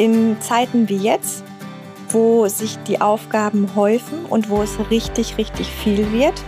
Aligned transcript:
In 0.00 0.40
Zeiten 0.40 0.88
wie 0.88 0.96
jetzt, 0.96 1.44
wo 2.08 2.48
sich 2.48 2.78
die 2.84 3.02
Aufgaben 3.02 3.76
häufen 3.76 4.24
und 4.30 4.48
wo 4.48 4.62
es 4.62 4.78
richtig, 4.90 5.36
richtig 5.36 5.66
viel 5.66 6.10
wird, 6.10 6.42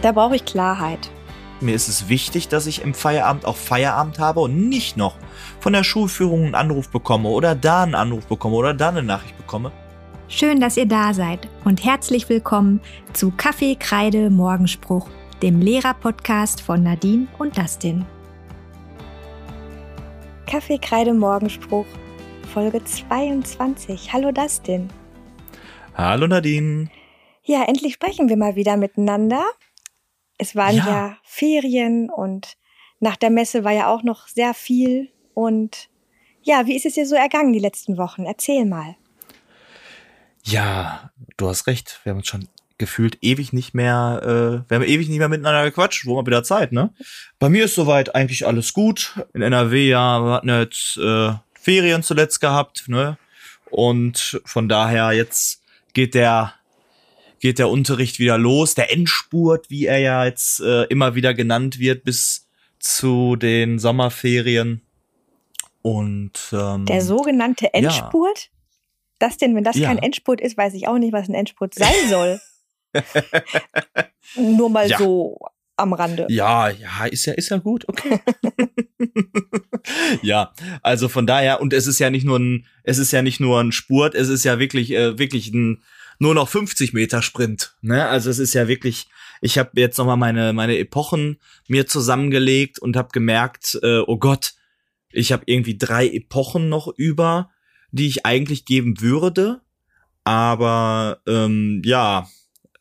da 0.00 0.12
brauche 0.12 0.36
ich 0.36 0.46
Klarheit. 0.46 1.10
Mir 1.60 1.74
ist 1.74 1.88
es 1.88 2.08
wichtig, 2.08 2.48
dass 2.48 2.66
ich 2.66 2.80
im 2.80 2.94
Feierabend 2.94 3.44
auch 3.44 3.56
Feierabend 3.56 4.18
habe 4.18 4.40
und 4.40 4.70
nicht 4.70 4.96
noch 4.96 5.16
von 5.60 5.74
der 5.74 5.84
Schulführung 5.84 6.44
einen 6.44 6.54
Anruf 6.54 6.88
bekomme 6.88 7.28
oder 7.28 7.54
da 7.54 7.82
einen 7.82 7.94
Anruf 7.94 8.24
bekomme 8.24 8.56
oder 8.56 8.72
da 8.72 8.88
eine 8.88 9.02
Nachricht 9.02 9.36
bekomme. 9.36 9.72
Schön, 10.28 10.58
dass 10.58 10.78
ihr 10.78 10.86
da 10.86 11.12
seid 11.12 11.48
und 11.66 11.84
herzlich 11.84 12.30
willkommen 12.30 12.80
zu 13.12 13.30
Kaffee, 13.36 13.76
Kreide, 13.76 14.30
Morgenspruch, 14.30 15.06
dem 15.42 15.60
Lehrer-Podcast 15.60 16.62
von 16.62 16.82
Nadine 16.82 17.26
und 17.38 17.58
Dustin. 17.58 18.06
Kaffee, 20.46 20.78
Kreide, 20.78 21.12
Morgenspruch, 21.12 21.84
Folge 22.52 22.82
22. 22.82 24.12
Hallo 24.12 24.32
Dustin. 24.32 24.88
Hallo 25.94 26.26
Nadine. 26.26 26.90
Ja, 27.44 27.62
endlich 27.68 27.94
sprechen 27.94 28.28
wir 28.28 28.36
mal 28.36 28.56
wieder 28.56 28.76
miteinander. 28.76 29.44
Es 30.36 30.56
waren 30.56 30.74
ja. 30.74 30.86
ja 30.86 31.16
Ferien 31.22 32.10
und 32.10 32.56
nach 32.98 33.14
der 33.14 33.30
Messe 33.30 33.62
war 33.62 33.70
ja 33.70 33.86
auch 33.86 34.02
noch 34.02 34.26
sehr 34.26 34.52
viel. 34.52 35.12
Und 35.32 35.90
ja, 36.42 36.66
wie 36.66 36.74
ist 36.74 36.86
es 36.86 36.94
dir 36.94 37.06
so 37.06 37.14
ergangen 37.14 37.52
die 37.52 37.60
letzten 37.60 37.96
Wochen? 37.98 38.24
Erzähl 38.24 38.66
mal. 38.66 38.96
Ja, 40.42 41.12
du 41.36 41.48
hast 41.48 41.68
recht. 41.68 42.00
Wir 42.02 42.10
haben 42.10 42.18
uns 42.18 42.26
schon 42.26 42.48
gefühlt 42.78 43.18
ewig 43.20 43.52
nicht 43.52 43.74
mehr, 43.74 44.22
äh, 44.24 44.68
wir 44.68 44.74
haben 44.74 44.82
ewig 44.82 45.08
nicht 45.08 45.18
mehr 45.18 45.28
miteinander 45.28 45.64
gequatscht, 45.64 46.04
wo 46.04 46.16
mal 46.16 46.26
wieder 46.26 46.42
Zeit, 46.42 46.72
ne? 46.72 46.92
Bei 47.38 47.48
mir 47.48 47.66
ist 47.66 47.76
soweit 47.76 48.16
eigentlich 48.16 48.44
alles 48.44 48.72
gut. 48.72 49.20
In 49.34 49.42
NRW, 49.42 49.88
ja, 49.88 50.18
wir 50.24 50.32
hatten 50.32 50.48
jetzt 50.48 50.96
äh, 50.96 51.34
Ferien 51.60 52.02
zuletzt 52.02 52.40
gehabt, 52.40 52.88
ne? 52.88 53.18
Und 53.70 54.40
von 54.44 54.68
daher 54.68 55.12
jetzt 55.12 55.62
geht 55.92 56.14
der 56.14 56.54
geht 57.40 57.58
der 57.58 57.70
Unterricht 57.70 58.18
wieder 58.18 58.36
los, 58.36 58.74
der 58.74 58.92
Endspurt, 58.92 59.70
wie 59.70 59.86
er 59.86 59.98
ja 59.98 60.24
jetzt 60.24 60.60
äh, 60.60 60.84
immer 60.84 61.14
wieder 61.14 61.32
genannt 61.32 61.78
wird, 61.78 62.04
bis 62.04 62.46
zu 62.78 63.34
den 63.36 63.78
Sommerferien. 63.78 64.82
Und 65.82 66.38
ähm, 66.52 66.84
der 66.84 67.00
sogenannte 67.00 67.72
Endspurt? 67.72 68.38
Ja. 68.38 68.50
Das 69.18 69.36
denn, 69.38 69.56
wenn 69.56 69.64
das 69.64 69.76
ja. 69.76 69.88
kein 69.88 69.98
Endspurt 69.98 70.40
ist, 70.40 70.56
weiß 70.56 70.74
ich 70.74 70.86
auch 70.86 70.98
nicht, 70.98 71.12
was 71.12 71.28
ein 71.28 71.34
Endspurt 71.34 71.74
sein 71.74 72.08
soll. 72.08 72.40
Nur 74.36 74.68
mal 74.70 74.88
ja. 74.88 74.98
so 74.98 75.38
am 75.80 75.92
Rande. 75.92 76.26
Ja, 76.28 76.68
ja, 76.68 77.06
ist 77.06 77.26
ja, 77.26 77.32
ist 77.34 77.50
ja 77.50 77.58
gut, 77.58 77.88
okay. 77.88 78.20
ja, 80.22 80.52
also 80.82 81.08
von 81.08 81.26
daher, 81.26 81.60
und 81.60 81.72
es 81.72 81.86
ist 81.86 81.98
ja 81.98 82.10
nicht 82.10 82.24
nur 82.24 82.38
ein, 82.38 82.66
es 82.82 82.98
ist 82.98 83.12
ja 83.12 83.22
nicht 83.22 83.40
nur 83.40 83.60
ein 83.60 83.72
Spurt, 83.72 84.14
es 84.14 84.28
ist 84.28 84.44
ja 84.44 84.58
wirklich, 84.58 84.92
äh, 84.92 85.18
wirklich 85.18 85.52
ein 85.52 85.82
nur 86.20 86.34
noch 86.34 86.48
50 86.48 86.92
Meter 86.92 87.22
Sprint. 87.22 87.74
Ne? 87.80 88.06
Also 88.06 88.30
es 88.30 88.38
ist 88.38 88.54
ja 88.54 88.68
wirklich, 88.68 89.08
ich 89.40 89.58
habe 89.58 89.70
jetzt 89.74 89.96
nochmal 89.96 90.18
meine, 90.18 90.52
meine 90.52 90.78
Epochen 90.78 91.40
mir 91.66 91.86
zusammengelegt 91.86 92.78
und 92.78 92.96
habe 92.96 93.08
gemerkt, 93.10 93.78
äh, 93.82 94.00
oh 94.00 94.18
Gott, 94.18 94.52
ich 95.10 95.32
habe 95.32 95.44
irgendwie 95.46 95.78
drei 95.78 96.06
Epochen 96.06 96.68
noch 96.68 96.88
über, 96.94 97.50
die 97.90 98.06
ich 98.06 98.26
eigentlich 98.26 98.66
geben 98.66 99.00
würde. 99.00 99.62
Aber 100.22 101.22
ähm, 101.26 101.80
ja, 101.84 102.28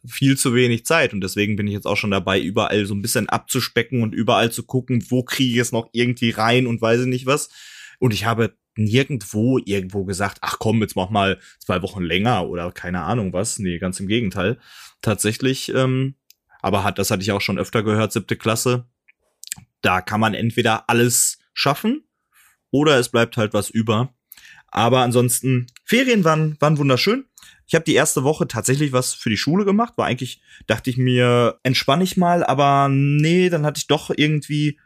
viel 0.10 0.38
zu 0.38 0.54
wenig 0.54 0.86
Zeit 0.86 1.14
und 1.14 1.22
deswegen 1.22 1.56
bin 1.56 1.68
ich 1.68 1.74
jetzt 1.74 1.86
auch 1.86 1.98
schon 1.98 2.12
dabei, 2.12 2.40
überall 2.40 2.86
so 2.86 2.94
ein 2.94 3.02
bisschen 3.02 3.30
abzuspecken 3.30 4.02
und 4.02 4.14
überall 4.14 4.52
zu 4.52 4.64
gucken, 4.64 5.06
wo 5.10 5.24
kriege 5.24 5.54
ich 5.54 5.60
es 5.60 5.72
noch 5.72 5.90
irgendwie 5.92 6.32
rein 6.32 6.68
und 6.68 6.82
weiß 6.82 7.02
ich 7.02 7.08
nicht 7.08 7.26
was. 7.26 7.50
Und 8.00 8.14
ich 8.14 8.26
habe 8.26 8.56
nirgendwo 8.76 9.60
irgendwo 9.64 10.06
gesagt, 10.06 10.40
ach 10.42 10.58
komm, 10.60 10.82
jetzt 10.82 10.96
mach 10.96 11.10
mal 11.10 11.40
zwei 11.60 11.82
Wochen 11.82 12.04
länger 12.04 12.48
oder 12.48 12.72
keine 12.72 13.02
Ahnung 13.02 13.34
was. 13.34 13.60
Nee, 13.60 13.78
ganz 13.78 14.00
im 14.00 14.08
Gegenteil. 14.08 14.58
Tatsächlich, 15.02 15.74
ähm, 15.74 16.16
aber 16.62 16.84
hat, 16.84 16.98
das 16.98 17.12
hatte 17.12 17.22
ich 17.22 17.32
auch 17.32 17.42
schon 17.42 17.60
öfter 17.60 17.84
gehört, 17.84 18.12
siebte 18.12 18.36
Klasse. 18.36 18.86
Da 19.82 20.02
kann 20.02 20.20
man 20.20 20.34
entweder 20.34 20.90
alles 20.90 21.40
schaffen 21.54 22.04
oder 22.72 22.98
es 22.98 23.10
bleibt 23.10 23.38
halt 23.38 23.54
was 23.54 23.70
über. 23.70 24.14
Aber 24.68 25.00
ansonsten, 25.00 25.68
Ferien 25.84 26.24
waren, 26.24 26.58
waren 26.60 26.78
wunderschön. 26.78 27.26
Ich 27.68 27.76
habe 27.76 27.86
die 27.86 27.94
erste 27.94 28.24
Woche 28.24 28.48
tatsächlich 28.48 28.92
was 28.92 29.14
für 29.14 29.30
die 29.30 29.38
Schule 29.38 29.66
gemacht. 29.66 29.94
War 29.98 30.08
eigentlich, 30.08 30.42
dachte 30.68 30.90
ich 30.90 30.98
mir, 30.98 31.60
entspann 31.64 32.02
ich 32.02 32.18
mal, 32.18 32.44
aber 32.44 32.90
nee, 32.90 33.50
dann 33.50 33.66
hatte 33.66 33.80
ich 33.80 33.88
doch 33.88 34.12
irgendwie 34.16 34.80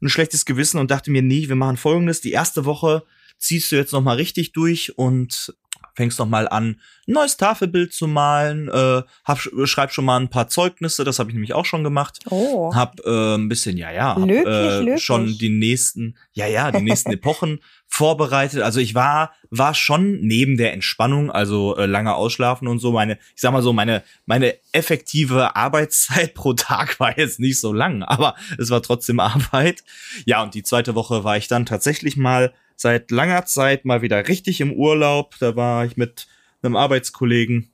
ein 0.00 0.08
schlechtes 0.08 0.44
Gewissen 0.44 0.78
und 0.78 0.90
dachte 0.90 1.10
mir, 1.10 1.22
nee, 1.22 1.48
wir 1.48 1.56
machen 1.56 1.76
folgendes. 1.76 2.20
Die 2.20 2.32
erste 2.32 2.64
Woche 2.64 3.04
ziehst 3.38 3.72
du 3.72 3.76
jetzt 3.76 3.92
noch 3.92 4.02
mal 4.02 4.16
richtig 4.16 4.52
durch 4.52 4.96
und 4.96 5.54
fängst 5.98 6.20
noch 6.20 6.28
mal 6.28 6.48
an, 6.48 6.80
ein 7.08 7.12
neues 7.12 7.36
Tafelbild 7.36 7.92
zu 7.92 8.06
malen, 8.06 8.68
äh, 8.68 9.02
hab, 9.24 9.38
schreib 9.64 9.92
schon 9.92 10.04
mal 10.04 10.18
ein 10.18 10.30
paar 10.30 10.48
Zeugnisse, 10.48 11.02
das 11.02 11.18
habe 11.18 11.30
ich 11.30 11.34
nämlich 11.34 11.54
auch 11.54 11.64
schon 11.64 11.82
gemacht. 11.82 12.20
Oh. 12.30 12.72
Hab 12.72 13.00
äh, 13.04 13.34
ein 13.34 13.48
bisschen, 13.48 13.76
ja, 13.76 13.90
ja, 13.90 14.14
hab, 14.14 14.18
löblich, 14.18 14.46
äh, 14.46 14.78
löblich. 14.78 15.02
schon 15.02 15.36
die 15.38 15.48
nächsten, 15.48 16.16
ja, 16.32 16.46
ja, 16.46 16.70
die 16.70 16.82
nächsten 16.82 17.12
Epochen 17.12 17.58
vorbereitet. 17.88 18.62
Also 18.62 18.78
ich 18.78 18.94
war, 18.94 19.32
war 19.50 19.74
schon 19.74 20.20
neben 20.20 20.56
der 20.56 20.72
Entspannung, 20.72 21.32
also 21.32 21.76
äh, 21.76 21.86
lange 21.86 22.14
ausschlafen 22.14 22.68
und 22.68 22.78
so, 22.78 22.92
meine, 22.92 23.18
ich 23.34 23.40
sag 23.40 23.52
mal 23.52 23.62
so, 23.62 23.72
meine, 23.72 24.04
meine 24.24 24.54
effektive 24.72 25.56
Arbeitszeit 25.56 26.34
pro 26.34 26.52
Tag 26.52 27.00
war 27.00 27.18
jetzt 27.18 27.40
nicht 27.40 27.58
so 27.58 27.72
lang, 27.72 28.04
aber 28.04 28.36
es 28.56 28.70
war 28.70 28.82
trotzdem 28.82 29.18
Arbeit. 29.18 29.82
Ja, 30.26 30.44
und 30.44 30.54
die 30.54 30.62
zweite 30.62 30.94
Woche 30.94 31.24
war 31.24 31.36
ich 31.36 31.48
dann 31.48 31.66
tatsächlich 31.66 32.16
mal 32.16 32.52
seit 32.78 33.10
langer 33.10 33.44
Zeit 33.44 33.84
mal 33.84 34.02
wieder 34.02 34.28
richtig 34.28 34.60
im 34.60 34.72
Urlaub. 34.72 35.34
Da 35.40 35.56
war 35.56 35.84
ich 35.84 35.96
mit 35.96 36.28
einem 36.62 36.76
Arbeitskollegen 36.76 37.70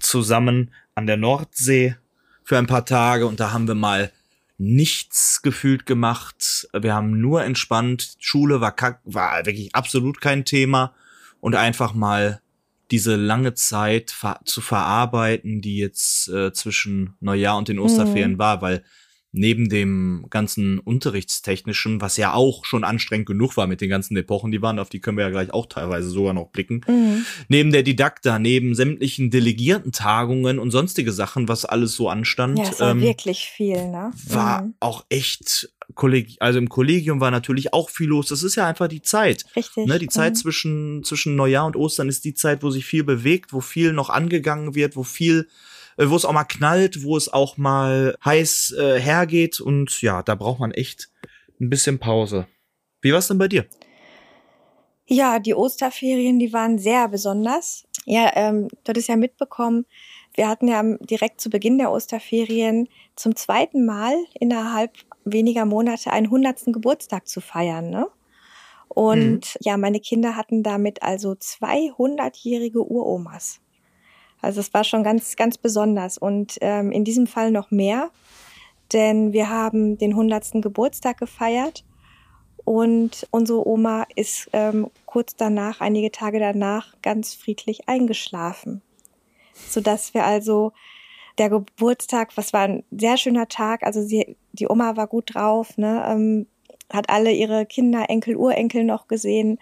zusammen 0.00 0.74
an 0.96 1.06
der 1.06 1.16
Nordsee 1.16 1.96
für 2.42 2.58
ein 2.58 2.66
paar 2.66 2.84
Tage 2.84 3.26
und 3.26 3.40
da 3.40 3.52
haben 3.52 3.68
wir 3.68 3.76
mal 3.76 4.12
nichts 4.58 5.40
gefühlt 5.42 5.86
gemacht. 5.86 6.68
Wir 6.72 6.94
haben 6.94 7.20
nur 7.20 7.44
entspannt. 7.44 8.16
Schule 8.18 8.60
war, 8.60 8.72
kack, 8.72 9.00
war 9.04 9.46
wirklich 9.46 9.74
absolut 9.74 10.20
kein 10.20 10.44
Thema 10.44 10.94
und 11.40 11.54
einfach 11.54 11.94
mal 11.94 12.40
diese 12.90 13.14
lange 13.14 13.54
Zeit 13.54 14.10
ver 14.10 14.40
zu 14.44 14.60
verarbeiten, 14.60 15.60
die 15.60 15.78
jetzt 15.78 16.28
äh, 16.28 16.52
zwischen 16.52 17.16
Neujahr 17.20 17.56
und 17.56 17.68
den 17.68 17.78
Osterferien 17.78 18.32
mhm. 18.32 18.38
war, 18.38 18.62
weil 18.62 18.84
neben 19.36 19.68
dem 19.68 20.26
ganzen 20.30 20.78
Unterrichtstechnischen, 20.78 22.00
was 22.00 22.16
ja 22.16 22.32
auch 22.32 22.64
schon 22.64 22.84
anstrengend 22.84 23.26
genug 23.26 23.56
war 23.56 23.66
mit 23.66 23.80
den 23.80 23.90
ganzen 23.90 24.16
Epochen, 24.16 24.52
die 24.52 24.62
waren, 24.62 24.78
auf 24.78 24.88
die 24.88 25.00
können 25.00 25.16
wir 25.16 25.24
ja 25.24 25.30
gleich 25.30 25.52
auch 25.52 25.66
teilweise 25.66 26.08
sogar 26.08 26.32
noch 26.32 26.50
blicken, 26.50 26.82
mhm. 26.86 27.26
neben 27.48 27.72
der 27.72 27.82
Didakta, 27.82 28.38
neben 28.38 28.76
sämtlichen 28.76 29.30
Delegiertentagungen 29.30 30.60
und 30.60 30.70
sonstige 30.70 31.12
Sachen, 31.12 31.48
was 31.48 31.64
alles 31.64 31.94
so 31.94 32.08
anstand. 32.08 32.58
Ja, 32.58 32.64
es 32.64 32.80
war 32.80 32.92
ähm, 32.92 33.00
wirklich 33.00 33.46
viel, 33.46 33.88
ne? 33.88 34.12
War 34.28 34.62
mhm. 34.62 34.74
auch 34.78 35.04
echt 35.08 35.68
Kolleg 35.94 36.36
also 36.40 36.58
im 36.58 36.68
Kollegium 36.68 37.20
war 37.20 37.30
natürlich 37.30 37.74
auch 37.74 37.90
viel 37.90 38.08
los. 38.08 38.28
Das 38.28 38.42
ist 38.42 38.54
ja 38.54 38.66
einfach 38.66 38.88
die 38.88 39.02
Zeit. 39.02 39.44
Richtig. 39.54 39.86
Ne, 39.86 39.98
die 39.98 40.08
Zeit 40.08 40.32
mhm. 40.32 40.36
zwischen, 40.36 41.04
zwischen 41.04 41.36
Neujahr 41.36 41.66
und 41.66 41.76
Ostern 41.76 42.08
ist 42.08 42.24
die 42.24 42.34
Zeit, 42.34 42.62
wo 42.62 42.70
sich 42.70 42.86
viel 42.86 43.04
bewegt, 43.04 43.52
wo 43.52 43.60
viel 43.60 43.92
noch 43.92 44.10
angegangen 44.10 44.74
wird, 44.74 44.96
wo 44.96 45.02
viel 45.02 45.48
wo 45.96 46.16
es 46.16 46.24
auch 46.24 46.32
mal 46.32 46.44
knallt, 46.44 47.02
wo 47.02 47.16
es 47.16 47.32
auch 47.32 47.56
mal 47.56 48.16
heiß 48.24 48.74
äh, 48.78 49.00
hergeht 49.00 49.60
und 49.60 50.00
ja, 50.02 50.22
da 50.22 50.34
braucht 50.34 50.60
man 50.60 50.72
echt 50.72 51.10
ein 51.60 51.70
bisschen 51.70 51.98
Pause. 51.98 52.46
Wie 53.00 53.12
war's 53.12 53.28
denn 53.28 53.38
bei 53.38 53.48
dir? 53.48 53.66
Ja, 55.06 55.38
die 55.38 55.54
Osterferien, 55.54 56.38
die 56.38 56.52
waren 56.52 56.78
sehr 56.78 57.08
besonders. 57.08 57.84
Ja, 58.06 58.30
ähm, 58.34 58.68
du 58.68 58.88
hattest 58.88 59.08
ja 59.08 59.16
mitbekommen, 59.16 59.86
wir 60.34 60.48
hatten 60.48 60.66
ja 60.66 60.82
direkt 61.00 61.40
zu 61.40 61.48
Beginn 61.48 61.78
der 61.78 61.92
Osterferien 61.92 62.88
zum 63.14 63.36
zweiten 63.36 63.86
Mal 63.86 64.16
innerhalb 64.40 64.92
weniger 65.24 65.64
Monate 65.64 66.10
einen 66.10 66.30
hundertsten 66.30 66.72
Geburtstag 66.72 67.28
zu 67.28 67.40
feiern, 67.40 67.90
ne? 67.90 68.08
Und 68.88 69.54
mhm. 69.54 69.60
ja, 69.60 69.76
meine 69.76 70.00
Kinder 70.00 70.36
hatten 70.36 70.62
damit 70.62 71.02
also 71.02 71.32
200-jährige 71.32 72.80
Uromas. 72.80 73.60
Also 74.44 74.60
es 74.60 74.74
war 74.74 74.84
schon 74.84 75.02
ganz, 75.02 75.36
ganz 75.36 75.56
besonders. 75.56 76.18
Und 76.18 76.58
ähm, 76.60 76.92
in 76.92 77.04
diesem 77.04 77.26
Fall 77.26 77.50
noch 77.50 77.70
mehr, 77.70 78.10
denn 78.92 79.32
wir 79.32 79.48
haben 79.48 79.96
den 79.96 80.10
100. 80.10 80.62
Geburtstag 80.62 81.18
gefeiert. 81.18 81.84
Und 82.64 83.26
unsere 83.30 83.66
Oma 83.66 84.06
ist 84.14 84.48
ähm, 84.52 84.90
kurz 85.06 85.34
danach, 85.36 85.80
einige 85.80 86.10
Tage 86.10 86.38
danach, 86.38 86.94
ganz 87.02 87.34
friedlich 87.34 87.88
eingeschlafen, 87.88 88.80
sodass 89.68 90.14
wir 90.14 90.24
also 90.24 90.72
der 91.36 91.50
Geburtstag, 91.50 92.36
was 92.36 92.52
war 92.52 92.62
ein 92.62 92.84
sehr 92.90 93.18
schöner 93.18 93.48
Tag, 93.48 93.82
also 93.82 94.02
sie, 94.02 94.36
die 94.52 94.68
Oma 94.68 94.96
war 94.96 95.08
gut 95.08 95.34
drauf, 95.34 95.76
ne, 95.76 96.06
ähm, 96.08 96.46
hat 96.90 97.10
alle 97.10 97.32
ihre 97.32 97.66
Kinder, 97.66 98.08
Enkel, 98.08 98.36
Urenkel 98.36 98.84
noch 98.84 99.08
gesehen 99.08 99.58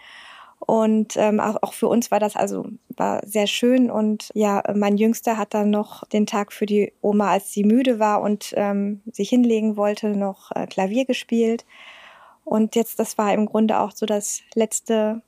und 0.66 1.16
ähm, 1.16 1.40
auch, 1.40 1.56
auch 1.62 1.72
für 1.72 1.88
uns 1.88 2.12
war 2.12 2.20
das 2.20 2.36
also 2.36 2.66
war 2.88 3.20
sehr 3.26 3.48
schön. 3.48 3.90
Und 3.90 4.30
ja, 4.34 4.62
mein 4.74 4.96
Jüngster 4.96 5.36
hat 5.36 5.54
dann 5.54 5.70
noch 5.70 6.06
den 6.08 6.24
Tag 6.24 6.52
für 6.52 6.66
die 6.66 6.92
Oma, 7.00 7.32
als 7.32 7.52
sie 7.52 7.64
müde 7.64 7.98
war 7.98 8.22
und 8.22 8.54
ähm, 8.56 9.00
sich 9.10 9.28
hinlegen 9.28 9.76
wollte, 9.76 10.10
noch 10.10 10.52
äh, 10.52 10.66
Klavier 10.68 11.04
gespielt. 11.04 11.64
Und 12.44 12.76
jetzt, 12.76 12.98
das 13.00 13.18
war 13.18 13.34
im 13.34 13.46
Grunde 13.46 13.80
auch 13.80 13.90
so 13.90 14.06
das 14.06 14.42
letzte 14.54 15.22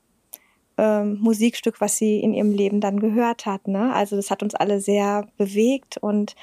ähm, 0.78 1.18
Musikstück, 1.20 1.80
was 1.80 1.98
sie 1.98 2.20
in 2.20 2.32
ihrem 2.32 2.52
Leben 2.52 2.80
dann 2.80 3.00
gehört 3.00 3.44
hat. 3.44 3.66
Ne? 3.66 3.92
Also 3.92 4.14
das 4.14 4.30
hat 4.30 4.42
uns 4.42 4.54
alle 4.54 4.80
sehr 4.80 5.26
bewegt 5.36 5.98
und 5.98 6.36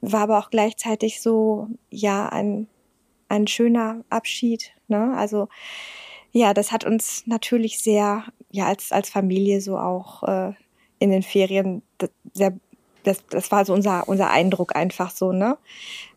war 0.00 0.22
aber 0.22 0.38
auch 0.38 0.50
gleichzeitig 0.50 1.20
so, 1.20 1.68
ja, 1.90 2.28
ein, 2.28 2.66
ein 3.28 3.46
schöner 3.46 4.04
Abschied. 4.08 4.72
Ne? 4.88 5.14
Also 5.16 5.48
ja, 6.32 6.54
das 6.54 6.72
hat 6.72 6.84
uns 6.84 7.26
natürlich 7.26 7.82
sehr, 7.82 8.24
ja, 8.50 8.66
als, 8.66 8.92
als 8.92 9.10
Familie 9.10 9.60
so 9.60 9.78
auch 9.78 10.22
äh, 10.22 10.52
in 10.98 11.10
den 11.10 11.22
Ferien 11.22 11.82
sehr 12.32 12.54
das, 13.04 13.24
das 13.30 13.50
war 13.50 13.64
so 13.64 13.72
unser, 13.72 14.08
unser 14.08 14.28
Eindruck 14.28 14.76
einfach 14.76 15.10
so, 15.10 15.32
ne? 15.32 15.56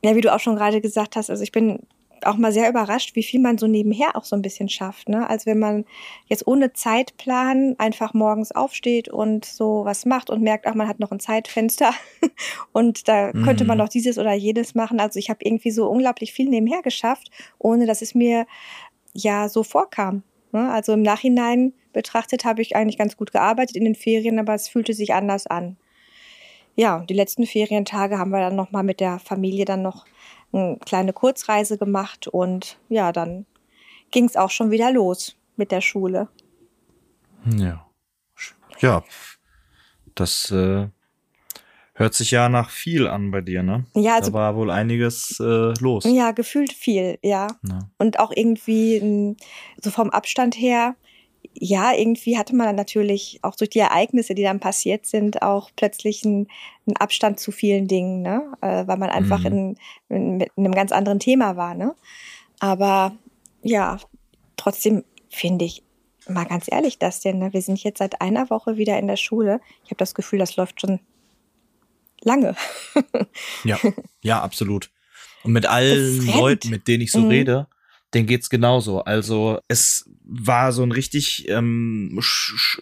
Ja, 0.03 0.15
wie 0.15 0.21
du 0.21 0.33
auch 0.33 0.39
schon 0.39 0.55
gerade 0.55 0.81
gesagt 0.81 1.15
hast, 1.15 1.29
also 1.29 1.41
ich 1.41 1.51
bin 1.51 1.79
auch 2.23 2.37
mal 2.37 2.51
sehr 2.51 2.69
überrascht, 2.69 3.15
wie 3.15 3.23
viel 3.23 3.39
man 3.39 3.57
so 3.57 3.67
nebenher 3.67 4.15
auch 4.15 4.25
so 4.25 4.35
ein 4.35 4.41
bisschen 4.41 4.69
schafft. 4.69 5.09
Ne? 5.09 5.27
Also 5.27 5.47
wenn 5.47 5.59
man 5.59 5.85
jetzt 6.27 6.45
ohne 6.45 6.73
Zeitplan 6.73 7.75
einfach 7.77 8.13
morgens 8.13 8.51
aufsteht 8.51 9.09
und 9.09 9.45
so 9.45 9.85
was 9.85 10.05
macht 10.05 10.29
und 10.29 10.41
merkt, 10.41 10.67
ach, 10.67 10.75
man 10.75 10.87
hat 10.87 10.99
noch 10.99 11.11
ein 11.11 11.19
Zeitfenster 11.19 11.93
und 12.73 13.07
da 13.07 13.31
mhm. 13.33 13.43
könnte 13.43 13.65
man 13.65 13.77
mhm. 13.77 13.85
noch 13.85 13.89
dieses 13.89 14.17
oder 14.17 14.33
jedes 14.33 14.75
machen. 14.75 14.99
Also 14.99 15.19
ich 15.19 15.29
habe 15.29 15.39
irgendwie 15.43 15.71
so 15.71 15.89
unglaublich 15.89 16.31
viel 16.31 16.49
nebenher 16.49 16.81
geschafft, 16.81 17.31
ohne 17.57 17.85
dass 17.85 18.01
es 18.01 18.13
mir 18.13 18.45
ja 19.13 19.49
so 19.49 19.63
vorkam. 19.63 20.23
Ne? 20.51 20.71
Also 20.71 20.93
im 20.93 21.01
Nachhinein 21.01 21.73
betrachtet 21.93 22.45
habe 22.45 22.61
ich 22.61 22.75
eigentlich 22.75 22.97
ganz 22.97 23.17
gut 23.17 23.31
gearbeitet 23.31 23.75
in 23.75 23.85
den 23.85 23.95
Ferien, 23.95 24.39
aber 24.39 24.53
es 24.53 24.67
fühlte 24.67 24.93
sich 24.93 25.13
anders 25.13 25.47
an 25.47 25.77
ja, 26.75 27.03
die 27.07 27.13
letzten 27.13 27.45
Ferientage 27.45 28.17
haben 28.17 28.31
wir 28.31 28.39
dann 28.39 28.55
noch 28.55 28.71
mal 28.71 28.83
mit 28.83 28.99
der 28.99 29.19
Familie 29.19 29.65
dann 29.65 29.81
noch 29.81 30.05
eine 30.53 30.77
kleine 30.85 31.13
Kurzreise 31.13 31.77
gemacht 31.77 32.27
und 32.27 32.77
ja, 32.89 33.11
dann 33.11 33.45
ging 34.11 34.25
es 34.25 34.35
auch 34.35 34.49
schon 34.49 34.71
wieder 34.71 34.91
los 34.91 35.37
mit 35.55 35.71
der 35.71 35.81
Schule. 35.81 36.27
Ja, 37.45 37.85
ja, 38.79 39.03
das 40.15 40.51
äh, 40.51 40.87
hört 41.93 42.13
sich 42.13 42.31
ja 42.31 42.49
nach 42.49 42.69
viel 42.69 43.07
an 43.07 43.31
bei 43.31 43.41
dir, 43.41 43.63
ne? 43.63 43.85
Ja, 43.93 44.15
also 44.15 44.31
da 44.31 44.37
war 44.37 44.55
wohl 44.55 44.71
einiges 44.71 45.39
äh, 45.39 45.73
los. 45.79 46.03
Ja, 46.05 46.31
gefühlt 46.31 46.73
viel, 46.73 47.17
ja. 47.21 47.47
ja. 47.67 47.89
Und 47.97 48.19
auch 48.19 48.31
irgendwie 48.35 49.35
so 49.81 49.91
vom 49.91 50.09
Abstand 50.09 50.55
her 50.55 50.95
ja, 51.53 51.93
irgendwie 51.93 52.37
hatte 52.37 52.55
man 52.55 52.67
dann 52.67 52.75
natürlich 52.75 53.39
auch 53.41 53.55
durch 53.55 53.69
die 53.69 53.79
Ereignisse, 53.79 54.35
die 54.35 54.43
dann 54.43 54.59
passiert 54.59 55.05
sind, 55.05 55.41
auch 55.41 55.69
plötzlich 55.75 56.25
einen, 56.25 56.47
einen 56.87 56.97
Abstand 56.97 57.39
zu 57.39 57.51
vielen 57.51 57.87
Dingen, 57.87 58.21
ne? 58.21 58.53
Äh, 58.61 58.87
weil 58.87 58.97
man 58.97 59.09
einfach 59.09 59.39
mhm. 59.39 59.45
in, 59.45 59.77
in, 60.09 60.37
mit 60.37 60.51
einem 60.57 60.73
ganz 60.73 60.91
anderen 60.91 61.19
Thema 61.19 61.57
war. 61.57 61.75
Ne? 61.75 61.95
Aber 62.59 63.15
ja, 63.63 63.99
trotzdem 64.57 65.03
finde 65.29 65.65
ich, 65.65 65.83
mal 66.27 66.45
ganz 66.45 66.65
ehrlich, 66.71 66.99
das 66.99 67.19
denn, 67.19 67.39
ne? 67.39 67.53
wir 67.53 67.61
sind 67.61 67.83
jetzt 67.83 67.99
seit 67.99 68.21
einer 68.21 68.49
Woche 68.49 68.77
wieder 68.77 68.97
in 68.99 69.07
der 69.07 69.17
Schule. 69.17 69.59
Ich 69.83 69.89
habe 69.89 69.97
das 69.97 70.15
Gefühl, 70.15 70.39
das 70.39 70.55
läuft 70.55 70.81
schon 70.81 70.99
lange. 72.21 72.55
ja, 73.63 73.77
ja, 74.21 74.41
absolut. 74.41 74.91
Und 75.43 75.53
mit 75.53 75.65
allen 75.65 76.25
Leuten, 76.27 76.69
mit 76.69 76.87
denen 76.87 77.01
ich 77.01 77.11
so 77.11 77.21
mhm. 77.21 77.29
rede, 77.29 77.67
den 78.13 78.25
geht's 78.25 78.49
genauso. 78.49 79.03
Also 79.03 79.59
es 79.67 80.09
war 80.23 80.71
so 80.71 80.83
ein 80.83 80.91
richtig, 80.91 81.47
ähm, 81.49 82.19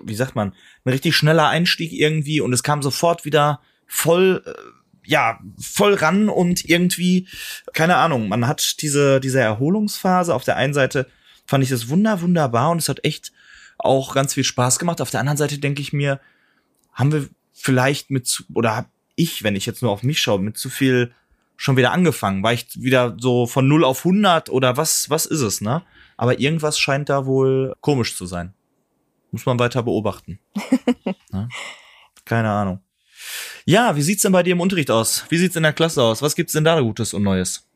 wie 0.04 0.16
sagt 0.16 0.36
man, 0.36 0.54
ein 0.84 0.90
richtig 0.92 1.16
schneller 1.16 1.48
Einstieg 1.48 1.92
irgendwie 1.92 2.42
und 2.42 2.54
es 2.54 2.64
kam 2.64 2.82
sofort 2.82 3.26
wieder 3.26 3.62
voll, 3.86 4.44
äh, 4.46 4.52
ja, 5.06 5.40
voll 5.60 5.96
ran 5.96 6.30
und 6.30 6.66
irgendwie, 6.66 7.28
keine 7.74 7.98
Ahnung, 7.98 8.28
man 8.28 8.48
hat 8.48 8.82
diese, 8.82 9.20
diese 9.20 9.40
Erholungsphase. 9.40 10.34
Auf 10.34 10.44
der 10.44 10.56
einen 10.56 10.74
Seite 10.74 11.08
fand 11.46 11.64
ich 11.64 11.70
das 11.70 11.90
wunder, 11.90 12.22
wunderbar 12.22 12.72
und 12.72 12.80
es 12.80 12.90
hat 12.90 13.04
echt 13.04 13.32
auch 13.78 14.14
ganz 14.14 14.34
viel 14.34 14.44
Spaß 14.44 14.78
gemacht. 14.78 15.02
Auf 15.02 15.12
der 15.12 15.20
anderen 15.20 15.38
Seite 15.38 15.58
denke 15.58 15.82
ich 15.82 15.94
mir, 15.94 16.20
haben 16.94 17.12
wir 17.12 17.30
vielleicht 17.54 18.12
mit, 18.12 18.28
zu, 18.28 18.44
oder 18.54 18.76
hab 18.76 18.90
ich, 19.16 19.44
wenn 19.44 19.56
ich 19.56 19.66
jetzt 19.66 19.82
nur 19.82 19.92
auf 19.92 20.04
mich 20.04 20.22
schaue, 20.22 20.40
mit 20.40 20.58
zu 20.58 20.70
viel 20.70 21.12
schon 21.60 21.76
wieder 21.76 21.92
angefangen? 21.92 22.42
War 22.42 22.54
ich 22.54 22.68
wieder 22.82 23.18
so 23.20 23.46
von 23.46 23.68
0 23.68 23.84
auf 23.84 24.06
100 24.06 24.50
oder 24.50 24.78
was, 24.78 25.10
was 25.10 25.26
ist 25.26 25.42
es, 25.42 25.60
ne? 25.60 25.84
Aber 26.16 26.40
irgendwas 26.40 26.80
scheint 26.80 27.10
da 27.10 27.26
wohl 27.26 27.76
komisch 27.82 28.16
zu 28.16 28.26
sein. 28.26 28.54
Muss 29.32 29.46
man 29.46 29.60
weiter 29.60 29.84
beobachten. 29.84 30.40
ne? 31.32 31.50
Keine 32.24 32.50
Ahnung. 32.50 32.80
Ja, 33.66 33.98
wie 33.98 34.02
sieht's 34.02 34.22
denn 34.22 34.32
bei 34.32 34.42
dir 34.42 34.54
im 34.54 34.62
Unterricht 34.62 34.90
aus? 34.90 35.26
Wie 35.28 35.38
sieht's 35.38 35.58
in 35.58 35.64
der 35.64 35.74
Klasse 35.74 36.02
aus? 36.02 36.22
Was 36.22 36.36
gibt's 36.36 36.54
denn 36.54 36.64
da 36.64 36.80
Gutes 36.80 37.14
und 37.14 37.24
Neues? 37.24 37.69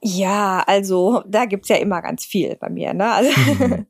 Ja, 0.00 0.62
also 0.66 1.24
da 1.26 1.44
gibt's 1.44 1.68
ja 1.68 1.76
immer 1.76 2.00
ganz 2.02 2.24
viel 2.24 2.56
bei 2.56 2.68
mir. 2.68 2.94
Ne? 2.94 3.10
Also, 3.10 3.30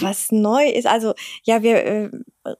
was 0.00 0.30
neu 0.30 0.68
ist, 0.68 0.86
also 0.86 1.14
ja, 1.42 1.62
wir 1.62 1.84
äh, 1.84 2.10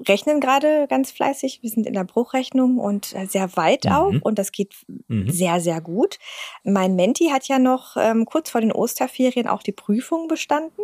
rechnen 0.09 0.41
gerade 0.41 0.87
ganz 0.89 1.13
fleißig. 1.13 1.61
Wir 1.63 1.71
sind 1.71 1.87
in 1.87 1.95
der 1.95 2.05
Bruchrechnung 2.05 2.79
und 2.79 3.15
äh, 3.15 3.27
sehr 3.27 3.57
weit 3.57 3.85
mhm. 3.85 3.93
auch 3.93 4.15
und 4.23 4.41
das 4.41 4.51
geht 4.51 4.75
mhm. 5.07 5.31
sehr, 5.31 5.61
sehr 5.61 5.81
gut. 5.81 6.19
Mein 6.65 6.97
Menti 6.97 7.29
hat 7.29 7.47
ja 7.47 7.61
noch 7.61 7.97
ähm, 7.97 8.25
kurz 8.25 8.51
vor 8.51 8.61
den 8.61 8.73
Osterferien 8.73 9.47
auch 9.47 9.63
die 9.63 9.73
Prüfung 9.73 10.27
bestanden. 10.27 10.83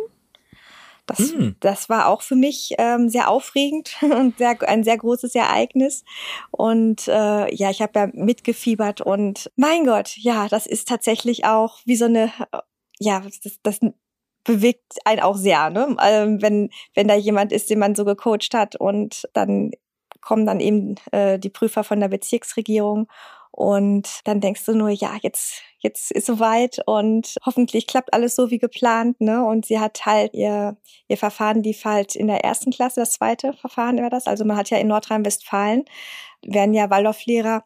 Das, 1.05 1.19
mm. 1.19 1.49
das 1.59 1.89
war 1.89 2.07
auch 2.07 2.21
für 2.21 2.35
mich 2.35 2.75
ähm, 2.77 3.09
sehr 3.09 3.29
aufregend 3.29 3.95
und 4.01 4.37
sehr, 4.37 4.57
ein 4.67 4.83
sehr 4.83 4.97
großes 4.97 5.35
Ereignis. 5.35 6.03
Und 6.51 7.07
äh, 7.07 7.53
ja, 7.53 7.69
ich 7.69 7.81
habe 7.81 7.99
ja 7.99 8.09
mitgefiebert 8.13 9.01
und 9.01 9.51
mein 9.55 9.85
Gott, 9.85 10.15
ja, 10.17 10.47
das 10.47 10.65
ist 10.67 10.87
tatsächlich 10.87 11.45
auch 11.45 11.79
wie 11.85 11.95
so 11.95 12.05
eine, 12.05 12.31
ja, 12.99 13.21
das, 13.43 13.59
das 13.63 13.79
bewegt 14.43 14.97
einen 15.05 15.21
auch 15.21 15.37
sehr, 15.37 15.69
ne? 15.69 15.95
Ähm, 16.01 16.41
wenn, 16.41 16.69
wenn 16.95 17.07
da 17.07 17.15
jemand 17.15 17.51
ist, 17.51 17.69
den 17.69 17.79
man 17.79 17.95
so 17.95 18.05
gecoacht 18.05 18.53
hat 18.53 18.75
und 18.75 19.27
dann 19.33 19.71
kommen 20.21 20.45
dann 20.45 20.59
eben 20.59 20.95
äh, 21.11 21.39
die 21.39 21.49
Prüfer 21.49 21.83
von 21.83 21.99
der 21.99 22.07
Bezirksregierung 22.07 23.07
und 23.51 24.21
dann 24.23 24.39
denkst 24.39 24.65
du 24.65 24.73
nur, 24.73 24.89
ja, 24.89 25.17
jetzt, 25.21 25.61
jetzt 25.79 26.11
ist 26.11 26.25
soweit 26.25 26.79
und 26.85 27.35
hoffentlich 27.45 27.85
klappt 27.85 28.13
alles 28.13 28.35
so 28.35 28.49
wie 28.49 28.59
geplant, 28.59 29.19
ne? 29.19 29.45
Und 29.45 29.65
sie 29.65 29.79
hat 29.79 30.05
halt 30.05 30.33
ihr, 30.33 30.77
ihr 31.07 31.17
Verfahren 31.17 31.61
lief 31.61 31.83
halt 31.83 32.15
in 32.15 32.27
der 32.27 32.43
ersten 32.43 32.71
Klasse, 32.71 33.01
das 33.01 33.13
zweite 33.13 33.53
Verfahren 33.53 34.01
war 34.01 34.09
das. 34.09 34.27
Also 34.27 34.45
man 34.45 34.57
hat 34.57 34.69
ja 34.69 34.77
in 34.77 34.87
Nordrhein-Westfalen, 34.87 35.85
werden 36.43 36.73
ja 36.73 36.89
Waldorflehrer 36.89 37.63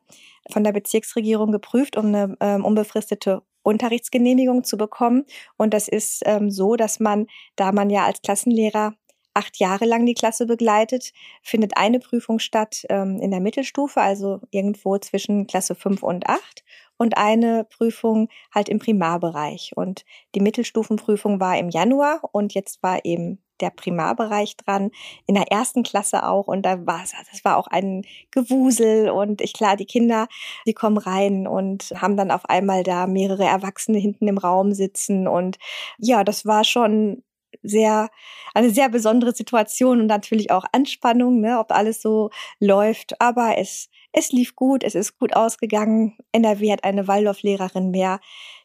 von 0.52 0.64
der 0.64 0.72
Bezirksregierung 0.72 1.52
geprüft, 1.52 1.98
um 1.98 2.08
eine 2.08 2.36
ähm, 2.40 2.66
unbefristete 2.66 3.44
Unterrichtsgenehmigung 3.64 4.64
zu 4.64 4.78
bekommen. 4.78 5.26
Und 5.58 5.74
das 5.74 5.88
ist 5.88 6.22
ähm, 6.26 6.52
so, 6.52 6.76
dass 6.76 7.00
man, 7.00 7.28
da 7.56 7.72
man 7.72 7.90
ja 7.90 8.06
als 8.06 8.22
Klassenlehrer 8.22 8.96
acht 9.36 9.58
Jahre 9.58 9.86
lang 9.86 10.06
die 10.06 10.14
Klasse 10.14 10.46
begleitet, 10.46 11.12
findet 11.44 11.78
eine 11.78 12.00
Prüfung 12.00 12.40
statt 12.40 12.86
ähm, 12.90 13.20
in 13.22 13.32
der 13.32 13.42
Mittelstufe, 13.42 14.02
also 14.02 14.40
irgendwo 14.50 14.98
zwischen 14.98 15.46
Klasse 15.46 15.76
fünf 15.76 16.02
und 16.02 16.28
acht 16.28 16.64
und 16.98 17.18
eine 17.18 17.66
Prüfung 17.66 18.30
halt 18.54 18.70
im 18.70 18.80
Primarbereich. 18.80 19.74
Und 19.76 20.06
die 20.34 20.40
Mittelstufenprüfung 20.40 21.40
war 21.40 21.58
im 21.58 21.70
Januar 21.70 22.22
und 22.32 22.54
jetzt 22.54 22.82
war 22.82 23.04
eben 23.04 23.42
der 23.62 23.70
Primarbereich 23.70 24.58
dran, 24.58 24.92
in 25.28 25.36
der 25.36 25.52
ersten 25.52 25.84
Klasse 25.84 26.28
auch. 26.28 26.48
Und 26.48 26.64
da 26.64 26.86
war 26.86 27.04
es, 27.04 27.14
das 27.32 27.46
war 27.46 27.58
auch 27.58 27.68
ein 27.68 28.04
Gewusel. 28.32 29.10
Und 29.10 29.42
ich 29.42 29.54
klar, 29.54 29.78
die 29.78 29.86
Kinder, 29.86 30.28
die 30.68 30.74
kommen 30.74 30.98
rein 30.98 31.48
und 31.48 31.94
haben 31.96 32.18
dann 32.18 32.32
auf 32.32 32.46
einmal 32.46 32.84
da 32.84 33.08
mehrere 33.08 33.46
Erwachsene 33.46 33.98
hinten 33.98 34.28
im 34.28 34.38
Raum 34.38 34.74
sitzen. 34.74 35.28
Und 35.28 35.58
ja, 35.98 36.24
das 36.24 36.46
war 36.46 36.64
schon 36.64 37.24
sehr, 37.68 38.10
eine 38.54 38.70
sehr 38.70 38.90
besondere 38.90 39.34
Situation 39.34 40.02
und 40.02 40.08
natürlich 40.08 40.52
auch 40.52 40.66
Anspannung, 40.72 41.42
ne, 41.42 41.60
ob 41.60 41.72
alles 41.72 42.02
so 42.02 42.30
läuft. 42.60 43.20
Aber 43.22 43.58
es, 43.58 43.90
es 44.12 44.32
lief 44.32 44.56
gut, 44.56 44.84
es 44.84 44.96
ist 44.96 45.18
gut 45.18 45.36
ausgegangen. 45.36 46.18
NRW 46.32 46.72
hat 46.72 46.84
eine 46.84 47.08
Waldorflehrerin 47.08 47.92
mehr. 47.92 48.20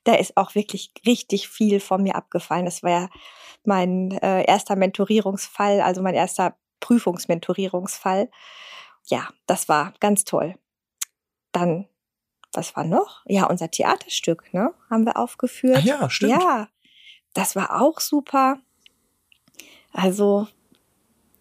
Da 0.05 0.15
ist 0.15 0.37
auch 0.37 0.55
wirklich 0.55 0.93
richtig 1.07 1.49
viel 1.49 1.81
von 1.81 2.03
mir 2.03 2.15
abgefallen. 2.15 2.65
Das 2.65 2.83
war 2.83 2.91
ja 2.91 3.09
mein 3.65 4.13
äh, 4.13 4.45
erster 4.45 4.77
Mentorierungsfall, 4.77 5.81
also 5.81 6.03
mein 6.03 6.15
erster 6.15 6.57
Prüfungsmentorierungsfall. 6.81 8.31
Ja, 9.07 9.29
das 9.47 9.69
war 9.69 9.93
ganz 10.01 10.25
toll. 10.25 10.55
Dann, 11.53 11.89
was 12.53 12.75
war 12.77 12.85
noch? 12.85 13.23
Ja, 13.27 13.47
unser 13.47 13.71
Theaterstück, 13.71 14.53
ne? 14.55 14.73
Haben 14.89 15.05
wir 15.05 15.17
aufgeführt. 15.17 15.79
Ach 15.81 15.85
ja, 15.85 16.11
stimmt. 16.11 16.33
Ja, 16.33 16.69
das 17.35 17.57
war 17.57 17.81
auch 17.81 18.01
super. 18.01 18.61
Also 19.93 20.47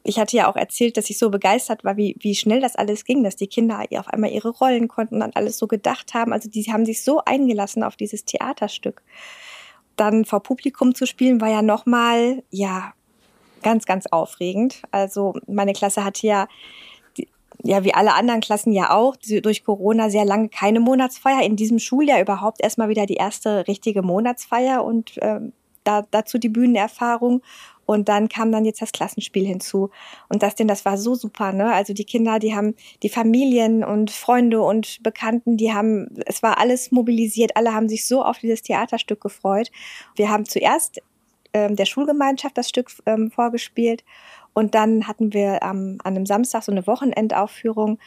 ich 0.04 0.20
hatte 0.20 0.38
ja 0.38 0.50
auch 0.50 0.56
erzählt, 0.56 0.98
dass 0.98 1.10
ich 1.10 1.18
so 1.18 1.30
begeistert 1.30 1.84
war, 1.84 1.98
wie, 1.98 2.16
wie 2.20 2.36
schnell 2.36 2.62
das 2.62 2.76
alles 2.76 3.06
ging, 3.06 3.24
dass 3.24 3.36
die 3.36 3.48
Kinder 3.48 3.84
auf 3.98 4.08
einmal 4.08 4.32
ihre 4.32 4.50
Rollen 4.50 4.88
konnten 4.88 5.22
und 5.22 5.36
alles 5.36 5.58
so 5.58 5.68
gedacht 5.68 6.14
haben. 6.14 6.34
Also 6.34 6.50
die 6.50 6.64
haben 6.72 6.86
sich 6.86 7.04
so 7.04 7.22
eingelassen 7.26 7.84
auf 7.84 7.96
dieses 7.96 8.26
Theaterstück. 8.26 9.04
Dann 9.96 10.26
vor 10.26 10.42
Publikum 10.42 10.96
zu 10.96 11.06
spielen, 11.06 11.42
war 11.42 11.50
ja 11.50 11.62
nochmal, 11.62 12.44
ja, 12.50 12.94
ganz, 13.62 13.86
ganz 13.86 14.08
aufregend. 14.08 14.82
Also 14.92 15.34
meine 15.48 15.74
Klasse 15.74 16.04
hatte 16.04 16.26
ja, 16.26 16.48
ja, 17.62 17.84
wie 17.84 17.94
alle 17.94 18.14
anderen 18.14 18.40
Klassen 18.40 18.72
ja 18.72 18.92
auch, 18.92 19.18
durch 19.18 19.66
Corona 19.66 20.10
sehr 20.10 20.24
lange 20.24 20.48
keine 20.48 20.80
Monatsfeier. 20.80 21.44
In 21.44 21.58
diesem 21.58 21.78
Schuljahr 21.78 22.22
überhaupt 22.22 22.64
erstmal 22.64 22.88
wieder 22.88 23.06
die 23.06 23.16
erste 23.16 23.68
richtige 23.68 24.02
Monatsfeier 24.02 24.84
und 24.84 25.20
ähm, 25.22 25.52
da, 25.84 26.06
dazu 26.10 26.38
die 26.38 26.50
Bühnenerfahrung. 26.50 27.42
Und 27.90 28.08
dann 28.08 28.30
kam 28.30 28.52
dann 28.52 28.66
jetzt 28.66 28.84
das 28.84 28.92
Klassenspiel 28.92 29.48
hinzu. 29.48 29.90
Und 30.28 30.44
das 30.44 30.54
denn, 30.54 30.68
das 30.68 30.86
war 30.86 30.96
so 30.96 31.16
super, 31.16 31.54
ne? 31.54 31.74
Also 31.74 31.92
die 31.92 32.04
Kinder, 32.04 32.38
die 32.38 32.56
haben 32.56 32.76
die 33.02 33.10
Familien 33.10 33.84
und 33.84 34.12
Freunde 34.12 34.62
und 34.62 35.02
Bekannten, 35.02 35.58
die 35.58 35.74
haben, 35.74 36.08
es 36.28 36.44
war 36.44 36.60
alles 36.60 36.92
mobilisiert. 36.92 37.58
Alle 37.58 37.74
haben 37.74 37.90
sich 37.90 38.06
so 38.06 38.24
auf 38.24 38.38
dieses 38.38 38.62
Theaterstück 38.62 39.22
gefreut. 39.22 39.72
Wir 40.16 40.30
haben 40.30 40.46
zuerst 40.46 41.02
ähm, 41.52 41.76
der 41.76 41.86
Schulgemeinschaft 41.86 42.56
das 42.60 42.70
Stück 42.70 42.92
ähm, 43.08 43.32
vorgespielt. 43.32 44.04
Und 44.54 44.76
dann 44.76 45.08
hatten 45.08 45.34
wir 45.34 45.60
ähm, 45.64 45.98
an 46.04 46.16
einem 46.16 46.28
Samstag 46.28 46.62
so 46.62 46.72
eine 46.72 46.86
Wochenendaufführung. 46.86 47.98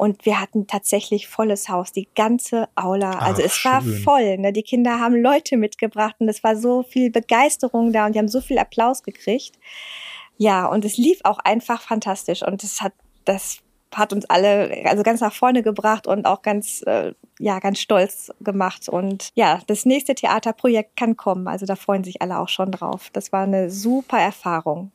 Und 0.00 0.24
wir 0.24 0.40
hatten 0.40 0.66
tatsächlich 0.66 1.28
volles 1.28 1.68
Haus, 1.68 1.92
die 1.92 2.08
ganze 2.14 2.70
Aula. 2.74 3.18
Also 3.18 3.42
Ach, 3.42 3.46
es 3.46 3.64
war 3.66 3.82
schön. 3.82 3.98
voll. 3.98 4.38
Ne? 4.38 4.50
Die 4.50 4.62
Kinder 4.62 4.98
haben 4.98 5.14
Leute 5.14 5.58
mitgebracht 5.58 6.16
und 6.20 6.28
es 6.30 6.42
war 6.42 6.56
so 6.56 6.82
viel 6.82 7.10
Begeisterung 7.10 7.92
da 7.92 8.06
und 8.06 8.14
die 8.14 8.18
haben 8.18 8.28
so 8.28 8.40
viel 8.40 8.58
Applaus 8.58 9.02
gekriegt. 9.02 9.58
Ja, 10.38 10.64
und 10.64 10.86
es 10.86 10.96
lief 10.96 11.20
auch 11.24 11.38
einfach 11.40 11.82
fantastisch. 11.82 12.42
Und 12.42 12.64
es 12.64 12.80
hat, 12.80 12.94
das 13.26 13.58
hat 13.94 14.14
uns 14.14 14.24
alle 14.24 14.86
also 14.86 15.02
ganz 15.02 15.20
nach 15.20 15.34
vorne 15.34 15.62
gebracht 15.62 16.06
und 16.06 16.24
auch 16.24 16.40
ganz 16.40 16.80
äh, 16.86 17.12
ja 17.38 17.58
ganz 17.58 17.78
stolz 17.78 18.32
gemacht 18.40 18.88
und 18.88 19.28
ja 19.34 19.60
das 19.66 19.84
nächste 19.84 20.14
Theaterprojekt 20.14 20.96
kann 20.96 21.16
kommen 21.16 21.48
also 21.48 21.66
da 21.66 21.74
freuen 21.74 22.04
sich 22.04 22.22
alle 22.22 22.38
auch 22.38 22.48
schon 22.48 22.70
drauf 22.70 23.10
das 23.12 23.32
war 23.32 23.42
eine 23.42 23.68
super 23.68 24.20
Erfahrung 24.20 24.92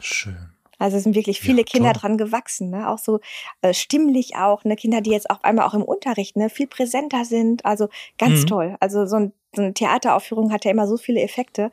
schön 0.00 0.50
also 0.80 0.96
es 0.96 1.02
sind 1.02 1.14
wirklich 1.14 1.40
viele 1.40 1.58
ja, 1.58 1.64
Kinder 1.64 1.92
dran 1.92 2.16
gewachsen, 2.16 2.70
ne? 2.70 2.88
auch 2.88 2.98
so 2.98 3.20
äh, 3.60 3.74
stimmlich 3.74 4.36
auch, 4.36 4.64
ne? 4.64 4.76
Kinder, 4.76 5.02
die 5.02 5.10
jetzt 5.10 5.28
auf 5.28 5.44
einmal 5.44 5.66
auch 5.66 5.74
im 5.74 5.82
Unterricht 5.82 6.36
ne? 6.36 6.48
viel 6.48 6.66
präsenter 6.66 7.26
sind. 7.26 7.66
Also 7.66 7.90
ganz 8.16 8.40
mhm. 8.42 8.46
toll. 8.46 8.76
Also 8.80 9.04
so, 9.04 9.16
ein, 9.16 9.32
so 9.54 9.60
eine 9.60 9.74
Theateraufführung 9.74 10.50
hat 10.50 10.64
ja 10.64 10.70
immer 10.70 10.86
so 10.86 10.96
viele 10.96 11.20
Effekte. 11.20 11.70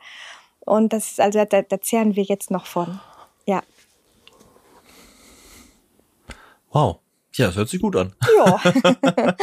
Und 0.60 0.92
das 0.92 1.12
ist, 1.12 1.20
also 1.20 1.42
da, 1.42 1.62
da 1.62 1.80
zehren 1.80 2.16
wir 2.16 2.22
jetzt 2.22 2.50
noch 2.50 2.66
von. 2.66 3.00
Ja. 3.46 3.62
Wow. 6.70 6.98
Ja, 7.32 7.46
das 7.46 7.56
hört 7.56 7.70
sich 7.70 7.80
gut 7.80 7.96
an. 7.96 8.14
Ja. 8.36 8.60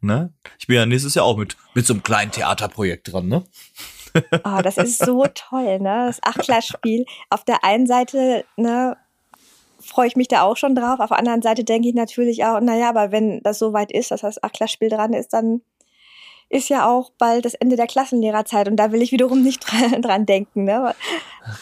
ne? 0.00 0.32
Ich 0.58 0.66
bin 0.68 0.76
ja 0.76 0.86
nächstes 0.86 1.14
Jahr 1.14 1.26
auch 1.26 1.36
mit, 1.36 1.58
mit 1.74 1.84
so 1.84 1.92
einem 1.92 2.02
kleinen 2.02 2.30
Theaterprojekt 2.30 3.12
dran, 3.12 3.28
ne? 3.28 3.44
Oh, 4.44 4.60
das 4.62 4.76
ist 4.76 4.98
so 4.98 5.26
toll, 5.34 5.80
ne? 5.80 6.04
Das 6.06 6.22
Achtklassspiel. 6.22 7.04
Auf 7.30 7.44
der 7.44 7.64
einen 7.64 7.86
Seite, 7.86 8.44
ne, 8.56 8.96
freue 9.84 10.06
ich 10.06 10.16
mich 10.16 10.28
da 10.28 10.42
auch 10.42 10.56
schon 10.56 10.74
drauf. 10.74 11.00
Auf 11.00 11.08
der 11.08 11.18
anderen 11.18 11.42
Seite 11.42 11.64
denke 11.64 11.88
ich 11.88 11.94
natürlich 11.94 12.44
auch, 12.44 12.60
naja, 12.60 12.88
aber 12.88 13.12
wenn 13.12 13.42
das 13.42 13.58
so 13.58 13.72
weit 13.72 13.92
ist, 13.92 14.10
dass 14.10 14.22
das 14.22 14.42
Achtklassspiel 14.42 14.88
dran 14.88 15.12
ist, 15.12 15.32
dann 15.32 15.62
ist 16.48 16.68
ja 16.68 16.88
auch 16.88 17.10
bald 17.18 17.44
das 17.44 17.54
Ende 17.54 17.76
der 17.76 17.86
Klassenlehrerzeit 17.86 18.68
und 18.68 18.76
da 18.76 18.92
will 18.92 19.02
ich 19.02 19.12
wiederum 19.12 19.42
nicht 19.42 19.60
dran, 19.66 20.02
dran 20.02 20.26
denken. 20.26 20.64
Ne? 20.64 20.94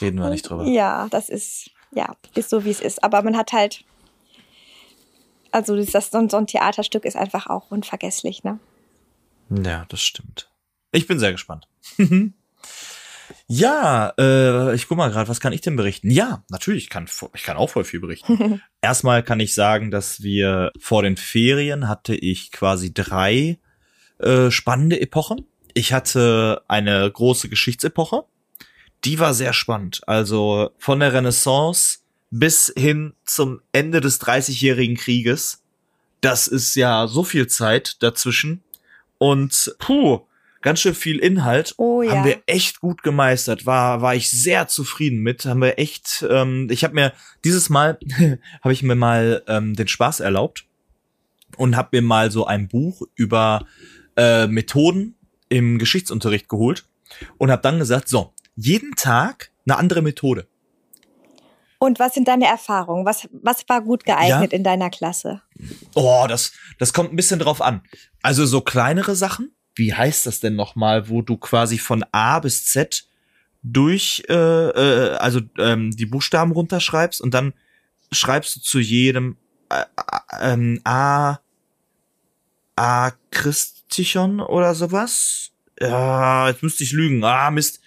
Reden 0.00 0.18
wir 0.18 0.30
nicht 0.30 0.42
drüber. 0.42 0.66
Ja, 0.66 1.08
das 1.10 1.28
ist, 1.28 1.70
ja, 1.92 2.16
ist 2.34 2.50
so, 2.50 2.64
wie 2.64 2.70
es 2.70 2.80
ist. 2.80 3.02
Aber 3.02 3.22
man 3.22 3.36
hat 3.36 3.52
halt, 3.52 3.84
also 5.52 5.76
das, 5.76 6.10
so 6.10 6.18
ein 6.18 6.46
Theaterstück 6.46 7.04
ist 7.04 7.16
einfach 7.16 7.46
auch 7.48 7.70
unvergesslich, 7.70 8.44
ne? 8.44 8.58
Ja, 9.50 9.84
das 9.88 10.00
stimmt. 10.00 10.48
Ich 10.92 11.06
bin 11.06 11.18
sehr 11.18 11.32
gespannt. 11.32 11.68
Ja, 13.52 14.14
äh, 14.16 14.76
ich 14.76 14.86
guck 14.86 14.96
mal 14.96 15.10
gerade, 15.10 15.28
was 15.28 15.40
kann 15.40 15.52
ich 15.52 15.60
denn 15.60 15.74
berichten? 15.74 16.08
Ja, 16.08 16.44
natürlich, 16.50 16.84
ich 16.84 16.88
kann, 16.88 17.08
ich 17.34 17.42
kann 17.42 17.56
auch 17.56 17.68
voll 17.68 17.82
viel 17.82 17.98
berichten. 17.98 18.62
Erstmal 18.80 19.24
kann 19.24 19.40
ich 19.40 19.54
sagen, 19.54 19.90
dass 19.90 20.22
wir 20.22 20.70
vor 20.78 21.02
den 21.02 21.16
Ferien 21.16 21.88
hatte 21.88 22.14
ich 22.14 22.52
quasi 22.52 22.94
drei 22.94 23.58
äh, 24.20 24.52
spannende 24.52 25.00
Epochen. 25.00 25.48
Ich 25.74 25.92
hatte 25.92 26.62
eine 26.68 27.10
große 27.10 27.48
Geschichtsepoche. 27.48 28.22
Die 29.04 29.18
war 29.18 29.34
sehr 29.34 29.52
spannend. 29.52 30.02
Also 30.06 30.70
von 30.78 31.00
der 31.00 31.12
Renaissance 31.12 31.98
bis 32.30 32.72
hin 32.78 33.14
zum 33.24 33.62
Ende 33.72 34.00
des 34.00 34.20
Dreißigjährigen 34.20 34.96
Krieges. 34.96 35.64
Das 36.20 36.46
ist 36.46 36.76
ja 36.76 37.08
so 37.08 37.24
viel 37.24 37.48
Zeit 37.48 38.00
dazwischen. 38.00 38.62
Und 39.18 39.74
puh, 39.80 40.20
ganz 40.62 40.80
schön 40.80 40.94
viel 40.94 41.18
Inhalt. 41.18 41.74
Oh, 41.78 42.02
ja. 42.02 42.12
Haben 42.12 42.24
wir 42.24 42.42
echt 42.46 42.80
gut 42.80 43.02
gemeistert. 43.02 43.66
War, 43.66 44.02
war 44.02 44.14
ich 44.14 44.30
sehr 44.30 44.68
zufrieden 44.68 45.20
mit. 45.20 45.44
Haben 45.44 45.62
wir 45.62 45.78
echt, 45.78 46.24
ähm, 46.28 46.68
ich 46.70 46.84
habe 46.84 46.94
mir, 46.94 47.12
dieses 47.44 47.70
Mal 47.70 47.98
habe 48.62 48.72
ich 48.72 48.82
mir 48.82 48.94
mal 48.94 49.42
ähm, 49.46 49.74
den 49.74 49.88
Spaß 49.88 50.20
erlaubt 50.20 50.66
und 51.56 51.76
habe 51.76 51.88
mir 51.92 52.02
mal 52.02 52.30
so 52.30 52.46
ein 52.46 52.68
Buch 52.68 53.02
über 53.14 53.66
äh, 54.16 54.46
Methoden 54.46 55.16
im 55.48 55.78
Geschichtsunterricht 55.78 56.48
geholt 56.48 56.86
und 57.38 57.50
habe 57.50 57.62
dann 57.62 57.78
gesagt, 57.78 58.08
so, 58.08 58.32
jeden 58.56 58.94
Tag 58.94 59.50
eine 59.66 59.76
andere 59.76 60.02
Methode. 60.02 60.46
Und 61.78 61.98
was 61.98 62.12
sind 62.12 62.28
deine 62.28 62.46
Erfahrungen? 62.46 63.06
Was, 63.06 63.26
was 63.32 63.66
war 63.68 63.80
gut 63.80 64.04
geeignet 64.04 64.52
ja. 64.52 64.56
in 64.56 64.62
deiner 64.62 64.90
Klasse? 64.90 65.40
Oh, 65.94 66.26
das, 66.28 66.52
das 66.78 66.92
kommt 66.92 67.10
ein 67.10 67.16
bisschen 67.16 67.38
drauf 67.38 67.62
an. 67.62 67.82
Also 68.22 68.44
so 68.44 68.60
kleinere 68.60 69.16
Sachen, 69.16 69.50
wie 69.74 69.94
heißt 69.94 70.26
das 70.26 70.40
denn 70.40 70.56
nochmal, 70.56 71.08
wo 71.08 71.22
du 71.22 71.36
quasi 71.36 71.78
von 71.78 72.04
A 72.12 72.38
bis 72.40 72.66
Z 72.66 73.04
durch, 73.62 74.22
äh, 74.28 74.34
äh, 74.34 75.16
also 75.16 75.40
ähm, 75.58 75.90
die 75.90 76.06
Buchstaben 76.06 76.52
runterschreibst 76.52 77.20
und 77.20 77.34
dann 77.34 77.52
schreibst 78.12 78.56
du 78.56 78.60
zu 78.60 78.78
jedem 78.78 79.36
äh, 79.70 79.82
äh, 79.82 80.52
ähm, 80.52 80.80
A, 80.84 81.38
A 82.76 83.12
Christichon 83.30 84.40
oder 84.40 84.74
sowas. 84.74 85.50
Ja, 85.78 86.48
jetzt 86.48 86.62
müsste 86.62 86.84
ich 86.84 86.92
lügen. 86.92 87.22
Ah, 87.24 87.50
Mist. 87.50 87.80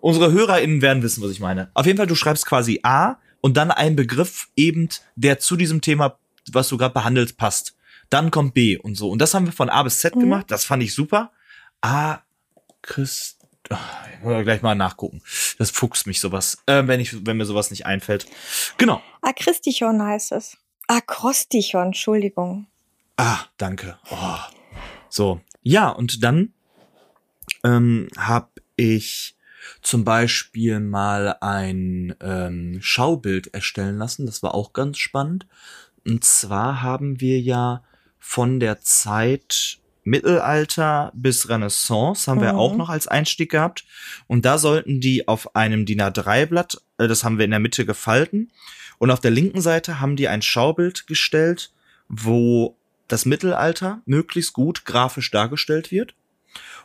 Unsere 0.00 0.32
HörerInnen 0.32 0.82
werden 0.82 1.02
wissen, 1.02 1.22
was 1.22 1.30
ich 1.30 1.40
meine. 1.40 1.70
Auf 1.74 1.86
jeden 1.86 1.98
Fall, 1.98 2.06
du 2.06 2.14
schreibst 2.14 2.46
quasi 2.46 2.80
A 2.82 3.16
und 3.40 3.56
dann 3.56 3.70
ein 3.70 3.96
Begriff 3.96 4.48
eben, 4.56 4.88
der 5.14 5.38
zu 5.38 5.56
diesem 5.56 5.80
Thema, 5.80 6.18
was 6.50 6.68
du 6.68 6.78
gerade 6.78 6.94
behandelst, 6.94 7.36
passt. 7.36 7.76
Dann 8.10 8.30
kommt 8.30 8.54
B 8.54 8.76
und 8.76 8.96
so. 8.96 9.08
Und 9.10 9.20
das 9.20 9.34
haben 9.34 9.46
wir 9.46 9.52
von 9.52 9.70
A 9.70 9.82
bis 9.82 10.00
Z 10.00 10.16
mhm. 10.16 10.20
gemacht. 10.20 10.46
Das 10.48 10.64
fand 10.64 10.82
ich 10.82 10.94
super. 10.94 11.32
A, 11.80 12.18
Christ, 12.82 13.38
oh, 13.70 13.76
ich 14.12 14.24
muss 14.24 14.42
gleich 14.42 14.62
mal 14.62 14.74
nachgucken. 14.74 15.22
Das 15.58 15.70
fuchst 15.70 16.06
mich 16.06 16.20
sowas, 16.20 16.58
äh, 16.66 16.86
wenn 16.86 17.00
ich, 17.00 17.24
wenn 17.24 17.36
mir 17.36 17.46
sowas 17.46 17.70
nicht 17.70 17.86
einfällt. 17.86 18.26
Genau. 18.76 19.00
Akristichon 19.22 20.02
heißt 20.02 20.32
es. 20.32 20.56
Akrostichon, 20.88 21.86
Entschuldigung. 21.86 22.66
Ah, 23.16 23.38
danke. 23.58 23.98
Oh. 24.10 24.38
So. 25.08 25.40
Ja, 25.62 25.90
und 25.90 26.24
dann 26.24 26.52
ähm, 27.62 28.08
habe 28.16 28.48
ich 28.76 29.36
zum 29.82 30.04
Beispiel 30.04 30.80
mal 30.80 31.36
ein 31.40 32.14
ähm, 32.20 32.78
Schaubild 32.80 33.54
erstellen 33.54 33.98
lassen. 33.98 34.26
Das 34.26 34.42
war 34.42 34.54
auch 34.54 34.72
ganz 34.72 34.98
spannend. 34.98 35.46
Und 36.06 36.24
zwar 36.24 36.82
haben 36.82 37.20
wir 37.20 37.40
ja 37.40 37.84
von 38.20 38.60
der 38.60 38.80
Zeit 38.80 39.80
Mittelalter 40.04 41.12
bis 41.14 41.48
Renaissance 41.48 42.30
haben 42.30 42.38
mhm. 42.38 42.42
wir 42.42 42.56
auch 42.56 42.76
noch 42.76 42.88
als 42.88 43.06
Einstieg 43.06 43.50
gehabt. 43.50 43.84
Und 44.26 44.44
da 44.44 44.58
sollten 44.58 45.00
die 45.00 45.28
auf 45.28 45.54
einem 45.56 45.86
DIN 45.86 46.00
A3-Blatt, 46.00 46.80
äh, 46.98 47.08
das 47.08 47.24
haben 47.24 47.38
wir 47.38 47.44
in 47.44 47.50
der 47.50 47.60
Mitte 47.60 47.84
gefalten. 47.84 48.50
Und 48.98 49.10
auf 49.10 49.20
der 49.20 49.30
linken 49.30 49.60
Seite 49.60 50.00
haben 50.00 50.16
die 50.16 50.28
ein 50.28 50.42
Schaubild 50.42 51.06
gestellt, 51.06 51.72
wo 52.08 52.76
das 53.08 53.24
Mittelalter 53.24 54.02
möglichst 54.04 54.52
gut 54.52 54.84
grafisch 54.84 55.30
dargestellt 55.30 55.90
wird. 55.90 56.14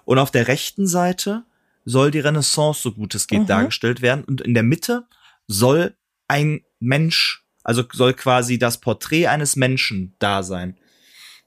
Und 0.06 0.20
auf 0.20 0.32
der 0.32 0.48
rechten 0.48 0.88
Seite 0.88 1.44
soll 1.84 2.12
die 2.12 2.20
Renaissance 2.20 2.82
so 2.82 2.92
gut 2.92 3.16
es 3.16 3.28
geht 3.28 3.42
mhm. 3.42 3.48
dargestellt 3.48 4.02
werden. 4.02 4.24
Und 4.24 4.42
in 4.42 4.54
der 4.54 4.64
Mitte 4.64 5.06
soll 5.48 5.96
ein 6.28 6.62
Mensch, 6.80 7.44
also 7.64 7.84
soll 7.92 8.14
quasi 8.14 8.58
das 8.58 8.80
Porträt 8.80 9.28
eines 9.28 9.56
Menschen 9.56 10.16
da 10.20 10.44
sein. 10.44 10.78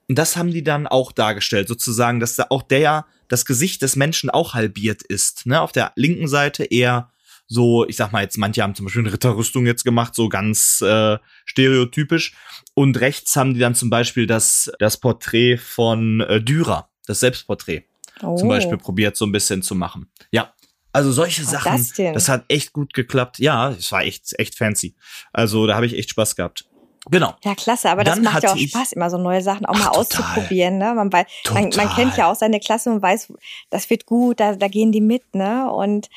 Und 0.08 0.18
das 0.18 0.36
haben 0.36 0.50
die 0.50 0.64
dann 0.64 0.86
auch 0.86 1.12
dargestellt, 1.12 1.68
sozusagen, 1.68 2.18
dass 2.18 2.36
da 2.36 2.46
auch 2.50 2.62
der, 2.62 3.06
das 3.28 3.44
Gesicht 3.44 3.82
des 3.82 3.94
Menschen 3.94 4.30
auch 4.30 4.54
halbiert 4.54 5.02
ist. 5.02 5.46
Ne? 5.46 5.60
Auf 5.60 5.72
der 5.72 5.92
linken 5.96 6.28
Seite 6.28 6.64
eher 6.64 7.10
so, 7.46 7.86
ich 7.86 7.96
sag 7.96 8.12
mal 8.12 8.22
jetzt, 8.22 8.36
manche 8.36 8.62
haben 8.62 8.74
zum 8.74 8.86
Beispiel 8.86 9.02
eine 9.02 9.12
Ritterrüstung 9.12 9.66
jetzt 9.66 9.84
gemacht, 9.84 10.14
so 10.14 10.28
ganz 10.28 10.82
äh, 10.82 11.18
stereotypisch. 11.46 12.34
Und 12.74 13.00
rechts 13.00 13.36
haben 13.36 13.54
die 13.54 13.60
dann 13.60 13.74
zum 13.74 13.90
Beispiel 13.90 14.26
das, 14.26 14.70
das 14.78 14.98
Porträt 14.98 15.56
von 15.56 16.20
äh, 16.20 16.42
Dürer, 16.42 16.90
das 17.06 17.20
Selbstporträt. 17.20 17.84
Oh. 18.22 18.36
Zum 18.36 18.48
Beispiel 18.48 18.76
probiert 18.76 19.16
so 19.16 19.24
ein 19.24 19.32
bisschen 19.32 19.62
zu 19.62 19.74
machen. 19.74 20.10
Ja, 20.30 20.52
also 20.92 21.12
solche 21.12 21.42
Was 21.42 21.50
Sachen, 21.50 21.72
das, 21.72 21.92
das, 22.14 22.28
hat 22.28 22.44
echt 22.48 22.72
gut 22.72 22.92
geklappt. 22.92 23.38
Ja, 23.38 23.70
es 23.70 23.92
war 23.92 24.02
echt, 24.02 24.38
echt 24.38 24.56
fancy. 24.56 24.96
Also 25.32 25.66
da 25.66 25.74
habe 25.74 25.86
ich 25.86 25.96
echt 25.96 26.10
Spaß 26.10 26.36
gehabt. 26.36 26.68
Genau. 27.10 27.34
Ja, 27.44 27.54
klasse, 27.54 27.90
aber 27.90 28.04
das 28.04 28.20
macht 28.20 28.42
ja 28.42 28.52
auch 28.52 28.56
Spaß, 28.56 28.92
immer 28.92 29.10
so 29.10 29.18
neue 29.18 29.42
Sachen 29.42 29.66
auch 29.66 29.74
Ach, 29.76 29.92
mal 29.92 29.98
auszuprobieren. 29.98 30.78
Ne? 30.78 30.94
Man, 30.94 31.12
weiß, 31.12 31.26
man, 31.52 31.70
man, 31.76 31.88
kennt 31.90 32.16
ja 32.16 32.30
auch 32.30 32.34
seine 32.34 32.60
Klasse 32.60 32.90
und 32.90 33.02
weiß, 33.02 33.32
das 33.70 33.88
wird 33.90 34.06
gut, 34.06 34.40
da, 34.40 34.54
da 34.54 34.68
gehen 34.68 34.92
die 34.92 35.00
mit, 35.00 35.34
ne? 35.34 35.70
Und 35.70 36.08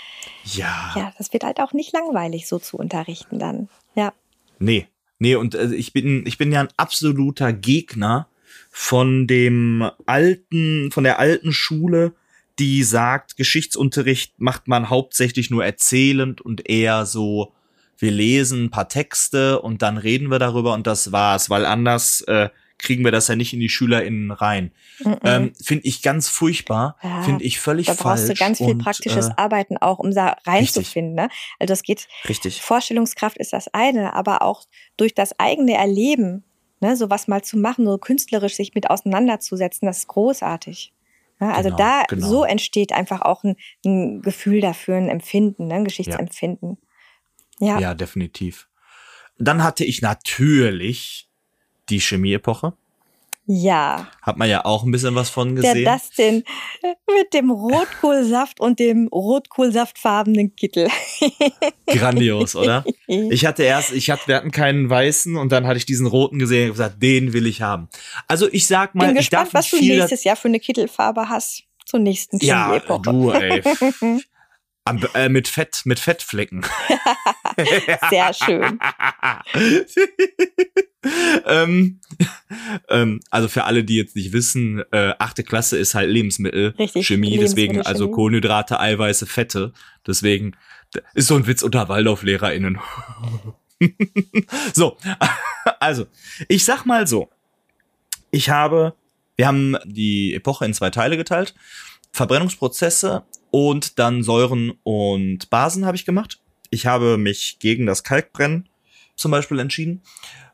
ja. 0.44 0.92
ja, 0.96 1.14
das 1.18 1.32
wird 1.34 1.44
halt 1.44 1.60
auch 1.60 1.74
nicht 1.74 1.94
langweilig, 1.94 2.48
so 2.48 2.60
zu 2.60 2.78
unterrichten 2.78 3.40
dann. 3.40 3.70
Ja. 3.96 4.14
Nee, 4.60 4.88
nee, 5.20 5.36
und 5.36 5.56
äh, 5.56 5.74
ich 5.74 5.94
bin, 5.94 6.26
ich 6.26 6.38
bin 6.38 6.52
ja 6.52 6.62
ein 6.62 6.70
absoluter 6.78 7.54
Gegner 7.54 8.28
von 8.70 9.28
dem 9.28 9.90
alten, 10.06 10.92
von 10.92 11.04
der 11.04 11.20
alten 11.20 11.54
Schule, 11.54 12.14
die 12.60 12.84
sagt, 12.84 13.38
Geschichtsunterricht 13.38 14.40
macht 14.40 14.68
man 14.68 14.90
hauptsächlich 14.90 15.50
nur 15.50 15.66
erzählend 15.66 16.42
und 16.42 16.70
eher 16.70 17.06
so, 17.06 17.54
wir 18.02 18.12
lesen 18.12 18.66
ein 18.66 18.72
paar 18.72 18.90
Texte 18.90 19.62
und 19.62 19.82
dann 19.82 19.98
reden 19.98 20.30
wir 20.30 20.40
darüber 20.40 20.74
und 20.74 20.88
das 20.88 21.12
war's, 21.12 21.50
weil 21.50 21.66
anders 21.66 22.22
äh, 22.22 22.50
kriegen 22.82 23.06
wir 23.06 23.12
das 23.12 23.28
ja 23.28 23.36
nicht 23.36 23.54
in 23.54 23.60
die 23.60 23.70
SchülerInnen 23.70 24.32
rein. 24.32 24.72
Mm 25.00 25.10
-mm. 25.10 25.20
Ähm, 25.24 25.54
finde 25.62 25.86
ich 25.86 26.02
ganz 26.02 26.28
furchtbar, 26.28 26.98
ja, 27.04 27.22
finde 27.22 27.46
ich 27.46 27.60
völlig 27.60 27.86
falsch. 27.86 27.98
Da 27.98 28.04
brauchst 28.04 28.26
falsch 28.26 28.40
du 28.40 28.44
ganz 28.44 28.58
viel 28.58 28.72
und, 28.72 28.78
praktisches 28.80 29.30
äh, 29.30 29.34
Arbeiten 29.38 29.78
auch, 29.78 30.00
um 30.00 30.12
da 30.12 30.36
reinzufinden. 30.46 31.14
Ne? 31.14 31.30
Also 31.60 31.72
das 31.72 31.84
geht, 31.84 32.08
richtig. 32.28 32.62
Vorstellungskraft 32.62 33.38
ist 33.38 33.54
das 33.54 33.68
eine, 33.74 34.14
aber 34.14 34.42
auch 34.42 34.64
durch 34.98 35.14
das 35.14 35.40
eigene 35.40 35.76
Erleben, 35.76 36.44
ne, 36.80 36.98
sowas 36.98 37.28
mal 37.28 37.44
zu 37.44 37.58
machen, 37.58 37.86
so 37.86 37.98
künstlerisch 37.98 38.56
sich 38.56 38.74
mit 38.74 38.90
auseinanderzusetzen, 38.90 39.86
das 39.86 40.00
ist 40.00 40.08
großartig. 40.08 40.94
Ne? 41.40 41.54
Also 41.54 41.70
genau, 41.70 41.78
da, 41.78 42.04
genau. 42.08 42.28
so 42.28 42.44
entsteht 42.44 42.94
einfach 42.94 43.22
auch 43.22 43.44
ein, 43.44 43.56
ein, 43.86 44.22
Gefühl 44.22 44.62
dafür, 44.62 44.96
ein 44.96 45.10
Empfinden, 45.10 45.68
ne? 45.68 45.76
ein 45.76 45.86
Geschichtsempfinden. 45.86 46.78
Ja. 46.82 46.88
Ja. 47.62 47.80
ja, 47.80 47.94
definitiv. 47.94 48.68
Dann 49.38 49.64
hatte 49.64 49.86
ich 49.86 50.02
natürlich 50.02 51.30
die 51.90 52.00
Chemieepoche. 52.00 52.74
Ja. 53.46 54.08
Hat 54.22 54.38
man 54.38 54.50
ja 54.50 54.66
auch 54.66 54.84
ein 54.84 54.92
bisschen 54.92 55.16
was 55.16 55.30
von 55.30 55.56
gesehen. 55.56 55.84
Der 55.84 55.94
Dustin 55.98 56.44
mit 57.08 57.34
dem 57.34 57.50
Rotkohlsaft 57.50 58.60
und 58.60 58.80
dem 58.80 59.08
Rotkohlsaftfarbenen 59.08 60.56
Kittel. 60.56 60.88
Grandios, 61.86 62.56
oder? 62.56 62.86
Ich 63.08 63.46
hatte 63.46 63.64
erst, 63.64 63.92
ich 63.92 64.10
hatte, 64.10 64.28
wir 64.28 64.38
hatten 64.38 64.52
keinen 64.52 64.90
weißen 64.90 65.36
und 65.36 65.52
dann 65.52 65.68
hatte 65.68 65.78
ich 65.78 65.86
diesen 65.86 66.08
roten 66.08 66.40
gesehen 66.40 66.70
und 66.70 66.78
gesagt, 66.78 67.04
den 67.04 67.34
will 67.34 67.46
ich 67.46 67.62
haben. 67.62 67.90
Also 68.28 68.48
ich 68.50 68.68
sag 68.68 68.96
mal, 68.96 69.08
Bin 69.08 69.18
ich 69.18 69.30
gespannt, 69.30 69.48
darf 69.48 69.54
was 69.54 69.70
du 69.70 69.78
nächstes 69.78 70.24
Jahr 70.24 70.38
für 70.38 70.48
eine 70.48 70.60
Kittelfarbe 70.60 71.28
hast 71.28 71.64
zur 71.86 72.00
nächsten 72.00 72.40
Chemieepoche. 72.40 73.02
Ja, 73.06 73.12
du, 73.12 73.32
ey. 73.32 73.62
Am, 74.84 75.00
äh, 75.14 75.30
mit 75.30 75.48
Fett, 75.48 75.82
mit 75.86 76.00
Fettflecken. 76.00 76.66
Sehr 78.10 78.34
schön. 78.34 78.80
ähm, 81.46 82.00
ähm, 82.90 83.20
also 83.30 83.48
für 83.48 83.66
alle, 83.66 83.84
die 83.84 83.98
jetzt 83.98 84.16
nicht 84.16 84.34
wissen, 84.34 84.84
äh, 84.92 85.14
achte 85.20 85.44
Klasse 85.44 85.78
ist 85.78 85.94
halt 85.94 86.10
Lebensmittel, 86.10 86.74
Richtig, 86.80 87.08
Chemie, 87.08 87.38
deswegen 87.38 87.82
also 87.82 88.10
Kohlenhydrate, 88.10 88.80
Eiweiße, 88.80 89.26
Fette. 89.28 89.74
Deswegen 90.06 90.56
ist 91.14 91.28
so 91.28 91.36
ein 91.36 91.48
Witz 91.48 91.62
unter 91.62 91.88
Waldorf-LehrerInnen. 91.88 92.80
so, 94.74 94.98
also 95.80 96.08
ich 96.48 96.66
sag 96.66 96.86
mal 96.86 97.08
so, 97.08 97.30
ich 98.32 98.50
habe, 98.50 98.96
wir 99.36 99.48
haben 99.48 99.78
die 99.86 100.34
Epoche 100.34 100.66
in 100.66 100.74
zwei 100.74 100.90
Teile 100.90 101.18
geteilt. 101.18 101.54
Verbrennungsprozesse 102.12 103.24
und 103.52 104.00
dann 104.00 104.24
Säuren 104.24 104.74
und 104.84 105.50
Basen 105.50 105.86
habe 105.86 105.98
ich 105.98 106.06
gemacht. 106.06 106.40
Ich 106.70 106.86
habe 106.86 107.18
mich 107.18 107.60
gegen 107.60 107.86
das 107.86 108.04
Kalkbrennen 108.04 108.68
zum 109.16 109.32
Beispiel 109.32 109.60
entschieden. 109.60 110.02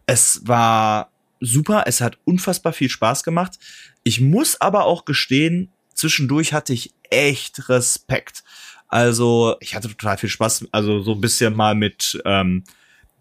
Es 0.08 0.42
war 0.46 1.12
super, 1.39 1.84
es 1.86 2.01
hat 2.01 2.18
unfassbar 2.25 2.74
viel 2.74 2.89
Spaß 2.89 3.24
gemacht. 3.24 3.60
Ich 4.04 4.20
muss 4.20 4.60
aber 4.60 4.86
auch 4.86 5.06
gestehen, 5.06 5.72
zwischendurch 5.94 6.54
hatte 6.54 6.74
ich 6.74 6.94
echt 7.10 7.70
Respekt. 7.70 8.44
Also 8.88 9.56
ich 9.60 9.75
hatte 9.75 9.89
total 9.89 10.18
viel 10.18 10.30
Spaß, 10.30 10.68
also 10.72 11.01
so 11.01 11.13
ein 11.13 11.22
bisschen 11.22 11.56
mal 11.56 11.75
mit 11.75 12.20
ähm, 12.25 12.63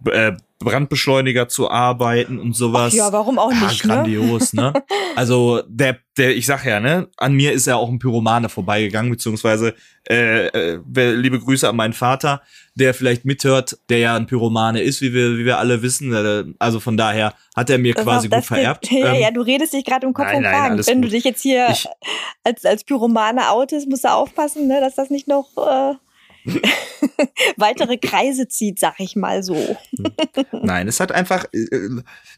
äh, 0.04 0.32
Brandbeschleuniger 0.58 1.48
zu 1.48 1.70
arbeiten 1.70 2.38
und 2.38 2.54
sowas. 2.54 2.92
Ach 2.94 2.96
ja, 2.96 3.12
warum 3.12 3.38
auch 3.38 3.52
nicht? 3.52 3.84
Ja, 3.84 3.94
grandios, 3.94 4.52
ne? 4.54 4.72
ne? 4.72 4.82
Also 5.16 5.62
der, 5.68 5.98
der, 6.16 6.34
ich 6.34 6.46
sag 6.46 6.64
ja, 6.64 6.80
ne, 6.80 7.08
an 7.18 7.34
mir 7.34 7.52
ist 7.52 7.66
ja 7.66 7.76
auch 7.76 7.88
ein 7.88 7.98
Pyromane 7.98 8.48
vorbeigegangen, 8.48 9.10
beziehungsweise 9.10 9.74
äh, 10.08 10.46
äh, 10.46 10.80
liebe 11.12 11.38
Grüße 11.38 11.68
an 11.68 11.76
meinen 11.76 11.92
Vater, 11.92 12.42
der 12.74 12.94
vielleicht 12.94 13.24
mithört, 13.26 13.78
der 13.90 13.98
ja 13.98 14.16
ein 14.16 14.26
Pyromane 14.26 14.80
ist, 14.80 15.02
wie 15.02 15.12
wir, 15.12 15.36
wie 15.36 15.44
wir 15.44 15.58
alle 15.58 15.82
wissen. 15.82 16.12
Äh, 16.12 16.44
also 16.58 16.80
von 16.80 16.96
daher 16.96 17.34
hat 17.54 17.68
er 17.68 17.78
mir 17.78 17.94
quasi 17.94 18.28
gut 18.28 18.44
vererbt. 18.44 18.90
Ja, 18.96 19.12
ähm, 19.12 19.20
ja, 19.20 19.30
du 19.30 19.42
redest 19.42 19.74
dich 19.74 19.84
gerade 19.84 20.06
um 20.06 20.14
Kopf 20.14 20.26
nein, 20.26 20.36
und 20.36 20.42
Kragen. 20.44 20.86
Wenn 20.86 21.02
gut. 21.02 21.10
du 21.10 21.14
dich 21.16 21.24
jetzt 21.24 21.42
hier 21.42 21.68
ich, 21.70 21.86
als, 22.44 22.64
als 22.64 22.84
Pyromane 22.84 23.50
outest, 23.50 23.88
musst 23.88 24.04
du 24.04 24.08
aufpassen, 24.08 24.68
ne, 24.68 24.80
dass 24.80 24.94
das 24.94 25.10
nicht 25.10 25.28
noch 25.28 25.48
äh, 25.56 25.94
weitere 27.56 27.98
Kreise 27.98 28.48
zieht, 28.48 28.78
sag 28.78 29.00
ich 29.00 29.16
mal 29.16 29.42
so. 29.42 29.76
Nein, 30.52 30.88
es 30.88 31.00
hat 31.00 31.12
einfach, 31.12 31.46
äh, 31.52 31.68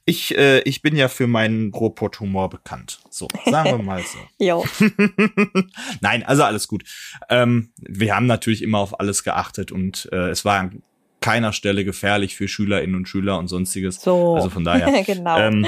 ich, 0.05 0.37
äh, 0.37 0.61
ich 0.61 0.83
bin 0.83 0.97
ja 0.97 1.09
für 1.09 1.27
meinen 1.27 1.73
Ruhrpott-Humor 1.73 2.51
bekannt. 2.51 3.01
So, 3.11 3.29
sagen 3.45 3.71
wir 3.71 3.83
mal 3.83 4.03
so. 4.03 4.19
jo. 4.45 4.65
Nein, 6.01 6.23
also 6.23 6.43
alles 6.45 6.69
gut. 6.69 6.85
Ähm, 7.29 7.73
wir 7.79 8.15
haben 8.15 8.27
natürlich 8.27 8.63
immer 8.63 8.79
auf 8.79 8.99
alles 8.99 9.25
geachtet 9.25 9.73
und 9.73 10.09
äh, 10.13 10.31
es 10.31 10.45
war 10.45 10.61
an 10.61 10.83
keiner 11.21 11.53
Stelle 11.53 11.85
gefährlich 11.85 12.37
für 12.37 12.49
Schülerinnen 12.49 12.95
und 12.95 13.09
Schüler 13.09 13.39
und 13.39 13.49
sonstiges. 13.49 14.01
So. 14.01 14.37
Also 14.37 14.51
von 14.51 14.65
daher. 14.65 15.03
genau. 15.03 15.39
Ähm, 15.39 15.67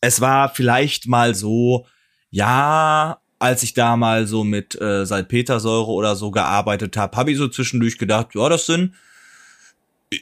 es 0.00 0.20
war 0.20 0.48
vielleicht 0.48 1.08
mal 1.08 1.34
so, 1.34 1.86
ja, 2.30 3.18
als 3.44 3.62
ich 3.62 3.74
da 3.74 3.96
mal 3.96 4.26
so 4.26 4.42
mit 4.42 4.80
äh, 4.80 5.04
Salpetersäure 5.04 5.90
oder 5.90 6.16
so 6.16 6.30
gearbeitet 6.30 6.96
habe, 6.96 7.16
habe 7.16 7.30
ich 7.30 7.38
so 7.38 7.48
zwischendurch 7.48 7.98
gedacht, 7.98 8.34
ja, 8.34 8.48
das 8.48 8.66
sind 8.66 8.94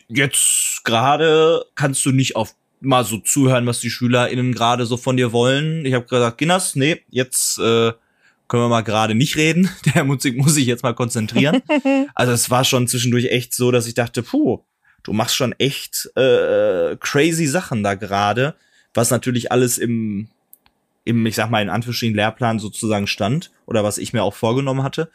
jetzt 0.08 0.82
gerade 0.84 1.64
kannst 1.74 2.04
du 2.04 2.10
nicht 2.10 2.36
auf 2.36 2.54
mal 2.80 3.04
so 3.04 3.18
zuhören, 3.18 3.66
was 3.66 3.78
die 3.78 3.90
SchülerInnen 3.90 4.52
gerade 4.52 4.86
so 4.86 4.96
von 4.96 5.16
dir 5.16 5.32
wollen. 5.32 5.86
Ich 5.86 5.94
habe 5.94 6.04
gesagt, 6.04 6.38
Ginas, 6.38 6.74
nee, 6.74 7.02
jetzt 7.10 7.58
äh, 7.58 7.92
können 8.48 8.64
wir 8.64 8.68
mal 8.68 8.82
gerade 8.82 9.14
nicht 9.14 9.36
reden. 9.36 9.70
Der 9.94 10.02
Musik 10.02 10.36
muss 10.36 10.56
ich 10.56 10.66
jetzt 10.66 10.82
mal 10.82 10.94
konzentrieren. 10.94 11.62
also 12.16 12.32
es 12.32 12.50
war 12.50 12.64
schon 12.64 12.88
zwischendurch 12.88 13.26
echt 13.26 13.54
so, 13.54 13.70
dass 13.70 13.86
ich 13.86 13.94
dachte, 13.94 14.24
puh, 14.24 14.64
du 15.04 15.12
machst 15.12 15.36
schon 15.36 15.52
echt 15.58 16.10
äh, 16.16 16.96
crazy 16.98 17.46
Sachen 17.46 17.84
da 17.84 17.94
gerade, 17.94 18.56
was 18.94 19.10
natürlich 19.10 19.52
alles 19.52 19.78
im 19.78 20.28
im, 21.04 21.26
ich 21.26 21.34
sag 21.34 21.50
mal, 21.50 21.62
in 21.62 21.68
Anführungsstrichen 21.68 22.14
Lehrplan 22.14 22.58
sozusagen 22.58 23.06
stand 23.06 23.50
oder 23.66 23.82
was 23.84 23.98
ich 23.98 24.12
mir 24.12 24.22
auch 24.22 24.34
vorgenommen 24.34 24.82
hatte. 24.82 25.10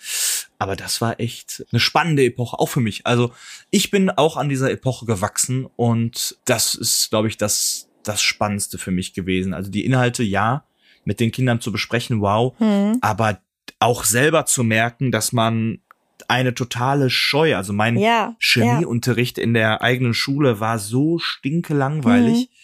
Aber 0.59 0.75
das 0.75 1.01
war 1.01 1.19
echt 1.19 1.65
eine 1.71 1.79
spannende 1.79 2.25
Epoche, 2.25 2.59
auch 2.59 2.67
für 2.67 2.81
mich. 2.81 3.05
Also 3.05 3.31
ich 3.69 3.91
bin 3.91 4.09
auch 4.09 4.37
an 4.37 4.49
dieser 4.49 4.71
Epoche 4.71 5.05
gewachsen 5.05 5.67
und 5.75 6.37
das 6.45 6.75
ist, 6.75 7.09
glaube 7.09 7.27
ich, 7.27 7.37
das, 7.37 7.89
das 8.03 8.21
Spannendste 8.21 8.77
für 8.77 8.91
mich 8.91 9.13
gewesen. 9.13 9.53
Also 9.53 9.71
die 9.71 9.85
Inhalte, 9.85 10.23
ja, 10.23 10.65
mit 11.05 11.19
den 11.19 11.31
Kindern 11.31 11.61
zu 11.61 11.71
besprechen, 11.71 12.21
wow, 12.21 12.53
mhm. 12.59 12.97
aber 13.01 13.39
auch 13.79 14.03
selber 14.03 14.45
zu 14.45 14.63
merken, 14.63 15.11
dass 15.11 15.31
man 15.31 15.79
eine 16.27 16.53
totale 16.53 17.09
Scheu, 17.09 17.55
also 17.55 17.71
mein 17.71 17.95
ja, 17.97 18.35
Chemieunterricht 18.39 19.37
ja. 19.37 19.43
in 19.43 19.53
der 19.53 19.81
eigenen 19.81 20.13
Schule 20.13 20.59
war 20.59 20.79
so 20.79 21.19
stinkelangweilig. 21.19 22.49
Mhm 22.49 22.56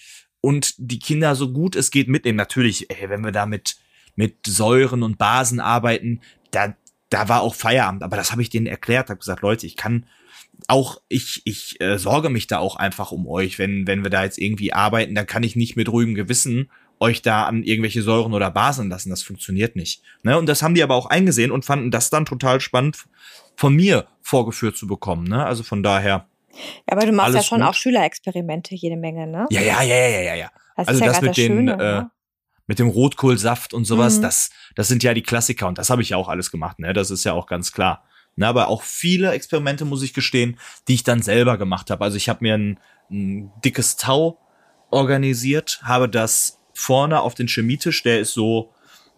und 0.45 0.75
die 0.77 0.99
Kinder 0.99 1.35
so 1.35 1.53
gut 1.53 1.77
es 1.77 1.89
geht 1.89 2.09
mitnehmen. 2.09 2.35
Natürlich, 2.35 2.89
ey, 2.89 3.09
wenn 3.09 3.23
wir 3.23 3.31
da 3.31 3.45
mit, 3.45 3.77
mit 4.17 4.45
Säuren 4.45 5.01
und 5.01 5.17
Basen 5.17 5.61
arbeiten, 5.61 6.19
da, 6.51 6.75
da 7.09 7.29
war 7.29 7.41
auch 7.41 7.55
Feierabend. 7.55 8.03
Aber 8.03 8.17
das 8.17 8.33
habe 8.33 8.41
ich 8.41 8.49
denen 8.49 8.67
erklärt, 8.67 9.09
habe 9.09 9.19
gesagt, 9.19 9.41
Leute, 9.41 9.65
ich 9.65 9.77
kann 9.77 10.05
auch, 10.67 11.01
ich, 11.07 11.43
ich 11.45 11.79
äh, 11.79 11.97
sorge 11.97 12.29
mich 12.29 12.47
da 12.47 12.57
auch 12.57 12.75
einfach 12.75 13.13
um 13.13 13.25
euch. 13.25 13.57
Wenn, 13.57 13.87
wenn 13.87 14.03
wir 14.03 14.09
da 14.09 14.25
jetzt 14.25 14.37
irgendwie 14.37 14.73
arbeiten, 14.73 15.15
dann 15.15 15.27
kann 15.27 15.43
ich 15.43 15.55
nicht 15.55 15.77
mit 15.77 15.87
ruhigem 15.87 16.13
Gewissen 16.13 16.69
euch 16.99 17.21
da 17.21 17.45
an 17.45 17.63
irgendwelche 17.63 18.03
Säuren 18.03 18.33
oder 18.33 18.51
Basen 18.51 18.89
lassen. 18.89 19.11
Das 19.11 19.23
funktioniert 19.23 19.77
nicht. 19.77 20.03
Ne? 20.23 20.37
Und 20.37 20.47
das 20.47 20.61
haben 20.61 20.75
die 20.75 20.83
aber 20.83 20.95
auch 20.95 21.05
eingesehen 21.05 21.51
und 21.51 21.63
fanden 21.63 21.89
das 21.89 22.09
dann 22.09 22.25
total 22.25 22.59
spannend 22.59 23.05
von 23.55 23.73
mir 23.73 24.07
vorgeführt 24.21 24.75
zu 24.75 24.87
bekommen. 24.87 25.25
Ne? 25.25 25.45
Also 25.45 25.63
von 25.63 25.83
daher 25.83 26.27
ja, 26.87 26.97
aber 26.97 27.05
du 27.05 27.11
machst 27.11 27.35
ja 27.35 27.43
schon 27.43 27.59
gut. 27.59 27.69
auch 27.69 27.73
Schülerexperimente 27.73 28.75
jede 28.75 28.97
Menge, 28.97 29.27
ne? 29.27 29.47
Ja, 29.49 29.61
ja, 29.61 29.81
ja, 29.81 29.95
ja, 29.95 30.19
ja, 30.21 30.35
ja. 30.35 30.51
Das 30.75 30.87
also 30.87 31.01
ja 31.01 31.07
das 31.07 31.21
mit 31.21 31.29
das 31.29 31.35
den 31.35 31.51
Schöne, 31.51 31.73
äh, 31.73 31.77
ne? 31.77 32.11
mit 32.65 32.79
dem 32.79 32.87
Rotkohlsaft 32.87 33.73
und 33.73 33.85
sowas, 33.85 34.17
mhm. 34.17 34.21
das 34.23 34.49
das 34.75 34.87
sind 34.87 35.03
ja 35.03 35.13
die 35.13 35.23
Klassiker 35.23 35.67
und 35.67 35.77
das 35.77 35.89
habe 35.89 36.01
ich 36.01 36.09
ja 36.09 36.17
auch 36.17 36.29
alles 36.29 36.51
gemacht, 36.51 36.79
ne? 36.79 36.93
Das 36.93 37.11
ist 37.11 37.23
ja 37.23 37.33
auch 37.33 37.47
ganz 37.47 37.71
klar. 37.71 38.03
Ne, 38.35 38.47
aber 38.47 38.67
auch 38.67 38.81
viele 38.81 39.31
Experimente 39.31 39.85
muss 39.85 40.01
ich 40.01 40.13
gestehen, 40.13 40.59
die 40.87 40.95
ich 40.95 41.03
dann 41.03 41.21
selber 41.21 41.57
gemacht 41.57 41.91
habe. 41.91 42.03
Also 42.03 42.17
ich 42.17 42.29
habe 42.29 42.39
mir 42.41 42.55
ein, 42.55 42.79
ein 43.11 43.51
dickes 43.63 43.95
Tau 43.95 44.39
organisiert, 44.89 45.81
habe 45.83 46.09
das 46.09 46.59
vorne 46.73 47.21
auf 47.21 47.35
den 47.35 47.47
Chemietisch, 47.47 48.01
der 48.01 48.19
ist 48.19 48.33
so 48.33 48.73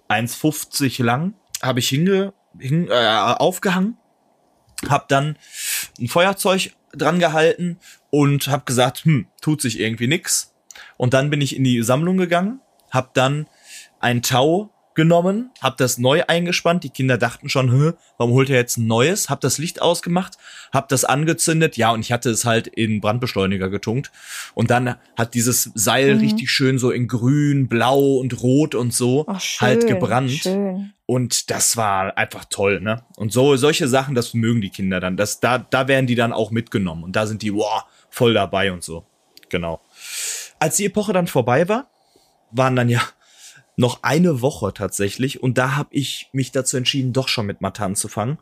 1,50 0.10 1.02
lang, 1.02 1.34
habe 1.62 1.80
ich 1.80 1.88
hinge, 1.88 2.34
hin, 2.60 2.88
äh, 2.90 3.36
aufgehangen, 3.38 3.98
habe 4.90 5.06
dann 5.08 5.38
ein 6.00 6.08
Feuerzeug 6.08 6.74
dran 6.96 7.20
gehalten 7.20 7.80
und 8.10 8.48
habe 8.48 8.66
gesagt, 8.66 9.06
hm, 9.06 9.28
tut 9.42 9.62
sich 9.62 9.80
irgendwie 9.80 10.08
nix. 10.08 10.54
Und 10.98 11.14
dann 11.14 11.30
bin 11.30 11.42
ich 11.42 11.56
in 11.56 11.64
die 11.64 11.82
Sammlung 11.84 12.18
gegangen, 12.18 12.60
habe 12.92 13.10
dann 13.14 13.48
ein 14.00 14.22
Tau 14.22 14.72
genommen, 14.96 15.52
hab 15.62 15.78
das 15.78 15.98
neu 15.98 16.24
eingespannt. 16.28 16.84
Die 16.84 16.90
Kinder 16.90 17.18
dachten 17.18 17.50
schon, 17.50 17.72
Hä, 17.72 17.94
warum 18.18 18.34
holt 18.34 18.50
er 18.50 18.56
jetzt 18.58 18.78
ein 18.78 18.88
neues? 18.88 19.30
Hab 19.30 19.42
das 19.42 19.58
Licht 19.58 19.82
ausgemacht, 19.82 20.38
hab 20.74 20.90
das 20.90 21.06
angezündet. 21.06 21.78
Ja, 21.78 21.92
und 21.92 22.00
ich 22.00 22.12
hatte 22.12 22.30
es 22.30 22.46
halt 22.46 22.68
in 22.68 23.02
Brandbeschleuniger 23.02 23.70
getunkt. 23.70 24.12
Und 24.54 24.72
dann 24.72 24.96
hat 25.18 25.34
dieses 25.34 25.72
Seil 25.76 26.16
mhm. 26.16 26.22
richtig 26.22 26.50
schön 26.50 26.80
so 26.80 26.92
in 26.92 27.08
grün, 27.08 27.68
blau 27.68 28.16
und 28.16 28.42
rot 28.42 28.74
und 28.76 28.94
so 28.94 29.26
Ach, 29.28 29.40
schön, 29.40 29.68
halt 29.68 29.88
gebrannt. 29.88 30.32
Schön. 30.32 30.94
Und 31.06 31.52
das 31.52 31.78
war 31.78 32.18
einfach 32.18 32.46
toll, 32.50 32.82
ne? 32.82 33.04
Und 33.16 33.32
so 33.32 33.56
solche 33.58 33.88
Sachen, 33.88 34.16
das 34.16 34.34
mögen 34.34 34.62
die 34.62 34.72
Kinder 34.72 35.00
dann. 35.00 35.18
Das, 35.18 35.40
da, 35.40 35.60
da 35.60 35.88
werden 35.88 36.08
die 36.08 36.16
dann 36.16 36.34
auch 36.34 36.50
mitgenommen. 36.50 37.04
Und 37.04 37.16
da 37.16 37.28
sind 37.28 37.44
die, 37.44 37.54
wow, 37.54 37.84
voll 38.10 38.34
dabei 38.34 38.72
und 38.72 38.84
so. 38.84 39.06
Genau. 39.50 39.82
Als 40.58 40.78
die 40.78 40.86
Epoche 40.86 41.14
dann 41.14 41.28
vorbei 41.28 41.70
war, 41.70 41.92
waren 42.52 42.76
dann 42.76 42.90
ja 42.90 43.02
noch 43.78 44.04
eine 44.04 44.42
Woche 44.42 44.74
tatsächlich 44.74 45.44
und 45.44 45.58
da 45.58 45.76
habe 45.76 45.90
ich 45.92 46.30
mich 46.32 46.52
dazu 46.52 46.78
entschieden, 46.78 47.14
doch 47.14 47.28
schon 47.28 47.46
mit 47.46 47.62
Mathe 47.62 47.84
anzufangen, 47.84 48.38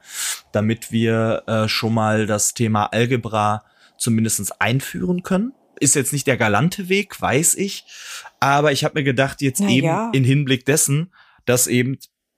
damit 0.51 0.91
wir 0.91 1.43
äh, 1.47 1.67
schon 1.67 1.93
mal 1.93 2.27
das 2.27 2.53
Thema 2.53 2.85
Algebra 2.87 3.63
zumindestens 3.97 4.51
einführen 4.51 5.23
können. 5.23 5.53
Ist 5.79 5.95
jetzt 5.95 6.13
nicht 6.13 6.27
der 6.27 6.37
galante 6.37 6.87
Weg, 6.87 7.19
weiß 7.19 7.55
ich, 7.55 7.85
aber 8.39 8.71
ich 8.71 8.83
habe 8.83 8.99
mir 8.99 9.03
gedacht, 9.03 9.41
jetzt 9.41 9.61
Na 9.61 9.69
eben 9.69 9.87
ja. 9.87 10.09
in 10.13 10.23
Hinblick 10.23 10.65
dessen, 10.65 11.11
dass 11.45 11.67
eben 11.67 11.97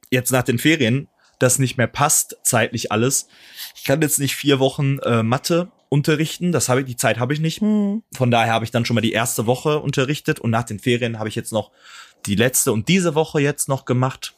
jetzt 0.10 0.31
nach 0.31 0.43
den 0.43 0.58
Ferien 0.58 1.10
das 1.39 1.60
nicht 1.60 1.77
mehr 1.77 1.88
passt, 1.88 2.38
zeitlich 2.43 2.91
alles. 2.91 3.27
Ich 3.75 3.84
kann 3.84 4.01
jetzt 4.01 4.19
nicht 4.19 4.36
vier 4.36 4.60
Wochen 4.60 4.99
äh, 4.99 5.21
Mathe 5.21 5.71
unterrichten, 5.89 6.51
das 6.51 6.69
habe 6.69 6.81
ich, 6.81 6.86
die 6.86 6.95
Zeit 6.95 7.19
habe 7.19 7.34
ich 7.34 7.39
nicht. 7.39 7.62
Hm. 7.62 8.03
Von 8.13 8.31
daher 8.31 8.53
habe 8.53 8.65
ich 8.65 8.71
dann 8.71 8.86
schon 8.86 8.95
mal 8.95 9.01
die 9.01 9.12
erste 9.12 9.45
Woche 9.45 9.79
unterrichtet 9.79 10.39
und 10.39 10.51
nach 10.51 10.63
den 10.63 10.79
Ferien 10.79 11.19
habe 11.19 11.29
ich 11.29 11.36
jetzt 11.36 11.51
noch 11.51 11.71
die 12.25 12.35
letzte 12.35 12.71
und 12.71 12.88
diese 12.88 13.15
Woche 13.15 13.39
jetzt 13.41 13.69
noch 13.69 13.85
gemacht, 13.85 14.33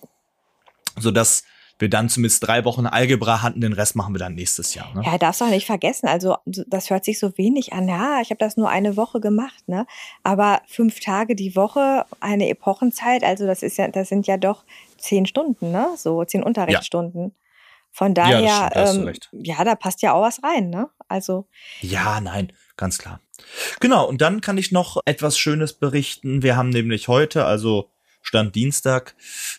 so 0.97 1.11
dass 1.11 1.43
wir 1.79 1.89
dann 1.89 2.09
zumindest 2.09 2.45
drei 2.45 2.65
Wochen 2.65 2.87
Algebra 2.87 3.41
hatten, 3.43 3.61
den 3.61 3.73
Rest 3.73 3.95
machen 3.95 4.13
wir 4.13 4.19
dann 4.19 4.35
nächstes 4.35 4.73
Jahr. 4.73 4.93
Ne? 4.95 5.03
Ja, 5.05 5.17
darfst 5.17 5.41
du 5.41 5.45
auch 5.45 5.49
nicht 5.49 5.65
vergessen. 5.65 6.07
Also, 6.07 6.37
das 6.45 6.89
hört 6.89 7.05
sich 7.05 7.19
so 7.19 7.37
wenig 7.37 7.73
an. 7.73 7.87
Ja, 7.87 8.19
ich 8.21 8.31
habe 8.31 8.39
das 8.39 8.57
nur 8.57 8.69
eine 8.69 8.97
Woche 8.97 9.19
gemacht, 9.19 9.67
ne? 9.67 9.85
Aber 10.23 10.61
fünf 10.67 10.99
Tage 10.99 11.35
die 11.35 11.55
Woche, 11.55 12.05
eine 12.19 12.49
Epochenzeit, 12.49 13.23
also 13.23 13.45
das 13.45 13.61
ist 13.61 13.77
ja, 13.77 13.87
das 13.89 14.09
sind 14.09 14.25
ja 14.25 14.37
doch 14.37 14.63
zehn 14.97 15.25
Stunden, 15.25 15.71
ne? 15.71 15.89
So 15.97 16.23
zehn 16.25 16.41
Unterrichtsstunden. 16.41 17.35
Von 17.91 18.13
Ja, 18.15 18.41
das 18.41 18.71
daher, 18.71 18.91
stimmt, 18.91 19.29
da 19.31 19.37
ähm, 19.37 19.43
ja, 19.43 19.63
da 19.63 19.75
passt 19.75 20.01
ja 20.01 20.13
auch 20.13 20.21
was 20.21 20.43
rein, 20.43 20.69
ne? 20.69 20.89
Also, 21.07 21.47
Ja, 21.81 22.19
nein, 22.21 22.51
ganz 22.75 22.97
klar. 22.97 23.21
Genau, 23.79 24.07
und 24.07 24.21
dann 24.21 24.41
kann 24.41 24.57
ich 24.57 24.71
noch 24.71 24.97
etwas 25.05 25.37
Schönes 25.37 25.73
berichten. 25.73 26.41
Wir 26.41 26.55
haben 26.55 26.69
nämlich 26.69 27.07
heute, 27.07 27.45
also 27.45 27.89
Stand 28.21 28.55
Dienstag, 28.55 29.15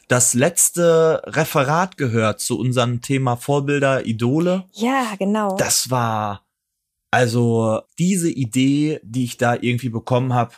das 0.09 0.35
letzte 0.35 1.23
Referat 1.27 1.97
gehört 1.97 2.41
zu 2.41 2.59
unserem 2.59 3.01
Thema 3.01 3.37
Vorbilder, 3.37 4.05
Idole. 4.05 4.65
ja, 4.73 5.15
genau. 5.19 5.57
Das 5.57 5.91
war 5.91 6.45
also 7.11 7.81
diese 7.99 8.31
Idee, 8.31 9.01
die 9.03 9.25
ich 9.25 9.39
da 9.39 9.55
irgendwie 9.55 9.89
bekommen 9.89 10.35
habe, 10.35 10.55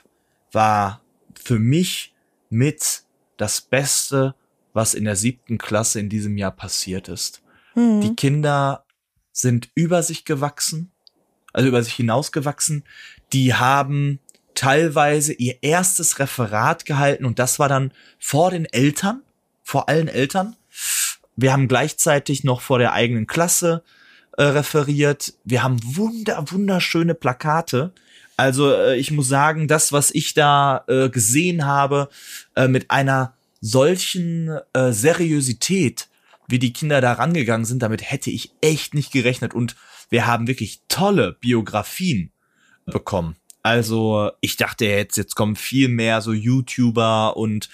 war 0.52 1.00
für 1.34 1.58
mich 1.58 2.14
mit 2.48 3.04
das 3.36 3.60
Beste, 3.60 4.34
was 4.72 4.94
in 4.94 5.04
der 5.04 5.16
siebten 5.16 5.58
Klasse 5.58 6.00
in 6.00 6.08
diesem 6.08 6.36
Jahr 6.36 6.50
passiert 6.50 7.08
ist. 7.08 7.42
Hm. 7.74 8.00
Die 8.00 8.14
Kinder 8.16 8.84
sind 9.32 9.70
über 9.74 10.02
sich 10.02 10.24
gewachsen, 10.24 10.92
also 11.52 11.68
über 11.68 11.82
sich 11.82 11.94
hinausgewachsen. 11.94 12.84
Die 13.32 13.54
haben 13.54 14.18
teilweise 14.54 15.32
ihr 15.32 15.62
erstes 15.62 16.18
Referat 16.18 16.84
gehalten 16.84 17.24
und 17.24 17.38
das 17.38 17.58
war 17.58 17.68
dann 17.68 17.92
vor 18.18 18.50
den 18.50 18.66
Eltern, 18.66 19.22
vor 19.62 19.88
allen 19.88 20.08
Eltern. 20.08 20.56
Wir 21.36 21.52
haben 21.52 21.68
gleichzeitig 21.68 22.44
noch 22.44 22.60
vor 22.60 22.78
der 22.78 22.92
eigenen 22.92 23.26
Klasse 23.26 23.82
äh, 24.36 24.42
referiert. 24.42 25.34
Wir 25.44 25.62
haben 25.62 25.80
wunder, 25.82 26.44
wunderschöne 26.50 27.14
Plakate. 27.14 27.92
Also 28.36 28.72
äh, 28.72 28.96
ich 28.96 29.10
muss 29.10 29.28
sagen, 29.28 29.68
das, 29.68 29.92
was 29.92 30.10
ich 30.10 30.34
da 30.34 30.84
äh, 30.88 31.08
gesehen 31.08 31.64
habe, 31.64 32.08
äh, 32.56 32.68
mit 32.68 32.90
einer 32.90 33.34
solchen 33.60 34.58
äh, 34.72 34.92
Seriosität, 34.92 36.08
wie 36.48 36.58
die 36.58 36.72
Kinder 36.72 37.00
da 37.00 37.12
rangegangen 37.12 37.64
sind, 37.64 37.82
damit 37.82 38.10
hätte 38.10 38.30
ich 38.30 38.52
echt 38.60 38.94
nicht 38.94 39.12
gerechnet. 39.12 39.54
Und 39.54 39.76
wir 40.10 40.26
haben 40.26 40.46
wirklich 40.46 40.82
tolle 40.88 41.36
Biografien 41.40 42.32
bekommen. 42.86 43.36
Also 43.62 44.30
ich 44.40 44.56
dachte 44.56 44.86
jetzt, 44.86 45.16
jetzt 45.16 45.34
kommen 45.34 45.56
viel 45.56 45.88
mehr 45.88 46.20
so 46.20 46.32
YouTuber 46.32 47.36
und 47.36 47.68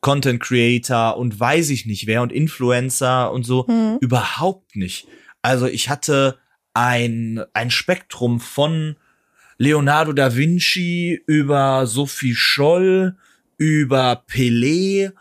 Content 0.00 0.40
Creator 0.40 1.16
und 1.16 1.38
weiß 1.38 1.70
ich 1.70 1.86
nicht 1.86 2.06
wer 2.06 2.22
und 2.22 2.32
Influencer 2.32 3.32
und 3.32 3.44
so. 3.44 3.66
Hm. 3.66 3.98
Überhaupt 4.00 4.76
nicht. 4.76 5.06
Also 5.42 5.66
ich 5.66 5.88
hatte 5.88 6.38
ein, 6.74 7.42
ein 7.52 7.70
Spektrum 7.70 8.40
von 8.40 8.96
Leonardo 9.58 10.12
da 10.12 10.34
Vinci 10.34 11.22
über 11.26 11.86
Sophie 11.86 12.34
Scholl, 12.34 13.16
über 13.58 14.24
Pelé, 14.28 15.12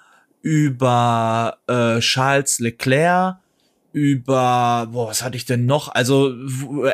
über 0.41 1.60
äh, 1.67 2.00
Charles 2.00 2.60
Leclerc, 2.60 3.38
über, 3.93 4.88
boah, 4.91 5.08
was 5.08 5.21
hatte 5.23 5.38
ich 5.38 5.45
denn 5.45 5.65
noch? 5.65 5.89
Also 5.89 6.34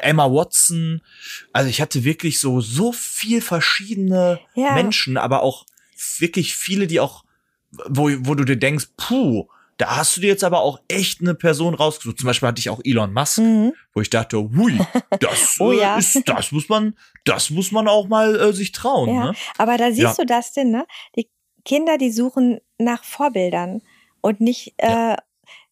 Emma 0.02 0.26
Watson. 0.32 1.02
Also 1.54 1.70
ich 1.70 1.82
hatte 1.82 2.04
wirklich 2.04 2.40
so, 2.40 2.62
so 2.62 2.92
viel 2.92 3.42
verschiedene 3.42 4.40
Ja. 4.56 4.74
Menschen, 4.74 5.18
aber 5.18 5.42
auch 5.44 5.66
wirklich 6.20 6.56
viele, 6.56 6.88
die 6.88 7.00
auch, 7.00 7.24
wo, 7.88 8.10
wo 8.20 8.36
du 8.36 8.44
dir 8.44 8.58
denkst, 8.58 8.88
puh, 8.98 9.48
da 9.78 9.98
hast 9.98 10.18
du 10.18 10.22
dir 10.22 10.28
jetzt 10.28 10.44
aber 10.44 10.62
auch 10.62 10.80
echt 10.88 11.22
eine 11.22 11.36
Person 11.36 11.76
rausgesucht. 11.76 12.18
Zum 12.18 12.26
Beispiel 12.28 12.48
hatte 12.48 12.60
ich 12.60 12.70
auch 12.70 12.80
Elon 12.84 13.14
Musk, 13.14 13.38
Mhm. 13.40 13.74
wo 13.94 14.02
ich 14.02 14.10
dachte, 14.10 14.38
hui, 14.38 14.78
das 15.20 15.58
Oh 15.60 15.72
äh, 15.72 15.82
ja. 15.82 15.98
ist, 15.98 16.24
das 16.28 16.52
muss 16.52 16.68
man, 16.70 16.96
das 17.26 17.50
muss 17.52 17.72
man 17.72 17.88
auch 17.88 18.08
mal 18.08 18.36
äh, 18.40 18.54
sich 18.54 18.72
trauen. 18.72 19.10
Ja, 19.10 19.26
Ne? 19.32 19.34
aber 19.60 19.78
da 19.78 19.90
siehst 19.92 20.00
Ja. 20.02 20.16
du 20.18 20.26
das 20.26 20.54
denn, 20.54 20.72
ne? 20.72 20.86
Die 21.16 21.30
Kinder, 21.64 21.98
die 21.98 22.12
suchen 22.12 22.60
nach 22.80 23.04
Vorbildern 23.04 23.82
und 24.22 24.40
nicht, 24.42 24.74
äh, 24.78 25.16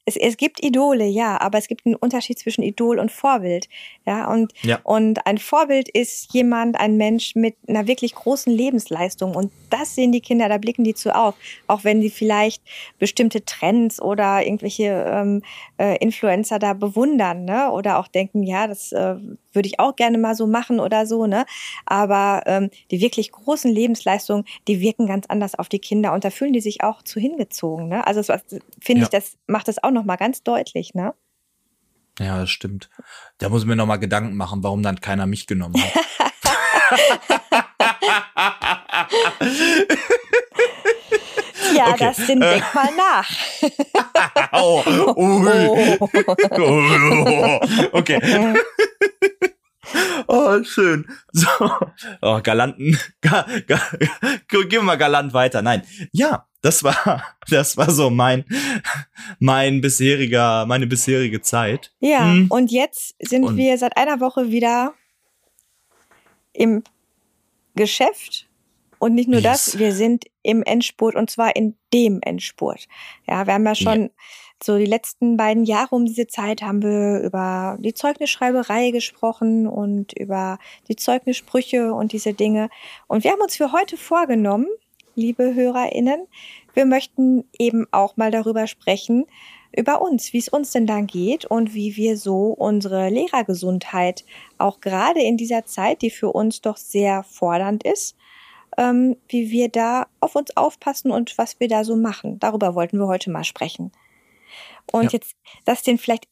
es, 0.06 0.16
es 0.16 0.38
gibt 0.38 0.64
Idole, 0.64 1.06
ja, 1.06 1.40
aber 1.42 1.58
es 1.58 1.68
gibt 1.68 1.86
einen 1.86 1.96
Unterschied 1.96 2.38
zwischen 2.38 2.62
Idol 2.62 3.00
und 3.00 3.12
Vorbild. 3.12 3.68
Ja, 4.06 4.32
und, 4.32 4.54
Ja. 4.62 4.80
und 4.84 5.26
ein 5.26 5.38
Vorbild 5.40 5.90
ist 5.90 6.32
jemand, 6.34 6.80
ein 6.80 6.98
Mensch 6.98 7.36
mit 7.36 7.56
einer 7.68 7.88
wirklich 7.88 8.14
großen 8.14 8.54
Lebensleistung. 8.54 9.36
Und 9.36 9.52
das 9.72 9.96
sehen 9.96 10.12
die 10.12 10.22
Kinder, 10.22 10.48
da 10.48 10.58
blicken 10.58 10.84
die 10.84 10.94
zu 10.94 11.16
auf. 11.16 11.36
Auch 11.68 11.84
wenn 11.84 12.02
sie 12.02 12.12
vielleicht 12.12 12.62
bestimmte 13.00 13.44
Trends 13.46 14.00
oder 14.02 14.46
irgendwelche 14.46 15.06
ähm, 15.08 15.42
äh, 15.78 15.98
Influencer 15.98 16.60
da 16.60 16.74
bewundern, 16.74 17.46
ne? 17.46 17.72
Oder 17.72 17.98
auch 18.00 18.08
denken, 18.08 18.44
ja, 18.44 18.68
das 18.68 18.92
äh, 18.92 19.16
würde 19.56 19.68
ich 19.68 19.80
auch 19.80 19.96
gerne 19.96 20.18
mal 20.18 20.36
so 20.36 20.46
machen 20.48 20.80
oder 20.80 21.06
so, 21.06 21.26
ne? 21.26 21.46
Aber 21.86 22.44
ähm, 22.46 22.70
die 22.92 23.02
wirklich 23.02 23.32
großen 23.32 23.72
Lebensleistungen, 23.72 24.46
die 24.68 24.80
wirken 24.82 25.08
ganz 25.08 25.26
anders 25.28 25.56
auf 25.56 25.70
die 25.70 25.80
Kinder 25.80 26.14
und 26.14 26.24
da 26.24 26.30
fühlen 26.30 26.54
die 26.54 26.62
sich 26.62 26.84
auch 26.84 27.02
zu 27.02 27.20
hingezogen, 27.20 27.88
ne? 27.88 28.06
Also 28.06 28.22
finde 28.82 29.02
Ja. 29.02 29.04
ich, 29.04 29.10
das 29.10 29.38
macht 29.48 29.68
das 29.68 29.84
auch 29.84 29.92
noch 29.92 30.04
mal 30.06 30.18
ganz 30.18 30.44
deutlich, 30.44 30.94
ne? 30.94 31.14
Ja, 32.20 32.40
das 32.40 32.50
stimmt. 32.50 32.90
Da 33.40 33.50
muss 33.50 33.64
ich 33.64 33.68
mir 33.68 33.76
noch 33.76 33.86
mal 33.88 33.98
Gedanken 33.98 34.38
machen, 34.38 34.64
warum 34.64 34.82
dann 34.84 35.02
keiner 35.02 35.26
mich 35.26 35.48
genommen 35.48 35.76
hat. 35.82 35.94
Ja, 41.74 41.90
Okay. 41.94 41.98
das 42.06 42.18
sind 42.18 42.42
denk 42.42 42.74
mal 42.74 42.90
nach. 42.96 43.30
Au, 44.52 44.84
ui. 45.16 45.68
Oh. 45.68 47.60
Okay. 47.92 48.20
Oh, 50.28 50.64
schön. 50.64 51.06
So. 51.32 51.48
Oh, 52.22 52.40
galanten. 52.42 52.98
Ga, 53.22 53.46
ga, 53.68 53.80
gehen 54.48 54.70
wir 54.72 54.82
mal 54.84 54.96
galant 54.98 55.34
weiter. 55.34 55.62
Nein. 55.62 55.84
Ja, 56.12 56.48
das 56.62 56.84
war, 56.84 57.24
das 57.50 57.78
war 57.78 57.92
so 57.92 58.10
mein, 58.10 58.46
mein 59.40 59.82
bisheriger, 59.82 60.66
meine 60.66 60.88
bisherige 60.88 61.42
Zeit. 61.42 61.94
Ja, 62.00 62.24
Hm. 62.26 62.48
und 62.50 62.72
jetzt 62.72 63.16
sind 63.20 63.44
Und- 63.44 63.58
wir 63.58 63.78
seit 63.78 63.98
einer 63.98 64.20
Woche 64.20 64.52
wieder 64.52 64.94
im 66.54 66.84
Geschäft. 67.76 68.48
Und 68.98 69.14
nicht 69.14 69.28
nur 69.28 69.42
Yes. 69.42 69.66
das, 69.66 69.80
wir 69.80 69.92
sind 69.94 70.26
im 70.42 70.64
Endspurt 70.64 71.16
und 71.16 71.30
zwar 71.30 71.56
in 71.56 71.76
dem 71.94 72.22
Endspurt. 72.22 72.88
Ja, 73.28 73.46
wir 73.46 73.54
haben 73.54 73.66
ja 73.66 73.76
schon 73.76 74.10
so 74.66 74.78
die 74.78 74.86
letzten 74.86 75.38
beiden 75.38 75.64
Jahre 75.64 75.96
um 75.96 76.06
diese 76.06 76.28
Zeit 76.28 76.64
haben 76.64 76.82
wir 76.82 77.20
über 77.22 77.78
die 77.80 77.94
Zeugnisschreiberei 77.94 78.90
gesprochen 78.90 79.68
und 79.68 80.14
über 80.18 80.58
die 80.88 80.96
Zeugnissprüche 80.96 81.94
und 81.94 82.14
diese 82.14 82.34
Dinge. 82.34 82.70
Und 83.08 83.24
wir 83.24 83.32
haben 83.32 83.42
uns 83.42 83.56
für 83.56 83.72
heute 83.72 83.96
vorgenommen, 83.96 84.68
liebe 85.14 85.54
HörerInnen, 85.54 86.28
wir 86.74 86.86
möchten 86.86 87.46
eben 87.60 87.86
auch 87.92 88.18
mal 88.18 88.32
darüber 88.32 88.66
sprechen, 88.66 89.26
über 89.76 90.02
uns, 90.02 90.34
wie 90.34 90.40
es 90.40 90.50
uns 90.50 90.72
denn 90.72 90.88
da 90.88 91.02
geht 91.02 91.46
und 91.46 91.74
wie 91.74 91.96
wir 91.96 92.18
so 92.18 92.48
unsere 92.48 93.10
Lehrergesundheit 93.10 94.26
auch 94.58 94.80
gerade 94.80 95.22
in 95.22 95.38
dieser 95.38 95.66
Zeit, 95.66 96.02
die 96.02 96.10
für 96.10 96.32
uns 96.32 96.62
doch 96.62 96.78
sehr 96.78 97.24
fordernd 97.24 97.84
ist, 97.84 98.16
ähm, 98.78 99.18
wie 99.28 99.52
wir 99.52 99.70
da 99.70 100.08
auf 100.22 100.36
uns 100.36 100.58
aufpassen 100.58 101.12
und 101.12 101.38
was 101.38 101.60
wir 101.60 101.68
da 101.68 101.84
so 101.84 101.96
machen. 101.96 102.40
Darüber 102.40 102.74
wollten 102.74 102.98
wir 102.98 103.08
heute 103.08 103.30
mal 103.30 103.44
sprechen. 103.44 103.92
Und 104.92 105.06
ja. 105.06 105.10
jetzt, 105.14 105.36
das 105.66 105.84
den 105.84 105.98
vielleicht 105.98 106.28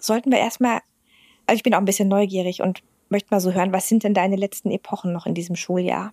sollten 0.00 0.30
wir 0.30 0.38
erstmal, 0.38 0.80
also 1.46 1.56
ich 1.56 1.62
bin 1.62 1.74
auch 1.74 1.78
ein 1.78 1.84
bisschen 1.84 2.08
neugierig 2.08 2.62
und 2.62 2.82
möchte 3.08 3.28
mal 3.30 3.40
so 3.40 3.52
hören, 3.52 3.72
was 3.72 3.88
sind 3.88 4.04
denn 4.04 4.14
deine 4.14 4.36
letzten 4.36 4.70
Epochen 4.70 5.12
noch 5.12 5.26
in 5.26 5.34
diesem 5.34 5.56
Schuljahr? 5.56 6.12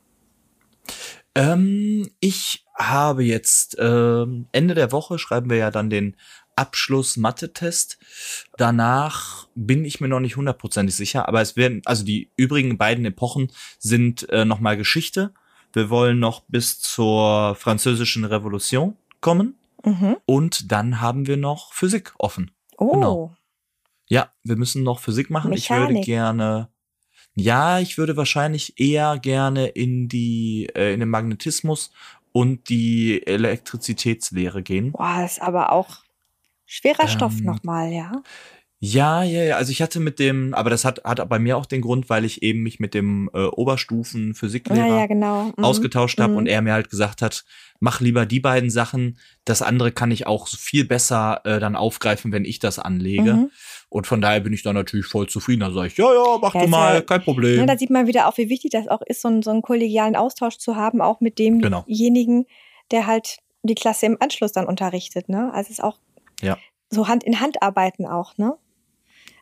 Ähm, 1.35 2.09
ich 2.19 2.65
habe 2.75 3.23
jetzt 3.23 3.77
ähm, 3.79 4.47
Ende 4.51 4.73
der 4.73 4.91
Woche 4.91 5.19
schreiben 5.19 5.49
wir 5.49 5.57
ja 5.57 5.71
dann 5.71 5.89
den 5.89 6.15
Abschluss-Mathe-Test. 6.55 7.99
Danach 8.57 9.47
bin 9.53 9.85
ich 9.85 10.01
mir 10.01 10.07
noch 10.07 10.19
nicht 10.19 10.35
hundertprozentig 10.35 10.95
sicher, 10.95 11.27
aber 11.27 11.41
es 11.41 11.55
werden, 11.55 11.81
also 11.85 12.03
die 12.03 12.31
übrigen 12.35 12.77
beiden 12.77 13.05
Epochen 13.05 13.51
sind 13.77 14.27
äh, 14.29 14.45
nochmal 14.45 14.77
Geschichte. 14.77 15.33
Wir 15.73 15.89
wollen 15.89 16.19
noch 16.19 16.41
bis 16.47 16.79
zur 16.79 17.55
französischen 17.55 18.25
Revolution 18.25 18.97
kommen. 19.21 19.55
Mhm. 19.87 20.17
Und 20.25 20.71
dann 20.71 21.01
haben 21.01 21.27
wir 21.27 21.37
noch 21.37 21.73
Physik 21.73 22.13
offen. 22.17 22.51
Oh. 22.77 22.91
Genau. 22.91 23.35
Ja, 24.09 24.31
wir 24.43 24.55
müssen 24.55 24.83
noch 24.83 24.99
Physik 24.99 25.29
machen. 25.29 25.49
Mechanik. 25.49 25.89
Ich 25.89 25.95
würde 25.95 26.05
gerne, 26.05 26.69
ja, 27.35 27.79
ich 27.79 27.97
würde 27.97 28.15
wahrscheinlich 28.17 28.79
eher 28.79 29.19
gerne 29.19 29.67
in 29.67 30.07
die, 30.07 30.69
äh, 30.75 30.93
in 30.93 30.99
den 30.99 31.09
Magnetismus 31.09 31.91
und 32.31 32.69
die 32.69 33.25
Elektrizitätslehre 33.25 34.63
gehen. 34.63 34.91
Boah, 34.91 35.23
ist 35.25 35.41
aber 35.41 35.71
auch 35.71 36.03
Schwerer 36.65 37.03
ähm, 37.03 37.09
Stoff 37.09 37.41
nochmal, 37.41 37.91
ja. 37.91 38.11
Ja, 38.79 39.23
ja, 39.23 39.43
ja. 39.43 39.55
Also 39.55 39.71
ich 39.71 39.81
hatte 39.81 39.99
mit 39.99 40.19
dem, 40.19 40.53
aber 40.53 40.69
das 40.69 40.85
hat, 40.85 41.03
hat 41.03 41.27
bei 41.29 41.39
mir 41.39 41.57
auch 41.57 41.65
den 41.65 41.81
Grund, 41.81 42.09
weil 42.09 42.25
ich 42.25 42.43
eben 42.43 42.61
mich 42.61 42.79
mit 42.79 42.93
dem 42.93 43.29
äh, 43.33 43.45
Oberstufen 43.45 44.35
Physiklehrer 44.35 44.87
ja, 44.87 44.97
ja, 44.99 45.05
genau. 45.07 45.51
mhm. 45.57 45.63
ausgetauscht 45.63 46.19
habe 46.19 46.33
mhm. 46.33 46.37
und 46.37 46.47
er 46.47 46.61
mir 46.61 46.73
halt 46.73 46.89
gesagt 46.89 47.23
hat, 47.23 47.43
mach 47.79 48.01
lieber 48.01 48.27
die 48.27 48.39
beiden 48.39 48.69
Sachen. 48.69 49.17
Das 49.45 49.63
andere 49.63 49.91
kann 49.91 50.11
ich 50.11 50.27
auch 50.27 50.47
viel 50.47 50.85
besser 50.85 51.41
äh, 51.43 51.59
dann 51.59 51.75
aufgreifen, 51.75 52.31
wenn 52.31 52.45
ich 52.45 52.59
das 52.59 52.77
anlege. 52.77 53.33
Mhm. 53.33 53.51
Und 53.89 54.05
von 54.05 54.21
daher 54.21 54.41
bin 54.41 54.53
ich 54.53 54.61
da 54.61 54.73
natürlich 54.73 55.07
voll 55.07 55.27
zufrieden. 55.27 55.61
Da 55.61 55.71
sage 55.71 55.87
ich, 55.87 55.97
ja, 55.97 56.13
ja, 56.13 56.37
mach 56.39 56.53
ja, 56.53 56.61
du 56.61 56.67
mal, 56.67 57.01
kein 57.01 57.23
Problem. 57.23 57.55
Ja, 57.55 57.61
ne, 57.61 57.67
da 57.67 57.77
sieht 57.77 57.89
man 57.89 58.05
wieder 58.05 58.27
auch, 58.27 58.37
wie 58.37 58.49
wichtig 58.49 58.71
das 58.71 58.87
auch 58.87 59.01
ist, 59.01 59.21
so, 59.21 59.27
einen, 59.27 59.41
so 59.41 59.49
einen 59.49 59.63
kollegialen 59.63 60.15
Austausch 60.15 60.57
zu 60.57 60.75
haben, 60.75 61.01
auch 61.01 61.19
mit 61.19 61.39
demjenigen, 61.39 62.43
genau. 62.43 62.45
der 62.91 63.07
halt 63.07 63.39
die 63.63 63.75
Klasse 63.75 64.05
im 64.05 64.17
Anschluss 64.19 64.51
dann 64.51 64.67
unterrichtet. 64.67 65.29
Ne? 65.29 65.51
Also 65.51 65.67
es 65.67 65.79
ist 65.79 65.83
auch 65.83 65.97
ja 66.41 66.57
so 66.89 67.07
Hand 67.07 67.23
in 67.23 67.39
Hand 67.39 67.61
arbeiten 67.61 68.05
auch, 68.05 68.37
ne? 68.37 68.57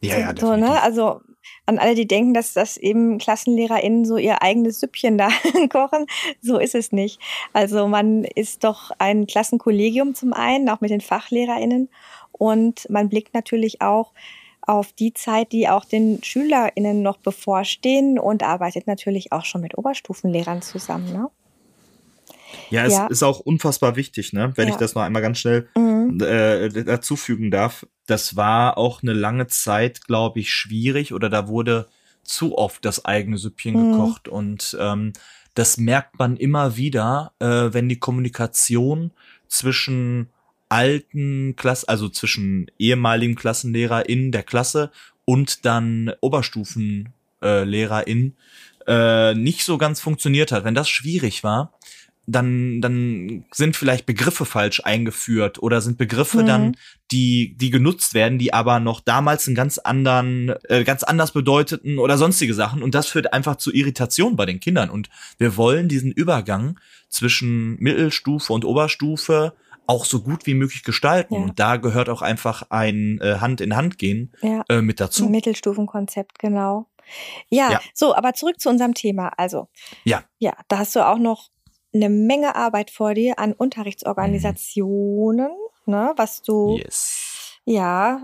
Ja, 0.07 0.19
ja, 0.19 0.33
so, 0.35 0.55
ne? 0.55 0.81
Also 0.81 1.21
an 1.65 1.77
alle, 1.77 1.95
die 1.95 2.07
denken, 2.07 2.33
dass 2.33 2.53
das 2.53 2.77
eben 2.77 3.17
KlassenlehrerInnen 3.17 4.05
so 4.05 4.17
ihr 4.17 4.41
eigenes 4.41 4.79
Süppchen 4.79 5.17
da 5.19 5.29
kochen, 5.69 6.05
so 6.41 6.57
ist 6.57 6.75
es 6.75 6.91
nicht. 6.91 7.19
Also 7.53 7.87
man 7.87 8.23
ist 8.23 8.63
doch 8.63 8.91
ein 8.99 9.27
Klassenkollegium 9.27 10.15
zum 10.15 10.33
einen, 10.33 10.69
auch 10.69 10.81
mit 10.81 10.91
den 10.91 11.01
FachlehrerInnen 11.01 11.89
und 12.31 12.89
man 12.89 13.09
blickt 13.09 13.33
natürlich 13.33 13.81
auch 13.81 14.11
auf 14.61 14.93
die 14.93 15.13
Zeit, 15.13 15.51
die 15.51 15.69
auch 15.69 15.85
den 15.85 16.23
SchülerInnen 16.23 17.01
noch 17.03 17.17
bevorstehen 17.17 18.17
und 18.17 18.41
arbeitet 18.41 18.87
natürlich 18.87 19.31
auch 19.31 19.45
schon 19.45 19.61
mit 19.61 19.77
Oberstufenlehrern 19.77 20.61
zusammen, 20.61 21.11
ne? 21.11 21.29
Ja, 22.69 22.85
es 22.85 22.93
ja. 22.93 23.07
ist 23.07 23.21
auch 23.21 23.39
unfassbar 23.39 23.95
wichtig, 23.95 24.33
ne? 24.33 24.53
Wenn 24.55 24.67
ja. 24.67 24.73
ich 24.73 24.79
das 24.79 24.95
noch 24.95 25.03
einmal 25.03 25.21
ganz 25.21 25.39
schnell 25.39 25.67
mhm. 25.75 26.19
äh, 26.21 26.69
dazufügen 26.83 27.51
darf. 27.51 27.85
Das 28.05 28.35
war 28.35 28.77
auch 28.77 29.01
eine 29.01 29.13
lange 29.13 29.47
Zeit, 29.47 30.05
glaube 30.05 30.39
ich, 30.39 30.51
schwierig 30.53 31.13
oder 31.13 31.29
da 31.29 31.47
wurde 31.47 31.87
zu 32.23 32.57
oft 32.57 32.83
das 32.85 33.05
eigene 33.05 33.37
Süppchen 33.37 33.75
mhm. 33.75 33.91
gekocht 33.91 34.27
und 34.27 34.75
ähm, 34.79 35.13
das 35.53 35.77
merkt 35.77 36.19
man 36.19 36.37
immer 36.37 36.75
wieder, 36.75 37.31
äh, 37.39 37.45
wenn 37.45 37.87
die 37.87 37.99
Kommunikation 37.99 39.11
zwischen 39.47 40.29
alten 40.69 41.55
Klassen, 41.55 41.87
also 41.87 42.09
zwischen 42.09 42.69
ehemaligen 42.77 43.35
Klassenlehrer 43.35 44.09
in 44.09 44.31
der 44.31 44.43
Klasse 44.43 44.91
und 45.23 45.65
dann 45.65 46.11
Oberstufenlehrer 46.21 48.07
äh, 48.07 48.31
äh, 48.87 49.33
nicht 49.33 49.63
so 49.63 49.77
ganz 49.77 50.01
funktioniert 50.01 50.51
hat. 50.51 50.63
Wenn 50.63 50.75
das 50.75 50.89
schwierig 50.89 51.43
war, 51.43 51.73
dann, 52.27 52.81
dann 52.81 53.45
sind 53.51 53.75
vielleicht 53.75 54.05
Begriffe 54.05 54.45
falsch 54.45 54.81
eingeführt 54.83 55.61
oder 55.61 55.81
sind 55.81 55.97
Begriffe 55.97 56.41
mhm. 56.41 56.45
dann, 56.45 56.77
die, 57.11 57.55
die 57.57 57.69
genutzt 57.69 58.13
werden, 58.13 58.39
die 58.39 58.53
aber 58.53 58.79
noch 58.79 58.99
damals 58.99 59.47
einen 59.47 59.55
ganz 59.55 59.77
anderen, 59.77 60.53
äh, 60.63 60.83
ganz 60.83 61.03
anders 61.03 61.31
bedeuteten 61.31 61.99
oder 61.99 62.17
sonstige 62.17 62.53
Sachen. 62.53 62.81
Und 62.81 62.95
das 62.95 63.07
führt 63.07 63.33
einfach 63.33 63.57
zu 63.57 63.71
Irritation 63.71 64.35
bei 64.35 64.45
den 64.45 64.59
Kindern. 64.59 64.89
Und 64.89 65.09
wir 65.37 65.55
wollen 65.55 65.87
diesen 65.87 66.11
Übergang 66.11 66.79
zwischen 67.09 67.75
Mittelstufe 67.79 68.51
und 68.53 68.65
Oberstufe 68.65 69.53
auch 69.87 70.05
so 70.05 70.21
gut 70.21 70.47
wie 70.47 70.55
möglich 70.55 70.83
gestalten. 70.83 71.35
Ja. 71.35 71.41
Und 71.41 71.59
da 71.59 71.77
gehört 71.77 72.09
auch 72.09 72.23
einfach 72.23 72.63
ein 72.69 73.19
äh, 73.21 73.35
Hand 73.39 73.61
in 73.61 73.75
Hand 73.75 73.99
gehen 73.99 74.33
ja. 74.41 74.63
äh, 74.69 74.81
mit 74.81 74.99
dazu. 74.99 75.25
Ein 75.25 75.31
Mittelstufenkonzept, 75.31 76.39
genau. 76.39 76.87
Ja, 77.49 77.71
ja, 77.71 77.81
so, 77.93 78.15
aber 78.15 78.33
zurück 78.33 78.59
zu 78.59 78.67
unserem 78.67 78.95
Thema. 78.95 79.31
Also, 79.37 79.67
ja, 80.05 80.23
ja, 80.39 80.53
da 80.67 80.79
hast 80.79 80.95
du 80.95 81.05
auch 81.05 81.19
noch 81.19 81.49
eine 81.95 82.09
Menge 82.09 82.55
Arbeit 82.55 82.91
vor 82.91 83.13
dir 83.13 83.39
an 83.39 83.53
Unterrichtsorganisationen, 83.53 85.49
mhm. 85.85 85.93
ne, 85.93 86.13
was 86.15 86.41
du 86.41 86.77
yes. 86.77 87.59
ja 87.65 88.23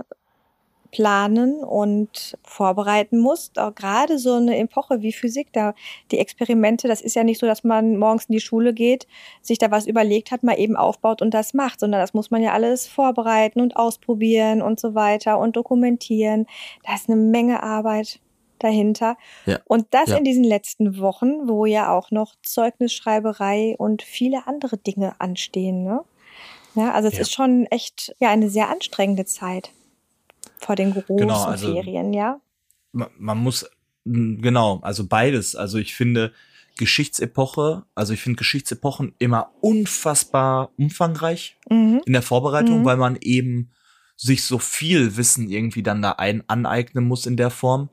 planen 0.91 1.63
und 1.63 2.37
vorbereiten 2.43 3.17
musst. 3.17 3.57
Auch 3.57 3.73
gerade 3.73 4.19
so 4.19 4.33
eine 4.35 4.57
Epoche 4.57 5.01
wie 5.01 5.13
Physik, 5.13 5.53
da 5.53 5.73
die 6.11 6.19
Experimente, 6.19 6.87
das 6.89 7.01
ist 7.01 7.15
ja 7.15 7.23
nicht 7.23 7.39
so, 7.39 7.47
dass 7.47 7.63
man 7.63 7.97
morgens 7.97 8.25
in 8.25 8.33
die 8.33 8.41
Schule 8.41 8.73
geht, 8.73 9.07
sich 9.41 9.57
da 9.57 9.71
was 9.71 9.87
überlegt 9.87 10.31
hat, 10.31 10.43
mal 10.43 10.59
eben 10.59 10.75
aufbaut 10.75 11.21
und 11.21 11.33
das 11.33 11.53
macht, 11.53 11.79
sondern 11.79 12.01
das 12.01 12.13
muss 12.13 12.29
man 12.29 12.43
ja 12.43 12.51
alles 12.51 12.87
vorbereiten 12.87 13.61
und 13.61 13.77
ausprobieren 13.77 14.61
und 14.61 14.79
so 14.79 14.93
weiter 14.93 15.39
und 15.39 15.55
dokumentieren. 15.55 16.45
Da 16.85 16.93
ist 16.93 17.09
eine 17.09 17.17
Menge 17.17 17.63
Arbeit 17.63 18.19
dahinter. 18.63 19.17
Ja. 19.45 19.59
Und 19.65 19.87
das 19.91 20.09
ja. 20.09 20.17
in 20.17 20.23
diesen 20.23 20.43
letzten 20.43 20.97
Wochen, 20.99 21.47
wo 21.47 21.65
ja 21.65 21.91
auch 21.91 22.11
noch 22.11 22.35
Zeugnisschreiberei 22.43 23.75
und 23.77 24.01
viele 24.01 24.47
andere 24.47 24.77
Dinge 24.77 25.15
anstehen. 25.19 25.83
Ne? 25.83 26.01
Ja, 26.75 26.91
also 26.93 27.07
es 27.07 27.15
ja. 27.15 27.21
ist 27.21 27.33
schon 27.33 27.65
echt 27.67 28.15
ja 28.19 28.29
eine 28.29 28.49
sehr 28.49 28.69
anstrengende 28.69 29.25
Zeit 29.25 29.71
vor 30.57 30.75
den 30.75 30.93
großen 30.93 31.17
genau, 31.17 31.43
also 31.43 31.73
Ferien, 31.73 32.13
ja. 32.13 32.39
Man, 32.91 33.09
man 33.17 33.37
muss 33.37 33.69
genau, 34.05 34.79
also 34.81 35.07
beides. 35.07 35.55
Also 35.55 35.77
ich 35.77 35.95
finde 35.95 36.33
Geschichtsepoche, 36.77 37.83
also 37.95 38.13
ich 38.13 38.21
finde 38.21 38.37
Geschichtsepochen 38.37 39.13
immer 39.19 39.51
unfassbar 39.61 40.71
umfangreich 40.77 41.57
mhm. 41.69 42.01
in 42.05 42.13
der 42.13 42.21
Vorbereitung, 42.21 42.81
mhm. 42.81 42.85
weil 42.85 42.97
man 42.97 43.17
eben 43.21 43.71
sich 44.15 44.43
so 44.43 44.59
viel 44.59 45.17
Wissen 45.17 45.49
irgendwie 45.49 45.83
dann 45.83 46.01
da 46.01 46.13
ein 46.13 46.43
aneignen 46.47 47.07
muss 47.07 47.25
in 47.25 47.37
der 47.37 47.49
Form. 47.49 47.89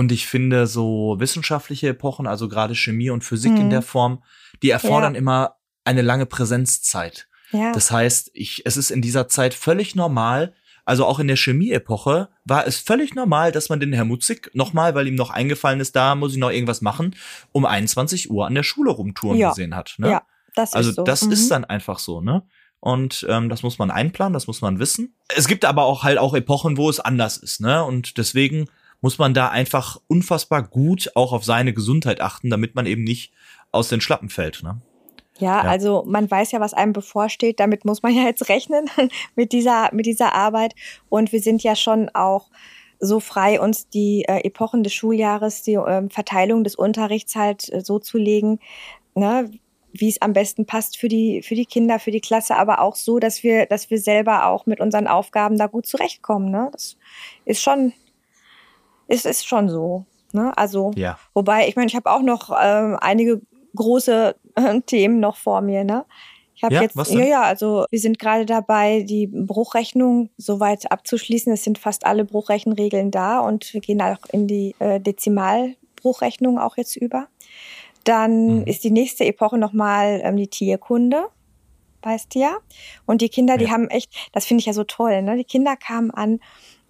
Und 0.00 0.12
ich 0.12 0.26
finde 0.26 0.66
so 0.66 1.16
wissenschaftliche 1.18 1.88
Epochen, 1.88 2.26
also 2.26 2.48
gerade 2.48 2.74
Chemie 2.74 3.10
und 3.10 3.22
Physik 3.22 3.52
mhm. 3.52 3.60
in 3.60 3.70
der 3.70 3.82
Form, 3.82 4.22
die 4.62 4.70
erfordern 4.70 5.12
ja. 5.12 5.18
immer 5.18 5.56
eine 5.84 6.00
lange 6.00 6.24
Präsenzzeit. 6.24 7.28
Ja. 7.52 7.72
Das 7.72 7.90
heißt, 7.90 8.30
ich, 8.32 8.62
es 8.64 8.78
ist 8.78 8.90
in 8.90 9.02
dieser 9.02 9.28
Zeit 9.28 9.52
völlig 9.52 9.94
normal, 9.94 10.54
also 10.86 11.04
auch 11.04 11.18
in 11.18 11.28
der 11.28 11.36
Chemie-Epoche 11.36 12.30
war 12.46 12.66
es 12.66 12.78
völlig 12.78 13.14
normal, 13.14 13.52
dass 13.52 13.68
man 13.68 13.78
den 13.78 13.92
Herr 13.92 14.06
Mutzig 14.06 14.50
nochmal, 14.54 14.94
weil 14.94 15.06
ihm 15.06 15.16
noch 15.16 15.28
eingefallen 15.28 15.80
ist, 15.80 15.94
da 15.94 16.14
muss 16.14 16.32
ich 16.32 16.38
noch 16.38 16.50
irgendwas 16.50 16.80
machen, 16.80 17.14
um 17.52 17.66
21 17.66 18.30
Uhr 18.30 18.46
an 18.46 18.54
der 18.54 18.62
Schule 18.62 18.92
rumtouren 18.92 19.36
ja. 19.36 19.50
gesehen 19.50 19.76
hat. 19.76 19.96
Ne? 19.98 20.12
Ja, 20.12 20.22
das 20.54 20.72
also 20.72 20.88
ist 20.88 20.96
so. 20.96 21.04
das 21.04 21.26
mhm. 21.26 21.32
ist 21.32 21.50
dann 21.50 21.66
einfach 21.66 21.98
so, 21.98 22.22
ne? 22.22 22.42
Und 22.82 23.26
ähm, 23.28 23.50
das 23.50 23.62
muss 23.62 23.78
man 23.78 23.90
einplanen, 23.90 24.32
das 24.32 24.46
muss 24.46 24.62
man 24.62 24.78
wissen. 24.78 25.14
Es 25.36 25.46
gibt 25.46 25.66
aber 25.66 25.84
auch 25.84 26.04
halt 26.04 26.16
auch 26.16 26.32
Epochen, 26.32 26.78
wo 26.78 26.88
es 26.88 27.00
anders 27.00 27.36
ist, 27.36 27.60
ne? 27.60 27.84
Und 27.84 28.16
deswegen 28.16 28.70
muss 29.00 29.18
man 29.18 29.34
da 29.34 29.48
einfach 29.48 30.00
unfassbar 30.06 30.62
gut 30.62 31.10
auch 31.14 31.32
auf 31.32 31.44
seine 31.44 31.72
Gesundheit 31.72 32.20
achten, 32.20 32.50
damit 32.50 32.74
man 32.74 32.86
eben 32.86 33.04
nicht 33.04 33.32
aus 33.72 33.88
den 33.88 34.00
Schlappen 34.00 34.28
fällt. 34.28 34.62
Ne? 34.62 34.80
Ja, 35.38 35.64
ja, 35.64 35.70
also 35.70 36.04
man 36.06 36.30
weiß 36.30 36.52
ja, 36.52 36.60
was 36.60 36.74
einem 36.74 36.92
bevorsteht. 36.92 37.60
Damit 37.60 37.84
muss 37.84 38.02
man 38.02 38.14
ja 38.14 38.24
jetzt 38.24 38.48
rechnen 38.48 38.90
mit 39.36 39.52
dieser, 39.52 39.92
mit 39.92 40.06
dieser 40.06 40.34
Arbeit. 40.34 40.74
Und 41.08 41.32
wir 41.32 41.40
sind 41.40 41.62
ja 41.62 41.76
schon 41.76 42.10
auch 42.10 42.50
so 43.00 43.18
frei, 43.18 43.60
uns 43.60 43.88
die 43.88 44.24
äh, 44.28 44.44
Epochen 44.44 44.82
des 44.82 44.92
Schuljahres, 44.92 45.62
die 45.62 45.74
äh, 45.74 46.08
Verteilung 46.10 46.64
des 46.64 46.76
Unterrichts 46.76 47.34
halt 47.34 47.72
äh, 47.72 47.80
so 47.80 47.98
zu 47.98 48.18
legen, 48.18 48.60
ne, 49.14 49.50
wie 49.92 50.08
es 50.08 50.20
am 50.20 50.34
besten 50.34 50.66
passt 50.66 50.98
für 50.98 51.08
die, 51.08 51.42
für 51.42 51.54
die 51.54 51.64
Kinder, 51.64 51.98
für 51.98 52.10
die 52.10 52.20
Klasse, 52.20 52.56
aber 52.56 52.80
auch 52.80 52.94
so, 52.94 53.18
dass 53.18 53.42
wir, 53.42 53.66
dass 53.66 53.90
wir 53.90 53.98
selber 53.98 54.46
auch 54.46 54.66
mit 54.66 54.80
unseren 54.80 55.06
Aufgaben 55.06 55.56
da 55.56 55.66
gut 55.66 55.86
zurechtkommen. 55.86 56.50
Ne? 56.50 56.68
Das 56.72 56.96
ist 57.46 57.62
schon, 57.62 57.92
es 59.10 59.24
ist 59.24 59.46
schon 59.46 59.68
so. 59.68 60.04
Ne? 60.32 60.56
Also, 60.56 60.92
ja. 60.94 61.18
wobei, 61.34 61.68
ich 61.68 61.76
meine, 61.76 61.88
ich 61.88 61.96
habe 61.96 62.10
auch 62.10 62.22
noch 62.22 62.50
äh, 62.50 62.96
einige 63.00 63.42
große 63.74 64.36
äh, 64.54 64.80
Themen 64.82 65.20
noch 65.20 65.36
vor 65.36 65.60
mir. 65.60 65.84
Ne? 65.84 66.04
Ich 66.54 66.62
habe 66.62 66.74
ja, 66.74 66.82
jetzt, 66.82 66.96
ja, 67.10 67.24
ja, 67.24 67.42
also 67.42 67.86
wir 67.90 67.98
sind 67.98 68.18
gerade 68.18 68.46
dabei, 68.46 69.02
die 69.02 69.26
Bruchrechnung 69.26 70.30
soweit 70.36 70.92
abzuschließen. 70.92 71.52
Es 71.52 71.64
sind 71.64 71.78
fast 71.78 72.06
alle 72.06 72.24
Bruchrechenregeln 72.24 73.10
da 73.10 73.40
und 73.40 73.72
wir 73.74 73.80
gehen 73.80 74.00
auch 74.02 74.18
in 74.30 74.46
die 74.46 74.74
äh, 74.78 75.00
Dezimalbruchrechnung 75.00 76.58
auch 76.58 76.76
jetzt 76.76 76.96
über. 76.96 77.28
Dann 78.04 78.60
mhm. 78.60 78.64
ist 78.66 78.84
die 78.84 78.90
nächste 78.90 79.24
Epoche 79.24 79.58
nochmal 79.58 80.20
ähm, 80.22 80.36
die 80.36 80.48
Tierkunde, 80.48 81.24
weißt 82.02 82.34
du 82.34 82.40
ja. 82.40 82.58
Und 83.06 83.22
die 83.22 83.28
Kinder, 83.28 83.54
ja. 83.54 83.58
die 83.58 83.70
haben 83.70 83.88
echt, 83.88 84.12
das 84.32 84.44
finde 84.44 84.60
ich 84.60 84.66
ja 84.66 84.72
so 84.72 84.84
toll, 84.84 85.22
ne? 85.22 85.36
Die 85.36 85.44
Kinder 85.44 85.76
kamen 85.76 86.10
an 86.10 86.40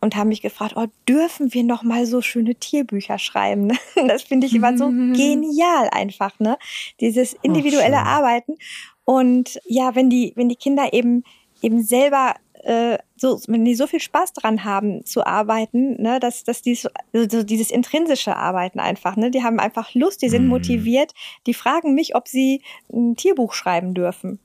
und 0.01 0.17
haben 0.17 0.29
mich 0.29 0.43
gefragt, 0.43 0.75
oh, 0.77 0.87
dürfen 1.09 1.53
wir 1.53 1.65
noch 1.65 1.83
mal 1.83 2.07
so 2.07 2.23
schöne 2.23 2.55
Tierbücher 2.55 3.19
schreiben? 3.19 3.73
Das 4.07 4.23
finde 4.23 4.47
ich 4.47 4.55
immer 4.55 4.77
so 4.77 4.89
mhm. 4.89 5.13
genial 5.13 5.89
einfach, 5.93 6.39
ne? 6.41 6.59
Dieses 7.01 7.35
individuelle 7.43 7.97
oh, 7.97 8.07
Arbeiten. 8.07 8.55
Und 9.05 9.61
ja, 9.67 9.95
wenn 9.95 10.11
die, 10.11 10.33
wenn 10.37 10.49
die 10.49 10.57
Kinder 10.57 10.93
eben 10.93 11.25
eben 11.63 11.83
selber 11.83 12.35
äh, 12.63 12.99
so, 13.17 13.41
wenn 13.47 13.65
die 13.65 13.75
so 13.75 13.87
viel 13.87 14.01
Spaß 14.01 14.33
dran 14.35 14.65
haben 14.65 15.05
zu 15.05 15.27
arbeiten, 15.27 16.01
ne, 16.01 16.21
dass, 16.21 16.45
dass 16.45 16.63
die 16.63 16.75
so, 16.75 16.89
so 17.13 17.43
dieses 17.43 17.71
intrinsische 17.71 18.37
Arbeiten 18.37 18.81
einfach, 18.81 19.17
ne, 19.17 19.31
die 19.31 19.43
haben 19.43 19.61
einfach 19.61 19.95
Lust, 19.95 20.23
die 20.23 20.29
sind 20.29 20.45
mhm. 20.45 20.51
motiviert, 20.51 21.13
die 21.47 21.55
fragen 21.55 21.95
mich, 21.95 22.15
ob 22.15 22.29
sie 22.29 22.63
ein 22.93 23.17
Tierbuch 23.17 23.55
schreiben 23.55 23.95
dürfen. 23.95 24.39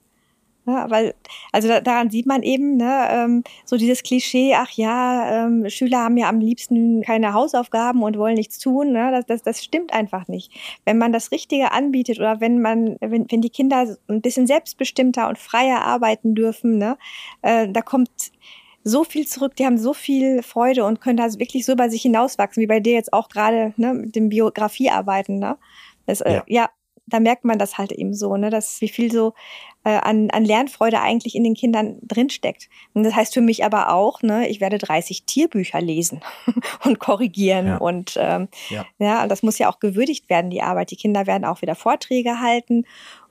Ja, 0.68 0.90
weil, 0.90 1.14
also 1.52 1.68
da, 1.68 1.80
daran 1.80 2.10
sieht 2.10 2.26
man 2.26 2.42
eben, 2.42 2.78
ne, 2.78 3.08
ähm, 3.12 3.44
so 3.66 3.78
dieses 3.78 4.02
Klischee, 4.02 4.56
ach 4.56 4.72
ja, 4.72 5.46
ähm, 5.46 5.70
Schüler 5.70 6.00
haben 6.00 6.18
ja 6.18 6.28
am 6.28 6.40
liebsten 6.40 7.04
keine 7.04 7.34
Hausaufgaben 7.34 8.02
und 8.02 8.18
wollen 8.18 8.34
nichts 8.34 8.58
tun, 8.58 8.92
ne, 8.92 9.12
das, 9.12 9.26
das, 9.28 9.44
das 9.44 9.64
stimmt 9.64 9.94
einfach 9.94 10.28
nicht. 10.28 10.52
Wenn 10.84 10.98
man 10.98 11.12
das 11.12 11.32
Richtige 11.32 11.72
anbietet 11.72 12.20
oder 12.20 12.42
wenn 12.42 12.62
man, 12.62 12.98
wenn, 13.00 13.28
wenn 13.30 13.42
die 13.42 13.52
Kinder 13.52 13.96
ein 14.08 14.22
bisschen 14.22 14.48
selbstbestimmter 14.48 15.30
und 15.30 15.38
freier 15.38 15.86
arbeiten 15.86 16.34
dürfen, 16.34 16.80
ne, 16.80 16.98
äh, 17.44 17.68
da 17.70 17.82
kommt 17.82 18.10
so 18.84 19.04
viel 19.04 19.28
zurück, 19.28 19.56
die 19.56 19.66
haben 19.66 19.80
so 19.80 19.94
viel 19.94 20.44
Freude 20.44 20.86
und 20.86 21.02
können 21.02 21.18
da 21.18 21.28
wirklich 21.40 21.66
so 21.66 21.74
über 21.74 21.90
sich 21.90 22.04
hinauswachsen, 22.04 22.62
wie 22.62 22.68
bei 22.68 22.80
dir 22.80 22.94
jetzt 22.94 23.14
auch 23.14 23.30
gerade 23.30 23.74
ne, 23.78 23.94
mit 23.94 24.16
dem 24.16 24.30
Biografiearbeiten. 24.30 25.40
Ne? 25.40 25.58
Das, 26.06 26.22
äh, 26.22 26.36
ja. 26.36 26.44
ja, 26.48 26.70
da 27.08 27.20
merkt 27.20 27.46
man 27.46 27.60
das 27.60 27.78
halt 27.78 27.92
eben 27.92 28.14
so, 28.14 28.36
ne, 28.36 28.50
dass 28.50 28.82
wie 28.82 28.90
viel 28.90 29.12
so 29.12 29.34
äh, 29.84 29.98
an, 29.98 30.30
an 30.32 30.44
Lernfreude 30.44 31.00
eigentlich 31.00 31.36
in 31.36 31.44
den 31.44 31.54
Kindern 31.54 32.00
drinsteckt. 32.02 32.68
Und 32.94 33.04
das 33.04 33.16
heißt 33.16 33.34
für 33.34 33.42
mich 33.42 33.64
aber 33.64 33.94
auch, 33.94 34.22
ne, 34.22 34.48
ich 34.48 34.60
werde 34.60 34.78
30 34.78 35.26
Tierbücher 35.26 35.82
lesen 35.82 36.22
und 36.84 37.00
korrigieren 37.00 37.68
ja. 37.68 37.78
und 37.78 38.16
ähm, 38.20 38.48
ja. 38.70 38.86
ja, 38.98 39.28
das 39.28 39.44
muss 39.44 39.60
ja 39.60 39.70
auch 39.70 39.80
gewürdigt 39.80 40.30
werden, 40.30 40.50
die 40.50 40.62
Arbeit. 40.62 40.92
Die 40.92 40.98
Kinder 40.98 41.28
werden 41.28 41.46
auch 41.46 41.62
wieder 41.62 41.76
Vorträge 41.76 42.40
halten 42.40 42.86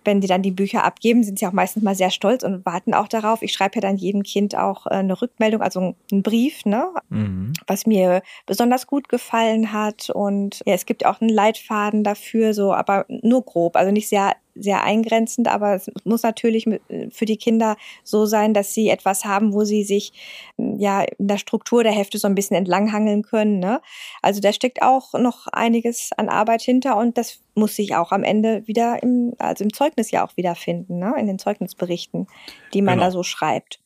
wenn 0.05 0.21
die 0.21 0.27
dann 0.27 0.43
die 0.43 0.51
Bücher 0.51 0.85
abgeben, 0.85 1.23
sind 1.23 1.39
sie 1.39 1.47
auch 1.47 1.53
meistens 1.53 1.83
mal 1.83 1.95
sehr 1.95 2.11
stolz 2.11 2.43
und 2.43 2.65
warten 2.65 2.95
auch 2.95 3.09
darauf. 3.09 3.43
Ich 3.43 3.53
schreibe 3.53 3.77
ja 3.77 3.81
dann 3.81 3.97
jedem 3.97 4.23
Kind 4.23 4.57
auch 4.57 4.87
äh, 4.87 4.91
eine 4.91 5.21
Rückmeldung, 5.21 5.63
also 5.63 5.95
einen 6.11 6.23
Brief, 6.23 6.65
ne, 6.65 6.89
mhm. 7.09 7.53
was 7.67 7.87
mir 7.87 8.23
besonders 8.47 8.87
gut 8.87 9.09
gefallen 9.09 9.73
hat. 9.73 10.11
Und 10.11 10.63
ja, 10.67 10.75
es 10.75 10.87
gibt 10.87 11.07
auch 11.07 11.21
einen 11.21 11.31
Leitfaden 11.31 12.05
dafür, 12.05 12.55
so, 12.55 12.73
aber 12.73 13.07
nur 13.09 13.45
grob, 13.45 13.77
also 13.77 13.91
nicht 13.91 14.09
sehr 14.09 14.33
sehr 14.55 14.83
eingrenzend, 14.85 15.49
aber 15.49 15.75
es 15.75 15.91
muss 16.05 16.23
natürlich 16.23 16.67
für 17.11 17.25
die 17.25 17.37
Kinder 17.37 17.77
so 18.03 18.27
sein, 18.27 18.55
dass 18.55 18.75
sie 18.75 18.89
etwas 18.89 19.25
haben, 19.25 19.53
wo 19.53 19.65
sie 19.65 19.85
sich 19.85 20.13
ja 20.57 21.03
in 21.03 21.29
der 21.29 21.39
Struktur 21.39 21.83
der 21.83 21.93
Hefte 21.93 22.19
so 22.19 22.29
ein 22.29 22.35
bisschen 22.35 22.57
entlanghangeln 22.57 23.23
können. 23.23 23.59
Ne? 23.59 23.81
Also 24.23 24.41
da 24.41 24.53
steckt 24.53 24.83
auch 24.83 25.13
noch 25.15 25.47
einiges 25.49 26.11
an 26.17 26.29
Arbeit 26.29 26.63
hinter 26.63 26.97
und 26.97 27.19
das 27.19 27.41
muss 27.55 27.77
sich 27.77 27.95
auch 27.97 28.13
am 28.13 28.25
Ende 28.25 28.67
wieder 28.67 29.03
im, 29.03 29.35
also 29.39 29.65
im 29.65 29.73
Zeugnis 29.73 30.11
ja 30.11 30.25
auch 30.25 30.37
wiederfinden, 30.37 30.99
ne? 30.99 31.15
in 31.19 31.27
den 31.27 31.39
Zeugnisberichten, 31.39 32.27
die 32.73 32.83
man 32.83 32.95
genau. 32.95 33.07
da 33.07 33.11
so 33.11 33.23
schreibt. 33.23 33.81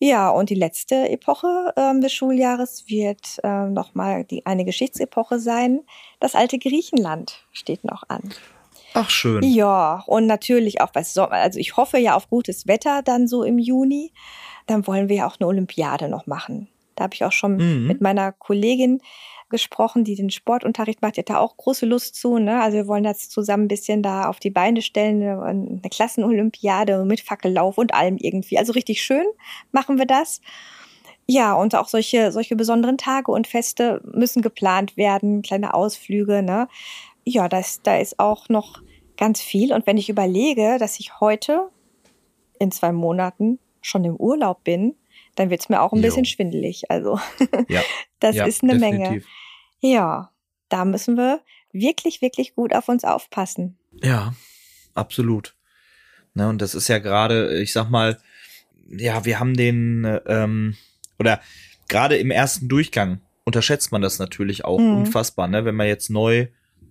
Ja, 0.00 0.30
und 0.30 0.48
die 0.50 0.54
letzte 0.54 1.08
Epoche 1.08 1.72
ähm, 1.76 2.00
des 2.00 2.12
Schuljahres 2.12 2.84
wird 2.86 3.38
ähm, 3.42 3.72
nochmal 3.72 4.24
die, 4.24 4.46
eine 4.46 4.64
Geschichtsepoche 4.64 5.40
sein. 5.40 5.80
Das 6.20 6.36
alte 6.36 6.58
Griechenland 6.58 7.44
steht 7.50 7.82
noch 7.82 8.04
an. 8.08 8.32
Ach 8.94 9.10
schön. 9.10 9.42
Ja, 9.42 10.02
und 10.06 10.26
natürlich 10.26 10.80
auch 10.80 10.90
was 10.94 11.14
Sommer. 11.14 11.32
Also 11.32 11.58
ich 11.58 11.76
hoffe 11.76 11.98
ja 11.98 12.14
auf 12.14 12.28
gutes 12.30 12.66
Wetter 12.66 13.02
dann 13.02 13.26
so 13.26 13.42
im 13.42 13.58
Juni. 13.58 14.12
Dann 14.66 14.86
wollen 14.86 15.08
wir 15.08 15.16
ja 15.16 15.26
auch 15.26 15.36
eine 15.38 15.46
Olympiade 15.46 16.08
noch 16.08 16.26
machen. 16.26 16.68
Da 16.94 17.04
habe 17.04 17.14
ich 17.14 17.24
auch 17.24 17.32
schon 17.32 17.56
mhm. 17.56 17.86
mit 17.86 18.00
meiner 18.00 18.32
Kollegin 18.32 19.00
gesprochen, 19.50 20.04
die 20.04 20.14
den 20.14 20.30
Sportunterricht 20.30 21.00
macht. 21.00 21.16
Die 21.16 21.20
hat 21.20 21.30
da 21.30 21.38
auch 21.38 21.56
große 21.56 21.86
Lust 21.86 22.16
zu. 22.16 22.38
Ne? 22.38 22.60
Also 22.60 22.76
wir 22.76 22.86
wollen 22.86 23.04
das 23.04 23.28
zusammen 23.30 23.64
ein 23.64 23.68
bisschen 23.68 24.02
da 24.02 24.28
auf 24.28 24.40
die 24.40 24.50
Beine 24.50 24.82
stellen, 24.82 25.22
eine 25.22 25.80
Klassenolympiade 25.90 27.04
mit 27.04 27.20
Fackellauf 27.20 27.78
und 27.78 27.94
allem 27.94 28.16
irgendwie. 28.18 28.58
Also 28.58 28.72
richtig 28.72 29.02
schön 29.02 29.24
machen 29.72 29.98
wir 29.98 30.06
das. 30.06 30.40
Ja, 31.30 31.52
und 31.54 31.74
auch 31.74 31.88
solche, 31.88 32.32
solche 32.32 32.56
besonderen 32.56 32.96
Tage 32.96 33.30
und 33.30 33.46
Feste 33.46 34.00
müssen 34.04 34.40
geplant 34.40 34.96
werden, 34.96 35.42
kleine 35.42 35.74
Ausflüge, 35.74 36.42
ne? 36.42 36.68
Ja, 37.28 37.48
das, 37.48 37.82
da 37.82 37.98
ist 37.98 38.18
auch 38.18 38.48
noch 38.48 38.82
ganz 39.16 39.40
viel. 39.40 39.72
Und 39.72 39.86
wenn 39.86 39.96
ich 39.96 40.08
überlege, 40.08 40.76
dass 40.78 41.00
ich 41.00 41.20
heute 41.20 41.70
in 42.58 42.70
zwei 42.70 42.92
Monaten 42.92 43.58
schon 43.80 44.04
im 44.04 44.16
Urlaub 44.16 44.64
bin, 44.64 44.96
dann 45.34 45.50
wird 45.50 45.60
es 45.60 45.68
mir 45.68 45.80
auch 45.80 45.92
ein 45.92 45.98
jo. 45.98 46.02
bisschen 46.02 46.24
schwindelig. 46.24 46.90
Also 46.90 47.18
ja. 47.68 47.82
das 48.20 48.36
ja, 48.36 48.46
ist 48.46 48.62
eine 48.62 48.74
definitiv. 48.74 49.08
Menge. 49.08 49.22
Ja, 49.80 50.32
da 50.68 50.84
müssen 50.84 51.16
wir 51.16 51.40
wirklich, 51.72 52.20
wirklich 52.20 52.54
gut 52.54 52.74
auf 52.74 52.88
uns 52.88 53.04
aufpassen. 53.04 53.78
Ja, 54.02 54.34
absolut. 54.94 55.54
Ne, 56.34 56.48
und 56.48 56.60
das 56.60 56.74
ist 56.74 56.88
ja 56.88 56.98
gerade, 56.98 57.60
ich 57.60 57.72
sag 57.72 57.90
mal, 57.90 58.18
ja, 58.88 59.24
wir 59.24 59.38
haben 59.38 59.56
den, 59.56 60.20
ähm, 60.26 60.76
oder 61.18 61.40
gerade 61.88 62.16
im 62.16 62.30
ersten 62.30 62.68
Durchgang 62.68 63.20
unterschätzt 63.44 63.92
man 63.92 64.02
das 64.02 64.18
natürlich 64.18 64.64
auch 64.64 64.78
mhm. 64.78 64.98
unfassbar, 64.98 65.48
ne? 65.48 65.64
Wenn 65.64 65.74
man 65.74 65.86
jetzt 65.86 66.10
neu 66.10 66.48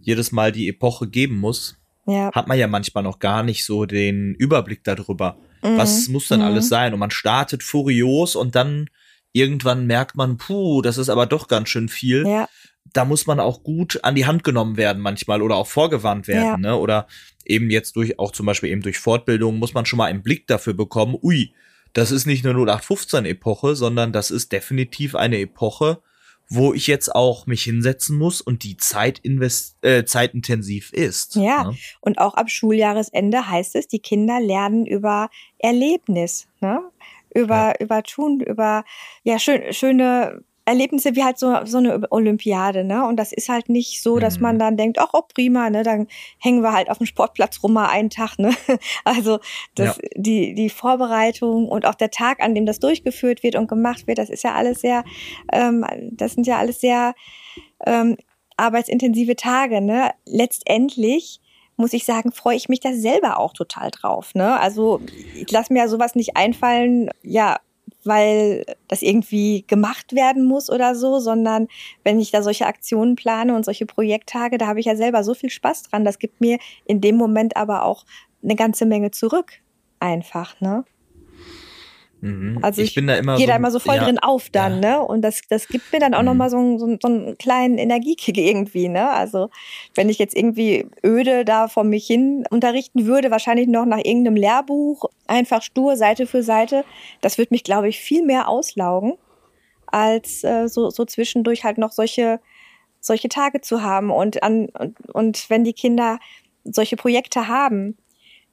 jedes 0.07 0.31
Mal 0.31 0.53
die 0.53 0.69
Epoche 0.69 1.09
geben 1.09 1.37
muss, 1.37 1.75
ja. 2.07 2.31
hat 2.33 2.47
man 2.47 2.57
ja 2.57 2.67
manchmal 2.67 3.03
noch 3.03 3.19
gar 3.19 3.43
nicht 3.43 3.65
so 3.65 3.85
den 3.85 4.35
Überblick 4.35 4.85
darüber. 4.85 5.37
Mhm. 5.61 5.77
Was 5.77 6.07
muss 6.07 6.29
denn 6.29 6.39
mhm. 6.39 6.45
alles 6.45 6.69
sein? 6.69 6.93
Und 6.93 6.99
man 6.99 7.11
startet 7.11 7.61
furios 7.61 8.37
und 8.37 8.55
dann 8.55 8.89
irgendwann 9.33 9.85
merkt 9.85 10.15
man, 10.15 10.37
puh, 10.37 10.81
das 10.81 10.97
ist 10.97 11.09
aber 11.09 11.25
doch 11.25 11.49
ganz 11.49 11.67
schön 11.67 11.89
viel. 11.89 12.25
Ja. 12.25 12.47
Da 12.93 13.03
muss 13.03 13.27
man 13.27 13.41
auch 13.41 13.63
gut 13.63 13.99
an 14.03 14.15
die 14.15 14.25
Hand 14.25 14.45
genommen 14.45 14.77
werden 14.77 15.01
manchmal 15.01 15.41
oder 15.41 15.57
auch 15.57 15.67
vorgewarnt 15.67 16.29
werden, 16.29 16.63
ja. 16.63 16.69
ne? 16.71 16.77
Oder 16.77 17.07
eben 17.43 17.69
jetzt 17.69 17.97
durch, 17.97 18.17
auch 18.17 18.31
zum 18.31 18.45
Beispiel 18.45 18.69
eben 18.69 18.81
durch 18.81 18.97
Fortbildung 18.99 19.59
muss 19.59 19.73
man 19.73 19.85
schon 19.85 19.97
mal 19.97 20.05
einen 20.05 20.23
Blick 20.23 20.47
dafür 20.47 20.73
bekommen, 20.73 21.17
ui, 21.21 21.53
das 21.91 22.11
ist 22.11 22.25
nicht 22.25 22.45
eine 22.45 22.53
0815 22.53 23.25
Epoche, 23.25 23.75
sondern 23.75 24.13
das 24.13 24.31
ist 24.31 24.53
definitiv 24.53 25.15
eine 25.15 25.39
Epoche, 25.39 26.01
wo 26.49 26.73
ich 26.73 26.87
jetzt 26.87 27.13
auch 27.13 27.45
mich 27.45 27.63
hinsetzen 27.63 28.17
muss 28.17 28.41
und 28.41 28.63
die 28.63 28.77
Zeit 28.77 29.19
invest 29.19 29.77
äh, 29.83 30.05
zeitintensiv 30.05 30.93
ist. 30.93 31.35
Ja, 31.35 31.65
ne? 31.65 31.77
und 32.01 32.19
auch 32.19 32.35
ab 32.35 32.49
Schuljahresende 32.49 33.49
heißt 33.49 33.75
es, 33.75 33.87
die 33.87 33.99
Kinder 33.99 34.39
lernen 34.39 34.85
über 34.85 35.29
Erlebnis, 35.57 36.47
ne? 36.61 36.81
über 37.33 37.73
ja. 37.73 37.73
über 37.79 38.03
tun, 38.03 38.39
über 38.39 38.85
ja 39.23 39.39
schön, 39.39 39.73
schöne 39.73 40.43
Erlebnisse 40.67 41.15
wie 41.15 41.23
halt 41.23 41.39
so, 41.39 41.55
so 41.63 41.77
eine 41.77 42.11
Olympiade, 42.11 42.83
ne? 42.83 43.07
Und 43.07 43.15
das 43.15 43.31
ist 43.31 43.47
halt 43.47 43.69
nicht 43.69 44.03
so, 44.03 44.19
dass 44.19 44.35
mhm. 44.35 44.41
man 44.43 44.59
dann 44.59 44.75
denkt, 44.75 44.99
ach, 44.99 45.11
oh, 45.13 45.21
prima, 45.33 45.69
ne? 45.69 45.83
Dann 45.83 46.07
hängen 46.39 46.61
wir 46.61 46.73
halt 46.73 46.89
auf 46.89 46.97
dem 46.97 47.07
Sportplatz 47.07 47.63
rum 47.63 47.71
mal 47.71 47.87
einen 47.87 48.09
Tag, 48.09 48.37
ne? 48.37 48.53
Also 49.05 49.39
das, 49.75 49.95
ja. 49.95 50.09
die, 50.15 50.53
die 50.55 50.69
Vorbereitung 50.69 51.69
und 51.69 51.85
auch 51.85 51.95
der 51.95 52.11
Tag, 52.11 52.41
an 52.41 52.53
dem 52.53 52.65
das 52.65 52.79
durchgeführt 52.79 53.43
wird 53.43 53.55
und 53.55 53.69
gemacht 53.69 54.07
wird, 54.07 54.17
das 54.17 54.29
ist 54.29 54.43
ja 54.43 54.55
alles 54.55 54.81
sehr, 54.81 55.05
ähm, 55.53 55.85
das 56.11 56.33
sind 56.33 56.45
ja 56.45 56.57
alles 56.57 56.81
sehr 56.81 57.15
ähm, 57.85 58.17
arbeitsintensive 58.57 59.37
Tage, 59.37 59.79
ne? 59.79 60.11
Letztendlich 60.25 61.39
muss 61.77 61.93
ich 61.93 62.03
sagen, 62.03 62.33
freue 62.33 62.57
ich 62.57 62.67
mich 62.67 62.81
da 62.81 62.91
selber 62.91 63.39
auch 63.39 63.53
total 63.53 63.91
drauf. 63.91 64.33
Ne? 64.33 64.59
Also 64.59 64.99
ich 65.35 65.49
lasse 65.51 65.71
mir 65.71 65.79
ja 65.79 65.87
sowas 65.87 66.15
nicht 66.15 66.35
einfallen, 66.35 67.11
ja, 67.21 67.57
weil 68.07 68.65
das 68.87 69.01
irgendwie 69.01 69.65
gemacht 69.67 70.13
werden 70.13 70.45
muss 70.45 70.69
oder 70.69 70.95
so, 70.95 71.19
sondern 71.19 71.67
wenn 72.03 72.19
ich 72.19 72.31
da 72.31 72.41
solche 72.41 72.65
Aktionen 72.65 73.15
plane 73.15 73.55
und 73.55 73.65
solche 73.65 73.85
Projekttage, 73.85 74.57
da 74.57 74.67
habe 74.67 74.79
ich 74.79 74.85
ja 74.85 74.95
selber 74.95 75.23
so 75.23 75.33
viel 75.33 75.49
Spaß 75.49 75.83
dran. 75.83 76.05
Das 76.05 76.19
gibt 76.19 76.41
mir 76.41 76.57
in 76.85 77.01
dem 77.01 77.15
Moment 77.15 77.57
aber 77.57 77.83
auch 77.83 78.05
eine 78.43 78.55
ganze 78.55 78.85
Menge 78.85 79.11
zurück. 79.11 79.53
Einfach, 79.99 80.59
ne? 80.61 80.85
Mhm. 82.21 82.59
Also 82.63 82.81
ich, 82.81 82.89
ich, 82.89 82.95
bin 82.95 83.07
da 83.07 83.15
immer 83.15 83.37
gehe 83.37 83.45
so, 83.45 83.51
da 83.51 83.55
immer 83.57 83.71
so 83.71 83.79
voll 83.79 83.95
ja, 83.95 84.03
drin 84.03 84.17
auf 84.17 84.49
dann, 84.49 84.81
ja. 84.81 84.97
ne? 84.97 85.01
Und 85.01 85.21
das, 85.21 85.41
das 85.49 85.67
gibt 85.67 85.91
mir 85.91 85.99
dann 85.99 86.13
auch 86.13 86.21
mhm. 86.21 86.25
nochmal 86.25 86.49
so, 86.49 86.77
so, 86.77 86.97
so 86.99 87.07
einen 87.07 87.37
kleinen 87.37 87.77
Energiekick 87.77 88.37
irgendwie, 88.37 88.89
ne? 88.89 89.09
Also 89.09 89.49
wenn 89.93 90.09
ich 90.09 90.17
jetzt 90.17 90.35
irgendwie 90.35 90.87
öde 91.05 91.45
da 91.45 91.67
vor 91.67 91.83
mich 91.83 92.07
hin 92.07 92.45
unterrichten 92.49 93.05
würde, 93.05 93.29
wahrscheinlich 93.29 93.67
noch 93.67 93.85
nach 93.85 93.99
irgendeinem 93.99 94.35
Lehrbuch, 94.35 95.05
einfach 95.27 95.61
stur, 95.61 95.95
Seite 95.95 96.25
für 96.25 96.41
Seite, 96.41 96.85
das 97.21 97.37
wird 97.37 97.51
mich, 97.51 97.63
glaube 97.63 97.87
ich, 97.87 97.99
viel 97.99 98.23
mehr 98.23 98.47
auslaugen, 98.47 99.13
als 99.85 100.43
äh, 100.43 100.67
so, 100.67 100.89
so 100.89 101.05
zwischendurch 101.05 101.63
halt 101.63 101.77
noch 101.77 101.91
solche, 101.91 102.39
solche 102.99 103.29
Tage 103.29 103.61
zu 103.61 103.83
haben. 103.83 104.09
Und, 104.09 104.41
an, 104.41 104.69
und, 104.69 104.97
und 105.13 105.49
wenn 105.49 105.63
die 105.63 105.73
Kinder 105.73 106.19
solche 106.63 106.97
Projekte 106.97 107.47
haben, 107.47 107.95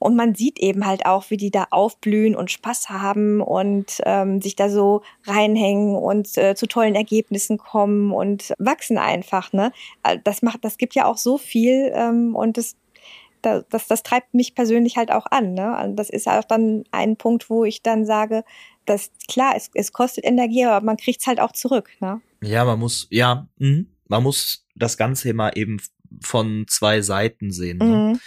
und 0.05 0.16
man 0.16 0.34
sieht 0.34 0.59
eben 0.59 0.84
halt 0.84 1.07
auch, 1.07 1.30
wie 1.30 1.38
die 1.38 1.50
da 1.50 1.68
aufblühen 1.70 2.36
und 2.36 2.50
Spaß 2.50 2.90
haben 2.90 3.40
und 3.40 4.02
ähm, 4.05 4.42
sich 4.42 4.55
da 4.55 4.68
so 4.68 5.00
reinhängen 5.24 5.96
und 5.96 6.36
äh, 6.36 6.55
zu 6.55 6.66
tollen 6.66 6.94
Ergebnissen 6.94 7.57
kommen 7.57 8.12
und 8.12 8.52
wachsen 8.59 8.98
einfach. 8.98 9.55
Ne? 9.55 9.72
Das 10.24 10.42
macht, 10.42 10.62
das 10.62 10.76
gibt 10.76 10.94
ja 10.94 11.07
auch 11.07 11.16
so 11.16 11.38
viel 11.38 11.90
ähm, 11.94 12.36
und 12.36 12.59
das 12.59 12.76
das, 13.40 13.64
das, 13.70 13.86
das 13.88 14.02
treibt 14.02 14.34
mich 14.34 14.55
persönlich 14.55 14.98
halt 14.98 15.11
auch 15.11 15.24
an. 15.30 15.55
Ne? 15.55 15.74
Und 15.82 15.96
das 15.96 16.11
ist 16.11 16.28
auch 16.28 16.44
dann 16.44 16.84
ein 16.90 17.16
Punkt, 17.16 17.48
wo 17.48 17.64
ich 17.64 17.82
dann 17.82 18.05
sage, 18.05 18.44
dass 18.84 19.11
klar, 19.28 19.55
es, 19.57 19.70
es 19.72 19.92
kostet 19.92 20.26
Energie, 20.26 20.66
aber 20.66 20.84
man 20.84 20.98
kriegt 20.98 21.22
es 21.22 21.26
halt 21.26 21.40
auch 21.40 21.52
zurück. 21.52 21.90
Ne? 22.00 22.20
Ja, 22.42 22.66
man 22.66 22.78
muss, 22.78 23.07
ja, 23.11 23.48
mh, 23.59 23.84
man 24.09 24.22
muss 24.22 24.66
das 24.74 24.98
Ganze 24.98 25.30
immer 25.30 25.57
eben 25.57 25.78
von 26.20 26.66
zwei 26.68 27.00
Seiten 27.00 27.50
sehen. 27.50 27.78
Ne? 27.78 27.84
Mhm. 27.84 28.20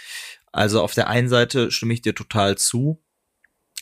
Also 0.52 0.82
auf 0.82 0.94
der 0.94 1.08
einen 1.08 1.28
Seite 1.28 1.70
stimme 1.70 1.94
ich 1.94 2.02
dir 2.02 2.14
total 2.14 2.56
zu. 2.56 3.02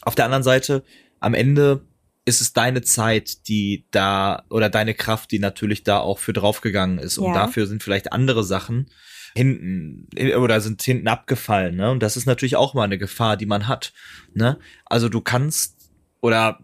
Auf 0.03 0.15
der 0.15 0.25
anderen 0.25 0.43
Seite, 0.43 0.85
am 1.21 1.35
Ende 1.35 1.87
ist 2.25 2.41
es 2.41 2.53
deine 2.53 2.83
Zeit, 2.83 3.49
die 3.49 3.87
da 3.91 4.45
oder 4.51 4.69
deine 4.69 4.95
Kraft, 4.95 5.31
die 5.31 5.39
natürlich 5.39 5.85
da 5.85 5.99
auch 5.99 6.19
für 6.19 6.33
draufgegangen 6.33 6.99
ist. 6.99 7.19
Und 7.19 7.29
Ja. 7.29 7.35
dafür 7.35 7.67
sind 7.67 7.83
vielleicht 7.83 8.13
andere 8.13 8.43
Sachen 8.45 8.91
hinten 9.35 10.09
äh, 10.17 10.35
oder 10.35 10.61
sind 10.61 10.83
hinten 10.83 11.09
abgefallen. 11.09 11.77
Ne? 11.77 11.91
Und 11.91 12.03
das 12.03 12.17
ist 12.17 12.27
natürlich 12.27 12.57
auch 12.57 12.75
mal 12.75 12.85
eine 12.85 12.99
Gefahr, 12.99 13.37
die 13.37 13.47
man 13.47 13.69
hat. 13.69 13.93
Ne? 14.35 14.59
Also 14.87 15.09
du 15.09 15.21
kannst 15.21 15.91
oder 16.21 16.59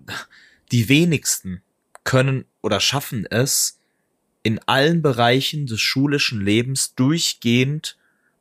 die 0.72 0.88
wenigsten 0.88 1.62
können 2.02 2.44
oder 2.62 2.80
schaffen 2.80 3.26
es, 3.30 3.78
in 4.42 4.58
allen 4.66 5.02
Bereichen 5.02 5.66
des 5.66 5.80
schulischen 5.80 6.40
Lebens 6.40 6.96
durchgehend 6.96 7.96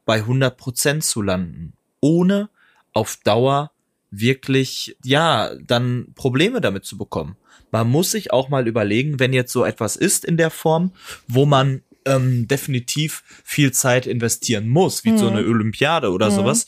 bei 0.06 0.18
100 0.18 0.58
Prozent 0.58 1.04
zu 1.04 1.22
landen, 1.22 1.74
ohne 2.00 2.50
auf 2.94 3.18
Dauer 3.24 3.72
wirklich, 4.10 4.98
ja, 5.04 5.52
dann 5.56 6.08
Probleme 6.16 6.60
damit 6.62 6.86
zu 6.86 6.98
bekommen. 6.98 7.38
Man 7.72 7.90
muss 7.90 8.12
sich 8.12 8.34
auch 8.34 8.50
mal 8.50 8.68
überlegen, 8.68 9.20
wenn 9.20 9.32
jetzt 9.32 9.54
so 9.54 9.64
etwas 9.64 9.96
ist 9.96 10.26
in 10.26 10.36
der 10.36 10.50
Form, 10.50 10.92
wo 11.28 11.46
man 11.46 11.82
ähm, 12.06 12.48
definitiv 12.48 13.24
viel 13.44 13.72
Zeit 13.72 14.08
investieren 14.08 14.68
muss, 14.68 15.06
wie 15.06 15.18
so 15.18 15.30
Mhm. 15.30 15.38
eine 15.38 15.48
Olympiade 15.48 16.12
oder 16.12 16.28
Mhm. 16.28 16.32
sowas, 16.36 16.68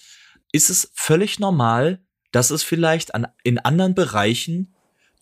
ist 0.51 0.69
es 0.69 0.91
völlig 0.93 1.39
normal, 1.39 1.99
dass 2.31 2.51
es 2.51 2.63
vielleicht 2.63 3.15
an, 3.15 3.27
in 3.43 3.59
anderen 3.59 3.95
Bereichen 3.95 4.73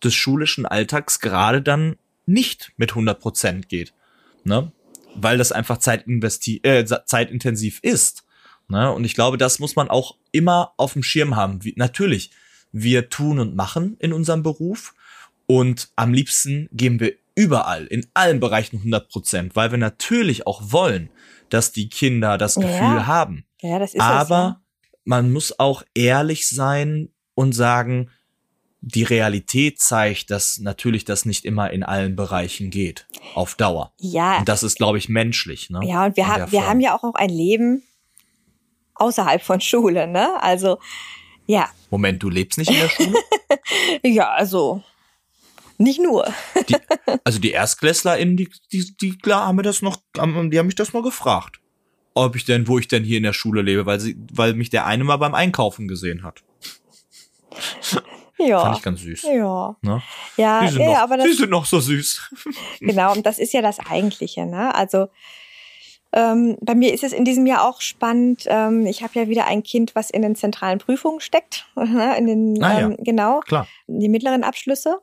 des 0.04 0.14
schulischen 0.14 0.66
Alltags 0.66 1.20
gerade 1.22 1.62
dann 1.62 1.96
nicht 2.26 2.74
mit 2.78 2.94
100 2.94 3.20
Prozent 3.20 3.70
geht, 3.70 3.94
ne? 4.44 4.72
Weil 5.16 5.38
das 5.38 5.52
einfach 5.52 5.78
Zeit 5.78 6.06
äh, 6.08 6.86
zeitintensiv 7.06 7.80
ist, 7.82 8.24
ne? 8.68 8.92
Und 8.92 9.04
ich 9.04 9.14
glaube, 9.14 9.38
das 9.38 9.60
muss 9.60 9.76
man 9.76 9.90
auch 9.90 10.18
immer 10.32 10.74
auf 10.78 10.94
dem 10.94 11.04
Schirm 11.04 11.36
haben. 11.36 11.64
Wie, 11.64 11.74
natürlich, 11.76 12.32
wir 12.72 13.10
tun 13.10 13.40
und 13.40 13.56
machen 13.56 13.98
in 14.00 14.14
unserem 14.14 14.44
Beruf 14.44 14.94
und 15.48 15.90
am 15.96 16.14
liebsten 16.14 16.70
geben 16.72 17.00
wir 17.00 17.14
überall, 17.36 17.86
in 17.86 18.08
allen 18.14 18.40
Bereichen 18.40 18.78
100 18.78 19.10
Prozent, 19.10 19.56
weil 19.56 19.72
wir 19.72 19.78
natürlich 19.78 20.48
auch 20.48 20.62
wollen, 20.72 21.10
dass 21.50 21.72
die 21.72 21.90
Kinder 21.90 22.38
das 22.38 22.56
Ja. 22.56 22.62
Gefühl 22.62 23.08
haben. 23.08 23.46
Ja, 23.62 23.80
das 23.80 23.94
ist 23.94 24.02
Aber 24.02 24.62
man 25.04 25.32
muss 25.32 25.60
auch 25.60 25.84
ehrlich 25.94 26.48
sein 26.48 27.10
und 27.36 27.54
sagen, 27.54 28.10
die 28.82 29.04
Realität 29.04 29.80
zeigt, 29.80 30.32
dass 30.32 30.60
natürlich 30.60 31.06
das 31.06 31.26
nicht 31.26 31.46
immer 31.46 31.70
in 31.72 31.84
allen 31.84 32.16
Bereichen 32.16 32.72
geht, 32.72 33.08
auf 33.36 33.56
Dauer. 33.56 33.94
ja. 33.98 34.40
Und 34.40 34.50
das 34.50 34.64
ist, 34.64 34.78
glaube 34.78 34.98
ich, 34.98 35.08
menschlich. 35.08 35.70
Ne? 35.70 35.82
ja, 35.84 36.06
und 36.06 36.18
wir 36.18 36.28
haben, 36.28 36.52
wir 36.52 36.68
haben 36.68 36.80
ja 36.80 36.98
auch 36.98 37.04
noch 37.04 37.16
ein 37.16 37.30
Leben 37.30 37.84
außerhalb 38.96 39.42
von 39.42 39.62
Schule, 39.62 40.08
ne? 40.08 40.42
Also, 40.42 40.80
ja, 41.46 41.70
Moment, 41.92 42.24
du 42.24 42.30
lebst 42.30 42.58
nicht 42.58 42.72
in 42.72 42.78
der 42.78 42.90
Schule? 42.90 43.20
ja, 44.04 44.30
also 44.32 44.84
nicht 45.78 46.00
nur. 46.00 46.32
Die, 46.70 46.76
also 47.24 47.40
die 47.40 47.52
ErstklässlerInnen, 47.52 48.38
die, 48.38 48.50
die, 48.72 48.96
die 48.98 49.18
klar 49.18 49.48
haben 49.48 49.58
mir 49.58 49.64
das 49.64 49.82
noch, 49.82 49.98
die 50.16 50.22
haben 50.22 50.66
mich 50.66 50.76
das 50.76 50.94
mal 50.94 51.04
gefragt. 51.04 51.60
Ob 52.14 52.36
ich 52.36 52.46
denn, 52.46 52.68
wo 52.68 52.78
ich 52.78 52.88
denn 52.88 53.04
hier 53.04 53.18
in 53.18 53.24
der 53.24 53.34
Schule 53.34 53.62
lebe, 53.62 53.86
weil 53.86 54.00
sie, 54.00 54.18
weil 54.34 54.54
mich 54.54 54.70
der 54.70 54.86
eine 54.86 55.04
mal 55.04 55.18
beim 55.18 55.34
Einkaufen 55.34 55.88
gesehen 55.88 56.24
hat. 56.24 56.44
Ja. 58.48 58.60
Fand 58.62 58.78
ich 58.78 58.84
ganz 58.84 59.02
süß. 59.02 59.24
ja. 59.24 59.76
Ne? 59.82 60.02
Ja, 60.38 60.62
Die 60.62 60.70
sind, 60.70 60.82
ja, 60.82 60.88
noch, 60.92 60.98
aber 61.00 61.18
das, 61.18 61.26
die 61.28 61.34
sind 61.34 61.50
noch 61.50 61.66
so 61.66 61.80
süß. 61.80 62.30
Genau, 62.80 63.14
und 63.14 63.26
das 63.26 63.40
ist 63.40 63.54
ja 63.54 63.62
das 63.62 63.80
Eigentliche. 63.80 64.46
Ne? 64.46 64.74
Also 64.74 65.08
ähm, 66.14 66.58
bei 66.62 66.76
mir 66.76 66.94
ist 66.94 67.04
es 67.04 67.14
in 67.14 67.24
diesem 67.24 67.46
Jahr 67.46 67.68
auch 67.68 67.80
spannend. 67.82 68.44
Ähm, 68.48 68.86
ich 68.86 69.02
habe 69.04 69.18
ja 69.20 69.30
wieder 69.30 69.46
ein 69.46 69.64
Kind, 69.64 69.96
was 69.96 70.10
in 70.10 70.22
den 70.22 70.36
zentralen 70.36 70.80
Prüfungen 70.80 71.22
steckt, 71.22 71.68
ne? 71.76 72.18
in 72.18 72.28
den 72.28 72.64
Ah, 72.64 72.80
ja. 72.80 72.86
ähm, 72.88 72.98
genau 73.00 73.40
Klar. 73.42 73.68
die 73.88 74.10
mittleren 74.10 74.44
Abschlüsse. 74.44 75.00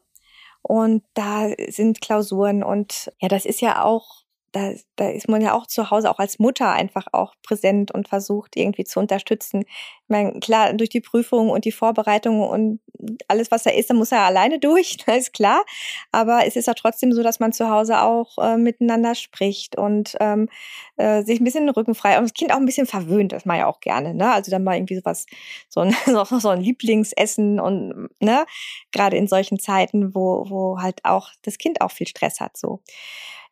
Und 0.62 1.02
da 1.14 1.48
sind 1.68 2.00
Klausuren 2.00 2.62
und 2.62 3.10
ja, 3.20 3.28
das 3.28 3.46
ist 3.46 3.60
ja 3.62 3.82
auch, 3.84 4.24
da, 4.58 4.72
da 4.96 5.08
ist 5.10 5.28
man 5.28 5.40
ja 5.40 5.54
auch 5.54 5.66
zu 5.66 5.90
Hause 5.90 6.10
auch 6.10 6.18
als 6.18 6.38
Mutter 6.38 6.70
einfach 6.70 7.06
auch 7.12 7.34
präsent 7.42 7.90
und 7.90 8.08
versucht 8.08 8.56
irgendwie 8.56 8.84
zu 8.84 8.98
unterstützen. 9.00 9.62
Ich 9.62 10.08
meine, 10.08 10.40
klar, 10.40 10.72
durch 10.72 10.90
die 10.90 11.00
Prüfung 11.00 11.50
und 11.50 11.64
die 11.64 11.72
Vorbereitung 11.72 12.40
und 12.40 12.80
alles, 13.28 13.50
was 13.50 13.62
da 13.62 13.70
ist, 13.70 13.90
da 13.90 13.94
muss 13.94 14.12
er 14.12 14.22
alleine 14.22 14.58
durch, 14.60 14.96
das 15.06 15.18
ist 15.18 15.32
klar. 15.32 15.64
Aber 16.12 16.46
es 16.46 16.56
ist 16.56 16.66
ja 16.66 16.74
trotzdem 16.74 17.12
so, 17.12 17.22
dass 17.22 17.40
man 17.40 17.52
zu 17.52 17.68
Hause 17.70 18.02
auch 18.02 18.38
äh, 18.38 18.56
miteinander 18.56 19.14
spricht 19.14 19.76
und 19.76 20.16
ähm, 20.20 20.48
äh, 20.96 21.22
sich 21.22 21.40
ein 21.40 21.44
bisschen 21.44 21.66
den 21.66 21.74
Rücken 21.74 21.94
frei 21.94 22.18
und 22.18 22.24
das 22.24 22.34
Kind 22.34 22.52
auch 22.52 22.56
ein 22.56 22.66
bisschen 22.66 22.86
verwöhnt, 22.86 23.32
das 23.32 23.44
man 23.44 23.58
ja 23.58 23.66
auch 23.66 23.80
gerne, 23.80 24.14
ne? 24.14 24.32
Also 24.32 24.50
dann 24.50 24.64
mal 24.64 24.76
irgendwie 24.76 24.96
sowas, 24.96 25.26
so 25.68 25.80
ein, 25.80 25.94
so 26.40 26.48
ein 26.48 26.60
Lieblingsessen 26.60 27.60
und 27.60 28.08
ne, 28.20 28.44
gerade 28.92 29.16
in 29.16 29.28
solchen 29.28 29.58
Zeiten, 29.58 30.14
wo, 30.14 30.46
wo 30.48 30.80
halt 30.80 31.04
auch 31.04 31.30
das 31.42 31.58
Kind 31.58 31.80
auch 31.80 31.90
viel 31.90 32.08
Stress 32.08 32.40
hat, 32.40 32.56
so. 32.56 32.80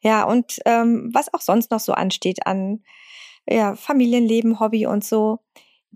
Ja, 0.01 0.24
und 0.24 0.59
ähm, 0.66 1.11
was 1.12 1.32
auch 1.32 1.40
sonst 1.40 1.70
noch 1.70 1.80
so 1.80 1.92
ansteht 1.92 2.47
an 2.47 2.82
ja, 3.49 3.76
Familienleben, 3.76 4.61
Hobby 4.61 4.86
und 4.86 5.05
so, 5.05 5.40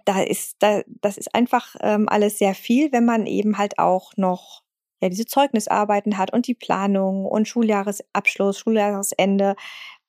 da 0.04 0.22
ist, 0.22 0.56
da, 0.60 0.82
das 0.86 1.18
ist 1.18 1.34
einfach 1.34 1.74
ähm, 1.80 2.08
alles 2.08 2.38
sehr 2.38 2.54
viel, 2.54 2.92
wenn 2.92 3.04
man 3.04 3.26
eben 3.26 3.58
halt 3.58 3.78
auch 3.78 4.12
noch 4.16 4.62
ja, 5.00 5.08
diese 5.08 5.26
Zeugnisarbeiten 5.26 6.18
hat 6.18 6.32
und 6.32 6.46
die 6.46 6.54
Planung 6.54 7.24
und 7.26 7.48
Schuljahresabschluss, 7.48 8.58
Schuljahresende. 8.58 9.56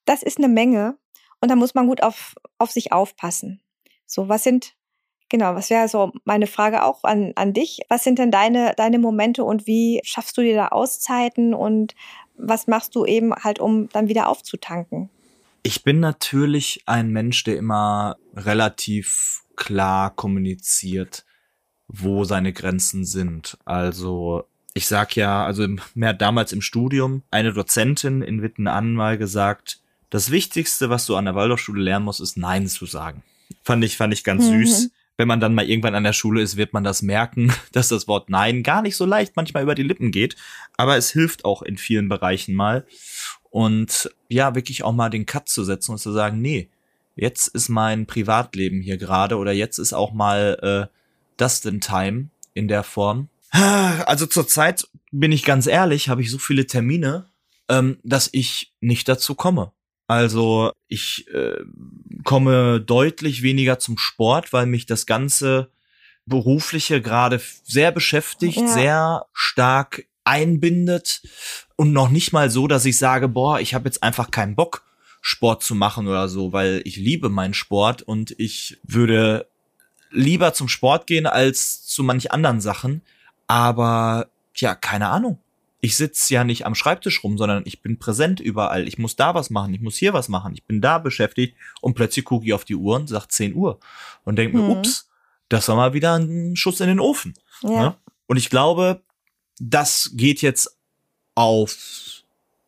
Das 0.06 0.24
ist 0.24 0.38
eine 0.38 0.50
Menge 0.50 0.98
und 1.42 1.50
da 1.50 1.56
muss 1.56 1.74
man 1.74 1.88
gut 1.88 2.04
auf, 2.04 2.36
auf 2.58 2.72
sich 2.72 2.92
aufpassen. 2.92 3.62
So, 4.06 4.28
was 4.30 4.44
sind, 4.44 4.76
genau, 5.30 5.56
was 5.56 5.70
wäre 5.70 5.88
so 5.88 6.12
meine 6.26 6.48
Frage 6.48 6.84
auch 6.84 7.04
an, 7.04 7.32
an 7.36 7.54
dich? 7.54 7.80
Was 7.90 8.04
sind 8.04 8.20
denn 8.20 8.32
deine, 8.32 8.74
deine 8.76 9.00
Momente 9.00 9.44
und 9.44 9.68
wie 9.68 10.02
schaffst 10.04 10.38
du 10.38 10.42
dir 10.42 10.56
da 10.56 10.68
Auszeiten 10.70 11.54
und 11.54 11.96
was 12.42 12.68
machst 12.68 12.96
du 12.96 13.06
eben 13.06 13.34
halt, 13.36 13.60
um 13.60 13.90
dann 13.90 14.08
wieder 14.08 14.28
aufzutanken? 14.28 15.10
Ich 15.64 15.84
bin 15.84 16.00
natürlich 16.00 16.82
ein 16.88 17.12
Mensch, 17.12 17.44
der 17.44 17.58
immer 17.58 18.18
relativ 18.36 19.44
klar 19.56 20.10
kommuniziert, 20.16 21.24
wo 21.88 22.24
seine 22.24 22.52
Grenzen 22.54 23.06
sind. 23.06 23.58
Also 23.66 24.46
ich 24.74 24.88
sag 24.88 25.16
ja, 25.16 25.46
also 25.46 25.68
mehr 25.94 26.14
damals 26.14 26.52
im 26.54 26.62
Studium, 26.62 27.24
eine 27.30 27.54
Dozentin 27.54 28.22
in 28.22 28.42
Wittenann 28.42 28.94
mal 28.94 29.18
gesagt, 29.18 29.82
das 30.10 30.32
Wichtigste, 30.32 30.90
was 30.90 31.06
du 31.06 31.16
an 31.16 31.26
der 31.26 31.36
Waldorfschule 31.36 31.82
lernen 31.82 32.06
musst, 32.06 32.22
ist 32.22 32.38
Nein 32.38 32.68
zu 32.68 32.86
sagen. 32.86 33.24
Fand 33.64 33.84
ich, 33.84 33.98
fand 33.98 34.14
ich 34.14 34.24
ganz 34.24 34.46
Mhm. 34.46 34.66
süß. 34.66 34.92
Wenn 35.18 35.28
man 35.28 35.40
dann 35.40 35.54
mal 35.54 35.70
irgendwann 35.70 35.96
an 35.96 36.04
der 36.04 36.14
Schule 36.14 36.42
ist, 36.42 36.58
wird 36.58 36.74
man 36.74 36.84
das 36.84 37.02
merken, 37.02 37.54
dass 37.72 37.90
das 37.90 38.08
Wort 38.08 38.30
Nein 38.30 38.64
gar 38.64 38.82
nicht 38.82 38.96
so 38.96 39.06
leicht 39.06 39.36
manchmal 39.36 39.64
über 39.64 39.76
die 39.76 39.84
Lippen 39.84 40.12
geht. 40.12 40.36
Aber 40.78 40.98
es 40.98 41.12
hilft 41.12 41.46
auch 41.46 41.62
in 41.62 41.78
vielen 41.78 42.10
Bereichen 42.10 42.56
mal. 42.56 42.86
Und 43.50 44.10
ja, 44.30 44.56
wirklich 44.56 44.84
auch 44.84 44.94
mal 44.94 45.10
den 45.10 45.26
Cut 45.26 45.50
zu 45.50 45.64
setzen 45.64 45.92
und 45.92 45.98
zu 45.98 46.12
sagen, 46.12 46.42
nee, 46.42 46.70
jetzt 47.16 47.48
ist 47.48 47.70
mein 47.70 48.06
Privatleben 48.06 48.82
hier 48.82 48.98
gerade 48.98 49.38
oder 49.38 49.52
jetzt 49.52 49.78
ist 49.78 49.94
auch 49.94 50.14
mal 50.14 50.90
äh, 50.92 50.98
Dustin 51.38 51.82
Time 51.82 52.30
in 52.54 52.68
der 52.68 52.84
Form. 52.84 53.30
Also 54.06 54.26
zurzeit 54.26 54.88
bin 55.12 55.32
ich 55.32 55.44
ganz 55.44 55.68
ehrlich, 55.68 56.10
habe 56.10 56.22
ich 56.22 56.32
so 56.32 56.38
viele 56.38 56.66
Termine, 56.66 57.26
ähm, 57.70 57.98
dass 58.04 58.30
ich 58.32 58.74
nicht 58.80 59.08
dazu 59.08 59.36
komme. 59.36 59.72
Also 60.12 60.74
ich 60.90 61.26
äh, 61.34 61.56
komme 62.26 62.82
deutlich 62.82 63.44
weniger 63.44 63.80
zum 63.80 63.98
Sport, 63.98 64.52
weil 64.52 64.66
mich 64.66 64.86
das 64.86 65.06
ganze 65.06 65.70
berufliche 66.26 67.02
gerade 67.02 67.40
sehr 67.64 67.94
beschäftigt, 67.94 68.58
Ja. 68.58 68.68
sehr 68.68 69.26
stark 69.32 70.04
einbindet 70.26 71.22
und 71.78 71.94
noch 71.94 72.10
nicht 72.10 72.34
mal 72.34 72.50
so, 72.50 72.68
dass 72.68 72.84
ich 72.84 72.98
sage, 72.98 73.30
boah, 73.30 73.62
ich 73.62 73.74
habe 73.74 73.86
jetzt 73.88 74.04
einfach 74.04 74.32
keinen 74.32 74.56
Bock 74.56 74.84
Sport 75.22 75.64
zu 75.64 75.76
machen 75.76 76.10
oder 76.10 76.28
so, 76.28 76.52
weil 76.52 76.82
ich 76.84 76.98
liebe 76.98 77.30
meinen 77.30 77.54
Sport 77.54 78.02
und 78.02 78.36
ich 78.38 78.80
würde 78.84 79.48
lieber 80.10 80.54
zum 80.54 80.68
Sport 80.68 81.08
gehen 81.08 81.26
als 81.26 81.86
zu 81.88 82.04
manch 82.04 82.34
anderen 82.34 82.60
Sachen, 82.60 83.02
aber 83.48 84.28
ja, 84.56 84.76
keine 84.76 85.08
Ahnung. 85.08 85.40
Ich 85.84 85.98
sitze 85.98 86.34
ja 86.34 86.44
nicht 86.44 86.66
am 86.66 86.76
Schreibtisch 86.76 87.24
rum, 87.24 87.38
sondern 87.38 87.64
ich 87.66 87.82
bin 87.82 87.98
präsent 87.98 88.40
überall. 88.40 88.88
Ich 88.88 88.98
muss 89.00 89.16
da 89.16 89.34
was 89.34 89.50
machen, 89.50 89.74
ich 89.74 89.82
muss 89.82 89.98
hier 89.98 90.14
was 90.14 90.30
machen, 90.30 90.54
ich 90.54 90.64
bin 90.64 90.80
da 90.80 91.00
beschäftigt 91.00 91.58
und 91.82 91.96
plötzlich 91.96 92.24
gucke 92.24 92.46
ich 92.46 92.54
auf 92.54 92.66
die 92.66 92.76
Uhr 92.76 92.96
und 92.96 93.08
sag 93.08 93.28
10 93.28 93.56
Uhr 93.56 93.80
und 94.24 94.36
denke 94.38 94.56
mir, 94.58 94.64
Mhm. 94.64 94.70
ups, 94.70 95.10
das 95.50 95.68
war 95.68 95.76
mal 95.76 95.94
wieder 95.94 96.18
ein 96.18 96.56
Schuss 96.56 96.80
in 96.80 96.88
den 96.88 97.00
Ofen. 97.00 97.34
Ja. 97.64 97.70
Ne? 97.70 97.96
Und 98.28 98.38
ich 98.38 98.50
glaube, 98.50 99.02
das 99.60 100.12
geht 100.14 100.42
jetzt 100.42 100.78
auf 101.36 102.24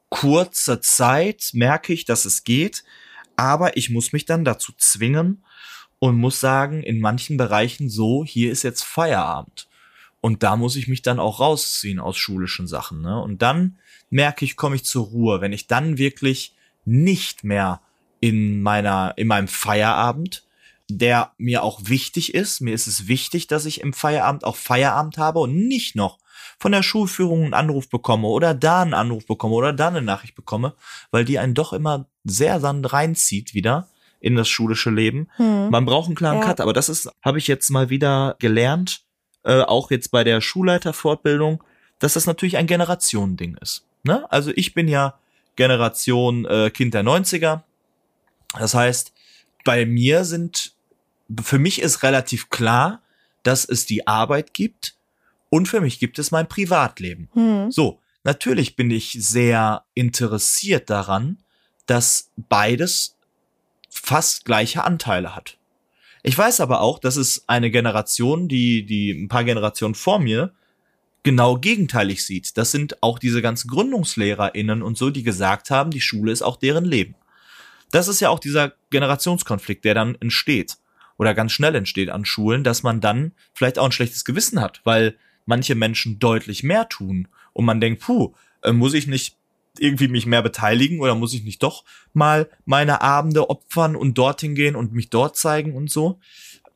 kurze 0.09 0.82
Zeit, 0.82 1.51
merke 1.53 1.93
ich, 1.93 2.05
dass 2.05 2.26
es 2.26 2.43
geht, 2.43 2.84
aber 3.36 3.78
ich 3.78 3.89
muss 3.89 4.11
mich 4.14 4.26
dann 4.26 4.43
dazu 4.45 4.74
zwingen 4.78 5.43
und 5.99 6.18
muss 6.18 6.39
sagen, 6.39 6.84
in 6.84 6.99
manchen 6.99 7.38
Bereichen 7.38 7.89
so, 7.89 8.26
hier 8.26 8.51
ist 8.51 8.64
jetzt 8.64 8.84
Feierabend. 8.84 9.68
Und 10.24 10.41
da 10.41 10.55
muss 10.55 10.78
ich 10.78 10.88
mich 10.88 11.01
dann 11.01 11.19
auch 11.19 11.41
rausziehen 11.41 11.99
aus 11.99 12.15
schulischen 12.15 12.65
Sachen. 12.65 13.01
Ne? 13.01 13.21
Und 13.21 13.41
dann 13.41 13.78
merke 14.09 14.45
ich, 14.45 14.55
komme 14.55 14.78
ich 14.78 14.86
zur 14.86 15.07
Ruhe, 15.07 15.41
wenn 15.41 15.51
ich 15.51 15.67
dann 15.67 15.97
wirklich 15.97 16.55
nicht 16.86 17.43
mehr 17.43 17.82
in 18.21 18.61
meiner, 18.61 19.15
in 19.17 19.28
meinem 19.28 19.49
Feierabend, 19.49 20.45
der 20.89 21.34
mir 21.38 21.61
auch 21.61 21.82
wichtig 21.84 22.34
ist. 22.34 22.61
Mir 22.61 22.74
ist 22.74 22.88
es 22.88 23.09
wichtig, 23.09 23.47
dass 23.47 23.65
ich 23.65 23.82
im 23.82 23.91
Feierabend 23.91 24.45
auch 24.45 24.55
Feierabend 24.55 25.17
habe 25.17 25.39
und 25.39 25.67
nicht 25.67 25.97
noch 25.97 26.19
von 26.57 26.71
der 26.71 26.84
Schulführung 26.84 27.43
einen 27.43 27.53
Anruf 27.53 27.89
bekomme 27.89 28.30
oder 28.30 28.53
da 28.53 28.82
einen 28.82 28.93
Anruf 28.93 29.26
bekomme 29.26 29.55
oder 29.55 29.74
da 29.74 29.89
eine 29.89 30.01
Nachricht 30.01 30.36
bekomme, 30.36 30.74
weil 31.11 31.26
die 31.26 31.38
einen 31.38 31.53
doch 31.53 31.74
immer 31.74 32.07
sehr 32.24 32.61
dann 32.61 32.86
reinzieht 32.86 33.53
wieder 33.53 33.89
in 34.21 34.38
das 34.38 34.47
schulische 34.47 34.89
Leben. 34.89 35.28
Hm. 35.36 35.69
Man 35.69 35.84
braucht 35.84 36.05
einen 36.05 36.15
klaren 36.15 36.39
ja. 36.39 36.45
Cut, 36.45 36.61
aber 36.61 36.71
das 36.71 36.88
ist, 36.88 37.11
habe 37.21 37.39
ich 37.39 37.47
jetzt 37.47 37.69
mal 37.71 37.89
wieder 37.89 38.38
gelernt, 38.39 39.03
äh, 39.43 39.61
auch 39.61 39.91
jetzt 39.91 40.11
bei 40.11 40.23
der 40.23 40.41
Schulleiterfortbildung, 40.41 41.63
dass 41.99 42.13
das 42.13 42.25
natürlich 42.25 42.57
ein 42.57 42.67
Generationending 42.67 43.57
ist. 43.61 43.85
Ne? 44.03 44.29
Also 44.31 44.51
ich 44.55 44.73
bin 44.73 44.87
ja 44.87 45.19
Generation 45.55 46.45
äh, 46.45 46.69
Kind 46.69 46.93
der 46.93 47.03
90er. 47.03 47.61
Das 48.57 48.73
heißt, 48.73 49.13
bei 49.63 49.85
mir 49.85 50.25
sind, 50.25 50.73
für 51.41 51.59
mich 51.59 51.81
ist 51.81 52.03
relativ 52.03 52.49
klar, 52.49 53.01
dass 53.43 53.65
es 53.65 53.85
die 53.85 54.07
Arbeit 54.07 54.53
gibt 54.53 54.95
und 55.49 55.67
für 55.67 55.81
mich 55.81 55.99
gibt 55.99 56.19
es 56.19 56.31
mein 56.31 56.47
Privatleben. 56.47 57.29
Hm. 57.33 57.71
So, 57.71 57.99
natürlich 58.23 58.75
bin 58.75 58.91
ich 58.91 59.17
sehr 59.19 59.85
interessiert 59.93 60.89
daran, 60.89 61.37
dass 61.85 62.31
beides 62.35 63.17
fast 63.89 64.45
gleiche 64.45 64.83
Anteile 64.83 65.35
hat. 65.35 65.57
Ich 66.24 66.38
weiß 66.38 66.61
aber 66.61 66.80
auch, 66.82 66.99
dass 66.99 67.17
es 67.17 67.43
eine 67.47 67.69
Generation, 67.69 68.47
die, 68.47 68.86
die 68.86 69.11
ein 69.11 69.28
paar 69.28 69.43
Generationen 69.43 69.93
vor 69.93 70.19
mir 70.19 70.53
genau 71.21 71.57
gegenteilig 71.57 72.26
sieht. 72.26 72.57
Das 72.57 72.71
sind 72.71 73.03
auch 73.03 73.19
diese 73.19 73.41
ganzen 73.41 73.69
GründungslehrerInnen 73.69 74.82
und 74.82 74.97
so, 74.97 75.09
die 75.09 75.24
gesagt 75.24 75.69
haben, 75.69 75.91
die 75.91 76.01
Schule 76.01 76.32
ist 76.32 76.41
auch 76.41 76.57
deren 76.57 76.86
Leben. 76.86 77.15
Das 77.91 78.07
ist 78.07 78.21
ja 78.21 78.30
auch 78.30 78.39
dieser 78.39 78.74
Generationskonflikt, 78.89 79.86
der 79.86 79.93
dann 79.93 80.15
entsteht 80.15 80.78
oder 81.17 81.34
ganz 81.34 81.51
schnell 81.51 81.76
entsteht 81.76 82.09
an 82.09 82.26
Schulen, 82.26 82.63
dass 82.63 82.84
man 82.84 83.01
dann 83.01 83.34
vielleicht 83.53 83.78
auch 83.78 83.86
ein 83.86 83.91
schlechtes 83.91 84.26
Gewissen 84.26 84.61
hat, 84.61 84.82
weil 84.84 85.15
manche 85.45 85.76
Menschen 85.76 86.19
deutlich 86.19 86.63
mehr 86.63 86.89
tun 86.89 87.28
und 87.51 87.65
man 87.65 87.82
denkt, 87.82 88.01
puh, 88.01 88.34
äh, 88.63 88.71
muss 88.71 88.93
ich 88.93 89.07
nicht 89.07 89.38
irgendwie 89.84 90.07
mich 90.07 90.25
mehr 90.25 90.41
beteiligen 90.41 91.01
oder 91.01 91.13
muss 91.13 91.34
ich 91.34 91.43
nicht 91.43 91.61
doch 91.61 91.84
mal 92.13 92.49
meine 92.65 93.01
Abende 93.01 93.49
opfern 93.49 93.95
und 93.95 94.17
dorthin 94.17 94.55
gehen 94.55 94.75
und 94.75 94.93
mich 94.93 95.09
dort 95.09 95.36
zeigen 95.36 95.75
und 95.75 95.91
so, 95.91 96.19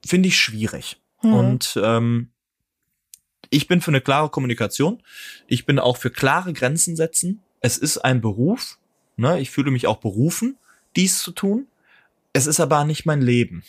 finde 0.06 0.28
ich 0.28 0.38
schwierig. 0.38 0.98
Hm. 1.20 1.34
Und 1.34 1.80
ähm, 1.82 2.30
ich 3.50 3.68
bin 3.68 3.82
für 3.82 3.92
eine 3.92 4.02
klare 4.02 4.30
Kommunikation. 4.30 5.02
Ich 5.48 5.66
bin 5.66 5.80
auch 5.80 5.98
für 5.98 6.12
klare 6.12 6.52
Grenzen 6.52 6.98
setzen. 6.98 7.42
Es 7.62 7.78
ist 7.78 7.98
ein 8.00 8.20
Beruf. 8.20 8.78
Ne? 9.16 9.40
Ich 9.40 9.50
fühle 9.50 9.72
mich 9.72 9.88
auch 9.88 9.98
berufen, 9.98 10.58
dies 10.96 11.20
zu 11.20 11.32
tun. 11.32 11.68
Es 12.34 12.46
ist 12.46 12.60
aber 12.60 12.84
nicht 12.84 13.06
mein 13.06 13.22
Leben. 13.22 13.64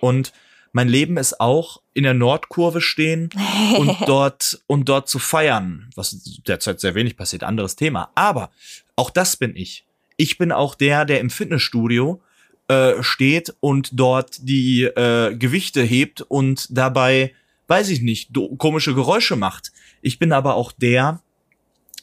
Und 0.00 0.32
mein 0.72 0.88
Leben 0.88 1.18
ist 1.18 1.38
auch 1.38 1.82
in 1.92 2.04
der 2.04 2.14
Nordkurve 2.14 2.80
stehen 2.80 3.30
und 3.78 3.96
dort 4.06 4.62
und 4.66 4.88
dort 4.88 5.08
zu 5.08 5.18
feiern, 5.18 5.90
was 5.94 6.40
derzeit 6.46 6.80
sehr 6.80 6.94
wenig 6.94 7.16
passiert, 7.16 7.44
anderes 7.44 7.76
Thema. 7.76 8.10
Aber 8.14 8.50
auch 8.96 9.10
das 9.10 9.36
bin 9.36 9.54
ich. 9.54 9.84
Ich 10.16 10.38
bin 10.38 10.50
auch 10.50 10.74
der, 10.74 11.04
der 11.04 11.20
im 11.20 11.30
Fitnessstudio 11.30 12.22
äh, 12.68 13.02
steht 13.02 13.54
und 13.60 13.90
dort 13.92 14.38
die 14.40 14.84
äh, 14.84 15.36
Gewichte 15.36 15.82
hebt 15.82 16.22
und 16.22 16.66
dabei, 16.70 17.34
weiß 17.68 17.90
ich 17.90 18.00
nicht, 18.00 18.30
komische 18.58 18.94
Geräusche 18.94 19.36
macht. 19.36 19.72
Ich 20.00 20.18
bin 20.18 20.32
aber 20.32 20.54
auch 20.54 20.72
der, 20.72 21.22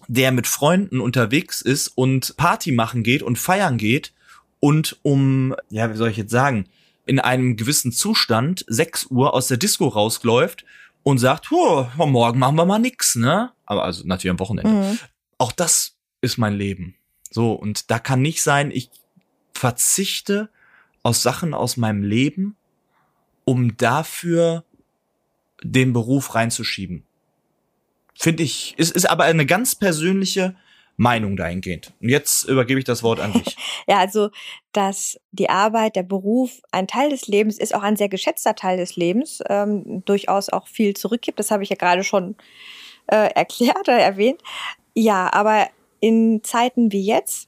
der 0.08 0.32
mit 0.32 0.48
Freunden 0.48 1.00
unterwegs 1.00 1.62
ist 1.62 1.88
und 1.90 2.36
Party 2.38 2.72
machen 2.72 3.04
geht 3.04 3.24
und 3.24 3.38
feiern 3.38 3.78
geht 3.78 4.14
und 4.60 4.98
um, 5.02 5.56
ja, 5.70 5.92
wie 5.92 5.98
soll 5.98 6.10
ich 6.10 6.18
jetzt 6.18 6.32
sagen, 6.32 6.66
in 7.10 7.20
einem 7.20 7.58
gewissen 7.58 7.92
Zustand 7.92 8.64
6 8.68 9.08
Uhr 9.08 9.34
aus 9.34 9.48
der 9.48 9.58
Disco 9.58 9.88
rausläuft 9.88 10.64
und 11.02 11.18
sagt, 11.18 11.50
morgen 11.50 12.38
machen 12.38 12.56
wir 12.56 12.66
mal 12.68 12.78
nix, 12.78 13.16
ne? 13.16 13.52
Aber 13.66 13.84
also 13.84 14.06
natürlich 14.06 14.30
am 14.30 14.40
Wochenende. 14.40 14.72
Mhm. 14.72 15.00
Auch 15.40 15.52
das 15.52 15.96
ist 16.22 16.38
mein 16.38 16.54
Leben. 16.54 16.94
So, 17.32 17.54
und 17.54 17.90
da 17.90 17.98
kann 17.98 18.22
nicht 18.22 18.44
sein, 18.44 18.70
ich 18.70 18.92
verzichte 19.56 20.50
aus 21.02 21.24
Sachen 21.24 21.56
aus 21.56 21.78
meinem 21.78 22.04
Leben, 22.04 22.56
um 23.44 23.76
dafür 23.76 24.64
den 25.64 25.94
Beruf 25.94 26.36
reinzuschieben. 26.36 27.06
Finde 28.14 28.44
ich, 28.44 28.76
ist, 28.78 28.92
ist 28.92 29.10
aber 29.10 29.24
eine 29.24 29.48
ganz 29.48 29.74
persönliche 29.74 30.56
Meinung 31.00 31.38
dahingehend. 31.38 31.94
Und 32.02 32.10
jetzt 32.10 32.44
übergebe 32.44 32.78
ich 32.78 32.86
das 32.86 33.04
Wort 33.04 33.22
an 33.22 33.32
dich. 33.32 33.56
ja, 33.88 34.00
also, 34.00 34.32
dass 34.74 35.18
die 35.32 35.50
Arbeit, 35.50 35.96
der 35.96 36.04
Beruf 36.04 36.62
ein 36.74 36.88
Teil 36.88 37.10
des 37.10 37.28
Lebens 37.28 37.58
ist, 37.58 37.74
auch 37.74 37.84
ein 37.84 37.96
sehr 37.96 38.10
geschätzter 38.10 38.54
Teil 38.54 38.78
des 38.78 38.98
Lebens, 38.98 39.42
ähm, 39.48 40.04
durchaus 40.04 40.50
auch 40.50 40.68
viel 40.68 40.98
zurückgibt. 40.98 41.40
Das 41.40 41.52
habe 41.52 41.64
ich 41.64 41.70
ja 41.70 41.78
gerade 41.78 42.04
schon 42.04 42.36
äh, 43.08 43.32
erklärt 43.34 43.88
oder 43.88 43.98
erwähnt. 43.98 44.42
Ja, 44.94 45.32
aber 45.32 45.70
in 46.02 46.44
Zeiten 46.44 46.92
wie 46.92 47.06
jetzt, 47.06 47.48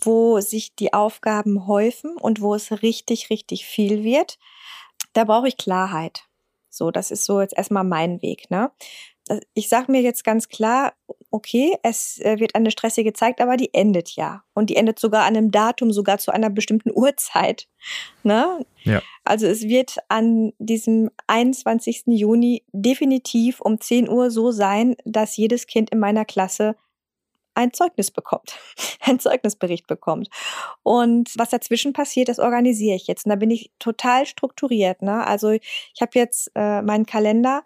wo 0.00 0.40
sich 0.40 0.74
die 0.74 0.94
Aufgaben 0.94 1.66
häufen 1.66 2.16
und 2.16 2.40
wo 2.40 2.54
es 2.54 2.82
richtig, 2.82 3.28
richtig 3.28 3.66
viel 3.66 4.02
wird, 4.02 4.38
da 5.12 5.24
brauche 5.24 5.48
ich 5.48 5.58
Klarheit. 5.58 6.22
So, 6.70 6.90
das 6.90 7.10
ist 7.10 7.26
so 7.26 7.42
jetzt 7.42 7.56
erstmal 7.56 7.84
mein 7.84 8.22
Weg. 8.22 8.50
Ne? 8.50 8.70
Ich 9.54 9.68
sage 9.68 9.90
mir 9.90 10.00
jetzt 10.00 10.24
ganz 10.24 10.48
klar, 10.48 10.94
okay, 11.30 11.76
es 11.82 12.18
äh, 12.20 12.38
wird 12.38 12.54
eine 12.54 12.70
stressige 12.70 13.12
Zeit, 13.12 13.40
aber 13.40 13.56
die 13.56 13.72
endet 13.74 14.10
ja. 14.10 14.42
Und 14.54 14.70
die 14.70 14.76
endet 14.76 14.98
sogar 14.98 15.24
an 15.24 15.36
einem 15.36 15.50
Datum, 15.50 15.92
sogar 15.92 16.18
zu 16.18 16.32
einer 16.32 16.50
bestimmten 16.50 16.90
Uhrzeit. 16.94 17.68
Ne? 18.22 18.64
Ja. 18.82 19.02
Also 19.24 19.46
es 19.46 19.62
wird 19.62 19.96
an 20.08 20.52
diesem 20.58 21.10
21. 21.26 22.04
Juni 22.06 22.64
definitiv 22.72 23.60
um 23.60 23.80
10 23.80 24.08
Uhr 24.08 24.30
so 24.30 24.50
sein, 24.50 24.96
dass 25.04 25.36
jedes 25.36 25.66
Kind 25.66 25.90
in 25.90 25.98
meiner 25.98 26.24
Klasse 26.24 26.76
ein 27.54 27.72
Zeugnis 27.72 28.12
bekommt, 28.12 28.56
ein 29.00 29.18
Zeugnisbericht 29.18 29.86
bekommt. 29.86 30.28
Und 30.82 31.30
was 31.36 31.50
dazwischen 31.50 31.92
passiert, 31.92 32.28
das 32.28 32.38
organisiere 32.38 32.96
ich 32.96 33.06
jetzt. 33.08 33.26
Und 33.26 33.30
da 33.30 33.36
bin 33.36 33.50
ich 33.50 33.72
total 33.78 34.26
strukturiert. 34.26 35.02
Ne? 35.02 35.26
Also 35.26 35.50
ich 35.50 36.00
habe 36.00 36.12
jetzt 36.14 36.50
äh, 36.54 36.82
meinen 36.82 37.04
Kalender 37.04 37.64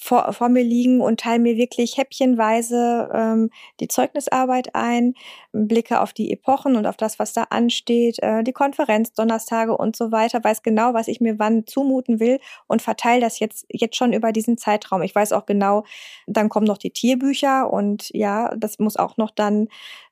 vor, 0.00 0.32
vor 0.32 0.48
mir 0.48 0.62
liegen 0.62 1.00
und 1.00 1.20
teile 1.20 1.40
mir 1.40 1.56
wirklich 1.56 1.96
häppchenweise 1.96 3.10
ähm, 3.12 3.50
die 3.80 3.88
Zeugnisarbeit 3.88 4.74
ein, 4.74 5.14
blicke 5.52 6.00
auf 6.00 6.12
die 6.12 6.32
Epochen 6.32 6.76
und 6.76 6.86
auf 6.86 6.96
das, 6.96 7.18
was 7.18 7.32
da 7.32 7.44
ansteht, 7.50 8.22
äh, 8.22 8.44
die 8.44 8.52
Konferenz, 8.52 9.12
Donnerstage 9.12 9.76
und 9.76 9.96
so 9.96 10.12
weiter, 10.12 10.42
weiß 10.42 10.62
genau, 10.62 10.94
was 10.94 11.08
ich 11.08 11.20
mir 11.20 11.40
wann 11.40 11.66
zumuten 11.66 12.20
will 12.20 12.38
und 12.68 12.80
verteile 12.80 13.20
das 13.20 13.40
jetzt, 13.40 13.66
jetzt 13.70 13.96
schon 13.96 14.12
über 14.12 14.30
diesen 14.30 14.56
Zeitraum. 14.56 15.02
Ich 15.02 15.16
weiß 15.16 15.32
auch 15.32 15.46
genau, 15.46 15.84
dann 16.28 16.48
kommen 16.48 16.66
noch 16.66 16.78
die 16.78 16.92
Tierbücher 16.92 17.70
und 17.70 18.08
ja, 18.10 18.54
das 18.56 18.78
muss 18.78 18.96
auch 18.96 19.16
noch 19.16 19.32
dann 19.32 19.66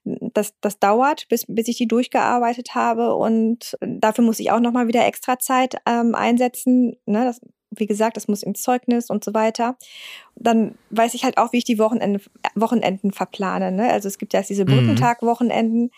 das, 0.04 0.54
das 0.60 0.78
dauert, 0.78 1.28
bis, 1.28 1.46
bis 1.48 1.68
ich 1.68 1.76
die 1.76 1.88
durchgearbeitet 1.88 2.74
habe 2.74 3.14
und 3.14 3.76
dafür 3.80 4.24
muss 4.24 4.40
ich 4.40 4.50
auch 4.50 4.60
nochmal 4.60 4.88
wieder 4.88 5.06
extra 5.06 5.38
Zeit 5.38 5.76
ähm, 5.86 6.14
einsetzen. 6.14 6.96
Ne? 7.06 7.24
Das 7.24 7.40
wie 7.78 7.86
gesagt, 7.86 8.16
das 8.16 8.28
muss 8.28 8.42
ins 8.42 8.62
Zeugnis 8.62 9.10
und 9.10 9.24
so 9.24 9.34
weiter. 9.34 9.76
Dann 10.34 10.74
weiß 10.90 11.14
ich 11.14 11.24
halt 11.24 11.38
auch, 11.38 11.52
wie 11.52 11.58
ich 11.58 11.64
die 11.64 11.78
Wochenende, 11.78 12.20
Wochenenden 12.54 13.12
verplane. 13.12 13.72
Ne? 13.72 13.90
Also 13.90 14.08
es 14.08 14.18
gibt 14.18 14.32
ja 14.32 14.42
diese 14.42 14.64
mhm. 14.64 14.70
Brückentag-Wochenenden. 14.70 15.90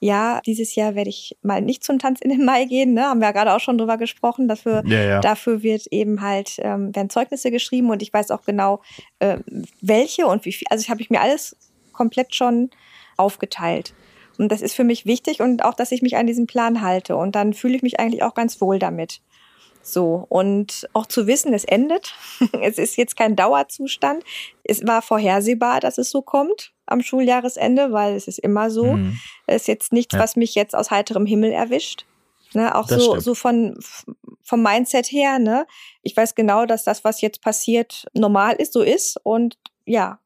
Ja, 0.00 0.42
dieses 0.44 0.74
Jahr 0.74 0.94
werde 0.96 1.08
ich 1.08 1.36
mal 1.42 1.62
nicht 1.62 1.82
zum 1.82 1.98
Tanz 1.98 2.20
in 2.20 2.28
den 2.28 2.44
Mai 2.44 2.66
gehen, 2.66 2.92
ne? 2.92 3.04
Haben 3.04 3.20
wir 3.20 3.28
ja 3.28 3.32
gerade 3.32 3.54
auch 3.54 3.60
schon 3.60 3.78
drüber 3.78 3.96
gesprochen. 3.96 4.48
Dafür, 4.48 4.82
ja, 4.86 5.02
ja. 5.02 5.20
dafür 5.20 5.62
wird 5.62 5.86
eben 5.86 6.20
halt, 6.20 6.56
ähm, 6.58 6.94
werden 6.94 7.08
Zeugnisse 7.08 7.50
geschrieben 7.50 7.88
und 7.90 8.02
ich 8.02 8.12
weiß 8.12 8.30
auch 8.32 8.42
genau, 8.42 8.82
äh, 9.20 9.38
welche 9.80 10.26
und 10.26 10.44
wie 10.44 10.52
viel. 10.52 10.66
Also 10.68 10.82
ich 10.82 10.90
habe 10.90 11.00
ich 11.00 11.08
mir 11.08 11.22
alles 11.22 11.56
komplett 11.92 12.34
schon 12.34 12.70
aufgeteilt. 13.16 13.94
Und 14.38 14.50
das 14.50 14.62
ist 14.62 14.74
für 14.74 14.84
mich 14.84 15.06
wichtig 15.06 15.40
und 15.40 15.64
auch, 15.64 15.74
dass 15.74 15.92
ich 15.92 16.02
mich 16.02 16.16
an 16.16 16.26
diesen 16.26 16.46
Plan 16.46 16.82
halte. 16.82 17.16
Und 17.16 17.34
dann 17.34 17.54
fühle 17.54 17.76
ich 17.76 17.82
mich 17.82 18.00
eigentlich 18.00 18.22
auch 18.22 18.34
ganz 18.34 18.60
wohl 18.60 18.78
damit. 18.78 19.20
So, 19.86 20.24
und 20.30 20.88
auch 20.94 21.04
zu 21.04 21.26
wissen, 21.26 21.52
es 21.52 21.64
endet. 21.64 22.14
es 22.62 22.78
ist 22.78 22.96
jetzt 22.96 23.16
kein 23.16 23.36
Dauerzustand. 23.36 24.24
Es 24.64 24.86
war 24.86 25.02
vorhersehbar, 25.02 25.80
dass 25.80 25.98
es 25.98 26.10
so 26.10 26.22
kommt 26.22 26.72
am 26.86 27.02
Schuljahresende, 27.02 27.92
weil 27.92 28.14
es 28.14 28.26
ist 28.26 28.38
immer 28.38 28.70
so. 28.70 28.94
Mhm. 28.94 29.18
Es 29.46 29.62
ist 29.62 29.68
jetzt 29.68 29.92
nichts, 29.92 30.14
ja. 30.14 30.20
was 30.20 30.36
mich 30.36 30.54
jetzt 30.54 30.74
aus 30.74 30.90
heiterem 30.90 31.26
Himmel 31.26 31.52
erwischt. 31.52 32.06
Ne, 32.54 32.74
auch 32.74 32.86
das 32.86 33.02
so, 33.02 33.18
so 33.18 33.34
von, 33.34 33.76
vom 34.42 34.62
Mindset 34.62 35.10
her, 35.10 35.40
ne? 35.40 35.66
Ich 36.02 36.16
weiß 36.16 36.36
genau, 36.36 36.66
dass 36.66 36.84
das, 36.84 37.02
was 37.02 37.20
jetzt 37.20 37.42
passiert, 37.42 38.06
normal 38.14 38.54
ist, 38.54 38.72
so 38.72 38.80
ist. 38.80 39.18
Und 39.24 39.58
ja, 39.84 40.20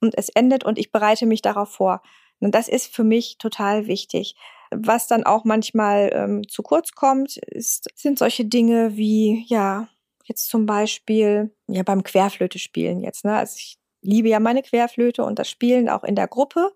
und 0.00 0.16
es 0.16 0.28
endet 0.28 0.64
und 0.64 0.78
ich 0.78 0.92
bereite 0.92 1.24
mich 1.24 1.40
darauf 1.42 1.70
vor. 1.70 2.02
Und 2.38 2.54
das 2.54 2.68
ist 2.68 2.94
für 2.94 3.04
mich 3.04 3.38
total 3.38 3.86
wichtig 3.86 4.36
Was 4.76 5.06
dann 5.06 5.24
auch 5.24 5.44
manchmal 5.44 6.10
ähm, 6.12 6.48
zu 6.48 6.62
kurz 6.62 6.92
kommt, 6.92 7.36
ist, 7.36 7.88
sind 7.94 8.18
solche 8.18 8.44
Dinge 8.44 8.96
wie, 8.96 9.44
ja, 9.48 9.88
jetzt 10.24 10.48
zum 10.48 10.66
Beispiel, 10.66 11.54
ja, 11.66 11.82
beim 11.82 12.02
Querflöte 12.02 12.58
spielen 12.58 13.00
jetzt, 13.00 13.24
ne? 13.24 13.36
Also 13.36 13.56
ich 13.58 13.78
liebe 14.02 14.28
ja 14.28 14.40
meine 14.40 14.62
Querflöte 14.62 15.24
und 15.24 15.38
das 15.38 15.48
Spielen 15.48 15.88
auch 15.88 16.04
in 16.04 16.14
der 16.14 16.28
Gruppe, 16.28 16.72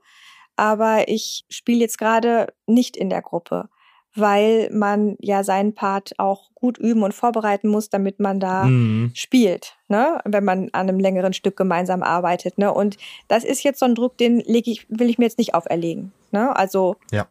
aber 0.57 1.09
ich 1.09 1.45
spiele 1.49 1.81
jetzt 1.81 1.99
gerade 1.99 2.53
nicht 2.67 2.97
in 2.97 3.11
der 3.11 3.23
Gruppe 3.23 3.69
weil 4.15 4.69
man 4.73 5.17
ja 5.21 5.45
seinen 5.45 5.75
Part 5.75 6.19
auch 6.19 6.51
gut 6.55 6.79
üben 6.79 7.03
und 7.03 7.15
vorbereiten 7.15 7.69
muss, 7.69 7.89
damit 7.89 8.21
man 8.21 8.41
da 8.41 8.65
mhm. 8.65 9.13
spielt, 9.15 9.77
ne? 9.89 10.21
wenn 10.25 10.45
man 10.45 10.71
an 10.73 10.89
einem 10.89 10.99
längeren 10.99 11.33
Stück 11.33 11.57
gemeinsam 11.57 12.03
arbeitet. 12.03 12.59
Ne? 12.59 12.73
Und 12.73 12.97
das 13.29 13.45
ist 13.45 13.63
jetzt 13.63 13.81
so 13.81 13.87
ein 13.87 13.95
Druck, 13.95 14.19
den 14.19 14.41
leg 14.41 14.67
ich, 14.67 14.87
will 14.89 15.09
ich 15.09 15.19
mir 15.19 15.25
jetzt 15.25 15.39
nicht 15.39 15.55
auferlegen. 15.55 16.13
Ne? 16.31 16.55
Also 16.57 16.97
ja. 17.13 17.29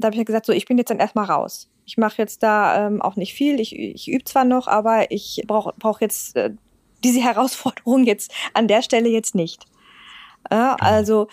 Da 0.00 0.06
habe 0.06 0.16
ich 0.16 0.24
gesagt, 0.24 0.46
so 0.46 0.52
ich 0.52 0.66
bin 0.66 0.78
jetzt 0.78 0.90
dann 0.90 0.98
erstmal 0.98 1.26
raus. 1.26 1.68
Ich 1.84 1.96
mache 1.96 2.18
jetzt 2.18 2.42
da 2.42 2.86
ähm, 2.86 3.00
auch 3.00 3.16
nicht 3.16 3.34
viel. 3.34 3.60
Ich, 3.60 3.76
ich 3.76 4.08
übe 4.08 4.24
zwar 4.24 4.44
noch, 4.44 4.66
aber 4.66 5.10
ich 5.10 5.42
brauche 5.46 5.72
brauch 5.78 6.00
jetzt 6.00 6.36
äh, 6.36 6.50
diese 7.04 7.20
Herausforderung 7.22 8.04
jetzt 8.04 8.32
an 8.54 8.68
der 8.68 8.82
Stelle 8.82 9.08
jetzt 9.08 9.34
nicht. 9.34 9.66
Äh, 10.50 10.54
also 10.54 11.28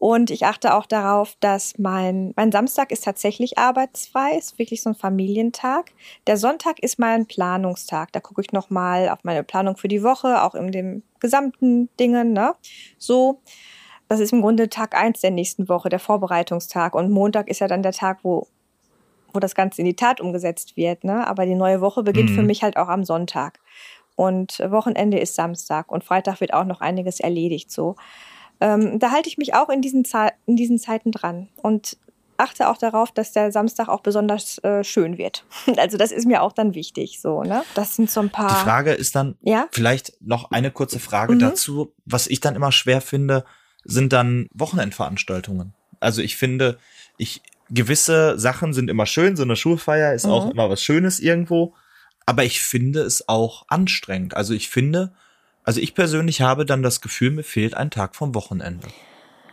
und 0.00 0.30
ich 0.30 0.46
achte 0.46 0.74
auch 0.74 0.86
darauf, 0.86 1.34
dass 1.40 1.76
mein, 1.76 2.32
mein 2.36 2.52
Samstag 2.52 2.92
ist 2.92 3.02
tatsächlich 3.02 3.58
arbeitsfrei, 3.58 4.38
ist 4.38 4.56
wirklich 4.56 4.80
so 4.80 4.90
ein 4.90 4.94
Familientag. 4.94 5.90
Der 6.28 6.36
Sonntag 6.36 6.78
ist 6.78 7.00
mein 7.00 7.26
Planungstag. 7.26 8.12
Da 8.12 8.20
gucke 8.20 8.40
ich 8.42 8.52
nochmal 8.52 9.08
auf 9.08 9.24
meine 9.24 9.42
Planung 9.42 9.76
für 9.76 9.88
die 9.88 10.04
Woche, 10.04 10.44
auch 10.44 10.54
in 10.54 10.70
den 10.70 11.02
gesamten 11.18 11.88
Dingen. 11.98 12.32
Ne? 12.32 12.54
So, 12.96 13.40
das 14.08 14.20
ist 14.20 14.32
im 14.32 14.40
Grunde 14.40 14.68
Tag 14.68 14.96
eins 14.96 15.20
der 15.20 15.30
nächsten 15.30 15.68
Woche, 15.68 15.88
der 15.88 15.98
Vorbereitungstag. 15.98 16.94
Und 16.94 17.10
Montag 17.10 17.48
ist 17.48 17.60
ja 17.60 17.68
dann 17.68 17.82
der 17.82 17.92
Tag, 17.92 18.18
wo, 18.22 18.48
wo 19.32 19.38
das 19.38 19.54
Ganze 19.54 19.82
in 19.82 19.86
die 19.86 19.96
Tat 19.96 20.20
umgesetzt 20.20 20.76
wird. 20.76 21.04
Ne? 21.04 21.26
Aber 21.26 21.46
die 21.46 21.54
neue 21.54 21.80
Woche 21.80 22.02
beginnt 22.02 22.30
mhm. 22.30 22.34
für 22.34 22.42
mich 22.42 22.62
halt 22.62 22.76
auch 22.76 22.88
am 22.88 23.04
Sonntag. 23.04 23.60
Und 24.16 24.58
Wochenende 24.68 25.18
ist 25.18 25.36
Samstag 25.36 25.92
und 25.92 26.02
Freitag 26.02 26.40
wird 26.40 26.52
auch 26.52 26.64
noch 26.64 26.80
einiges 26.80 27.20
erledigt. 27.20 27.70
So. 27.70 27.94
Ähm, 28.60 28.98
da 28.98 29.12
halte 29.12 29.28
ich 29.28 29.38
mich 29.38 29.54
auch 29.54 29.68
in 29.68 29.80
diesen, 29.80 30.04
in 30.46 30.56
diesen 30.56 30.78
Zeiten 30.78 31.12
dran 31.12 31.48
und 31.62 31.96
achte 32.38 32.68
auch 32.68 32.78
darauf, 32.78 33.12
dass 33.12 33.32
der 33.32 33.52
Samstag 33.52 33.88
auch 33.88 34.00
besonders 34.00 34.58
äh, 34.64 34.82
schön 34.82 35.18
wird. 35.18 35.44
Also 35.76 35.98
das 35.98 36.12
ist 36.12 36.26
mir 36.26 36.42
auch 36.42 36.52
dann 36.52 36.74
wichtig. 36.74 37.20
So, 37.20 37.42
ne? 37.42 37.62
Das 37.74 37.94
sind 37.94 38.10
so 38.10 38.20
ein 38.20 38.30
paar. 38.30 38.48
Die 38.48 38.64
Frage 38.64 38.92
ist 38.92 39.14
dann 39.14 39.36
ja? 39.42 39.68
vielleicht 39.70 40.14
noch 40.20 40.50
eine 40.50 40.70
kurze 40.70 40.98
Frage 40.98 41.34
mhm. 41.34 41.40
dazu. 41.40 41.92
Was 42.04 42.26
ich 42.26 42.40
dann 42.40 42.56
immer 42.56 42.72
schwer 42.72 43.00
finde, 43.00 43.44
sind 43.88 44.12
dann 44.12 44.48
Wochenendveranstaltungen. 44.54 45.74
Also 45.98 46.22
ich 46.22 46.36
finde, 46.36 46.78
ich 47.16 47.42
gewisse 47.70 48.38
Sachen 48.38 48.72
sind 48.72 48.90
immer 48.90 49.06
schön. 49.06 49.36
So 49.36 49.42
eine 49.42 49.56
Schulfeier 49.56 50.14
ist 50.14 50.26
mhm. 50.26 50.32
auch 50.32 50.50
immer 50.50 50.70
was 50.70 50.82
Schönes 50.82 51.20
irgendwo. 51.20 51.74
Aber 52.26 52.44
ich 52.44 52.60
finde 52.60 53.00
es 53.00 53.28
auch 53.28 53.64
anstrengend. 53.68 54.36
Also 54.36 54.54
ich 54.54 54.68
finde, 54.68 55.12
also 55.64 55.80
ich 55.80 55.94
persönlich 55.94 56.42
habe 56.42 56.66
dann 56.66 56.82
das 56.82 57.00
Gefühl, 57.00 57.30
mir 57.30 57.42
fehlt 57.42 57.74
ein 57.74 57.90
Tag 57.90 58.14
vom 58.14 58.34
Wochenende. 58.34 58.86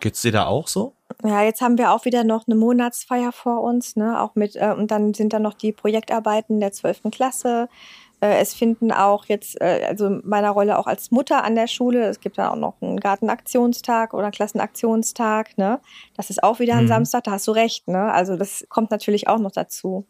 Geht's 0.02 0.22
dir 0.22 0.34
da 0.34 0.46
auch 0.46 0.68
so? 0.68 0.94
Ja, 1.24 1.42
jetzt 1.42 1.62
haben 1.62 1.78
wir 1.78 1.92
auch 1.92 2.06
wieder 2.06 2.24
noch 2.24 2.48
eine 2.48 2.56
Monatsfeier 2.56 3.32
vor 3.32 3.62
uns, 3.64 3.96
ne? 3.96 4.22
Auch 4.22 4.36
mit, 4.36 4.56
äh, 4.56 4.74
und 4.78 4.92
dann 4.92 5.14
sind 5.14 5.32
da 5.34 5.40
noch 5.40 5.54
die 5.54 5.72
Projektarbeiten 5.72 6.60
der 6.60 6.74
12. 6.74 7.04
Klasse. 7.12 7.70
Äh, 8.22 8.40
es 8.40 8.54
finden 8.54 8.92
auch 8.92 9.26
jetzt, 9.26 9.60
äh, 9.62 9.86
also 9.88 10.20
meiner 10.24 10.52
Rolle 10.52 10.78
auch 10.78 10.88
als 10.88 11.12
Mutter 11.12 11.44
an 11.44 11.56
der 11.56 11.68
Schule, 11.68 12.06
es 12.06 12.20
gibt 12.20 12.38
da 12.38 12.52
auch 12.52 12.56
noch 12.56 12.76
einen 12.82 13.00
Gartenaktionstag 13.00 14.14
oder 14.14 14.26
einen 14.26 14.32
Klassenaktionstag, 14.32 15.58
ne? 15.58 15.80
Das 16.16 16.30
ist 16.30 16.44
auch 16.44 16.60
wieder 16.60 16.76
ein 16.76 16.86
mhm. 16.86 16.90
Samstag, 16.90 17.26
da 17.26 17.32
hast 17.32 17.48
du 17.48 17.52
recht, 17.52 17.88
ne? 17.88 18.12
Also 18.12 18.38
das 18.38 18.66
kommt 18.70 18.92
natürlich 18.92 19.28
auch 19.28 19.40
noch 19.40 19.52
dazu. 19.52 20.06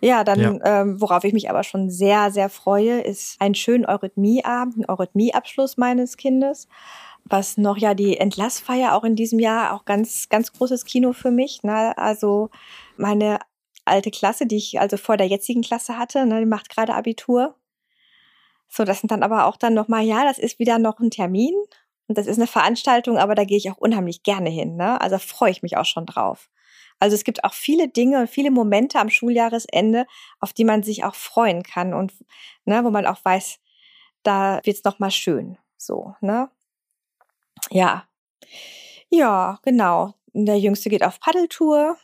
Ja, 0.00 0.24
dann, 0.24 0.40
ja. 0.40 0.82
Ähm, 0.82 1.00
worauf 1.00 1.24
ich 1.24 1.32
mich 1.32 1.48
aber 1.48 1.62
schon 1.62 1.90
sehr, 1.90 2.30
sehr 2.30 2.48
freue, 2.48 3.00
ist 3.00 3.40
ein 3.40 3.54
schönen 3.54 3.86
Eurythmieabend, 3.86 4.76
ein 4.76 4.90
Eurythmieabschluss 4.90 5.76
meines 5.76 6.16
Kindes. 6.16 6.68
Was 7.24 7.56
noch 7.56 7.76
ja 7.76 7.94
die 7.94 8.18
Entlassfeier 8.18 8.94
auch 8.94 9.02
in 9.02 9.16
diesem 9.16 9.40
Jahr 9.40 9.74
auch 9.74 9.84
ganz, 9.84 10.28
ganz 10.28 10.52
großes 10.52 10.84
Kino 10.84 11.12
für 11.12 11.32
mich. 11.32 11.62
Ne? 11.64 11.96
Also 11.98 12.50
meine 12.96 13.38
alte 13.86 14.10
Klasse, 14.10 14.46
die 14.46 14.56
ich 14.56 14.80
also 14.80 14.96
vor 14.96 15.16
der 15.16 15.26
jetzigen 15.26 15.62
Klasse 15.62 15.98
hatte, 15.98 16.26
ne, 16.26 16.40
die 16.40 16.46
macht 16.46 16.68
gerade 16.68 16.94
Abitur. 16.94 17.54
So, 18.68 18.84
das 18.84 19.00
sind 19.00 19.10
dann 19.10 19.22
aber 19.22 19.46
auch 19.46 19.56
dann 19.56 19.74
nochmal, 19.74 20.04
ja, 20.04 20.24
das 20.24 20.38
ist 20.38 20.58
wieder 20.58 20.78
noch 20.78 20.98
ein 20.98 21.10
Termin 21.10 21.54
und 22.08 22.18
das 22.18 22.26
ist 22.26 22.38
eine 22.38 22.46
Veranstaltung, 22.46 23.18
aber 23.18 23.34
da 23.34 23.44
gehe 23.44 23.56
ich 23.56 23.70
auch 23.70 23.78
unheimlich 23.78 24.22
gerne 24.22 24.50
hin. 24.50 24.76
Ne? 24.76 25.00
Also 25.00 25.18
freue 25.18 25.50
ich 25.50 25.62
mich 25.62 25.76
auch 25.76 25.84
schon 25.84 26.06
drauf. 26.06 26.50
Also 26.98 27.14
es 27.14 27.24
gibt 27.24 27.44
auch 27.44 27.52
viele 27.52 27.88
Dinge 27.88 28.20
und 28.20 28.30
viele 28.30 28.50
Momente 28.50 28.98
am 28.98 29.10
Schuljahresende, 29.10 30.06
auf 30.40 30.52
die 30.52 30.64
man 30.64 30.82
sich 30.82 31.04
auch 31.04 31.14
freuen 31.14 31.62
kann 31.62 31.92
und 31.92 32.12
ne, 32.64 32.82
wo 32.84 32.90
man 32.90 33.06
auch 33.06 33.24
weiß, 33.24 33.58
da 34.22 34.60
wird's 34.64 34.84
noch 34.84 34.98
mal 34.98 35.10
schön. 35.10 35.58
So, 35.76 36.14
ne? 36.20 36.50
Ja. 37.70 38.08
Ja, 39.10 39.58
genau. 39.62 40.14
Der 40.32 40.58
Jüngste 40.58 40.90
geht 40.90 41.04
auf 41.04 41.20
Paddeltour. 41.20 41.96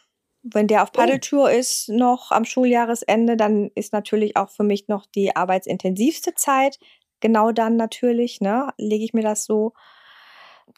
Wenn 0.43 0.67
der 0.67 0.83
auf 0.83 0.91
oh. 0.95 0.99
Paddeltour 0.99 1.45
oh. 1.45 1.47
ist 1.47 1.89
noch 1.89 2.31
am 2.31 2.45
Schuljahresende, 2.45 3.37
dann 3.37 3.71
ist 3.75 3.93
natürlich 3.93 4.37
auch 4.37 4.51
für 4.51 4.65
mich 4.65 4.89
noch 4.89 5.07
die 5.07 5.35
arbeitsintensivste 5.35 6.35
Zeit. 6.35 6.79
Genau 7.21 7.53
dann 7.53 7.77
natürlich, 7.77 8.41
ne, 8.41 8.73
lege 8.77 9.05
ich 9.05 9.15
mir 9.15 9.23
das 9.23 9.45
so. 9.45 9.73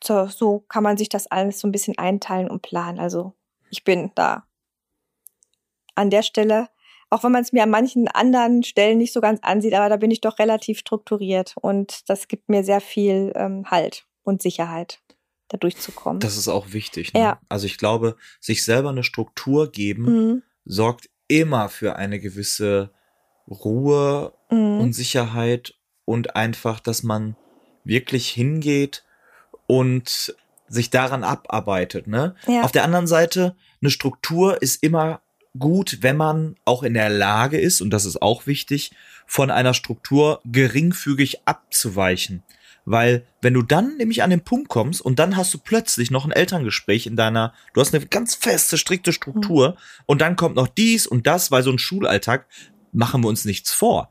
So, 0.03 0.27
so 0.27 0.61
kann 0.69 0.83
man 0.83 0.97
sich 0.97 1.09
das 1.09 1.27
alles 1.27 1.61
so 1.61 1.69
ein 1.69 1.73
bisschen 1.73 1.97
einteilen 1.99 2.51
und 2.51 2.63
planen. 2.63 2.99
Also 2.99 3.35
ich 3.71 3.85
bin 3.85 4.11
da. 4.15 4.47
An 5.95 6.11
der 6.11 6.23
Stelle, 6.23 6.69
auch 7.11 7.23
wenn 7.23 7.33
man 7.33 7.43
es 7.43 7.53
mir 7.53 7.63
an 7.63 7.71
manchen 7.71 8.09
anderen 8.09 8.65
Stellen 8.65 8.99
nicht 8.99 9.13
so 9.13 9.21
ganz 9.21 9.41
ansieht, 9.43 9.75
aber 9.75 9.89
da 9.89 9.97
bin 9.97 10.11
ich 10.11 10.21
doch 10.21 10.39
relativ 10.39 10.79
strukturiert 10.81 11.55
und 11.61 12.09
das 12.11 12.27
gibt 12.29 12.49
mir 12.49 12.65
sehr 12.65 12.81
viel 12.81 13.33
ähm, 13.37 13.71
Halt 13.71 14.07
und 14.25 14.43
Sicherheit, 14.43 15.01
da 15.49 15.57
durchzukommen. 15.57 16.21
Das 16.21 16.37
ist 16.37 16.49
auch 16.49 16.73
wichtig. 16.73 17.13
Ne? 17.13 17.21
Ja. 17.21 17.41
Also 17.49 17.67
ich 17.67 17.79
glaube, 17.79 18.17
sich 18.41 18.65
selber 18.65 18.91
eine 18.91 19.05
Struktur 19.05 19.71
geben 19.71 20.05
mhm. 20.05 20.43
sorgt 20.65 21.11
immer 21.29 21.69
für 21.69 21.97
eine 21.97 22.19
gewisse 22.21 22.91
Ruhe 23.49 24.33
mhm. 24.51 24.81
und 24.81 24.93
Sicherheit 24.93 25.75
und 26.05 26.37
einfach, 26.37 26.81
dass 26.81 27.03
man 27.03 27.37
wirklich 27.85 28.29
hingeht 28.29 29.05
und 29.67 30.35
sich 30.67 30.91
daran 30.91 31.25
abarbeitet. 31.25 32.07
Ne? 32.07 32.35
Ja. 32.47 32.63
Auf 32.63 32.73
der 32.73 32.85
anderen 32.85 33.07
Seite, 33.07 33.57
eine 33.81 33.91
Struktur 33.91 34.61
ist 34.63 34.83
immer 34.83 35.21
gut, 35.59 35.99
wenn 36.01 36.17
man 36.17 36.57
auch 36.65 36.83
in 36.83 36.95
der 36.95 37.11
Lage 37.11 37.61
ist, 37.61 37.81
und 37.81 37.91
das 37.91 38.05
ist 38.05 38.21
auch 38.21 38.47
wichtig, 38.47 38.93
von 39.27 39.51
einer 39.51 39.75
Struktur 39.75 40.41
geringfügig 40.45 41.47
abzuweichen. 41.47 42.43
Weil 42.85 43.25
wenn 43.41 43.55
du 43.55 43.63
dann 43.63 43.97
nämlich 43.97 44.23
an 44.23 44.31
den 44.31 44.43
Punkt 44.43 44.69
kommst 44.69 45.01
und 45.01 45.19
dann 45.19 45.37
hast 45.37 45.55
du 45.55 45.59
plötzlich 45.59 46.11
noch 46.11 46.25
ein 46.25 46.33
Elterngespräch 46.33 47.07
in 47.07 47.17
deiner, 47.17 47.55
du 47.73 47.81
hast 47.81 47.95
eine 47.95 48.05
ganz 48.07 48.35
feste, 48.35 48.77
strikte 48.77 49.13
Struktur 49.13 49.71
mhm. 49.71 49.77
und 50.07 50.21
dann 50.21 50.37
kommt 50.37 50.57
noch 50.57 50.69
dies 50.69 51.07
und 51.07 51.27
das, 51.27 51.51
weil 51.51 51.63
so 51.63 51.71
ein 51.71 51.79
Schulalltag, 51.79 52.47
machen 52.93 53.23
wir 53.23 53.29
uns 53.29 53.45
nichts 53.45 53.73
vor. 53.73 54.11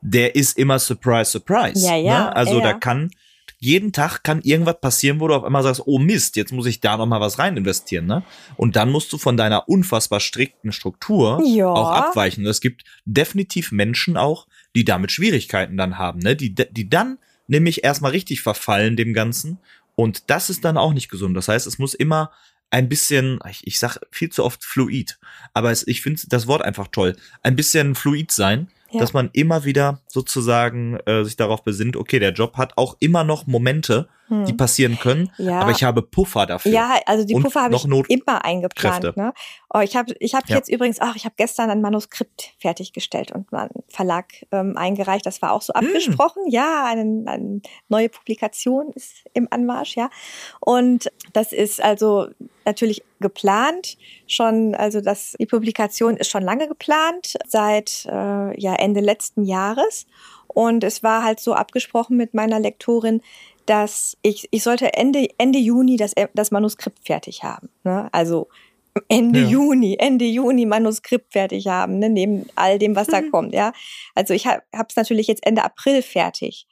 Der 0.00 0.34
ist 0.34 0.56
immer 0.56 0.78
Surprise, 0.78 1.30
Surprise. 1.30 1.84
Ja, 1.86 1.96
ja, 1.96 2.24
ne? 2.24 2.36
Also 2.36 2.58
ja, 2.58 2.64
ja. 2.64 2.72
da 2.72 2.78
kann 2.78 3.10
jeden 3.58 3.92
Tag 3.92 4.24
kann 4.24 4.42
irgendwas 4.42 4.80
passieren, 4.80 5.20
wo 5.20 5.28
du 5.28 5.34
auf 5.34 5.44
einmal 5.44 5.62
sagst, 5.62 5.82
oh 5.86 6.00
Mist, 6.00 6.34
jetzt 6.34 6.52
muss 6.52 6.66
ich 6.66 6.80
da 6.80 6.96
noch 6.96 7.06
mal 7.06 7.20
was 7.20 7.38
rein 7.38 7.56
investieren, 7.56 8.06
ne? 8.06 8.24
Und 8.56 8.74
dann 8.74 8.90
musst 8.90 9.12
du 9.12 9.18
von 9.18 9.36
deiner 9.36 9.68
unfassbar 9.68 10.18
strikten 10.18 10.72
Struktur 10.72 11.40
ja. 11.44 11.68
auch 11.68 11.90
abweichen. 11.92 12.44
Es 12.44 12.60
gibt 12.60 12.82
definitiv 13.04 13.70
Menschen 13.70 14.16
auch, 14.16 14.48
die 14.74 14.84
damit 14.84 15.12
Schwierigkeiten 15.12 15.76
dann 15.76 15.96
haben, 15.96 16.18
ne? 16.18 16.34
Die, 16.34 16.52
die 16.52 16.90
dann 16.90 17.18
nämlich 17.46 17.84
erstmal 17.84 18.12
richtig 18.12 18.42
verfallen 18.42 18.96
dem 18.96 19.12
Ganzen. 19.12 19.58
Und 19.94 20.30
das 20.30 20.50
ist 20.50 20.64
dann 20.64 20.76
auch 20.76 20.92
nicht 20.92 21.10
gesund. 21.10 21.36
Das 21.36 21.48
heißt, 21.48 21.66
es 21.66 21.78
muss 21.78 21.94
immer 21.94 22.32
ein 22.70 22.88
bisschen, 22.88 23.38
ich, 23.50 23.66
ich 23.66 23.78
sag 23.78 23.98
viel 24.10 24.30
zu 24.30 24.44
oft 24.44 24.64
fluid, 24.64 25.18
aber 25.52 25.70
es, 25.70 25.86
ich 25.86 26.00
finde 26.00 26.22
das 26.28 26.46
Wort 26.46 26.62
einfach 26.62 26.88
toll, 26.88 27.16
ein 27.42 27.56
bisschen 27.56 27.94
fluid 27.94 28.32
sein 28.32 28.68
ja. 28.92 29.00
dass 29.00 29.12
man 29.12 29.30
immer 29.32 29.64
wieder 29.64 30.00
sozusagen 30.06 30.98
äh, 31.06 31.24
sich 31.24 31.36
darauf 31.36 31.64
besinnt, 31.64 31.96
okay, 31.96 32.18
der 32.18 32.32
Job 32.32 32.56
hat 32.56 32.76
auch 32.76 32.96
immer 33.00 33.24
noch 33.24 33.46
Momente, 33.46 34.08
hm. 34.28 34.44
die 34.46 34.52
passieren 34.52 34.98
können, 34.98 35.30
ja. 35.38 35.60
aber 35.60 35.72
ich 35.72 35.82
habe 35.84 36.02
Puffer 36.02 36.46
dafür. 36.46 36.72
Ja, 36.72 36.98
also 37.06 37.24
die 37.24 37.34
Puffer 37.34 37.62
habe 37.62 37.74
ich 37.74 37.86
Not 37.86 38.08
immer 38.08 38.44
eingeplant. 38.44 39.16
Ne? 39.16 39.32
Oh, 39.72 39.80
ich 39.80 39.96
habe 39.96 40.14
ich 40.20 40.34
hab 40.34 40.48
ja. 40.48 40.56
jetzt 40.56 40.68
übrigens, 40.68 41.00
ach, 41.00 41.16
ich 41.16 41.24
habe 41.24 41.34
gestern 41.36 41.70
ein 41.70 41.80
Manuskript 41.80 42.54
fertiggestellt 42.58 43.32
und 43.32 43.52
einen 43.52 43.70
Verlag 43.88 44.32
ähm, 44.52 44.76
eingereicht. 44.76 45.26
Das 45.26 45.42
war 45.42 45.52
auch 45.52 45.62
so 45.62 45.74
hm. 45.74 45.86
abgesprochen. 45.86 46.44
Hm. 46.44 46.52
Ja, 46.52 46.84
eine, 46.84 47.30
eine 47.30 47.60
neue 47.88 48.08
Publikation 48.08 48.90
ist 48.94 49.24
im 49.34 49.48
Anmarsch, 49.50 49.96
ja. 49.96 50.10
Und 50.60 51.10
das 51.32 51.52
ist 51.52 51.82
also 51.82 52.28
natürlich 52.64 53.02
geplant, 53.20 53.96
schon, 54.26 54.74
also 54.74 55.00
das, 55.00 55.34
die 55.38 55.46
Publikation 55.46 56.16
ist 56.16 56.30
schon 56.30 56.42
lange 56.42 56.68
geplant, 56.68 57.38
seit 57.46 58.06
äh, 58.06 58.60
ja, 58.60 58.74
Ende 58.74 59.00
letzten 59.00 59.44
Jahres. 59.44 60.06
Und 60.48 60.84
es 60.84 61.02
war 61.02 61.24
halt 61.24 61.40
so 61.40 61.54
abgesprochen 61.54 62.16
mit 62.16 62.34
meiner 62.34 62.60
Lektorin, 62.60 63.22
dass 63.66 64.16
ich, 64.22 64.48
ich 64.50 64.62
sollte 64.62 64.92
Ende, 64.94 65.28
Ende 65.38 65.58
Juni 65.58 65.96
das, 65.96 66.14
das 66.34 66.50
Manuskript 66.50 67.06
fertig 67.06 67.42
haben. 67.42 67.68
Ne? 67.84 68.08
Also 68.12 68.48
Ende 69.08 69.40
Ja. 69.40 69.48
Juni, 69.48 69.96
Ende 69.98 70.26
Juni 70.26 70.66
Manuskript 70.66 71.32
fertig 71.32 71.66
haben, 71.66 71.98
ne, 71.98 72.10
neben 72.10 72.46
all 72.56 72.78
dem, 72.78 72.94
was 72.94 73.06
da 73.06 73.22
Mhm. 73.22 73.30
kommt, 73.30 73.54
ja. 73.54 73.72
Also 74.14 74.34
ich 74.34 74.46
habe 74.46 74.62
es 74.88 74.96
natürlich 74.96 75.26
jetzt 75.28 75.46
Ende 75.46 75.64
April 75.64 76.02
fertig. 76.02 76.66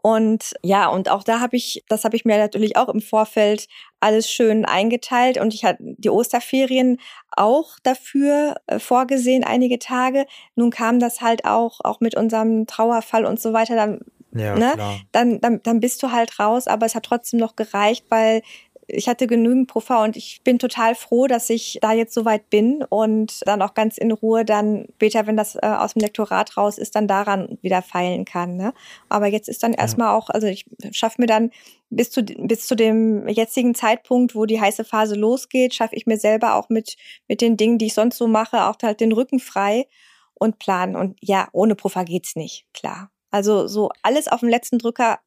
Und 0.00 0.54
ja, 0.62 0.86
und 0.86 1.10
auch 1.10 1.24
da 1.24 1.40
habe 1.40 1.56
ich, 1.56 1.82
das 1.88 2.04
habe 2.04 2.14
ich 2.14 2.24
mir 2.24 2.38
natürlich 2.38 2.76
auch 2.76 2.88
im 2.88 3.00
Vorfeld 3.00 3.66
alles 3.98 4.30
schön 4.30 4.64
eingeteilt 4.64 5.38
und 5.38 5.52
ich 5.52 5.64
hatte 5.64 5.78
die 5.80 6.10
Osterferien 6.10 7.00
auch 7.32 7.80
dafür 7.82 8.54
äh, 8.68 8.78
vorgesehen, 8.78 9.42
einige 9.42 9.80
Tage. 9.80 10.26
Nun 10.54 10.70
kam 10.70 11.00
das 11.00 11.20
halt 11.20 11.44
auch, 11.44 11.80
auch 11.82 11.98
mit 11.98 12.14
unserem 12.16 12.68
Trauerfall 12.68 13.24
und 13.26 13.40
so 13.40 13.52
weiter, 13.52 13.74
dann 13.74 14.00
Ja, 14.38 14.54
Ne? 14.56 14.72
klar. 14.74 15.00
dann, 15.12 15.40
dann, 15.40 15.62
dann 15.62 15.80
bist 15.80 16.02
du 16.02 16.12
halt 16.12 16.38
raus, 16.38 16.66
aber 16.66 16.86
es 16.86 16.94
hat 16.94 17.04
trotzdem 17.04 17.40
noch 17.40 17.56
gereicht, 17.56 18.06
weil 18.08 18.42
ich 18.90 19.06
hatte 19.06 19.26
genügend 19.26 19.68
Puffer 19.68 20.02
und 20.02 20.16
ich 20.16 20.40
bin 20.44 20.58
total 20.58 20.94
froh, 20.94 21.26
dass 21.26 21.50
ich 21.50 21.78
da 21.82 21.92
jetzt 21.92 22.14
so 22.14 22.24
weit 22.24 22.48
bin 22.48 22.82
und 22.88 23.46
dann 23.46 23.60
auch 23.60 23.74
ganz 23.74 23.98
in 23.98 24.10
Ruhe 24.10 24.46
dann 24.46 24.86
später, 24.94 25.26
wenn 25.26 25.36
das 25.36 25.56
äh, 25.56 25.66
aus 25.66 25.92
dem 25.92 26.00
Lektorat 26.00 26.56
raus 26.56 26.78
ist, 26.78 26.96
dann 26.96 27.06
daran 27.06 27.58
wieder 27.60 27.82
feilen 27.82 28.24
kann. 28.24 28.56
Ne? 28.56 28.72
Aber 29.10 29.26
jetzt 29.26 29.48
ist 29.48 29.62
dann 29.62 29.74
erstmal 29.74 30.16
auch, 30.16 30.30
also 30.30 30.46
ich 30.46 30.64
schaffe 30.90 31.20
mir 31.20 31.26
dann 31.26 31.50
bis 31.90 32.10
zu, 32.10 32.22
bis 32.22 32.66
zu 32.66 32.74
dem 32.74 33.28
jetzigen 33.28 33.74
Zeitpunkt, 33.74 34.34
wo 34.34 34.46
die 34.46 34.60
heiße 34.60 34.84
Phase 34.84 35.14
losgeht, 35.16 35.74
schaffe 35.74 35.94
ich 35.94 36.06
mir 36.06 36.16
selber 36.18 36.54
auch 36.54 36.70
mit, 36.70 36.96
mit 37.28 37.42
den 37.42 37.58
Dingen, 37.58 37.76
die 37.76 37.86
ich 37.86 37.94
sonst 37.94 38.16
so 38.16 38.26
mache, 38.26 38.64
auch 38.64 38.76
halt 38.82 39.00
den 39.00 39.12
Rücken 39.12 39.38
frei 39.38 39.86
und 40.32 40.58
planen. 40.58 40.96
Und 40.96 41.18
ja, 41.20 41.48
ohne 41.52 41.74
Puffer 41.74 42.04
geht's 42.04 42.36
nicht, 42.36 42.64
klar. 42.72 43.10
Also 43.30 43.66
so 43.66 43.90
alles 44.02 44.28
auf 44.28 44.40
dem 44.40 44.48
letzten 44.48 44.78
Drücker, 44.78 45.18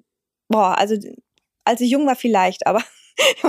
boah, 0.47 0.77
also 0.77 0.95
als 1.65 1.81
ich 1.81 1.91
jung 1.91 2.07
war 2.07 2.15
vielleicht, 2.15 2.65
aber 2.67 2.83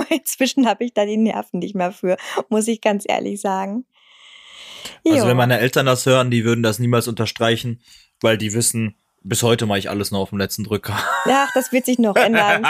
inzwischen 0.09 0.67
habe 0.67 0.83
ich 0.83 0.93
da 0.93 1.05
die 1.05 1.17
Nerven 1.17 1.59
nicht 1.59 1.75
mehr 1.75 1.91
für, 1.91 2.17
muss 2.49 2.67
ich 2.67 2.81
ganz 2.81 3.05
ehrlich 3.07 3.41
sagen. 3.41 3.85
Also 5.05 5.23
Jo. 5.23 5.27
wenn 5.27 5.37
meine 5.37 5.59
Eltern 5.59 5.85
das 5.85 6.05
hören, 6.05 6.29
die 6.31 6.43
würden 6.45 6.63
das 6.63 6.79
niemals 6.79 7.07
unterstreichen, 7.07 7.81
weil 8.21 8.37
die 8.37 8.53
wissen, 8.53 8.95
bis 9.23 9.41
heute 9.41 9.65
mache 9.65 9.79
ich 9.79 9.89
alles 9.89 10.11
nur 10.11 10.19
auf 10.19 10.29
dem 10.29 10.37
letzten 10.37 10.63
Drücker. 10.65 10.93
Ach, 11.25 11.49
das 11.53 11.71
wird 11.71 11.85
sich 11.85 11.97
noch 11.97 12.15
ändern. 12.15 12.67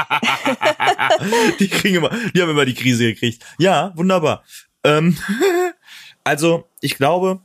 die 1.60 1.68
kriegen 1.68 1.96
immer, 1.96 2.10
die 2.34 2.42
haben 2.42 2.50
immer 2.52 2.66
die 2.66 2.76
Krise 2.76 3.06
gekriegt. 3.14 3.44
Ja, 3.58 3.92
wunderbar. 3.96 4.44
Ähm, 4.84 5.18
also, 6.24 6.66
ich 6.82 6.96
glaube, 6.96 7.42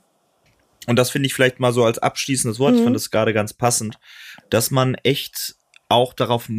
und 0.86 0.96
das 0.96 1.10
finde 1.10 1.26
ich 1.26 1.34
vielleicht 1.34 1.60
mal 1.60 1.72
so 1.72 1.84
als 1.84 1.98
abschließendes 1.98 2.58
Wort, 2.58 2.74
ich 2.74 2.80
Mhm. 2.80 2.84
fand 2.84 2.96
das 2.96 3.10
gerade 3.10 3.32
ganz 3.32 3.52
passend, 3.54 3.98
dass 4.50 4.70
man 4.70 4.94
echt 4.96 5.56
auch 5.88 6.12
darauf 6.12 6.50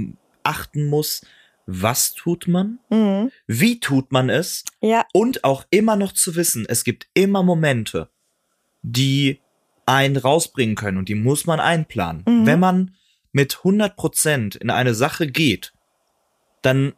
achten 0.44 0.86
muss, 0.86 1.22
was 1.66 2.14
tut 2.14 2.48
man, 2.48 2.80
Mhm. 2.90 3.32
wie 3.46 3.80
tut 3.80 4.12
man 4.12 4.30
es 4.30 4.64
Ja, 4.82 5.06
und 5.14 5.44
auch 5.44 5.66
immer 5.70 5.96
noch 5.96 6.14
zu 6.14 6.36
wissen, 6.36 6.66
es 6.68 6.84
gibt 6.84 7.08
immer 7.14 7.44
Momente, 7.44 8.10
die 8.82 9.40
einen 9.86 10.18
rausbringen 10.18 10.76
können 10.76 10.98
und 10.98 11.10
die 11.10 11.16
muss 11.16 11.46
man 11.46 11.60
einplanen. 11.60 12.24
Mhm. 12.28 12.46
Wenn 12.46 12.60
man 12.60 12.96
mit 13.32 13.64
100 13.64 13.96
Prozent 13.96 14.56
in 14.56 14.70
eine 14.72 14.96
Sache 14.96 15.28
geht, 15.28 15.74
dann 16.64 16.94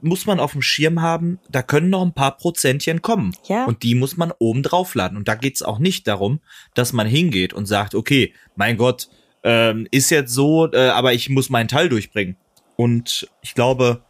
muss 0.00 0.24
man 0.24 0.40
auf 0.40 0.52
dem 0.52 0.62
Schirm 0.62 1.02
haben, 1.02 1.38
da 1.50 1.60
können 1.60 1.90
noch 1.90 2.00
ein 2.02 2.14
paar 2.14 2.38
Prozentchen 2.38 3.02
kommen. 3.02 3.36
ja. 3.46 3.66
Und 3.66 3.82
die 3.82 3.94
muss 3.94 4.16
man 4.16 4.32
oben 4.38 4.62
draufladen. 4.62 5.18
Und 5.18 5.28
da 5.28 5.34
geht's 5.34 5.60
auch 5.62 5.78
nicht 5.78 6.08
darum, 6.08 6.40
dass 6.74 6.94
man 6.94 7.06
hingeht 7.06 7.52
und 7.52 7.66
sagt, 7.66 7.94
okay, 7.94 8.32
mein 8.54 8.78
Gott, 8.78 9.10
ähm, 9.46 9.86
ist 9.92 10.10
jetzt 10.10 10.34
so, 10.34 10.70
äh, 10.72 10.88
aber 10.88 11.14
ich 11.14 11.30
muss 11.30 11.50
meinen 11.50 11.68
Teil 11.68 11.88
durchbringen. 11.88 12.36
Und 12.74 13.30
ich 13.42 13.54
glaube, 13.54 14.02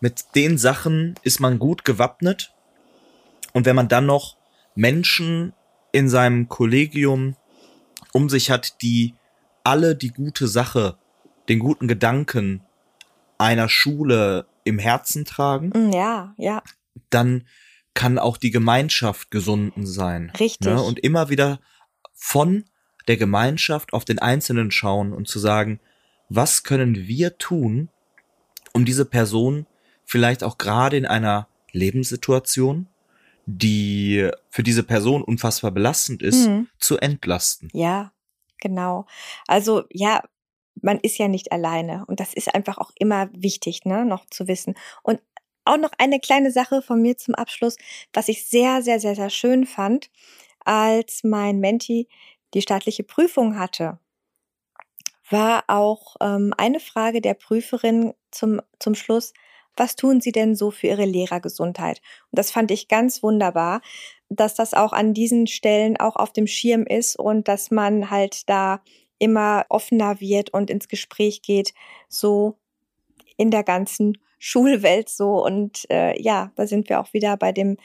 mit 0.00 0.34
den 0.34 0.58
Sachen 0.58 1.14
ist 1.22 1.40
man 1.40 1.58
gut 1.58 1.86
gewappnet. 1.86 2.52
Und 3.54 3.64
wenn 3.64 3.74
man 3.74 3.88
dann 3.88 4.04
noch 4.04 4.36
Menschen 4.74 5.54
in 5.92 6.10
seinem 6.10 6.48
Kollegium 6.48 7.36
um 8.12 8.28
sich 8.28 8.50
hat, 8.50 8.82
die 8.82 9.14
alle 9.64 9.96
die 9.96 10.10
gute 10.10 10.46
Sache, 10.46 10.98
den 11.48 11.58
guten 11.58 11.88
Gedanken 11.88 12.62
einer 13.38 13.70
Schule 13.70 14.46
im 14.64 14.78
Herzen 14.78 15.24
tragen, 15.24 15.70
Mm, 15.74 15.92
ja, 15.92 16.34
ja, 16.36 16.62
dann 17.08 17.46
kann 17.94 18.18
auch 18.18 18.36
die 18.36 18.50
Gemeinschaft 18.50 19.30
gesunden 19.30 19.86
sein. 19.86 20.30
Richtig. 20.38 20.70
Ne? 20.70 20.82
Und 20.82 20.98
immer 20.98 21.30
wieder 21.30 21.60
von 22.12 22.64
der 23.08 23.16
Gemeinschaft 23.16 23.92
auf 23.92 24.04
den 24.04 24.18
Einzelnen 24.18 24.70
schauen 24.70 25.12
und 25.12 25.28
zu 25.28 25.38
sagen, 25.38 25.80
was 26.28 26.62
können 26.62 26.94
wir 26.96 27.38
tun, 27.38 27.88
um 28.72 28.84
diese 28.84 29.04
Person 29.04 29.66
vielleicht 30.04 30.44
auch 30.44 30.58
gerade 30.58 30.96
in 30.96 31.06
einer 31.06 31.48
Lebenssituation, 31.72 32.88
die 33.46 34.30
für 34.50 34.62
diese 34.62 34.82
Person 34.82 35.22
unfassbar 35.22 35.70
belastend 35.72 36.22
ist, 36.22 36.46
Mhm. 36.48 36.68
zu 36.78 36.98
entlasten. 36.98 37.68
ja, 37.72 38.12
genau. 38.60 39.06
Also 39.46 39.84
ja, 39.90 40.22
man 40.80 40.98
ist 41.00 41.18
ja 41.18 41.28
nicht 41.28 41.52
alleine 41.52 42.04
und 42.06 42.20
das 42.20 42.32
ist 42.34 42.54
einfach 42.54 42.78
auch 42.78 42.92
immer 42.96 43.28
wichtig, 43.32 43.84
ne, 43.84 44.04
noch 44.04 44.24
zu 44.30 44.46
wissen. 44.48 44.74
Und 45.02 45.20
auch 45.64 45.76
noch 45.76 45.92
eine 45.98 46.18
kleine 46.18 46.50
Sache 46.50 46.82
von 46.82 47.00
mir 47.02 47.16
zum 47.16 47.34
Abschluss, 47.34 47.76
was 48.12 48.28
ich 48.28 48.46
sehr, 48.48 48.82
sehr, 48.82 48.98
sehr, 49.00 49.14
sehr 49.14 49.30
schön 49.30 49.66
fand, 49.66 50.10
als 50.64 51.24
mein 51.24 51.58
Menti 51.60 52.08
die 52.54 52.62
staatliche 52.62 53.04
Prüfung 53.04 53.58
hatte, 53.58 53.98
war 55.30 55.64
auch 55.68 56.16
ähm, 56.20 56.52
eine 56.56 56.80
Frage 56.80 57.20
der 57.20 57.34
Prüferin 57.34 58.12
zum, 58.30 58.60
zum 58.78 58.94
Schluss, 58.94 59.32
was 59.76 59.96
tun 59.96 60.20
Sie 60.20 60.32
denn 60.32 60.54
so 60.54 60.70
für 60.70 60.88
Ihre 60.88 61.06
Lehrergesundheit? 61.06 62.02
Und 62.30 62.38
das 62.38 62.50
fand 62.50 62.70
ich 62.70 62.88
ganz 62.88 63.22
wunderbar, 63.22 63.80
dass 64.28 64.54
das 64.54 64.74
auch 64.74 64.92
an 64.92 65.14
diesen 65.14 65.46
Stellen 65.46 65.96
auch 65.98 66.16
auf 66.16 66.32
dem 66.32 66.46
Schirm 66.46 66.84
ist 66.84 67.18
und 67.18 67.48
dass 67.48 67.70
man 67.70 68.10
halt 68.10 68.48
da 68.48 68.82
immer 69.18 69.64
offener 69.68 70.20
wird 70.20 70.50
und 70.50 70.68
ins 70.70 70.88
Gespräch 70.88 71.42
geht, 71.42 71.72
so 72.08 72.58
in 73.36 73.50
der 73.50 73.62
ganzen 73.62 74.18
Schulwelt 74.38 75.08
so. 75.08 75.42
Und 75.44 75.88
äh, 75.88 76.20
ja, 76.20 76.50
da 76.56 76.66
sind 76.66 76.88
wir 76.88 77.00
auch 77.00 77.12
wieder 77.12 77.36
bei 77.36 77.52
dem, 77.52 77.76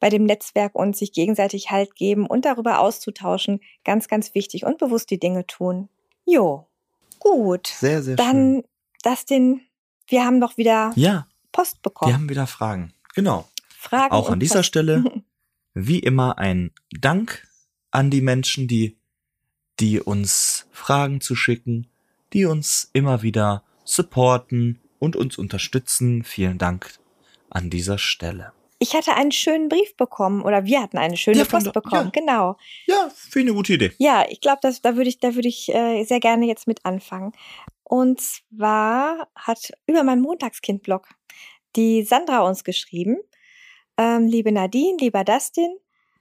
bei 0.00 0.08
dem 0.08 0.24
Netzwerk 0.24 0.74
und 0.74 0.96
sich 0.96 1.12
gegenseitig 1.12 1.70
Halt 1.70 1.94
geben 1.94 2.26
und 2.26 2.44
darüber 2.44 2.80
auszutauschen. 2.80 3.60
Ganz, 3.84 4.08
ganz 4.08 4.34
wichtig 4.34 4.64
und 4.64 4.78
bewusst 4.78 5.10
die 5.10 5.20
Dinge 5.20 5.46
tun. 5.46 5.88
Jo, 6.24 6.66
gut. 7.18 7.68
Sehr, 7.68 8.02
sehr 8.02 8.16
schön. 8.18 8.26
Dann, 8.26 8.64
Dustin, 9.04 9.60
wir 10.08 10.24
haben 10.24 10.40
doch 10.40 10.56
wieder 10.56 10.92
Ja, 10.96 11.26
Post 11.52 11.82
bekommen. 11.82 12.10
wir 12.10 12.14
haben 12.16 12.28
wieder 12.28 12.46
Fragen. 12.46 12.92
Genau. 13.14 13.48
Fragen 13.76 14.12
Auch 14.12 14.26
und 14.26 14.34
an 14.34 14.40
dieser 14.40 14.56
Post. 14.56 14.68
Stelle 14.68 15.04
wie 15.74 15.98
immer 16.00 16.38
ein 16.38 16.72
Dank 16.90 17.46
an 17.90 18.10
die 18.10 18.20
Menschen, 18.20 18.68
die, 18.68 18.98
die 19.78 20.00
uns 20.00 20.66
Fragen 20.70 21.20
zu 21.20 21.34
schicken, 21.34 21.86
die 22.32 22.44
uns 22.44 22.90
immer 22.92 23.22
wieder 23.22 23.64
supporten 23.84 24.80
und 24.98 25.16
uns 25.16 25.38
unterstützen. 25.38 26.24
Vielen 26.24 26.58
Dank 26.58 26.98
an 27.48 27.70
dieser 27.70 27.98
Stelle. 27.98 28.52
Ich 28.82 28.94
hatte 28.94 29.14
einen 29.14 29.30
schönen 29.30 29.68
Brief 29.68 29.94
bekommen 29.96 30.40
oder 30.42 30.64
wir 30.64 30.80
hatten 30.80 30.96
eine 30.96 31.16
schöne 31.18 31.38
Ja, 31.38 31.44
Post 31.44 31.66
der- 31.66 31.72
bekommen. 31.72 32.10
ja. 32.14 32.20
Genau. 32.20 32.56
Ja, 32.86 33.10
finde 33.14 33.40
ich 33.40 33.50
eine 33.50 33.54
gute 33.54 33.74
Idee. 33.74 33.92
Ja, 33.98 34.24
ich 34.28 34.40
glaube, 34.40 34.60
da 34.62 34.96
würde 34.96 35.08
ich, 35.10 35.18
da 35.20 35.34
würde 35.34 35.48
ich 35.48 35.68
äh, 35.72 36.02
sehr 36.04 36.18
gerne 36.20 36.46
jetzt 36.46 36.66
mit 36.66 36.84
anfangen. 36.86 37.32
Und 37.84 38.20
zwar 38.22 39.28
hat 39.34 39.72
über 39.86 40.02
meinen 40.02 40.22
Montagskind-Blog 40.22 41.08
die 41.76 42.02
Sandra 42.04 42.40
uns 42.40 42.64
geschrieben. 42.64 43.18
Ähm, 43.98 44.26
liebe 44.26 44.50
Nadine, 44.50 44.96
lieber 44.98 45.24
Dustin, 45.24 45.76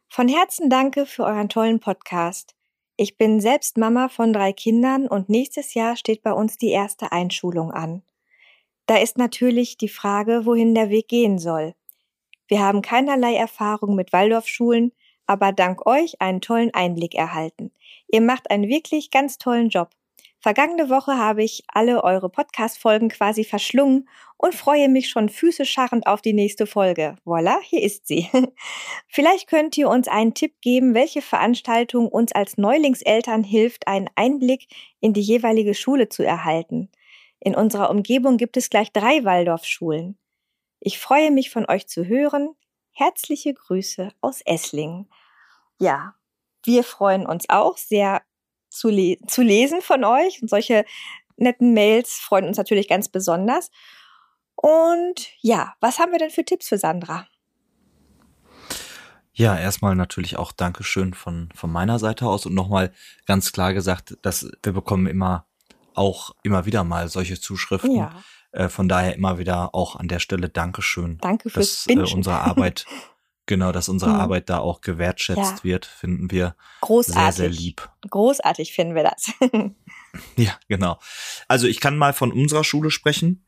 von 0.10 0.28
Herzen 0.28 0.70
danke 0.70 1.05
für 1.05 1.24
euren 1.24 1.47
tollen 1.47 1.80
Podcast. 1.80 2.55
Ich 2.97 3.18
bin 3.18 3.39
selbst 3.39 3.78
Mama 3.78 4.10
von 4.10 4.34
drei 4.34 4.51
Kindern 4.51 5.07
und 5.07 5.30
nächstes 5.30 5.74
Jahr 5.76 5.95
steht 5.95 6.24
bei 6.24 6.34
uns 6.34 6.57
die 6.57 6.72
erste 6.72 7.14
Einschulung 7.14 7.72
an. 7.72 8.03
Da 8.86 8.97
ist 8.97 9.18
natürlich 9.18 9.78
die 9.78 9.88
Frage, 9.88 10.45
wohin 10.45 10.76
der 10.76 10.89
Weg 10.89 11.07
gehen 11.07 11.39
soll. 11.39 11.74
Wir 12.49 12.61
haben 12.61 12.81
keinerlei 12.81 13.35
Erfahrung 13.35 13.95
mit 13.95 14.11
Waldorfschulen, 14.11 14.91
aber 15.27 15.51
dank 15.51 15.85
euch 15.85 16.19
einen 16.19 16.41
tollen 16.41 16.73
Einblick 16.73 17.13
erhalten. 17.13 17.71
Ihr 18.07 18.21
macht 18.21 18.49
einen 18.49 18.67
wirklich 18.67 19.11
ganz 19.11 19.37
tollen 19.37 19.69
Job. 19.69 19.91
Vergangene 20.39 20.89
Woche 20.89 21.15
habe 21.15 21.43
ich 21.43 21.63
alle 21.67 22.03
eure 22.03 22.29
Podcast-Folgen 22.29 23.09
quasi 23.09 23.43
verschlungen 23.43 24.09
und 24.37 24.55
freue 24.55 24.89
mich 24.89 25.09
schon 25.09 25.29
füßescharrend 25.29 26.07
auf 26.07 26.21
die 26.21 26.33
nächste 26.33 26.65
Folge. 26.65 27.17
Voila, 27.23 27.59
hier 27.61 27.83
ist 27.83 28.07
sie. 28.07 28.27
Vielleicht 29.07 29.47
könnt 29.47 29.77
ihr 29.77 29.87
uns 29.87 30.07
einen 30.07 30.33
Tipp 30.33 30.55
geben, 30.61 30.95
welche 30.95 31.21
Veranstaltung 31.21 32.07
uns 32.07 32.31
als 32.31 32.57
Neulingseltern 32.57 33.43
hilft, 33.43 33.87
einen 33.87 34.09
Einblick 34.15 34.67
in 35.01 35.13
die 35.13 35.21
jeweilige 35.21 35.75
Schule 35.75 36.09
zu 36.09 36.23
erhalten. 36.23 36.89
In 37.39 37.53
unserer 37.53 37.91
Umgebung 37.91 38.37
gibt 38.37 38.57
es 38.57 38.71
gleich 38.71 38.91
drei 38.91 39.23
Waldorfschulen. 39.23 40.17
Ich 40.80 40.99
freue 40.99 41.32
mich 41.32 41.49
von 41.49 41.65
euch 41.69 41.88
zu 41.88 42.05
hören. 42.05 42.55
Herzliche 42.91 43.53
Grüße 43.53 44.11
aus 44.21 44.41
Esslingen. 44.41 45.09
Ja, 45.77 46.15
wir 46.63 46.84
freuen 46.84 47.25
uns 47.25 47.49
auch 47.49 47.77
sehr 47.77 48.21
zu, 48.69 48.89
le 48.89 49.17
zu 49.27 49.41
lesen 49.41 49.82
von 49.82 50.03
euch 50.03 50.41
und 50.41 50.49
solche 50.49 50.86
netten 51.38 51.73
Mails 51.73 52.13
freuen 52.13 52.45
uns 52.45 52.57
natürlich 52.57 52.88
ganz 52.88 53.09
besonders. 53.09 53.71
Und 54.55 55.30
ja, 55.39 55.75
was 55.80 55.99
haben 55.99 56.11
wir 56.11 56.19
denn 56.19 56.30
für 56.30 56.43
Tipps 56.43 56.67
für 56.67 56.77
Sandra? 56.77 57.27
Ja, 59.32 59.57
erstmal 59.57 59.95
natürlich 59.95 60.36
auch 60.36 60.51
Dankeschön 60.51 61.13
von, 61.13 61.49
von 61.55 61.71
meiner 61.71 61.97
Seite 61.97 62.25
aus 62.25 62.45
und 62.45 62.53
nochmal 62.53 62.91
ganz 63.25 63.53
klar 63.53 63.73
gesagt, 63.73 64.17
dass 64.21 64.51
wir 64.61 64.73
bekommen 64.73 65.07
immer 65.07 65.47
auch 65.93 66.32
immer 66.43 66.65
wieder 66.65 66.84
mal 66.84 67.07
solche 67.07 67.39
Zuschriften. 67.39 67.95
Ja. 67.95 68.21
Äh, 68.51 68.69
von 68.69 68.89
daher 68.89 69.15
immer 69.15 69.37
wieder 69.37 69.75
auch 69.75 69.95
an 69.95 70.07
der 70.07 70.19
Stelle 70.19 70.49
Dankeschön. 70.49 71.19
Danke 71.19 71.49
fürs 71.49 71.85
dass, 71.85 72.11
äh, 72.11 72.15
unsere 72.15 72.39
Arbeit, 72.39 72.85
genau, 73.45 73.71
dass 73.71 73.89
unsere 73.89 74.11
mhm. 74.11 74.19
Arbeit 74.19 74.49
da 74.49 74.59
auch 74.59 74.81
gewertschätzt 74.81 75.57
ja. 75.57 75.63
wird, 75.63 75.85
finden 75.85 76.31
wir 76.31 76.55
Großartig. 76.81 77.15
sehr, 77.15 77.31
sehr 77.31 77.49
lieb. 77.49 77.89
Großartig 78.09 78.73
finden 78.73 78.95
wir 78.95 79.03
das. 79.03 79.31
ja, 80.35 80.57
genau. 80.67 80.99
Also 81.47 81.67
ich 81.67 81.79
kann 81.79 81.97
mal 81.97 82.13
von 82.13 82.31
unserer 82.31 82.63
Schule 82.63 82.89
sprechen. 82.89 83.43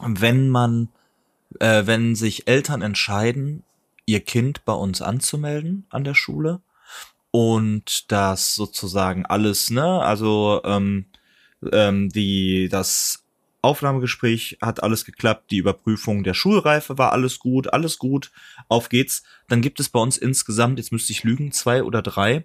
Wenn 0.00 0.48
man, 0.48 0.88
äh, 1.60 1.86
wenn 1.86 2.14
sich 2.14 2.48
Eltern 2.48 2.82
entscheiden, 2.82 3.62
ihr 4.06 4.20
Kind 4.20 4.64
bei 4.64 4.72
uns 4.72 5.02
anzumelden 5.02 5.86
an 5.90 6.04
der 6.04 6.14
Schule 6.14 6.60
und 7.30 8.10
das 8.10 8.54
sozusagen 8.54 9.26
alles, 9.26 9.70
ne, 9.70 10.00
also 10.02 10.60
ähm, 10.64 11.06
ähm, 11.72 12.08
die 12.10 12.68
das 12.70 13.23
Aufnahmegespräch 13.64 14.58
hat 14.60 14.82
alles 14.82 15.04
geklappt, 15.04 15.50
die 15.50 15.58
Überprüfung 15.58 16.22
der 16.22 16.34
Schulreife 16.34 16.98
war 16.98 17.12
alles 17.12 17.38
gut, 17.38 17.72
alles 17.72 17.98
gut, 17.98 18.30
auf 18.68 18.88
geht's. 18.88 19.24
Dann 19.48 19.62
gibt 19.62 19.80
es 19.80 19.88
bei 19.88 20.00
uns 20.00 20.16
insgesamt, 20.16 20.78
jetzt 20.78 20.92
müsste 20.92 21.12
ich 21.12 21.24
lügen, 21.24 21.52
zwei 21.52 21.82
oder 21.82 22.02
drei 22.02 22.44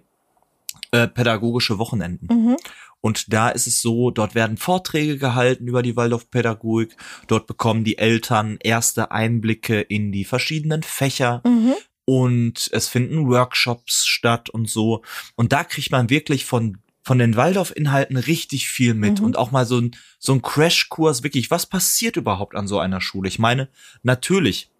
äh, 0.92 1.06
pädagogische 1.06 1.78
Wochenenden. 1.78 2.26
Mhm. 2.26 2.56
Und 3.00 3.32
da 3.32 3.48
ist 3.48 3.66
es 3.66 3.80
so, 3.80 4.10
dort 4.10 4.34
werden 4.34 4.56
Vorträge 4.56 5.16
gehalten 5.16 5.66
über 5.66 5.82
die 5.82 5.96
Waldorfpädagogik. 5.96 6.96
Dort 7.28 7.46
bekommen 7.46 7.84
die 7.84 7.98
Eltern 7.98 8.58
erste 8.60 9.10
Einblicke 9.10 9.80
in 9.80 10.12
die 10.12 10.24
verschiedenen 10.24 10.82
Fächer. 10.82 11.42
Mhm. 11.46 11.74
Und 12.04 12.68
es 12.72 12.88
finden 12.88 13.28
Workshops 13.28 14.04
statt 14.04 14.50
und 14.50 14.68
so. 14.68 15.02
Und 15.36 15.52
da 15.52 15.64
kriegt 15.64 15.92
man 15.92 16.10
wirklich 16.10 16.44
von 16.44 16.78
von 17.10 17.18
den 17.18 17.34
Waldorf-Inhalten 17.34 18.16
richtig 18.16 18.68
viel 18.68 18.94
mit 18.94 19.18
mhm. 19.18 19.24
und 19.24 19.36
auch 19.36 19.50
mal 19.50 19.66
so 19.66 19.80
ein, 19.80 19.96
so 20.20 20.32
ein 20.32 20.42
Crashkurs, 20.42 21.24
wirklich, 21.24 21.50
was 21.50 21.66
passiert 21.66 22.16
überhaupt 22.16 22.54
an 22.54 22.68
so 22.68 22.78
einer 22.78 23.00
Schule? 23.00 23.26
Ich 23.26 23.40
meine, 23.40 23.68
natürlich 24.04 24.70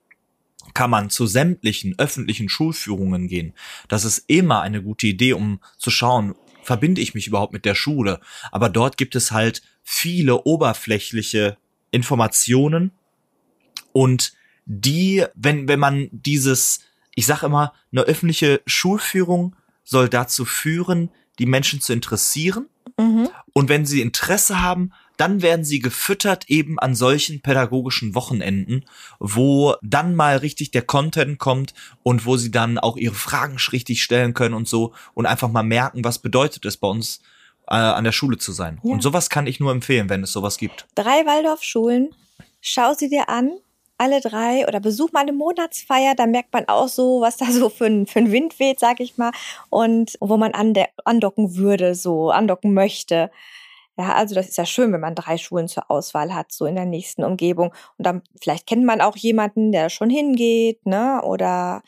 kann 0.73 0.91
man 0.91 1.11
zu 1.11 1.27
sämtlichen 1.27 1.97
öffentlichen 1.99 2.49
Schulführungen 2.49 3.27
gehen. 3.27 3.53
Das 3.89 4.05
ist 4.05 4.27
immer 4.29 4.61
eine 4.61 4.81
gute 4.81 5.09
Idee, 5.09 5.33
um 5.33 5.59
zu 5.77 5.91
schauen, 5.91 6.37
verbinde 6.63 7.01
ich 7.01 7.15
mich 7.15 7.27
überhaupt 7.27 7.53
mit 7.53 7.65
der 7.65 7.75
Schule? 7.75 8.21
Aber 8.53 8.69
dort 8.69 8.97
gibt 8.97 9.17
es 9.17 9.33
halt 9.33 9.63
viele 9.83 10.45
oberflächliche 10.45 11.57
Informationen 11.91 12.93
und 13.91 14.35
die, 14.67 15.25
wenn, 15.35 15.67
wenn 15.67 15.81
man 15.81 16.09
dieses, 16.13 16.79
ich 17.17 17.27
sag 17.27 17.43
immer, 17.43 17.73
eine 17.91 18.03
öffentliche 18.03 18.63
Schulführung 18.67 19.57
soll 19.83 20.09
dazu 20.09 20.45
führen, 20.45 21.11
die 21.41 21.47
Menschen 21.47 21.81
zu 21.81 21.93
interessieren. 21.93 22.67
Mhm. 22.99 23.29
Und 23.53 23.69
wenn 23.69 23.87
sie 23.87 24.01
Interesse 24.01 24.63
haben, 24.63 24.93
dann 25.17 25.43
werden 25.43 25.65
sie 25.65 25.81
gefüttert 25.81 26.49
eben 26.49 26.79
an 26.79 26.95
solchen 26.95 27.43
pädagogischen 27.43 28.15
Wochenenden, 28.15 28.87
wo 29.19 29.75
dann 29.83 30.15
mal 30.15 30.39
richtig 30.39 30.71
der 30.71 30.83
Content 30.83 31.39
kommt 31.39 31.75
und 32.03 32.25
wo 32.25 32.37
sie 32.37 32.51
dann 32.51 32.79
auch 32.79 32.97
ihre 32.97 33.15
Fragen 33.15 33.57
richtig 33.73 34.03
stellen 34.03 34.33
können 34.33 34.55
und 34.55 34.67
so 34.67 34.95
und 35.13 35.27
einfach 35.27 35.51
mal 35.51 35.63
merken, 35.63 36.05
was 36.05 36.21
bedeutet 36.21 36.65
es 36.65 36.79
bei 36.79 36.89
uns 36.89 37.21
äh, 37.69 37.75
an 37.75 38.05
der 38.05 38.13
Schule 38.13 38.39
zu 38.39 38.53
sein. 38.53 38.81
Ja. 38.83 38.93
Und 38.93 39.03
sowas 39.03 39.29
kann 39.29 39.47
ich 39.47 39.61
nur 39.61 39.73
empfehlen, 39.73 40.09
wenn 40.09 40.23
es 40.23 40.33
sowas 40.33 40.57
gibt. 40.57 40.87
Drei 40.95 41.27
Waldorfschulen, 41.27 42.11
schau 42.63 42.95
sie 42.95 43.11
dir 43.11 43.29
an, 43.29 43.51
alle 44.01 44.21
drei 44.21 44.67
oder 44.67 44.81
besuch 44.81 45.13
mal 45.13 45.21
eine 45.21 45.33
Monatsfeier, 45.33 46.15
da 46.15 46.27
merkt 46.27 46.53
man 46.53 46.67
auch 46.69 46.89
so, 46.89 47.21
was 47.21 47.37
da 47.37 47.47
so 47.47 47.69
für 47.69 47.87
ein, 47.87 48.07
für 48.07 48.21
ein 48.21 48.33
Wind 48.33 48.59
weht, 48.59 48.81
sag 48.81 49.01
ich 49.01 49.19
mal, 49.19 49.33
und 49.69 50.17
wo 50.21 50.37
man 50.37 50.53
andocken 51.05 51.57
würde, 51.57 51.95
so 51.95 52.31
andocken 52.31 52.73
möchte. 52.75 53.31
Ja, 53.99 54.15
also 54.15 54.35
das 54.35 54.49
ist 54.49 54.57
ja 54.57 54.65
schön, 54.65 54.93
wenn 54.95 55.01
man 55.01 55.15
drei 55.15 55.37
Schulen 55.37 55.69
zur 55.69 55.91
Auswahl 55.91 56.35
hat, 56.35 56.53
so 56.53 56.65
in 56.65 56.75
der 56.77 56.87
nächsten 56.87 57.23
Umgebung. 57.23 57.75
Und 57.99 58.07
dann 58.07 58.23
vielleicht 58.41 58.67
kennt 58.67 58.85
man 58.85 59.03
auch 59.03 59.17
jemanden, 59.17 59.73
der 59.73 59.91
schon 59.91 60.09
hingeht, 60.09 60.87
ne? 60.87 61.21
Oder 61.23 61.83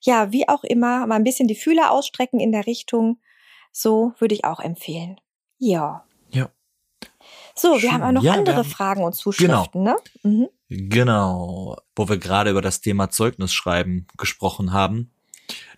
ja, 0.00 0.32
wie 0.32 0.48
auch 0.48 0.64
immer, 0.64 1.06
mal 1.06 1.16
ein 1.16 1.24
bisschen 1.24 1.48
die 1.48 1.54
Fühler 1.54 1.90
ausstrecken 1.90 2.40
in 2.40 2.52
der 2.52 2.66
Richtung. 2.66 3.20
So 3.72 4.12
würde 4.18 4.34
ich 4.34 4.46
auch 4.46 4.60
empfehlen. 4.60 5.20
Ja. 5.58 6.07
So, 7.58 7.72
wir 7.72 7.80
schön. 7.80 7.92
haben 7.92 8.02
auch 8.02 8.12
noch 8.12 8.22
ja, 8.22 8.34
andere 8.34 8.64
Fragen 8.64 9.02
und 9.02 9.14
Zuschriften, 9.14 9.84
genau. 9.84 9.96
ne? 9.96 9.96
Mhm. 10.22 10.48
Genau. 10.68 11.76
Wo 11.96 12.08
wir 12.08 12.18
gerade 12.18 12.50
über 12.50 12.62
das 12.62 12.80
Thema 12.80 13.10
Zeugnisschreiben 13.10 14.06
gesprochen 14.16 14.72
haben. 14.72 15.10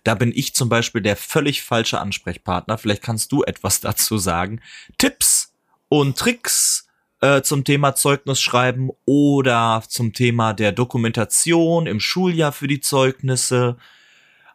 Da 0.03 0.15
bin 0.15 0.31
ich 0.35 0.53
zum 0.53 0.69
Beispiel 0.69 1.01
der 1.01 1.15
völlig 1.15 1.63
falsche 1.63 1.99
Ansprechpartner. 1.99 2.77
Vielleicht 2.77 3.03
kannst 3.03 3.31
du 3.31 3.43
etwas 3.43 3.79
dazu 3.81 4.17
sagen. 4.17 4.61
Tipps 4.97 5.53
und 5.89 6.17
Tricks 6.17 6.87
äh, 7.21 7.41
zum 7.41 7.63
Thema 7.63 7.95
Zeugnisschreiben 7.95 8.91
oder 9.05 9.83
zum 9.87 10.13
Thema 10.13 10.53
der 10.53 10.71
Dokumentation 10.71 11.87
im 11.87 11.99
Schuljahr 11.99 12.51
für 12.51 12.67
die 12.67 12.81
Zeugnisse. 12.81 13.77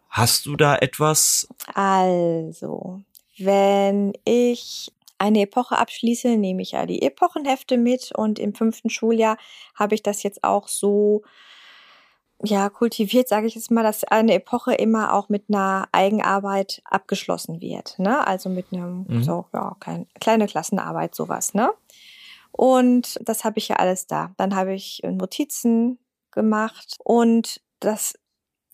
Hast 0.08 0.46
du 0.46 0.56
da 0.56 0.76
etwas? 0.76 1.48
Also, 1.74 3.02
wenn 3.38 4.12
ich 4.24 4.92
eine 5.18 5.42
Epoche 5.42 5.78
abschließe, 5.78 6.36
nehme 6.36 6.62
ich 6.62 6.72
ja 6.72 6.86
die 6.86 7.02
Epochenhefte 7.02 7.76
mit 7.76 8.12
und 8.14 8.38
im 8.38 8.54
fünften 8.54 8.90
Schuljahr 8.90 9.38
habe 9.74 9.94
ich 9.94 10.02
das 10.02 10.22
jetzt 10.22 10.44
auch 10.44 10.68
so 10.68 11.22
ja, 12.42 12.68
kultiviert, 12.68 13.28
sage 13.28 13.46
ich 13.46 13.54
jetzt 13.54 13.70
mal, 13.70 13.82
dass 13.82 14.04
eine 14.04 14.34
Epoche 14.34 14.74
immer 14.74 15.14
auch 15.14 15.28
mit 15.28 15.44
einer 15.48 15.88
Eigenarbeit 15.92 16.82
abgeschlossen 16.84 17.60
wird. 17.60 17.98
Ne? 17.98 18.26
Also 18.26 18.50
mit 18.50 18.66
einem, 18.72 19.06
mhm. 19.08 19.22
so, 19.22 19.46
ja, 19.54 19.74
kein, 19.80 20.06
kleine 20.20 20.46
Klassenarbeit, 20.46 21.14
sowas, 21.14 21.54
ne? 21.54 21.72
Und 22.52 23.18
das 23.22 23.44
habe 23.44 23.58
ich 23.58 23.68
ja 23.68 23.76
alles 23.76 24.06
da. 24.06 24.32
Dann 24.38 24.54
habe 24.54 24.74
ich 24.74 25.02
Notizen 25.04 25.98
gemacht 26.30 26.96
und 27.04 27.60
das 27.80 28.18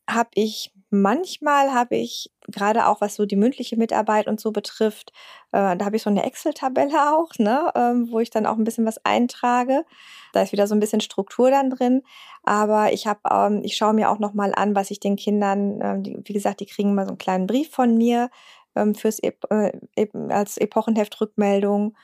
habe 0.09 0.29
ich 0.35 0.71
manchmal 0.93 1.73
habe 1.73 1.95
ich 1.95 2.31
gerade 2.47 2.87
auch 2.87 3.01
was 3.01 3.15
so 3.15 3.25
die 3.25 3.35
mündliche 3.35 3.77
Mitarbeit 3.77 4.27
und 4.27 4.39
so 4.39 4.51
betrifft, 4.51 5.11
äh, 5.51 5.75
da 5.75 5.85
habe 5.85 5.95
ich 5.95 6.03
so 6.03 6.09
eine 6.09 6.23
Excel-Tabelle 6.23 7.13
auch, 7.13 7.31
ne, 7.39 7.71
ähm, 7.75 8.09
wo 8.11 8.19
ich 8.19 8.29
dann 8.29 8.45
auch 8.45 8.57
ein 8.57 8.63
bisschen 8.63 8.85
was 8.85 9.03
eintrage. 9.03 9.85
Da 10.33 10.41
ist 10.41 10.51
wieder 10.51 10.67
so 10.67 10.75
ein 10.75 10.79
bisschen 10.79 11.01
Struktur 11.01 11.49
dann 11.49 11.69
drin. 11.69 12.03
Aber 12.43 12.93
ich 12.93 13.07
habe, 13.07 13.21
ähm, 13.31 13.61
ich 13.63 13.75
schaue 13.75 13.93
mir 13.93 14.09
auch 14.09 14.19
noch 14.19 14.33
mal 14.33 14.53
an, 14.53 14.75
was 14.75 14.91
ich 14.91 14.99
den 14.99 15.15
Kindern, 15.15 15.79
ähm, 15.81 16.03
die, 16.03 16.17
wie 16.23 16.33
gesagt, 16.33 16.59
die 16.59 16.65
kriegen 16.65 16.93
mal 16.95 17.05
so 17.05 17.11
einen 17.11 17.17
kleinen 17.17 17.47
Brief 17.47 17.71
von 17.71 17.97
mir 17.97 18.29
ähm, 18.75 18.95
fürs 18.95 19.21
e 19.21 19.33
äh, 19.49 20.07
als 20.29 20.57
Epochenheft-Rückmeldung 20.57 21.95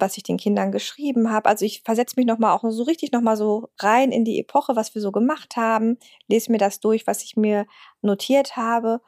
was 0.00 0.16
ich 0.16 0.22
den 0.22 0.36
Kindern 0.36 0.72
geschrieben 0.72 1.30
habe. 1.30 1.48
Also 1.48 1.64
ich 1.64 1.82
versetze 1.82 2.14
mich 2.16 2.26
nochmal 2.26 2.52
auch 2.52 2.64
so 2.70 2.82
richtig 2.82 3.12
nochmal 3.12 3.36
so 3.36 3.68
rein 3.78 4.12
in 4.12 4.24
die 4.24 4.38
Epoche, 4.38 4.76
was 4.76 4.94
wir 4.94 5.02
so 5.02 5.12
gemacht 5.12 5.56
haben, 5.56 5.98
lese 6.28 6.50
mir 6.52 6.58
das 6.58 6.80
durch, 6.80 7.06
was 7.06 7.22
ich 7.22 7.36
mir 7.36 7.66
notiert 8.02 8.56
habe 8.56 9.00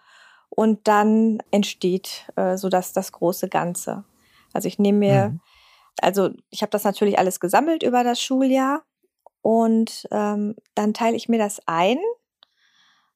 und 0.48 0.86
dann 0.86 1.42
entsteht 1.50 2.30
äh, 2.36 2.56
so 2.56 2.68
das, 2.68 2.92
das 2.92 3.12
große 3.12 3.48
Ganze. 3.48 4.04
Also 4.52 4.68
ich 4.68 4.78
nehme 4.78 4.98
mir, 4.98 5.28
mhm. 5.30 5.40
also 6.00 6.30
ich 6.50 6.62
habe 6.62 6.70
das 6.70 6.84
natürlich 6.84 7.18
alles 7.18 7.40
gesammelt 7.40 7.82
über 7.82 8.04
das 8.04 8.20
Schuljahr 8.20 8.82
und 9.40 10.06
ähm, 10.10 10.54
dann 10.74 10.94
teile 10.94 11.16
ich 11.16 11.28
mir 11.28 11.38
das 11.38 11.60
ein. 11.66 11.98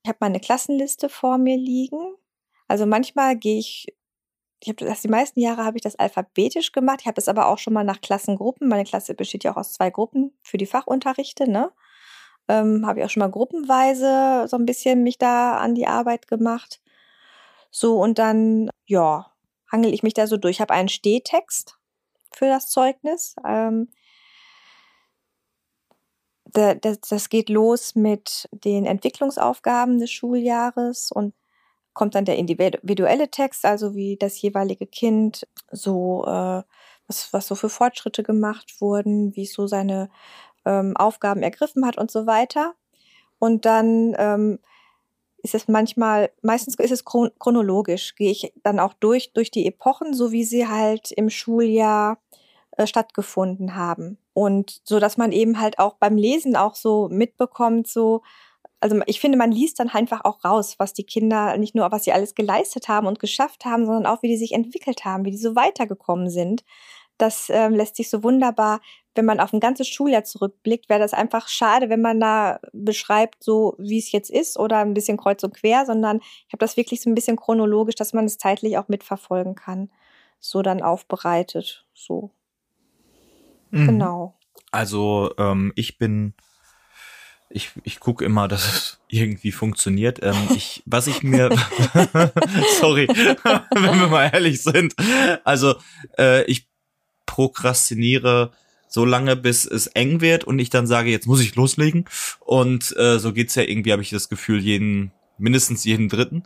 Ich 0.03 0.09
habe 0.09 0.18
meine 0.20 0.41
Klassenliste 0.41 1.09
vor 1.09 1.37
mir 1.37 1.57
liegen. 1.57 2.14
Also 2.68 2.87
manchmal 2.87 3.37
gehe 3.37 3.59
ich 3.59 3.95
ich 4.67 4.71
habe 4.71 4.85
das 4.85 5.03
die 5.03 5.09
meisten 5.09 5.39
Jahre 5.39 5.64
habe 5.64 5.77
ich 5.79 5.83
das 5.83 5.97
alphabetisch 5.97 6.73
gemacht. 6.73 6.99
Ich 7.03 7.07
habe 7.07 7.14
das 7.14 7.29
aber 7.29 7.47
auch 7.47 7.59
schon 7.59 7.73
mal 7.73 7.85
nach 7.85 8.01
Klassengruppen. 8.01 8.67
Meine 8.69 8.83
Klasse 8.83 9.14
besteht 9.14 9.45
ja 9.45 9.53
auch 9.53 9.57
aus 9.57 9.75
zwei 9.75 9.91
Gruppen 9.91 10.37
für 10.43 10.59
die 10.59 10.67
Fachunterrichte, 10.67 11.49
ne? 11.49 11.71
Ähm, 12.49 12.85
habe 12.85 12.99
ich 12.99 13.07
auch 13.07 13.11
schon 13.11 13.21
mal 13.21 13.31
gruppenweise 13.31 14.47
so 14.49 14.57
ein 14.57 14.67
bisschen 14.67 15.05
mich 15.05 15.19
da 15.19 15.57
an 15.59 15.77
die 15.77 15.87
Arbeit 15.87 16.27
gemacht. 16.27 16.81
So 17.71 18.01
und 18.01 18.19
dann 18.19 18.69
ja, 18.87 19.33
hangel 19.71 19.95
ich 19.95 20.03
mich 20.03 20.14
da 20.14 20.27
so 20.27 20.37
durch. 20.37 20.57
Ich 20.57 20.61
habe 20.61 20.75
einen 20.75 20.89
Stehtext 20.89 21.79
für 22.35 22.47
das 22.47 22.69
Zeugnis. 22.69 23.37
Ähm, 23.47 23.91
das 26.53 27.29
geht 27.29 27.51
los 27.51 27.95
mit 27.95 28.49
den 28.51 28.85
Entwicklungsaufgaben 28.85 30.01
des 30.01 30.11
Schuljahres 30.11 31.12
und 31.12 31.35
kommt 31.97 32.15
dann 32.15 32.27
der 32.27 32.37
individuelle 32.37 33.31
Text, 33.31 33.65
also 33.65 33.95
wie 33.95 34.17
das 34.19 34.41
jeweilige 34.41 34.87
Kind 34.87 35.49
so, 35.73 36.25
äh, 36.27 36.63
was, 37.09 37.33
was 37.33 37.47
so 37.47 37.55
für 37.55 37.71
Fortschritte 37.71 38.23
gemacht 38.23 38.81
wurden, 38.81 39.35
wie 39.35 39.45
es 39.45 39.55
so 39.55 39.67
seine 39.67 40.11
ähm, 40.67 40.95
Aufgaben 40.97 41.43
ergriffen 41.43 41.87
hat 41.87 41.97
und 41.97 42.11
so 42.11 42.27
weiter. 42.27 42.75
Und 43.39 43.65
dann 43.65 44.15
ähm, 44.19 44.59
ist 45.39 45.55
es 45.55 45.69
manchmal, 45.69 46.31
meistens 46.43 46.75
ist 46.77 46.91
es 46.91 47.05
chronologisch, 47.05 48.15
gehe 48.15 48.31
ich 48.31 48.53
dann 48.63 48.79
auch 48.79 48.93
durch, 48.93 49.33
durch 49.33 49.51
die 49.51 49.67
Epochen, 49.67 50.13
so 50.13 50.33
wie 50.33 50.45
sie 50.45 50.69
halt 50.69 51.13
im 51.13 51.31
Schuljahr 51.31 52.19
äh, 52.73 52.87
stattgefunden 52.87 53.75
haben. 53.75 54.19
Und 54.35 54.83
so, 54.85 55.01
dass 55.01 55.17
man 55.17 55.33
eben 55.33 55.59
halt 55.59 55.79
auch 55.79 55.95
beim 55.95 56.19
Lesen 56.19 56.57
auch 56.57 56.75
so 56.75 57.09
mitbekommt, 57.11 57.87
so, 57.89 58.21
also 58.81 59.01
ich 59.07 59.20
finde, 59.20 59.39
man 59.39 59.53
liest 59.53 59.81
dann 59.81 59.89
einfach 59.89 60.24
auch 60.24 60.45
raus, 60.45 60.77
was 60.79 60.93
die 60.93 61.05
Kinder, 61.05 61.57
nicht 61.57 61.74
nur, 61.74 61.91
was 61.93 62.05
sie 62.05 62.12
alles 62.12 62.35
geleistet 62.35 62.89
haben 62.89 63.07
und 63.07 63.18
geschafft 63.18 63.64
haben, 63.64 63.87
sondern 63.87 64.07
auch, 64.07 64.22
wie 64.22 64.29
die 64.29 64.37
sich 64.37 64.53
entwickelt 64.53 65.05
haben, 65.05 65.24
wie 65.24 65.31
die 65.31 65.39
so 65.39 65.57
weitergekommen 65.57 66.29
sind. 66.31 66.64
Das 67.18 67.49
ähm, 67.49 67.72
lässt 67.74 67.97
sich 67.97 68.11
so 68.11 68.22
wunderbar, 68.22 68.81
wenn 69.14 69.24
man 69.24 69.41
auf 69.41 69.55
ein 69.55 69.61
ganzes 69.61 69.89
Schuljahr 69.89 70.24
zurückblickt, 70.24 70.91
wäre 70.91 71.01
das 71.01 71.14
einfach 71.14 71.49
schade, 71.49 71.89
wenn 71.89 72.03
man 72.03 72.20
da 72.20 72.61
beschreibt, 72.72 73.43
so 73.43 73.74
wie 73.79 73.99
es 73.99 74.12
jetzt 74.12 74.31
ist 74.31 74.59
oder 74.59 74.79
ein 74.79 74.93
bisschen 74.93 75.16
kreuz 75.16 75.43
und 75.43 75.55
quer, 75.55 75.87
sondern 75.87 76.18
ich 76.18 76.53
habe 76.53 76.59
das 76.59 76.77
wirklich 76.77 77.01
so 77.01 77.09
ein 77.09 77.14
bisschen 77.14 77.37
chronologisch, 77.37 77.95
dass 77.95 78.12
man 78.12 78.27
es 78.27 78.37
zeitlich 78.37 78.77
auch 78.77 78.89
mitverfolgen 78.89 79.55
kann. 79.55 79.91
So 80.39 80.61
dann 80.61 80.83
aufbereitet. 80.83 81.87
So. 81.95 82.31
Mhm. 83.70 83.87
Genau. 83.87 84.39
Also 84.70 85.33
ähm, 85.39 85.72
ich 85.77 85.97
bin 85.97 86.35
ich, 87.49 87.71
ich 87.85 88.01
gucke 88.01 88.25
immer, 88.25 88.49
dass 88.49 88.65
es 88.65 89.01
irgendwie 89.09 89.53
funktioniert. 89.53 90.21
Ähm, 90.23 90.37
ich, 90.57 90.83
was 90.87 91.07
ich 91.07 91.23
mir, 91.23 91.51
sorry, 92.81 93.09
wenn 93.09 94.01
wir 94.01 94.09
mal 94.09 94.31
ehrlich 94.33 94.63
sind. 94.63 94.95
Also 95.45 95.77
äh, 96.19 96.45
ich 96.45 96.69
prokrastiniere 97.27 98.53
so 98.89 99.05
lange, 99.05 99.37
bis 99.37 99.67
es 99.67 99.89
eng 99.89 100.21
wird 100.21 100.45
und 100.45 100.59
ich 100.59 100.71
dann 100.71 100.87
sage, 100.87 101.11
jetzt 101.11 101.27
muss 101.27 101.41
ich 101.41 101.55
loslegen. 101.57 102.07
Und 102.41 102.97
äh, 102.97 103.19
so 103.19 103.33
geht's 103.33 103.55
ja 103.55 103.63
irgendwie, 103.63 103.93
habe 103.93 104.03
ich 104.03 104.11
das 104.11 104.29
Gefühl, 104.29 104.61
jeden, 104.61 105.13
mindestens 105.39 105.85
jeden 105.85 106.09
dritten. 106.09 106.45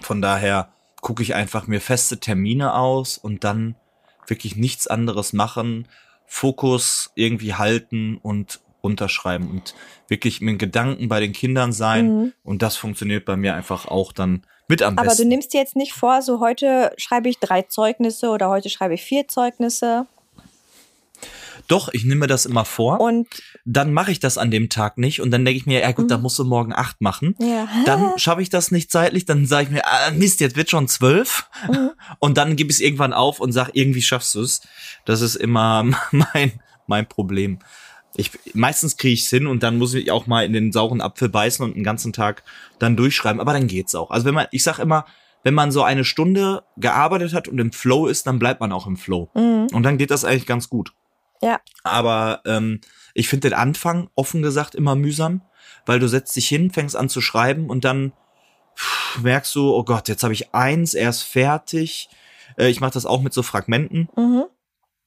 Von 0.00 0.20
daher 0.20 0.72
gucke 1.00 1.22
ich 1.22 1.34
einfach 1.34 1.66
mir 1.66 1.80
feste 1.80 2.18
Termine 2.18 2.74
aus 2.74 3.16
und 3.16 3.44
dann 3.44 3.76
wirklich 4.26 4.56
nichts 4.56 4.86
anderes 4.86 5.32
machen, 5.32 5.88
Fokus 6.26 7.10
irgendwie 7.14 7.54
halten 7.54 8.18
und 8.18 8.60
runterschreiben 8.82 9.48
und 9.48 9.74
wirklich 10.08 10.40
mit 10.40 10.58
Gedanken 10.58 11.08
bei 11.08 11.20
den 11.20 11.32
Kindern 11.32 11.72
sein. 11.72 12.06
Mhm. 12.08 12.32
Und 12.44 12.62
das 12.62 12.76
funktioniert 12.76 13.24
bei 13.24 13.36
mir 13.36 13.54
einfach 13.54 13.86
auch 13.86 14.12
dann 14.12 14.42
mit 14.68 14.82
am 14.82 14.96
besten. 14.96 15.08
Aber 15.08 15.16
du 15.16 15.24
nimmst 15.24 15.52
dir 15.52 15.60
jetzt 15.60 15.76
nicht 15.76 15.92
vor, 15.92 16.22
so 16.22 16.40
heute 16.40 16.92
schreibe 16.96 17.28
ich 17.28 17.38
drei 17.38 17.62
Zeugnisse 17.62 18.28
oder 18.28 18.48
heute 18.48 18.68
schreibe 18.68 18.94
ich 18.94 19.02
vier 19.02 19.26
Zeugnisse. 19.26 20.06
Doch, 21.68 21.90
ich 21.92 22.04
nehme 22.04 22.26
das 22.26 22.46
immer 22.46 22.64
vor. 22.64 23.00
Und 23.00 23.28
dann 23.66 23.92
mache 23.92 24.10
ich 24.10 24.20
das 24.20 24.38
an 24.38 24.50
dem 24.50 24.70
Tag 24.70 24.96
nicht. 24.96 25.20
Und 25.20 25.30
dann 25.30 25.44
denke 25.44 25.58
ich 25.58 25.66
mir, 25.66 25.80
ja 25.80 25.92
gut, 25.92 26.06
mhm. 26.06 26.08
da 26.08 26.18
musst 26.18 26.38
du 26.38 26.44
morgen 26.44 26.72
acht 26.72 27.00
machen. 27.02 27.34
Ja. 27.38 27.68
Dann 27.84 28.18
schaffe 28.18 28.40
ich 28.40 28.48
das 28.48 28.70
nicht 28.70 28.90
zeitlich. 28.90 29.26
Dann 29.26 29.44
sage 29.44 29.64
ich 29.64 29.70
mir, 29.70 29.84
ah, 29.84 30.10
Mist, 30.12 30.40
jetzt 30.40 30.56
wird 30.56 30.70
schon 30.70 30.88
zwölf. 30.88 31.46
Mhm. 31.68 31.90
Und 32.20 32.38
dann 32.38 32.56
gebe 32.56 32.70
ich 32.70 32.76
es 32.76 32.80
irgendwann 32.80 33.12
auf 33.12 33.38
und 33.40 33.52
sag, 33.52 33.70
irgendwie 33.74 34.00
schaffst 34.00 34.34
du 34.34 34.40
es. 34.40 34.62
Das 35.04 35.20
ist 35.20 35.36
immer 35.36 35.84
mein, 36.10 36.52
mein 36.86 37.06
Problem. 37.06 37.58
Ich, 38.14 38.30
meistens 38.54 38.96
kriege 38.96 39.14
ich 39.14 39.24
es 39.24 39.30
hin 39.30 39.46
und 39.46 39.62
dann 39.62 39.78
muss 39.78 39.94
ich 39.94 40.10
auch 40.10 40.26
mal 40.26 40.44
in 40.44 40.52
den 40.52 40.72
sauren 40.72 41.00
Apfel 41.00 41.28
beißen 41.28 41.64
und 41.64 41.74
einen 41.74 41.84
ganzen 41.84 42.12
Tag 42.12 42.42
dann 42.78 42.96
durchschreiben. 42.96 43.40
Aber 43.40 43.52
dann 43.52 43.66
geht's 43.66 43.94
auch. 43.94 44.10
Also 44.10 44.26
wenn 44.26 44.34
man, 44.34 44.46
ich 44.50 44.62
sag 44.62 44.78
immer, 44.78 45.04
wenn 45.44 45.54
man 45.54 45.70
so 45.70 45.82
eine 45.82 46.04
Stunde 46.04 46.64
gearbeitet 46.76 47.32
hat 47.32 47.48
und 47.48 47.58
im 47.58 47.72
Flow 47.72 48.06
ist, 48.06 48.26
dann 48.26 48.38
bleibt 48.38 48.60
man 48.60 48.72
auch 48.72 48.86
im 48.86 48.96
Flow. 48.96 49.30
Mhm. 49.34 49.68
Und 49.72 49.82
dann 49.82 49.98
geht 49.98 50.10
das 50.10 50.24
eigentlich 50.24 50.46
ganz 50.46 50.68
gut. 50.68 50.92
Ja. 51.42 51.60
Aber 51.84 52.40
ähm, 52.44 52.80
ich 53.14 53.28
finde 53.28 53.50
den 53.50 53.58
Anfang, 53.58 54.10
offen 54.14 54.42
gesagt, 54.42 54.74
immer 54.74 54.94
mühsam, 54.94 55.42
weil 55.86 56.00
du 56.00 56.08
setzt 56.08 56.34
dich 56.36 56.48
hin, 56.48 56.70
fängst 56.70 56.96
an 56.96 57.08
zu 57.08 57.20
schreiben 57.20 57.70
und 57.70 57.84
dann 57.84 58.12
pff, 58.76 59.20
merkst 59.22 59.54
du, 59.54 59.74
oh 59.74 59.84
Gott, 59.84 60.08
jetzt 60.08 60.22
habe 60.22 60.32
ich 60.32 60.54
eins, 60.54 60.94
erst 60.94 61.22
fertig. 61.22 62.08
Äh, 62.56 62.68
ich 62.68 62.80
mache 62.80 62.92
das 62.92 63.06
auch 63.06 63.22
mit 63.22 63.32
so 63.32 63.42
Fragmenten. 63.42 64.08
Mhm. 64.16 64.44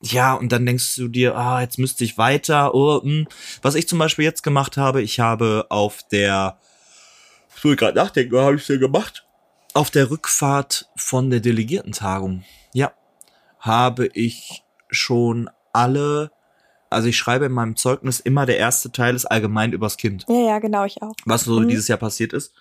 Ja, 0.02 0.34
und 0.34 0.52
dann 0.52 0.66
denkst 0.66 0.96
du 0.96 1.08
dir, 1.08 1.36
ah, 1.36 1.62
jetzt 1.62 1.78
müsste 1.78 2.04
ich 2.04 2.18
weiter. 2.18 2.74
Oh, 2.74 3.02
hm. 3.02 3.28
Was 3.62 3.76
ich 3.76 3.88
zum 3.88 4.00
Beispiel 4.00 4.26
jetzt 4.26 4.44
gemacht 4.44 4.78
habe, 4.78 5.02
ich 5.02 5.20
habe 5.20 5.68
auf 5.70 6.02
der, 6.12 6.58
ich 7.56 7.64
will 7.64 7.76
gerade 7.76 7.98
nachdenken, 7.98 8.34
was 8.34 8.44
habe 8.44 8.56
ich 8.56 8.66
denn 8.66 8.80
gemacht? 8.80 9.26
Auf 9.74 9.92
der 9.92 10.10
Rückfahrt 10.10 10.90
von 10.96 11.30
der 11.30 11.40
Delegiertentagung, 11.40 12.44
ja, 12.74 12.92
habe 13.60 14.08
ich 14.14 14.64
schon 14.90 15.50
alle, 15.72 16.32
also 16.90 17.08
ich 17.08 17.18
schreibe 17.18 17.46
in 17.46 17.52
meinem 17.52 17.76
Zeugnis 17.76 18.20
immer, 18.20 18.46
der 18.46 18.58
erste 18.58 18.92
Teil 18.92 19.16
ist 19.16 19.26
allgemein 19.26 19.72
übers 19.72 19.98
Kind. 19.98 20.26
Ja, 20.28 20.42
ja, 20.42 20.60
genau, 20.60 20.84
ich 20.84 21.02
auch. 21.02 21.14
Was 21.26 21.44
so 21.44 21.60
mhm. 21.60 21.70
dieses 21.70 21.88
Jahr 21.88 22.00
passiert 22.00 22.34
ist. 22.34 22.54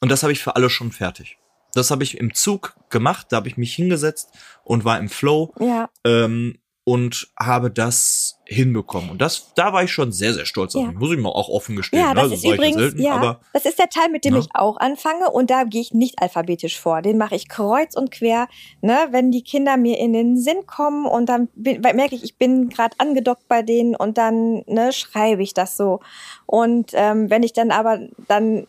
Und 0.00 0.10
das 0.10 0.22
habe 0.22 0.32
ich 0.32 0.42
für 0.42 0.56
alle 0.56 0.70
schon 0.70 0.92
fertig. 0.92 1.38
Das 1.74 1.90
habe 1.90 2.04
ich 2.04 2.18
im 2.18 2.32
Zug 2.32 2.76
gemacht, 2.88 3.26
da 3.30 3.36
habe 3.38 3.48
ich 3.48 3.56
mich 3.56 3.74
hingesetzt 3.74 4.30
und 4.62 4.84
war 4.84 4.98
im 4.98 5.08
Flow. 5.08 5.52
Ja. 5.58 5.90
Ähm, 6.04 6.58
und 6.84 7.28
habe 7.40 7.70
das 7.70 8.38
hinbekommen. 8.44 9.08
Und 9.08 9.22
das, 9.22 9.54
da 9.54 9.72
war 9.72 9.82
ich 9.84 9.90
schon 9.90 10.12
sehr, 10.12 10.34
sehr 10.34 10.44
stolz 10.44 10.76
auf 10.76 10.82
ja. 10.82 10.88
mich. 10.88 10.98
Muss 10.98 11.12
ich 11.12 11.18
mal 11.18 11.30
auch 11.30 11.48
offen 11.48 11.76
gestehen. 11.76 12.00
Ja, 12.00 12.12
das 12.12 12.28
ne? 12.28 12.34
ist 12.34 12.44
übrigens, 12.44 12.76
selten, 12.76 13.02
ja, 13.02 13.14
aber, 13.14 13.40
das 13.54 13.64
ist 13.64 13.78
der 13.78 13.88
Teil, 13.88 14.10
mit 14.10 14.26
dem 14.26 14.34
ja. 14.34 14.40
ich 14.40 14.48
auch 14.52 14.76
anfange. 14.76 15.30
Und 15.30 15.48
da 15.48 15.64
gehe 15.64 15.80
ich 15.80 15.94
nicht 15.94 16.20
alphabetisch 16.20 16.78
vor. 16.78 17.00
Den 17.00 17.16
mache 17.16 17.36
ich 17.36 17.48
kreuz 17.48 17.96
und 17.96 18.10
quer. 18.10 18.48
Ne, 18.82 19.08
wenn 19.12 19.30
die 19.30 19.42
Kinder 19.42 19.78
mir 19.78 19.98
in 19.98 20.12
den 20.12 20.36
Sinn 20.36 20.66
kommen 20.66 21.06
und 21.06 21.30
dann 21.30 21.48
bin, 21.54 21.80
merke 21.80 22.16
ich, 22.16 22.22
ich 22.22 22.36
bin 22.36 22.68
gerade 22.68 22.94
angedockt 22.98 23.48
bei 23.48 23.62
denen 23.62 23.96
und 23.96 24.18
dann 24.18 24.62
ne, 24.66 24.92
schreibe 24.92 25.42
ich 25.42 25.54
das 25.54 25.78
so. 25.78 26.00
Und 26.44 26.90
ähm, 26.92 27.30
wenn 27.30 27.42
ich 27.42 27.54
dann 27.54 27.70
aber 27.70 27.98
dann 28.28 28.66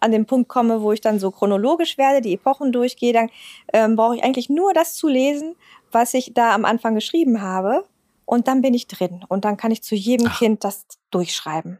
an 0.00 0.12
den 0.12 0.26
Punkt 0.26 0.48
komme, 0.48 0.82
wo 0.82 0.92
ich 0.92 1.00
dann 1.00 1.18
so 1.18 1.32
chronologisch 1.32 1.98
werde, 1.98 2.20
die 2.20 2.34
Epochen 2.34 2.70
durchgehe, 2.70 3.12
dann 3.12 3.30
ähm, 3.72 3.96
brauche 3.96 4.14
ich 4.14 4.22
eigentlich 4.22 4.48
nur 4.48 4.72
das 4.72 4.94
zu 4.94 5.08
lesen 5.08 5.56
was 5.96 6.14
ich 6.14 6.34
da 6.34 6.54
am 6.54 6.64
Anfang 6.64 6.94
geschrieben 6.94 7.40
habe. 7.40 7.84
Und 8.26 8.48
dann 8.48 8.60
bin 8.60 8.74
ich 8.74 8.86
drin. 8.86 9.24
Und 9.28 9.44
dann 9.44 9.56
kann 9.56 9.70
ich 9.70 9.82
zu 9.82 9.94
jedem 9.94 10.26
Ach. 10.28 10.38
Kind 10.38 10.62
das 10.62 10.86
durchschreiben. 11.10 11.78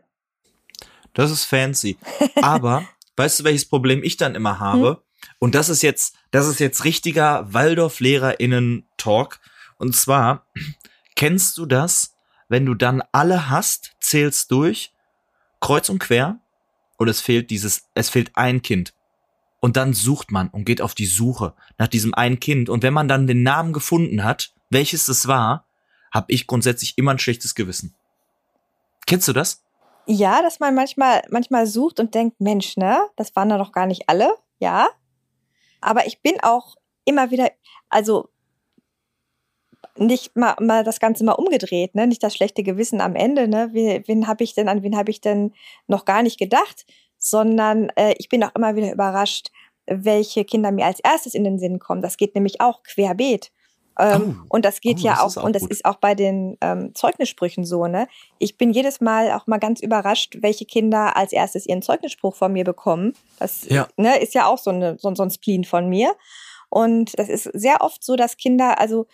Das 1.12 1.30
ist 1.30 1.44
fancy. 1.44 1.98
Aber 2.42 2.84
weißt 3.16 3.40
du, 3.40 3.44
welches 3.44 3.66
Problem 3.66 4.02
ich 4.02 4.16
dann 4.16 4.34
immer 4.34 4.58
habe? 4.58 4.88
Hm? 4.88 4.96
Und 5.38 5.54
das 5.54 5.68
ist 5.68 5.82
jetzt, 5.82 6.16
das 6.30 6.46
ist 6.46 6.60
jetzt 6.60 6.84
richtiger 6.84 7.52
Waldorf-LehrerInnen-Talk. 7.52 9.38
Und 9.78 9.94
zwar, 9.94 10.46
kennst 11.14 11.58
du 11.58 11.66
das, 11.66 12.14
wenn 12.48 12.64
du 12.64 12.74
dann 12.74 13.02
alle 13.12 13.50
hast, 13.50 13.92
zählst 14.00 14.50
durch, 14.50 14.94
kreuz 15.60 15.88
und 15.88 15.98
quer, 15.98 16.38
und 16.96 17.08
es 17.08 17.20
fehlt 17.20 17.50
dieses, 17.50 17.88
es 17.94 18.08
fehlt 18.08 18.30
ein 18.34 18.62
Kind. 18.62 18.94
Und 19.66 19.76
dann 19.76 19.94
sucht 19.94 20.30
man 20.30 20.46
und 20.46 20.64
geht 20.64 20.80
auf 20.80 20.94
die 20.94 21.06
Suche 21.06 21.52
nach 21.76 21.88
diesem 21.88 22.14
einen 22.14 22.38
Kind. 22.38 22.68
Und 22.68 22.84
wenn 22.84 22.94
man 22.94 23.08
dann 23.08 23.26
den 23.26 23.42
Namen 23.42 23.72
gefunden 23.72 24.22
hat, 24.22 24.54
welches 24.70 25.08
es 25.08 25.26
war, 25.26 25.66
habe 26.12 26.32
ich 26.32 26.46
grundsätzlich 26.46 26.96
immer 26.98 27.10
ein 27.10 27.18
schlechtes 27.18 27.56
Gewissen. 27.56 27.92
Kennst 29.08 29.26
du 29.26 29.32
das? 29.32 29.64
Ja, 30.06 30.40
dass 30.40 30.60
man 30.60 30.76
manchmal, 30.76 31.24
manchmal 31.30 31.66
sucht 31.66 31.98
und 31.98 32.14
denkt, 32.14 32.40
Mensch, 32.40 32.76
ne, 32.76 33.08
das 33.16 33.34
waren 33.34 33.48
da 33.48 33.58
doch 33.58 33.72
gar 33.72 33.86
nicht 33.86 34.08
alle, 34.08 34.32
ja. 34.60 34.86
Aber 35.80 36.06
ich 36.06 36.22
bin 36.22 36.34
auch 36.44 36.76
immer 37.04 37.32
wieder, 37.32 37.50
also 37.88 38.28
nicht 39.96 40.36
mal, 40.36 40.54
mal 40.60 40.84
das 40.84 41.00
Ganze 41.00 41.24
mal 41.24 41.32
umgedreht, 41.32 41.96
ne? 41.96 42.06
Nicht 42.06 42.22
das 42.22 42.36
schlechte 42.36 42.62
Gewissen 42.62 43.00
am 43.00 43.16
Ende, 43.16 43.48
ne? 43.48 43.70
Wen, 43.72 44.04
wen 44.06 44.28
habe 44.28 44.44
ich 44.44 44.54
denn, 44.54 44.68
an 44.68 44.84
wen 44.84 44.96
habe 44.96 45.10
ich 45.10 45.20
denn 45.20 45.54
noch 45.88 46.04
gar 46.04 46.22
nicht 46.22 46.38
gedacht? 46.38 46.86
Sondern 47.30 47.90
äh, 47.96 48.14
ich 48.18 48.28
bin 48.28 48.42
auch 48.44 48.54
immer 48.54 48.76
wieder 48.76 48.92
überrascht, 48.92 49.50
welche 49.86 50.44
Kinder 50.44 50.72
mir 50.72 50.86
als 50.86 51.00
erstes 51.00 51.34
in 51.34 51.44
den 51.44 51.58
Sinn 51.58 51.78
kommen. 51.78 52.02
Das 52.02 52.16
geht 52.16 52.34
nämlich 52.34 52.60
auch 52.60 52.82
querbeet. 52.82 53.52
Ähm, 53.98 54.40
oh. 54.42 54.46
Und 54.50 54.64
das 54.64 54.80
geht 54.80 54.98
oh, 54.98 55.04
ja 55.04 55.12
das 55.12 55.36
auch, 55.36 55.42
auch, 55.42 55.46
und 55.46 55.54
das 55.54 55.62
gut. 55.62 55.70
ist 55.70 55.84
auch 55.84 55.96
bei 55.96 56.14
den 56.14 56.58
ähm, 56.60 56.94
Zeugnissprüchen 56.94 57.64
so, 57.64 57.86
ne? 57.86 58.08
Ich 58.38 58.58
bin 58.58 58.70
jedes 58.72 59.00
Mal 59.00 59.32
auch 59.32 59.46
mal 59.46 59.58
ganz 59.58 59.80
überrascht, 59.80 60.36
welche 60.40 60.66
Kinder 60.66 61.16
als 61.16 61.32
erstes 61.32 61.66
ihren 61.66 61.82
Zeugnisspruch 61.82 62.34
von 62.34 62.52
mir 62.52 62.64
bekommen. 62.64 63.14
Das 63.38 63.66
ja. 63.68 63.88
ne, 63.96 64.18
ist 64.18 64.34
ja 64.34 64.46
auch 64.46 64.58
so, 64.58 64.70
eine, 64.70 64.98
so, 64.98 65.14
so 65.14 65.22
ein 65.22 65.30
Spleen 65.30 65.64
von 65.64 65.88
mir. 65.88 66.14
Und 66.68 67.18
das 67.18 67.28
ist 67.28 67.44
sehr 67.54 67.80
oft 67.80 68.04
so, 68.04 68.16
dass 68.16 68.36
Kinder, 68.36 68.78
also 68.78 69.06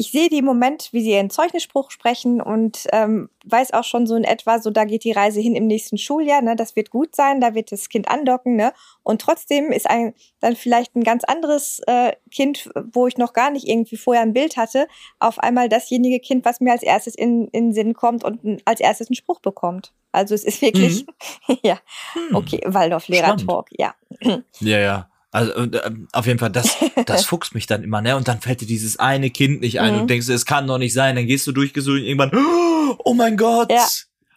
ich 0.00 0.12
sehe 0.12 0.28
die 0.28 0.38
im 0.38 0.44
Moment, 0.44 0.90
wie 0.92 1.02
sie 1.02 1.10
ihren 1.10 1.28
Zeugnisspruch 1.28 1.90
sprechen 1.90 2.40
und 2.40 2.86
ähm, 2.92 3.30
weiß 3.44 3.72
auch 3.72 3.82
schon 3.82 4.06
so 4.06 4.14
in 4.14 4.22
etwa, 4.22 4.60
so 4.60 4.70
da 4.70 4.84
geht 4.84 5.02
die 5.02 5.10
Reise 5.10 5.40
hin 5.40 5.56
im 5.56 5.66
nächsten 5.66 5.98
Schuljahr, 5.98 6.40
ne, 6.40 6.54
das 6.54 6.76
wird 6.76 6.90
gut 6.90 7.16
sein, 7.16 7.40
da 7.40 7.54
wird 7.54 7.72
das 7.72 7.88
Kind 7.88 8.08
andocken, 8.08 8.54
ne? 8.54 8.72
Und 9.02 9.20
trotzdem 9.20 9.72
ist 9.72 9.90
ein 9.90 10.14
dann 10.38 10.54
vielleicht 10.54 10.94
ein 10.94 11.02
ganz 11.02 11.24
anderes 11.24 11.80
äh, 11.88 12.12
Kind, 12.30 12.70
wo 12.92 13.08
ich 13.08 13.18
noch 13.18 13.32
gar 13.32 13.50
nicht 13.50 13.66
irgendwie 13.66 13.96
vorher 13.96 14.22
ein 14.22 14.34
Bild 14.34 14.56
hatte, 14.56 14.86
auf 15.18 15.40
einmal 15.40 15.68
dasjenige 15.68 16.20
Kind, 16.20 16.44
was 16.44 16.60
mir 16.60 16.70
als 16.70 16.84
erstes 16.84 17.16
in, 17.16 17.48
in 17.48 17.66
den 17.66 17.72
Sinn 17.72 17.94
kommt 17.94 18.22
und 18.22 18.62
als 18.66 18.78
erstes 18.78 19.08
einen 19.08 19.16
Spruch 19.16 19.40
bekommt. 19.40 19.92
Also 20.12 20.32
es 20.32 20.44
ist 20.44 20.62
wirklich, 20.62 21.06
mhm. 21.48 21.58
ja, 21.64 21.80
hm. 22.12 22.36
okay, 22.36 22.60
Waldorf-Lehrer-Talk, 22.64 23.70
ja. 23.76 23.96
Ja, 24.60 24.78
ja. 24.78 25.10
Also 25.30 25.52
äh, 25.52 25.90
auf 26.12 26.26
jeden 26.26 26.38
Fall, 26.38 26.50
das, 26.50 26.76
das 27.06 27.24
fuchst 27.26 27.54
mich 27.54 27.66
dann 27.66 27.82
immer, 27.82 28.00
ne? 28.00 28.16
Und 28.16 28.28
dann 28.28 28.40
fällt 28.40 28.60
dir 28.62 28.66
dieses 28.66 28.98
eine 28.98 29.30
Kind 29.30 29.60
nicht 29.60 29.80
ein 29.80 29.94
mhm. 29.94 30.00
und 30.02 30.10
denkst, 30.10 30.28
es 30.28 30.46
kann 30.46 30.66
doch 30.66 30.78
nicht 30.78 30.94
sein. 30.94 31.16
Dann 31.16 31.26
gehst 31.26 31.46
du 31.46 31.52
durchgesucht 31.52 31.98
und 31.98 32.04
irgendwann, 32.04 32.32
oh 33.04 33.14
mein 33.14 33.36
Gott, 33.36 33.70
ja. 33.70 33.86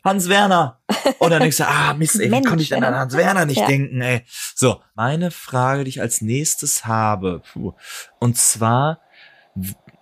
Hans 0.03 0.29
Werner. 0.29 0.81
Und 1.19 1.29
dann 1.29 1.41
denkst 1.41 1.57
du, 1.57 1.67
ah, 1.67 1.93
Mist, 1.97 2.19
ey, 2.19 2.31
wie 2.31 2.41
konnte 2.41 2.63
ich 2.63 2.69
denn 2.69 2.83
an 2.83 2.95
Hans 2.95 3.15
Werner 3.15 3.45
nicht 3.45 3.59
ja. 3.59 3.67
denken, 3.67 4.01
ey? 4.01 4.23
So, 4.55 4.81
meine 4.95 5.31
Frage, 5.31 5.83
die 5.83 5.89
ich 5.89 6.01
als 6.01 6.21
nächstes 6.21 6.85
habe, 6.85 7.41
puh, 7.53 7.73
und 8.19 8.37
zwar, 8.37 8.99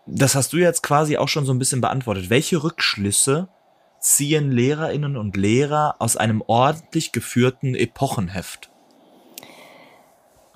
das 0.08 0.36
hast 0.36 0.54
du 0.54 0.58
jetzt 0.58 0.82
quasi 0.82 1.18
auch 1.18 1.28
schon 1.28 1.46
so 1.46 1.54
ein 1.54 1.60
bisschen 1.60 1.82
beantwortet. 1.82 2.30
Welche 2.30 2.64
Rückschlüsse 2.64 3.50
ziehen 4.00 4.52
Lehrerinnen 4.52 5.18
und 5.18 5.36
Lehrer 5.36 5.96
aus 6.00 6.18
einem 6.18 6.42
ordentlich 6.48 7.12
geführten 7.12 7.76
Epochenheft? 7.76 8.72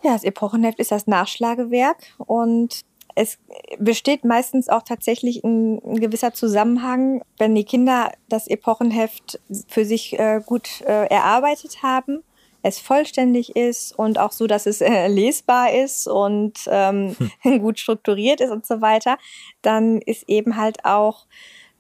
Ja, 0.03 0.13
das 0.13 0.23
Epochenheft 0.23 0.79
ist 0.79 0.91
das 0.91 1.07
Nachschlagewerk 1.07 1.97
und 2.17 2.81
es 3.15 3.37
besteht 3.77 4.25
meistens 4.25 4.69
auch 4.69 4.83
tatsächlich 4.83 5.43
ein, 5.43 5.79
ein, 5.85 5.99
gewisser 5.99 6.33
Zusammenhang, 6.33 7.21
wenn 7.37 7.55
die 7.55 7.63
Kinder 7.63 8.11
das 8.27 8.47
Epochenheft 8.47 9.39
für 9.67 9.85
sich 9.85 10.17
äh, 10.19 10.41
gut 10.45 10.81
äh, 10.81 11.05
erarbeitet 11.07 11.83
haben, 11.83 12.23
es 12.63 12.79
vollständig 12.79 13.55
ist 13.55 13.97
und 13.97 14.17
auch 14.17 14.31
so, 14.31 14.47
dass 14.47 14.65
es 14.65 14.81
äh, 14.81 15.07
lesbar 15.07 15.73
ist 15.73 16.07
und 16.07 16.53
ähm, 16.67 17.15
hm. 17.41 17.59
gut 17.61 17.77
strukturiert 17.77 18.41
ist 18.41 18.51
und 18.51 18.65
so 18.65 18.81
weiter, 18.81 19.17
dann 19.61 19.99
ist 19.99 20.27
eben 20.27 20.57
halt 20.57 20.85
auch 20.85 21.25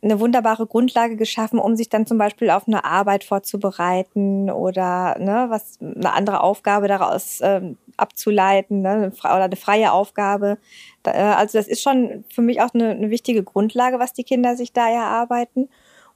eine 0.03 0.19
wunderbare 0.19 0.67
Grundlage 0.67 1.15
geschaffen, 1.15 1.59
um 1.59 1.75
sich 1.75 1.89
dann 1.89 2.05
zum 2.05 2.17
Beispiel 2.17 2.49
auf 2.49 2.67
eine 2.67 2.83
Arbeit 2.83 3.23
vorzubereiten 3.23 4.51
oder 4.51 5.17
ne, 5.19 5.45
was 5.49 5.79
eine 5.79 6.11
andere 6.11 6.41
Aufgabe 6.41 6.87
daraus 6.87 7.39
ähm, 7.41 7.77
abzuleiten 7.95 8.81
ne, 8.81 9.11
oder 9.23 9.43
eine 9.43 9.55
freie 9.55 9.91
Aufgabe. 9.93 10.57
Äh, 11.05 11.11
also 11.11 11.57
das 11.57 11.67
ist 11.67 11.81
schon 11.81 12.25
für 12.29 12.41
mich 12.41 12.61
auch 12.61 12.73
eine, 12.73 12.91
eine 12.91 13.09
wichtige 13.09 13.43
Grundlage, 13.43 13.99
was 13.99 14.13
die 14.13 14.23
Kinder 14.23 14.55
sich 14.57 14.73
da 14.73 14.89
erarbeiten. 14.89 15.69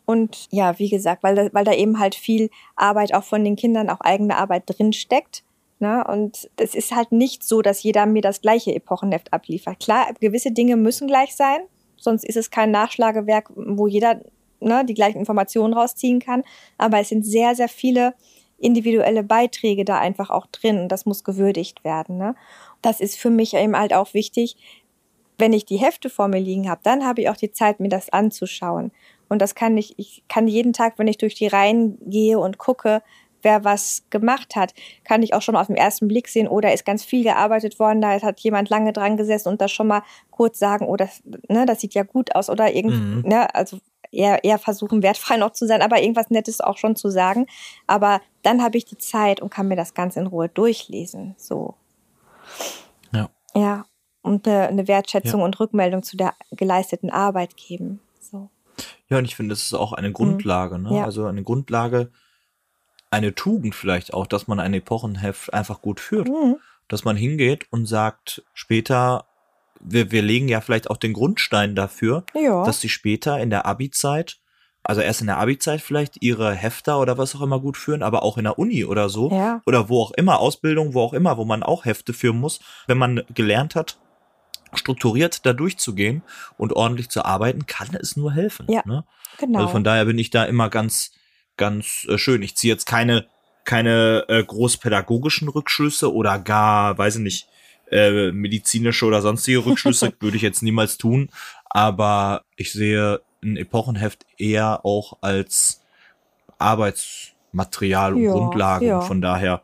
Und 0.06 0.48
ja, 0.52 0.80
wie 0.80 0.90
gesagt, 0.90 1.24
weil 1.24 1.36
da, 1.36 1.50
weil 1.54 1.66
da 1.66 1.74
eben 1.74 2.00
halt 2.00 2.16
viel 2.16 2.50
Arbeit 2.76 3.14
auch 3.14 3.24
von 3.24 3.44
den 3.44 3.56
Kindern, 3.56 3.90
auch 3.90 4.02
eigene 4.02 4.38
Arbeit 4.38 4.64
drin 4.66 4.94
steckt. 4.94 5.44
Ne? 5.80 6.04
Und 6.08 6.50
es 6.58 6.76
ist 6.76 6.96
halt 6.96 7.12
nicht 7.12 7.44
so, 7.44 7.62
dass 7.62 7.84
jeder 7.84 8.06
mir 8.06 8.22
das 8.22 8.42
gleiche 8.42 8.74
Epochenheft 8.74 9.32
abliefert. 9.34 9.80
Klar, 9.80 10.08
gewisse 10.20 10.52
Dinge 10.52 10.76
müssen 10.76 11.08
gleich 11.08 11.36
sein, 11.36 11.60
sonst 11.98 12.24
ist 12.24 12.38
es 12.38 12.52
kein 12.52 12.72
Nachschlagewerk, 12.72 13.52
wo 13.56 13.88
jeder 13.88 14.22
ne, 14.60 14.86
die 14.86 14.94
gleichen 14.94 15.20
Informationen 15.20 15.74
rausziehen 15.74 16.20
kann. 16.20 16.44
Aber 16.78 17.00
es 17.00 17.10
sind 17.10 17.26
sehr, 17.26 17.56
sehr 17.56 17.70
viele 17.70 18.14
individuelle 18.60 19.24
Beiträge 19.24 19.86
da 19.86 20.00
einfach 20.00 20.30
auch 20.30 20.48
drin 20.48 20.90
das 20.90 21.06
muss 21.06 21.24
gewürdigt 21.24 21.84
werden. 21.84 22.18
Ne? 22.18 22.36
Das 22.82 23.00
ist 23.00 23.18
für 23.18 23.30
mich 23.30 23.54
eben 23.54 23.78
halt 23.78 23.94
auch 23.94 24.14
wichtig. 24.14 24.58
Wenn 25.38 25.54
ich 25.54 25.66
die 25.66 25.78
Hefte 25.78 26.10
vor 26.10 26.28
mir 26.28 26.40
liegen 26.40 26.68
habe, 26.70 26.82
dann 26.84 27.06
habe 27.06 27.22
ich 27.22 27.30
auch 27.30 27.38
die 27.38 27.52
Zeit, 27.52 27.80
mir 27.80 27.90
das 27.90 28.10
anzuschauen. 28.10 28.92
Und 29.30 29.42
das 29.42 29.54
kann 29.54 29.78
ich, 29.78 29.94
ich 30.00 30.24
kann 30.28 30.48
jeden 30.48 30.74
Tag, 30.74 30.98
wenn 30.98 31.08
ich 31.08 31.18
durch 31.20 31.36
die 31.36 31.48
Reihen 31.48 31.98
gehe 32.10 32.40
und 32.40 32.58
gucke, 32.58 33.04
wer 33.42 33.64
was 33.64 34.04
gemacht 34.10 34.56
hat, 34.56 34.74
kann 35.04 35.24
ich 35.24 35.34
auch 35.34 35.42
schon 35.42 35.54
mal 35.54 35.62
auf 35.62 35.68
den 35.68 35.76
ersten 35.76 36.08
Blick 36.08 36.28
sehen, 36.28 36.48
oder 36.48 36.74
ist 36.74 36.86
ganz 36.86 37.04
viel 37.04 37.24
gearbeitet 37.24 37.80
worden, 37.80 38.02
da 38.02 38.20
hat 38.22 38.40
jemand 38.40 38.70
lange 38.70 38.94
dran 38.94 39.18
gesessen 39.18 39.50
und 39.50 39.62
das 39.62 39.72
schon 39.72 39.88
mal 39.88 40.04
kurz 40.32 40.60
sagen, 40.60 40.86
oh, 40.88 40.96
das, 40.96 41.22
ne, 41.50 41.66
das 41.66 41.82
sieht 41.82 41.94
ja 41.94 42.04
gut 42.04 42.36
aus, 42.36 42.50
oder 42.50 42.74
irgend, 42.74 42.94
mhm. 42.94 43.30
ne, 43.30 43.54
also 43.56 43.80
eher, 44.12 44.44
eher 44.44 44.58
versuchen, 44.58 45.04
wertfrei 45.04 45.38
noch 45.38 45.52
zu 45.52 45.68
sein, 45.68 45.82
aber 45.82 46.02
irgendwas 46.02 46.30
Nettes 46.30 46.62
auch 46.62 46.78
schon 46.78 46.96
zu 46.96 47.10
sagen. 47.10 47.46
Aber 47.88 48.22
dann 48.42 48.62
habe 48.62 48.78
ich 48.78 48.86
die 48.86 48.98
Zeit 48.98 49.42
und 49.42 49.50
kann 49.50 49.68
mir 49.68 49.76
das 49.76 49.94
ganz 49.94 50.16
in 50.16 50.28
Ruhe 50.28 50.50
durchlesen. 50.50 51.36
So. 51.38 51.76
Ja. 53.12 53.30
Ja. 53.56 53.86
Und 54.22 54.48
eine, 54.48 54.68
eine 54.68 54.88
Wertschätzung 54.88 55.40
ja. 55.40 55.46
und 55.46 55.60
Rückmeldung 55.60 56.04
zu 56.04 56.18
der 56.18 56.34
geleisteten 56.52 57.10
Arbeit 57.10 57.56
geben. 57.56 58.02
So. 58.20 58.50
Ja, 59.10 59.18
und 59.18 59.26
ich 59.26 59.36
finde, 59.36 59.54
das 59.54 59.64
ist 59.64 59.74
auch 59.74 59.94
eine 59.94 60.12
Grundlage, 60.12 60.80
ne? 60.80 60.98
Ja. 60.98 61.06
Also 61.06 61.26
eine 61.26 61.44
Grundlage, 61.44 62.12
eine 63.12 63.36
Tugend 63.36 63.76
vielleicht 63.76 64.14
auch, 64.14 64.28
dass 64.28 64.48
man 64.48 64.60
ein 64.60 64.74
Epochenheft 64.74 65.54
einfach 65.54 65.82
gut 65.82 66.00
führt. 66.00 66.28
Mhm. 66.28 66.58
Dass 66.88 67.04
man 67.04 67.18
hingeht 67.18 67.66
und 67.70 67.86
sagt, 67.86 68.44
später, 68.54 69.26
wir, 69.82 70.12
wir 70.12 70.22
legen 70.22 70.48
ja 70.48 70.62
vielleicht 70.62 70.90
auch 70.90 70.96
den 70.98 71.12
Grundstein 71.12 71.76
dafür, 71.76 72.24
ja. 72.34 72.64
dass 72.64 72.80
sie 72.80 72.88
später 72.88 73.40
in 73.40 73.50
der 73.50 73.66
Abi-Zeit, 73.66 74.40
also 74.84 75.02
erst 75.02 75.20
in 75.20 75.28
der 75.28 75.38
Abi-Zeit 75.38 75.82
vielleicht 75.82 76.22
ihre 76.22 76.54
Hefter 76.54 77.02
oder 77.02 77.18
was 77.18 77.36
auch 77.36 77.42
immer 77.42 77.60
gut 77.60 77.76
führen, 77.76 78.04
aber 78.04 78.24
auch 78.24 78.38
in 78.38 78.46
der 78.46 78.58
Uni 78.58 78.86
oder 78.86 79.10
so. 79.10 79.30
Ja. 79.32 79.62
Oder 79.66 79.90
wo 79.90 80.02
auch 80.02 80.12
immer, 80.12 80.40
Ausbildung, 80.40 80.94
wo 80.94 81.02
auch 81.02 81.12
immer, 81.12 81.36
wo 81.36 81.44
man 81.44 81.62
auch 81.62 81.84
Hefte 81.84 82.14
führen 82.14 82.40
muss, 82.40 82.62
wenn 82.88 82.98
man 82.98 83.24
gelernt 83.34 83.76
hat, 83.76 83.98
strukturiert 84.74 85.46
da 85.46 85.54
durchzugehen 85.54 86.24
und 86.58 86.74
ordentlich 86.74 87.10
zu 87.10 87.26
arbeiten, 87.26 87.66
kann 87.66 87.96
es 88.00 88.16
nur 88.16 88.32
helfen. 88.32 88.66
Ja, 88.70 88.82
ne? 88.86 89.04
genau. 89.38 89.60
Also 89.60 89.72
von 89.72 89.84
daher 89.84 90.06
bin 90.06 90.18
ich 90.18 90.30
da 90.30 90.46
immer 90.46 90.70
ganz, 90.70 91.12
ganz 91.58 92.06
äh, 92.10 92.18
schön. 92.18 92.42
Ich 92.42 92.56
ziehe 92.56 92.74
jetzt 92.74 92.86
keine, 92.86 93.28
keine 93.66 94.26
äh, 94.30 94.44
großpädagogischen 94.44 95.50
Rückschlüsse 95.50 96.14
oder 96.14 96.40
gar, 96.40 96.98
weiß 96.98 97.16
ich 97.18 97.22
nicht, 97.22 97.48
äh, 97.92 98.32
medizinische 98.32 99.06
oder 99.06 99.22
sonstige 99.22 99.66
Rückschlüsse 99.66 100.14
würde 100.20 100.38
ich 100.38 100.44
jetzt 100.44 100.64
niemals 100.64 100.98
tun. 100.98 101.30
Aber 101.70 102.44
ich 102.56 102.72
sehe 102.72 103.22
ein 103.44 103.58
Epochenheft 103.58 104.26
eher 104.38 104.86
auch 104.86 105.18
als 105.22 105.82
Arbeitsmaterial 106.60 108.14
und 108.14 108.24
ja, 108.24 108.32
Grundlage. 108.32 108.86
Ja. 108.86 109.02
Von 109.02 109.22
daher 109.22 109.62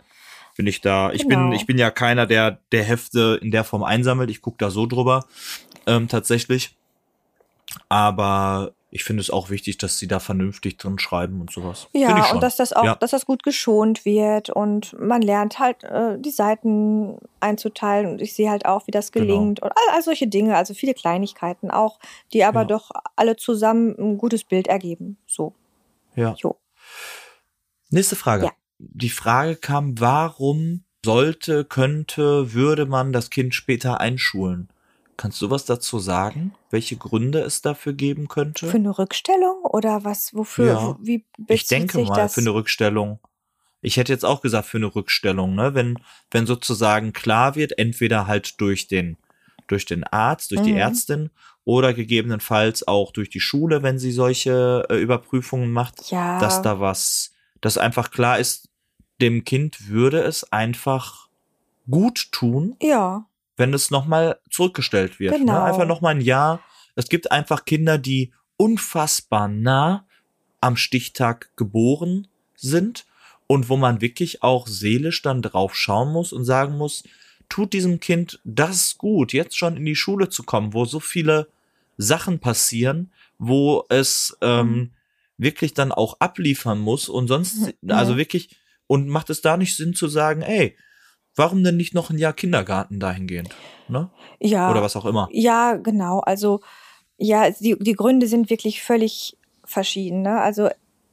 bin 0.56 0.68
ich 0.68 0.82
da. 0.82 1.12
Ich 1.12 1.28
Genau. 1.28 1.50
bin, 1.50 1.52
ich 1.54 1.66
bin 1.66 1.78
ja 1.78 1.90
keiner, 1.92 2.26
der 2.26 2.60
der 2.72 2.84
Hefte 2.84 3.40
in 3.42 3.52
der 3.52 3.64
Form 3.64 3.84
einsammelt. 3.84 4.30
Ich 4.30 4.42
gucke 4.42 4.58
da 4.60 4.70
so 4.70 4.86
drüber 4.86 5.26
ähm, 5.88 6.08
tatsächlich. 6.08 6.76
Aber 7.90 8.74
ich 8.96 9.04
finde 9.04 9.22
es 9.22 9.32
auch 9.32 9.50
wichtig, 9.50 9.80
dass 9.80 9.98
sie 9.98 10.08
da 10.08 10.20
vernünftig 10.20 10.78
drin 10.78 11.00
schreiben 11.00 11.42
und 11.42 11.52
sowas. 11.52 11.88
Ja, 11.94 12.32
und 12.32 12.44
dass 12.44 12.58
das 12.58 12.74
auch, 12.74 12.84
Ja. 12.84 12.96
dass 12.96 13.10
das 13.10 13.26
gut 13.26 13.42
geschont 13.42 14.06
wird 14.06 14.52
und 14.52 14.96
man 15.00 15.24
lernt 15.24 15.58
halt 15.58 15.84
äh, 15.84 16.20
die 16.20 16.30
Seiten 16.30 17.18
einzuteilen 17.40 18.12
und 18.12 18.22
ich 18.22 18.36
sehe 18.36 18.52
halt 18.52 18.66
auch, 18.66 18.86
wie 18.86 18.92
das 18.92 19.12
Genau. 19.12 19.26
gelingt 19.26 19.62
und 19.64 19.72
all, 19.72 19.96
all 19.96 20.04
solche 20.04 20.28
Dinge, 20.28 20.56
also 20.56 20.76
viele 20.76 20.94
Kleinigkeiten 20.94 21.72
auch, 21.72 21.98
die 22.34 22.44
aber 22.44 22.62
Ja. 22.62 22.66
doch 22.68 22.92
alle 23.16 23.36
zusammen 23.36 23.96
ein 23.98 24.18
gutes 24.20 24.44
Bild 24.44 24.68
ergeben. 24.68 25.18
So, 25.26 25.54
Ja. 26.16 26.36
jo. 26.38 26.58
Nächste 27.90 28.16
Frage. 28.16 28.46
Ja. 28.46 28.52
Die 28.78 29.10
Frage 29.10 29.56
kam, 29.56 30.00
warum 30.00 30.84
sollte, 31.06 31.66
könnte, 31.66 32.54
würde 32.54 32.86
man 32.86 33.12
das 33.12 33.30
Kind 33.30 33.56
später 33.56 34.00
einschulen? 34.00 34.70
Kannst 35.18 35.42
du 35.42 35.50
was 35.50 35.66
dazu 35.66 36.00
sagen? 36.00 36.54
Welche 36.72 36.96
Gründe 36.98 37.40
es 37.42 37.62
dafür 37.62 37.94
geben 37.94 38.28
könnte? 38.28 38.68
Für 38.68 38.78
eine 38.78 38.98
Rückstellung 38.98 39.64
oder 39.64 40.04
was, 40.04 40.34
wofür, 40.34 40.66
Ja. 40.74 40.98
wie 41.02 41.26
ich 41.48 41.62
bezieht 41.62 41.72
denke 41.72 42.00
sich 42.00 42.08
mal 42.10 42.16
das? 42.16 42.34
für 42.34 42.42
eine 42.42 42.54
Rückstellung. 42.54 43.20
Ich 43.82 43.98
hätte 43.98 44.14
jetzt 44.14 44.26
auch 44.26 44.42
gesagt 44.42 44.68
für 44.68 44.78
eine 44.78 44.94
Rückstellung, 44.96 45.56
ne? 45.56 45.74
Wenn, 45.76 46.00
wenn 46.32 46.46
sozusagen 46.46 47.12
klar 47.14 47.56
wird, 47.56 47.78
entweder 47.78 48.28
halt 48.28 48.60
durch 48.62 48.88
den, 48.88 49.18
durch 49.68 49.86
den 49.86 50.04
Arzt, 50.06 50.52
durch 50.52 50.62
die 50.62 50.72
Mhm. 50.72 50.78
Ärztin 50.78 51.30
oder 51.66 51.94
gegebenenfalls 51.94 52.88
auch 52.88 53.12
durch 53.12 53.30
die 53.30 53.40
Schule, 53.42 53.84
wenn 53.84 54.00
sie 54.00 54.12
solche 54.12 54.86
äh, 54.90 54.96
Überprüfungen 55.02 55.72
macht, 55.72 56.10
ja, 56.12 56.40
dass 56.40 56.62
da 56.62 56.80
was, 56.80 57.34
dass 57.62 57.78
einfach 57.78 58.10
klar 58.12 58.40
ist, 58.40 58.70
dem 59.22 59.44
Kind 59.46 59.90
würde 59.90 60.22
es 60.22 60.52
einfach 60.52 61.28
gut 61.90 62.32
tun, 62.32 62.76
ja, 62.82 63.26
wenn 63.58 63.74
es 63.74 63.92
nochmal 63.92 64.40
zurückgestellt 64.50 65.20
wird. 65.20 65.36
Genau. 65.36 65.54
Ne? 65.54 65.64
Einfach 65.64 65.86
nochmal 65.88 66.16
ein 66.16 66.22
Jahr. 66.22 66.62
Es 66.96 67.10
gibt 67.10 67.32
einfach 67.32 67.66
Kinder, 67.66 67.98
die 67.98 68.34
unfassbar 68.58 69.48
nah 69.48 70.06
am 70.62 70.78
Stichtag 70.78 71.50
geboren 71.56 72.28
sind 72.56 73.06
und 73.48 73.70
wo 73.70 73.78
man 73.78 74.02
wirklich 74.02 74.42
auch 74.44 74.68
seelisch 74.68 75.22
dann 75.22 75.42
drauf 75.42 75.76
schauen 75.76 76.12
muss 76.14 76.32
und 76.34 76.46
sagen 76.46 76.78
muss, 76.78 77.04
tut 77.50 77.74
diesem 77.74 78.00
Kind 78.00 78.40
das 78.44 78.98
gut, 78.98 79.34
jetzt 79.34 79.58
schon 79.58 79.76
in 79.78 79.86
die 79.86 79.96
Schule 79.96 80.30
zu 80.30 80.44
kommen, 80.44 80.74
wo 80.74 80.86
so 80.86 81.00
viele 81.00 81.50
Sachen 81.98 82.40
passieren, 82.40 83.12
wo 83.38 83.86
es 83.90 84.38
ähm, 84.42 84.68
Mhm. 84.72 84.90
wirklich 85.38 85.74
dann 85.74 85.92
auch 85.92 86.20
abliefern 86.20 86.80
muss 86.80 87.10
und 87.10 87.28
sonst, 87.28 87.74
Mhm. 87.82 87.92
also 87.92 88.18
wirklich, 88.18 88.56
und 88.88 89.08
macht 89.10 89.30
es 89.30 89.42
da 89.42 89.58
nicht 89.58 89.76
Sinn 89.76 89.94
zu 89.94 90.08
sagen, 90.08 90.42
ey, 90.42 90.78
warum 91.36 91.64
denn 91.64 91.78
nicht 91.78 91.94
noch 91.94 92.10
ein 92.10 92.18
Jahr 92.18 92.34
Kindergarten 92.34 93.00
dahingehend? 93.00 93.50
Ne? 93.88 94.10
ja. 94.40 94.70
Oder 94.70 94.82
was 94.82 94.96
auch 94.96 95.06
immer. 95.06 95.28
Ja, 95.32 95.76
genau. 95.76 96.20
Also 96.20 96.62
ja, 97.18 97.50
die, 97.50 97.78
die 97.80 97.94
Gründe 97.94 98.28
sind 98.28 98.50
wirklich 98.50 98.82
völlig 98.82 99.38
verschieden. 99.66 100.22
Ne? 100.22 100.42
Also 100.42 100.70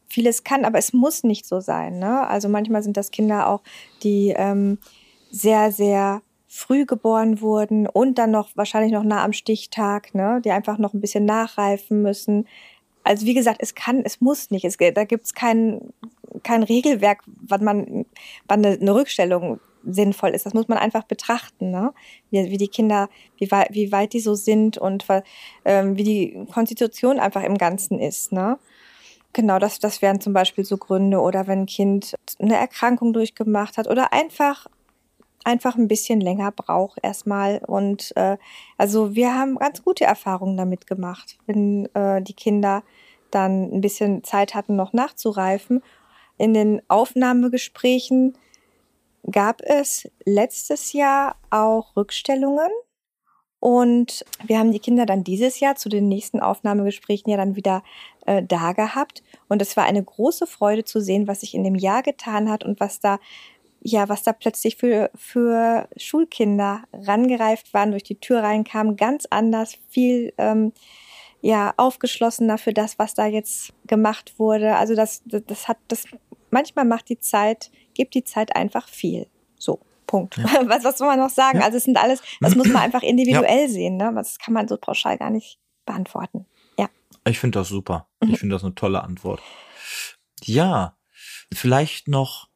vieles 0.09 0.45
kann, 0.45 0.65
aber 0.65 0.79
es 0.79 0.93
muss 0.93 1.23
nicht 1.23 1.47
so 1.47 1.61
sein. 1.61 1.99
Ne? 1.99 2.27
Also 2.27 2.49
manchmal 2.49 2.83
sind 2.83 2.97
das 2.97 3.11
Kinder 3.11 3.49
auch, 3.49 3.63
die 4.03 4.35
ähm, 4.37 4.79
sehr, 5.31 5.73
sehr 5.73 6.23
früh 6.49 6.85
geboren 6.85 7.41
wurden 7.41 7.87
und 7.87 8.19
dann 8.19 8.33
noch 8.33 8.51
wahrscheinlich 8.57 8.93
noch 8.93 9.05
nah 9.05 9.23
am 9.25 9.33
Stichtag, 9.33 10.15
ne? 10.15 10.41
die 10.45 10.51
einfach 10.51 10.79
noch 10.79 10.95
ein 10.95 11.01
bisschen 11.01 11.25
nachreifen 11.25 12.03
müssen. 12.03 12.49
Also 13.05 13.25
wie 13.25 13.35
gesagt, 13.35 13.59
es 13.63 13.77
kann, 13.77 14.03
es 14.05 14.21
muss 14.21 14.51
nicht. 14.51 14.65
Es, 14.65 14.77
da 14.77 15.05
gibt 15.05 15.27
es 15.27 15.35
kein, 15.35 15.93
kein 16.43 16.65
Regelwerk, 16.65 17.23
wann 17.27 17.65
man, 17.65 18.07
wann 18.49 18.65
eine, 18.65 18.81
eine 18.81 18.95
Rückstellung 18.95 19.61
sinnvoll 19.85 20.31
ist. 20.31 20.47
Das 20.47 20.55
muss 20.55 20.69
man 20.69 20.79
einfach 20.79 21.05
betrachten, 21.05 21.71
ne? 21.71 21.93
wie, 22.31 22.51
wie 22.51 22.57
die 22.57 22.69
Kinder, 22.69 23.09
wie, 23.39 23.51
wie 23.51 23.93
weit 23.93 24.13
die 24.13 24.21
so 24.21 24.35
sind 24.35 24.79
und 24.79 25.07
ähm, 25.65 25.97
wie 25.97 26.05
die 26.05 26.47
Konstitution 26.53 27.19
einfach 27.19 27.43
im 27.43 27.59
Ganzen 27.59 27.99
ist. 27.99 28.33
Ne? 28.33 28.59
Genau, 29.33 29.59
das, 29.59 29.79
das 29.79 30.03
wären 30.03 30.21
zum 30.21 30.33
Beispiel 30.33 30.65
so 30.65 30.77
Gründe 30.77 31.21
oder 31.21 31.47
wenn 31.47 31.61
ein 31.61 31.67
Kind 31.67 32.15
eine 32.39 32.57
Erkrankung 32.57 33.13
durchgemacht 33.13 33.77
hat 33.79 33.89
oder 33.89 34.13
einfach 34.13 34.67
einfach 35.43 35.77
ein 35.77 35.89
bisschen 35.89 36.21
länger 36.21 36.53
braucht 36.53 36.99
erstmal 37.03 37.63
und 37.67 38.15
äh, 38.15 38.37
also 38.77 39.15
wir 39.15 39.35
haben 39.35 39.57
ganz 39.57 39.83
gute 39.83 40.05
Erfahrungen 40.05 40.59
damit 40.59 40.87
gemacht, 40.87 41.39
wenn 41.47 41.87
äh, 41.95 42.21
die 42.21 42.35
Kinder 42.35 42.83
dann 43.31 43.73
ein 43.73 43.81
bisschen 43.81 44.25
Zeit 44.25 44.55
hatten, 44.55 44.77
noch 44.77 44.93
nachzureifen. 44.93 45.83
In 46.37 46.55
den 46.55 46.83
Aufnahmegesprächen 46.89 48.35
gab 49.31 49.63
es 49.63 50.09
letztes 50.25 50.93
Jahr 50.93 51.37
auch 51.51 51.97
Rückstellungen. 51.97 52.71
Und 53.59 54.25
wir 54.43 54.59
haben 54.59 54.73
die 54.73 54.79
Kinder 54.79 55.05
dann 55.05 55.23
dieses 55.23 55.61
Jahr 55.61 55.77
zu 55.77 55.91
den 55.91 56.09
nächsten 56.09 56.41
Aufnahmegesprächen 56.41 57.31
ja 57.31 57.37
dann 57.37 57.57
wieder 57.57 57.83
äh, 58.25 58.43
da 58.43 58.73
gehabt. 58.73 59.23
Und 59.49 59.61
es 59.61 59.77
war 59.77 59.85
eine 59.85 60.03
große 60.03 60.47
Freude 60.47 60.85
zu 60.85 61.01
sehen, 61.01 61.29
was 61.29 61.41
sich 61.41 61.55
in 61.55 61.65
dem 61.65 61.75
Jahr 61.75 62.03
getan 62.03 62.51
hat 62.51 62.65
und 62.65 62.81
was 62.81 63.01
da 63.01 63.19
ja, 63.83 64.09
was 64.09 64.23
da 64.23 64.33
plötzlich 64.33 64.77
für, 64.77 65.11
für 65.15 65.89
Schulkinder 65.97 66.83
rangereift 66.93 67.73
waren, 67.73 67.93
durch 67.93 68.03
die 68.03 68.21
Tür 68.21 68.43
reinkamen, 68.43 68.97
ganz 68.97 69.27
anders, 69.31 69.79
viel 69.89 70.35
ähm, 70.37 70.73
ja, 71.41 71.73
aufgeschlossener 71.77 72.59
für 72.59 72.75
das, 72.75 72.99
was 72.99 73.15
da 73.15 73.27
jetzt 73.27 73.73
gemacht 73.87 74.39
wurde. 74.39 74.77
Also 74.77 74.95
das, 74.95 75.23
das, 75.25 75.43
das 75.47 75.69
hat, 75.69 75.79
das, 75.89 76.05
manchmal 76.51 76.85
macht 76.85 77.09
die 77.09 77.19
Zeit, 77.19 77.71
gibt 77.95 78.15
die 78.15 78.25
Zeit 78.25 78.55
einfach 78.57 78.89
viel. 78.89 79.27
So. 79.59 79.81
Punkt. 80.07 80.37
Ja. 80.39 80.45
Was, 80.69 80.83
was 80.83 80.99
soll 80.99 81.07
man 81.07 81.21
noch 81.21 81.31
sagen? 81.31 81.61
Ja. 81.61 81.67
Also 81.67 81.77
es 81.77 81.85
sind 81.85 81.97
alles, 81.97 82.21
das 82.41 82.57
muss 82.57 82.67
man 82.67 82.83
einfach 82.83 83.03
individuell 83.05 83.67
ja. 83.67 83.69
sehen, 83.69 83.97
ne? 83.97 84.11
Das 84.13 84.41
kann 84.41 84.53
man 84.53 84.67
so 84.67 84.77
pauschal 84.77 85.17
gar 85.17 85.31
nicht 85.31 85.61
beantworten. 85.87 86.47
Ja. 86.77 86.89
Ich 87.25 87.39
finde 87.39 87.61
das 87.61 87.69
super. 87.69 88.09
Ich 88.21 88.41
finde 88.41 88.57
das 88.57 88.65
eine 88.65 88.75
tolle 88.75 89.05
Antwort. 89.05 89.41
Ja, 90.43 90.97
vielleicht 91.53 92.09
noch 92.09 92.49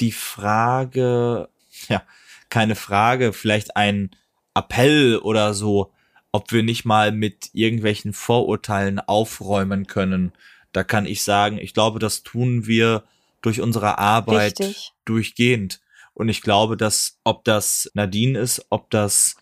die 0.00 0.10
Frage, 0.10 1.48
ja, 1.88 2.02
keine 2.50 2.74
Frage, 2.74 3.32
vielleicht 3.32 3.76
ein 3.76 4.10
Appell 4.54 5.18
oder 5.18 5.54
so, 5.54 5.92
ob 6.32 6.52
wir 6.52 6.62
nicht 6.62 6.84
mal 6.84 7.12
mit 7.12 7.50
irgendwelchen 7.52 8.12
Vorurteilen 8.12 8.98
aufräumen 8.98 9.86
können. 9.86 10.32
Da 10.72 10.84
kann 10.84 11.06
ich 11.06 11.22
sagen, 11.22 11.58
ich 11.58 11.74
glaube, 11.74 11.98
das 11.98 12.22
tun 12.22 12.66
wir 12.66 13.04
durch 13.42 13.60
unsere 13.60 13.98
Arbeit 13.98 14.60
Richtig. 14.60 14.92
durchgehend. 15.04 15.80
Und 16.14 16.28
ich 16.28 16.42
glaube, 16.42 16.76
dass 16.76 17.18
ob 17.24 17.44
das 17.44 17.90
Nadine 17.94 18.38
ist, 18.38 18.66
ob 18.70 18.90
das 18.90 19.36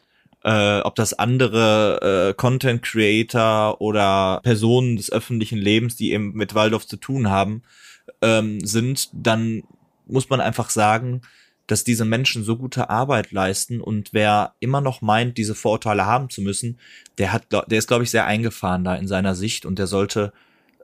äh, 0.45 0.81
ob 0.81 0.95
das 0.95 1.13
andere 1.15 2.29
äh, 2.31 2.35
Content 2.35 2.83
Creator 2.83 3.81
oder 3.81 4.41
Personen 4.45 4.97
des 4.97 5.11
öffentlichen 5.11 5.59
Lebens, 5.59 5.97
die 5.97 6.13
eben 6.13 6.35
mit 6.35 6.55
Waldorf 6.55 6.87
zu 6.87 6.97
tun 6.97 7.31
haben, 7.31 7.63
ähm, 8.23 8.65
sind, 8.65 9.09
dann 9.13 9.65
muss 10.07 10.31
man 10.31 10.41
einfach 10.41 10.71
sagen, 10.71 11.23
dass 11.67 11.83
diese 11.83 12.05
Menschen 12.05 12.45
so 12.45 12.57
gute 12.57 12.91
Arbeit 12.91 13.33
leisten 13.33 13.81
und 13.81 14.13
wer 14.13 14.55
immer 14.61 14.81
noch 14.81 15.03
meint, 15.03 15.37
diese 15.37 15.57
Vorurteile 15.57 16.07
haben 16.07 16.31
zu 16.31 16.41
müssen, 16.41 16.79
der 17.19 17.33
hat, 17.33 17.51
der 17.51 17.79
ist, 17.79 17.89
glaube 17.89 18.05
ich, 18.05 18.11
sehr 18.11 18.27
eingefahren 18.27 18.85
da 18.85 18.95
in 18.95 19.09
seiner 19.09 19.35
Sicht 19.35 19.67
und 19.67 19.79
der 19.79 19.89
sollte, 19.89 20.33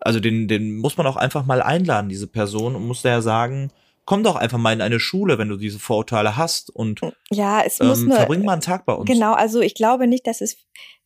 also 0.04 0.20
den, 0.20 0.48
den 0.48 0.78
muss 0.78 0.96
man 0.96 1.06
auch 1.06 1.16
einfach 1.16 1.44
mal 1.46 1.62
einladen, 1.62 2.08
diese 2.08 2.26
Person, 2.26 2.76
und 2.76 2.86
muss 2.86 3.02
der 3.02 3.22
sagen, 3.22 3.70
komm 4.04 4.22
doch 4.22 4.36
einfach 4.36 4.58
mal 4.58 4.72
in 4.72 4.80
eine 4.80 5.00
Schule, 5.00 5.38
wenn 5.38 5.48
du 5.48 5.56
diese 5.56 5.78
Vorurteile 5.78 6.36
hast 6.36 6.70
und 6.70 7.00
ja, 7.30 7.62
es 7.62 7.78
muss 7.78 8.00
ähm, 8.00 8.08
nur, 8.08 8.16
verbring 8.16 8.44
mal 8.44 8.54
einen 8.54 8.60
Tag 8.60 8.84
bei 8.84 8.94
uns. 8.94 9.08
Genau, 9.08 9.32
also 9.32 9.60
ich 9.60 9.74
glaube 9.74 10.06
nicht, 10.06 10.26
dass 10.26 10.40
es 10.40 10.56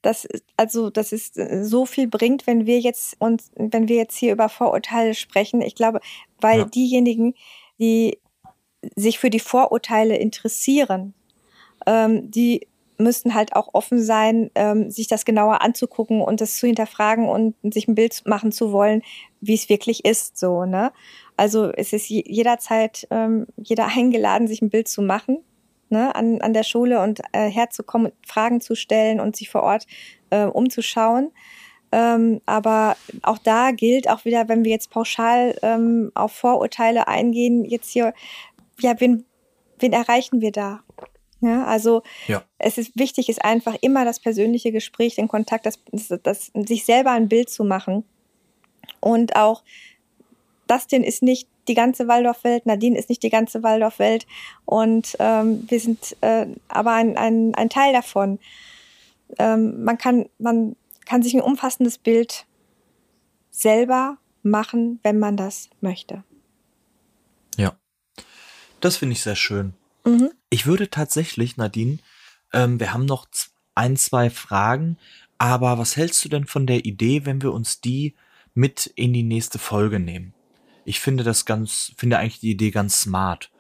dass 0.03 0.27
also 0.57 0.91
dass 0.91 1.13
es 1.13 1.33
so 1.35 1.85
viel 1.85 2.09
bringt, 2.09 2.47
wenn 2.47 2.67
wir 2.67 2.81
jetzt 2.81 3.17
uns 3.19 3.51
wenn 3.57 3.89
wir 3.89 3.97
jetzt 3.97 4.17
hier 4.17 4.33
über 4.33 4.49
Vorurteile 4.49 5.15
sprechen. 5.15 5.61
Ich 5.61 5.75
glaube, 5.75 6.01
weil 6.41 6.61
ja. 6.61 6.65
diejenigen, 6.65 7.35
die 7.79 8.19
sich 8.95 9.19
für 9.19 9.31
die 9.31 9.41
Vorurteile 9.41 10.17
interessieren, 10.17 11.15
ähm, 11.87 12.31
die 12.31 12.67
müssten 12.99 13.35
halt 13.35 13.55
auch 13.55 13.69
offen 13.73 14.03
sein, 14.03 14.51
ähm, 14.55 14.91
sich 14.91 15.09
das 15.09 15.25
genauer 15.25 15.63
anzugucken 15.63 16.21
und 16.21 16.41
das 16.41 16.57
zu 16.57 16.67
hinterfragen 16.67 17.29
und 17.29 17.55
sich 17.73 17.89
ein 17.89 17.95
Bild 17.95 18.23
machen 18.27 18.53
zu 18.53 18.73
wollen, 18.73 19.03
wie 19.41 19.55
es 19.55 19.69
wirklich 19.69 20.05
ist, 20.05 20.39
so, 20.39 20.65
ne? 20.65 20.93
Also 21.37 21.71
es 21.73 21.93
ist 21.93 22.09
jederzeit 22.09 23.07
ähm, 23.11 23.47
jeder 23.57 23.87
eingeladen, 23.97 24.49
sich 24.49 24.63
ein 24.63 24.71
Bild 24.71 24.89
zu 24.89 25.03
machen, 25.03 25.39
ne, 25.91 26.15
an, 26.15 26.41
an 26.41 26.53
der 26.53 26.63
Schule 26.63 27.01
und 27.03 27.21
äh, 27.33 27.49
herzukommen, 27.51 28.13
Fragen 28.27 28.61
zu 28.61 28.75
stellen 28.75 29.21
und 29.21 29.37
sich 29.37 29.51
vor 29.51 29.63
Ort 29.63 29.87
äh, 30.31 30.45
umzuschauen. 30.45 31.33
Ähm, 31.93 32.41
aber 32.47 32.97
auch 33.23 33.39
da 33.39 33.71
gilt 33.71 34.11
auch 34.11 34.25
wieder, 34.25 34.49
wenn 34.49 34.65
wir 34.65 34.73
jetzt 34.73 34.91
pauschal 34.91 35.57
ähm, 35.63 36.11
auf 36.15 36.33
Vorurteile 36.33 37.07
eingehen, 37.09 37.65
jetzt 37.65 37.91
hier, 37.91 38.13
ja, 38.81 39.01
wen, 39.01 39.25
wen 39.79 39.93
erreichen 39.93 40.41
wir 40.41 40.53
da? 40.53 40.81
Ja, 41.41 41.65
also 41.65 42.03
ja. 42.29 42.43
es 42.59 42.79
ist 42.79 42.99
wichtig, 42.99 43.29
ist 43.29 43.45
einfach 43.45 43.77
immer 43.83 44.05
das 44.05 44.21
persönliche 44.21 44.73
Gespräch, 44.73 45.17
den 45.17 45.29
Kontakt, 45.29 45.67
das, 45.67 45.79
das, 45.93 46.21
das, 46.23 46.51
sich 46.55 46.85
selber 46.85 47.11
ein 47.11 47.29
Bild 47.29 47.51
zu 47.51 47.65
machen. 47.65 48.05
Und 49.01 49.37
auch 49.37 49.63
Dustin 50.67 51.05
ist 51.05 51.23
nicht 51.23 51.49
die 51.69 51.75
ganze 51.75 52.09
Waldorfwelt, 52.09 52.67
Nadine 52.67 52.99
ist 52.99 53.09
nicht 53.09 53.23
die 53.23 53.31
ganze 53.31 53.63
Waldorfwelt 53.63 54.27
und 54.65 55.17
ähm, 55.19 55.65
wir 55.69 55.81
sind 55.81 56.17
äh, 56.21 56.47
aber 56.69 56.93
ein, 56.93 57.17
ein, 57.17 57.55
ein 57.55 57.69
Teil 57.69 57.93
davon. 57.93 58.39
Ähm, 59.39 59.83
man 59.83 59.99
kann, 59.99 60.29
man 60.39 60.77
kann 61.05 61.23
sich 61.23 61.35
ein 61.35 61.43
umfassendes 61.43 61.99
Bild 61.99 62.47
selber 63.51 64.19
machen, 64.43 65.01
wenn 65.03 65.19
man 65.19 65.37
das 65.37 65.69
möchte. 65.81 66.23
Ja, 67.57 67.77
das 68.81 68.97
finde 68.97 69.15
ich 69.15 69.23
sehr 69.23 69.37
schön. 69.37 69.75
Mhm. 70.07 70.31
Ich 70.49 70.67
würde 70.67 70.89
tatsächlich, 70.91 71.57
Nadine, 71.57 71.99
ähm, 72.53 72.81
wir 72.81 72.95
haben 72.95 73.05
noch 73.05 73.27
ein, 73.75 73.97
zwei 73.97 74.31
Fragen, 74.31 74.97
aber 75.39 75.79
was 75.79 75.97
hältst 75.97 76.25
du 76.25 76.29
denn 76.29 76.47
von 76.47 76.67
der 76.67 76.85
Idee, 76.87 77.27
wenn 77.27 77.43
wir 77.43 77.53
uns 77.53 77.81
die 77.81 78.15
mit 78.55 78.87
in 78.95 79.13
die 79.13 79.23
nächste 79.23 79.59
Folge 79.59 80.01
nehmen? 80.01 80.33
Ich 80.85 81.01
finde 81.01 81.25
das 81.25 81.45
ganz, 81.45 81.93
finde 81.99 82.19
eigentlich 82.19 82.41
die 82.41 82.53
Idee 82.53 82.71
ganz 82.71 83.03
smart. 83.03 83.51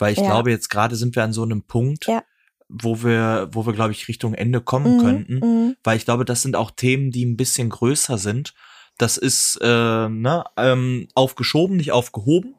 Weil 0.00 0.12
ich 0.12 0.18
ja. 0.18 0.24
glaube, 0.24 0.50
jetzt 0.50 0.70
gerade 0.70 0.96
sind 0.96 1.14
wir 1.14 1.22
an 1.22 1.32
so 1.32 1.44
einem 1.44 1.62
Punkt, 1.62 2.06
ja 2.06 2.24
wo 2.70 3.02
wir, 3.02 3.48
wo 3.52 3.66
wir, 3.66 3.72
glaube 3.72 3.92
ich, 3.92 4.08
Richtung 4.08 4.32
Ende 4.32 4.60
kommen 4.60 4.96
mhm, 4.96 5.00
könnten. 5.00 5.34
Mhm. 5.34 5.76
Weil 5.82 5.96
ich 5.96 6.04
glaube, 6.04 6.24
das 6.24 6.42
sind 6.42 6.56
auch 6.56 6.70
Themen, 6.70 7.10
die 7.10 7.24
ein 7.24 7.36
bisschen 7.36 7.68
größer 7.68 8.16
sind. 8.16 8.54
Das 8.96 9.16
ist 9.16 9.58
äh, 9.60 10.08
ne, 10.08 10.44
ähm, 10.56 11.08
aufgeschoben, 11.14 11.76
nicht 11.76 11.92
aufgehoben. 11.92 12.54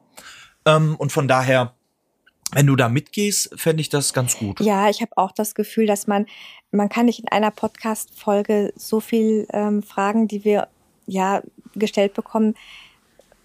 Ähm, 0.66 0.96
und 0.96 1.12
von 1.12 1.28
daher, 1.28 1.74
wenn 2.52 2.66
du 2.66 2.76
da 2.76 2.88
mitgehst, 2.88 3.50
fände 3.56 3.80
ich 3.80 3.88
das 3.88 4.12
ganz 4.12 4.38
gut. 4.38 4.60
Ja, 4.60 4.88
ich 4.90 5.00
habe 5.00 5.16
auch 5.16 5.32
das 5.32 5.54
Gefühl, 5.54 5.86
dass 5.86 6.06
man, 6.06 6.26
man 6.70 6.88
kann 6.88 7.06
nicht 7.06 7.20
in 7.20 7.28
einer 7.28 7.50
Podcast-Folge 7.50 8.72
so 8.76 9.00
viel 9.00 9.46
ähm, 9.52 9.82
Fragen, 9.82 10.28
die 10.28 10.44
wir 10.44 10.68
ja 11.06 11.42
gestellt 11.74 12.14
bekommen, 12.14 12.54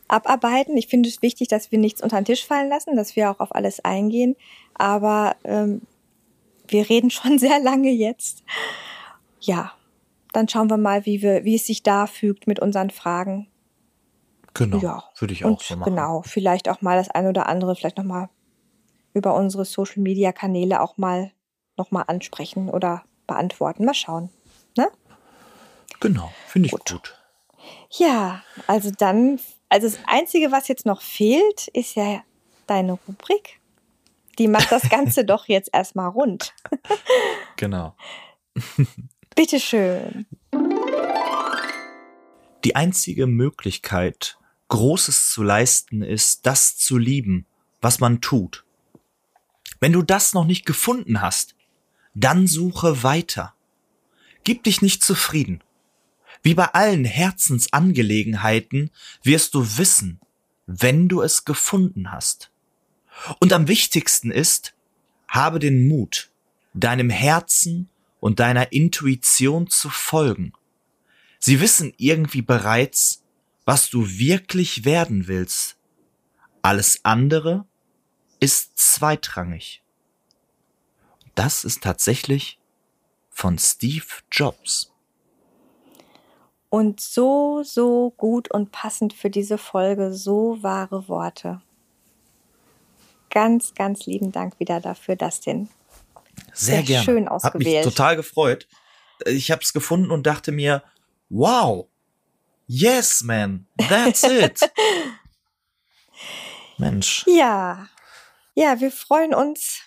abarbeiten. 0.07 0.77
Ich 0.77 0.87
finde 0.87 1.09
es 1.09 1.21
wichtig, 1.21 1.47
dass 1.47 1.71
wir 1.71 1.79
nichts 1.79 2.01
unter 2.01 2.17
den 2.17 2.25
Tisch 2.25 2.45
fallen 2.45 2.69
lassen, 2.69 2.95
dass 2.95 3.15
wir 3.15 3.31
auch 3.31 3.39
auf 3.39 3.55
alles 3.55 3.83
eingehen. 3.83 4.35
Aber 4.73 5.35
ähm, 5.43 5.81
wir 6.67 6.89
reden 6.89 7.09
schon 7.11 7.39
sehr 7.39 7.59
lange 7.59 7.91
jetzt. 7.91 8.43
Ja, 9.39 9.73
dann 10.33 10.49
schauen 10.49 10.69
wir 10.69 10.77
mal, 10.77 11.05
wie, 11.05 11.21
wir, 11.21 11.45
wie 11.45 11.55
es 11.55 11.65
sich 11.65 11.83
da 11.83 12.07
fügt 12.07 12.47
mit 12.47 12.59
unseren 12.59 12.89
Fragen. 12.89 13.47
Genau, 14.53 14.77
ja. 14.79 15.03
würde 15.17 15.33
ich 15.33 15.45
auch 15.45 15.51
Und 15.51 15.61
so 15.61 15.75
machen. 15.75 15.95
Genau, 15.95 16.23
vielleicht 16.23 16.67
auch 16.67 16.81
mal 16.81 16.97
das 16.97 17.09
eine 17.09 17.29
oder 17.29 17.47
andere, 17.47 17.75
vielleicht 17.75 17.97
nochmal 17.97 18.29
über 19.13 19.35
unsere 19.35 19.65
Social-Media-Kanäle 19.65 20.81
auch 20.81 20.97
mal 20.97 21.31
nochmal 21.77 22.05
ansprechen 22.07 22.69
oder 22.69 23.03
beantworten. 23.27 23.85
Mal 23.85 23.93
schauen. 23.93 24.29
Ne? 24.77 24.89
Genau, 25.99 26.31
finde 26.47 26.67
ich 26.67 26.71
gut. 26.71 26.91
gut. 26.91 27.15
Ja, 27.91 28.43
also 28.67 28.91
dann, 28.91 29.39
also 29.69 29.87
das 29.87 29.99
Einzige, 30.05 30.51
was 30.51 30.67
jetzt 30.67 30.85
noch 30.85 31.01
fehlt, 31.01 31.67
ist 31.69 31.95
ja 31.95 32.23
deine 32.67 32.93
Rubrik. 33.07 33.59
Die 34.39 34.47
macht 34.47 34.71
das 34.71 34.89
Ganze 34.89 35.25
doch 35.25 35.47
jetzt 35.47 35.69
erstmal 35.73 36.09
rund. 36.09 36.53
genau. 37.55 37.95
Bitteschön. 39.35 40.25
Die 42.63 42.75
einzige 42.75 43.27
Möglichkeit, 43.27 44.37
Großes 44.69 45.31
zu 45.31 45.43
leisten, 45.43 46.01
ist, 46.01 46.45
das 46.45 46.77
zu 46.77 46.97
lieben, 46.97 47.45
was 47.81 47.99
man 47.99 48.19
tut. 48.19 48.65
Wenn 49.79 49.93
du 49.93 50.01
das 50.01 50.33
noch 50.33 50.45
nicht 50.45 50.65
gefunden 50.65 51.21
hast, 51.21 51.55
dann 52.13 52.47
suche 52.47 53.03
weiter. 53.03 53.53
Gib 54.43 54.63
dich 54.63 54.81
nicht 54.81 55.03
zufrieden. 55.03 55.63
Wie 56.41 56.53
bei 56.53 56.65
allen 56.73 57.05
Herzensangelegenheiten 57.05 58.91
wirst 59.23 59.53
du 59.53 59.77
wissen, 59.77 60.19
wenn 60.65 61.07
du 61.07 61.21
es 61.21 61.45
gefunden 61.45 62.11
hast. 62.11 62.51
Und 63.39 63.53
am 63.53 63.67
wichtigsten 63.67 64.31
ist, 64.31 64.73
habe 65.27 65.59
den 65.59 65.87
Mut, 65.87 66.31
deinem 66.73 67.09
Herzen 67.09 67.89
und 68.19 68.39
deiner 68.39 68.71
Intuition 68.71 69.69
zu 69.69 69.89
folgen. 69.89 70.53
Sie 71.39 71.59
wissen 71.59 71.93
irgendwie 71.97 72.41
bereits, 72.41 73.23
was 73.65 73.89
du 73.89 74.07
wirklich 74.07 74.85
werden 74.85 75.27
willst. 75.27 75.77
Alles 76.61 77.03
andere 77.03 77.65
ist 78.39 78.77
zweitrangig. 78.77 79.81
Das 81.35 81.63
ist 81.63 81.83
tatsächlich 81.83 82.59
von 83.29 83.59
Steve 83.59 84.05
Jobs. 84.31 84.91
Und 86.69 86.99
so, 86.99 87.63
so 87.63 88.11
gut 88.17 88.51
und 88.51 88.71
passend 88.71 89.13
für 89.13 89.29
diese 89.29 89.57
Folge, 89.57 90.13
so 90.13 90.61
wahre 90.61 91.07
Worte. 91.07 91.61
Ganz, 93.29 93.73
ganz 93.73 94.05
lieben 94.05 94.31
Dank 94.31 94.59
wieder 94.59 94.81
dafür, 94.81 95.15
Dustin. 95.15 95.69
Sehr, 96.53 96.77
Sehr 96.77 96.83
gerne. 96.83 97.05
Schön 97.05 97.27
ausgewählt. 97.27 97.77
Hat 97.77 97.85
mich 97.85 97.93
total 97.93 98.15
gefreut. 98.15 98.67
Ich 99.25 99.51
habe 99.51 99.61
es 99.61 99.73
gefunden 99.73 100.11
und 100.11 100.27
dachte 100.27 100.51
mir, 100.51 100.83
wow, 101.29 101.87
yes, 102.67 103.23
man, 103.23 103.67
that's 103.89 104.23
it. 104.23 104.59
Mensch. 106.77 107.25
Ja, 107.27 107.87
ja, 108.57 108.79
wir 108.79 108.89
freuen 108.89 109.35
uns, 109.35 109.83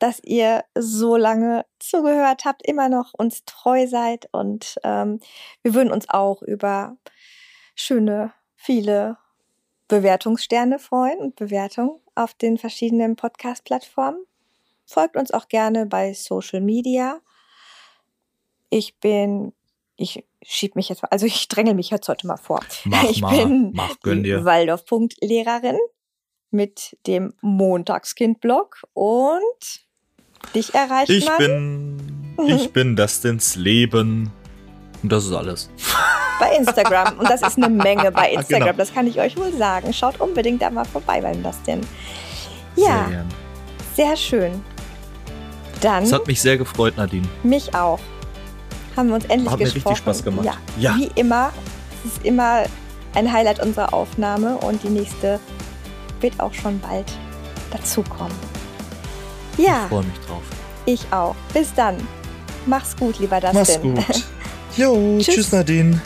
dass 0.00 0.18
ihr 0.24 0.64
so 0.76 1.16
lange 1.16 1.64
zugehört 1.78 2.44
habt, 2.44 2.66
immer 2.66 2.88
noch 2.88 3.14
uns 3.14 3.44
treu 3.44 3.86
seid 3.86 4.28
und 4.32 4.80
ähm, 4.82 5.20
wir 5.62 5.74
würden 5.74 5.92
uns 5.92 6.10
auch 6.10 6.42
über 6.42 6.96
schöne, 7.76 8.32
viele 8.56 9.16
Bewertungssterne 9.86 10.80
freuen 10.80 11.18
und 11.20 11.36
Bewertungen 11.36 12.00
auf 12.16 12.34
den 12.34 12.58
verschiedenen 12.58 13.14
Podcast-Plattformen. 13.14 14.26
Folgt 14.84 15.16
uns 15.16 15.30
auch 15.30 15.46
gerne 15.46 15.86
bei 15.86 16.14
Social 16.14 16.60
Media. 16.60 17.20
Ich 18.70 18.98
bin, 18.98 19.52
ich 19.94 20.24
schieb 20.42 20.74
mich 20.74 20.88
jetzt, 20.88 21.04
also 21.12 21.26
ich 21.26 21.46
dränge 21.46 21.74
mich 21.74 21.90
jetzt 21.90 22.08
heute 22.08 22.26
mal 22.26 22.38
vor. 22.38 22.58
Mach 22.86 23.04
ich 23.04 23.20
mal, 23.20 23.36
bin 23.36 23.70
mach, 23.72 24.00
gönn 24.00 24.24
dir. 24.24 24.44
Waldorf-Punkt-Lehrerin 24.44 25.78
mit 26.54 26.96
dem 27.06 27.34
Montagskind-Blog 27.42 28.82
und 28.94 29.40
dich 30.54 30.74
erreicht 30.74 31.10
Ich 31.10 31.26
man 31.26 31.38
bin, 31.38 32.36
ich 32.46 32.72
bin 32.72 32.96
Dustins 32.96 33.56
Leben. 33.56 34.30
Und 35.02 35.12
das 35.12 35.26
ist 35.26 35.32
alles. 35.32 35.68
bei 36.40 36.56
Instagram. 36.56 37.18
Und 37.18 37.28
das 37.28 37.42
ist 37.42 37.56
eine 37.58 37.68
Menge 37.68 38.10
bei 38.10 38.30
Instagram, 38.32 38.66
Genau. 38.68 38.76
das 38.78 38.94
kann 38.94 39.06
ich 39.06 39.20
euch 39.20 39.36
wohl 39.36 39.52
sagen. 39.52 39.92
Schaut 39.92 40.18
unbedingt 40.20 40.62
da 40.62 40.70
mal 40.70 40.84
vorbei 40.84 41.20
beim 41.20 41.42
Dustin. 41.42 41.80
Sehr 42.76 42.86
Ja, 42.88 43.06
gern. 43.08 43.28
sehr 43.94 44.16
schön. 44.16 44.62
Dann 45.80 46.04
Es 46.04 46.12
hat 46.12 46.26
mich 46.26 46.40
sehr 46.40 46.56
gefreut, 46.56 46.96
Nadine. 46.96 47.26
mich 47.42 47.74
auch. 47.74 47.98
Haben 48.96 49.08
wir 49.08 49.16
uns 49.16 49.24
endlich 49.26 49.50
Hat 49.50 49.58
mir 49.58 49.66
richtig 49.66 49.82
gesprochen. 49.84 49.96
Spaß 49.98 50.24
gemacht. 50.24 50.46
Ja, 50.46 50.54
Ja. 50.78 50.96
wie 50.96 51.10
immer. 51.20 51.52
Es 52.04 52.12
ist 52.12 52.24
immer 52.24 52.62
ein 53.14 53.30
Highlight 53.32 53.60
unserer 53.60 53.92
Aufnahme 53.92 54.56
und 54.58 54.82
die 54.82 54.88
nächste 54.88 55.38
wird 56.24 56.40
auch 56.40 56.54
schon 56.54 56.80
bald 56.80 57.06
dazukommen. 57.70 58.32
Ich 59.58 59.66
Ja, 59.66 59.86
freue 59.88 60.02
mich 60.04 60.18
drauf. 60.26 60.42
ich 60.86 61.00
auch. 61.12 61.36
Bis 61.52 61.72
dann. 61.74 61.96
Mach's 62.66 62.96
gut, 62.96 63.18
lieber 63.18 63.40
Dustin. 63.40 63.94
Mach's 63.94 64.06
gut. 64.14 64.24
Jo, 64.76 65.18
Tschüss. 65.20 65.34
tschüss 65.36 65.52
Nadine. 65.52 66.00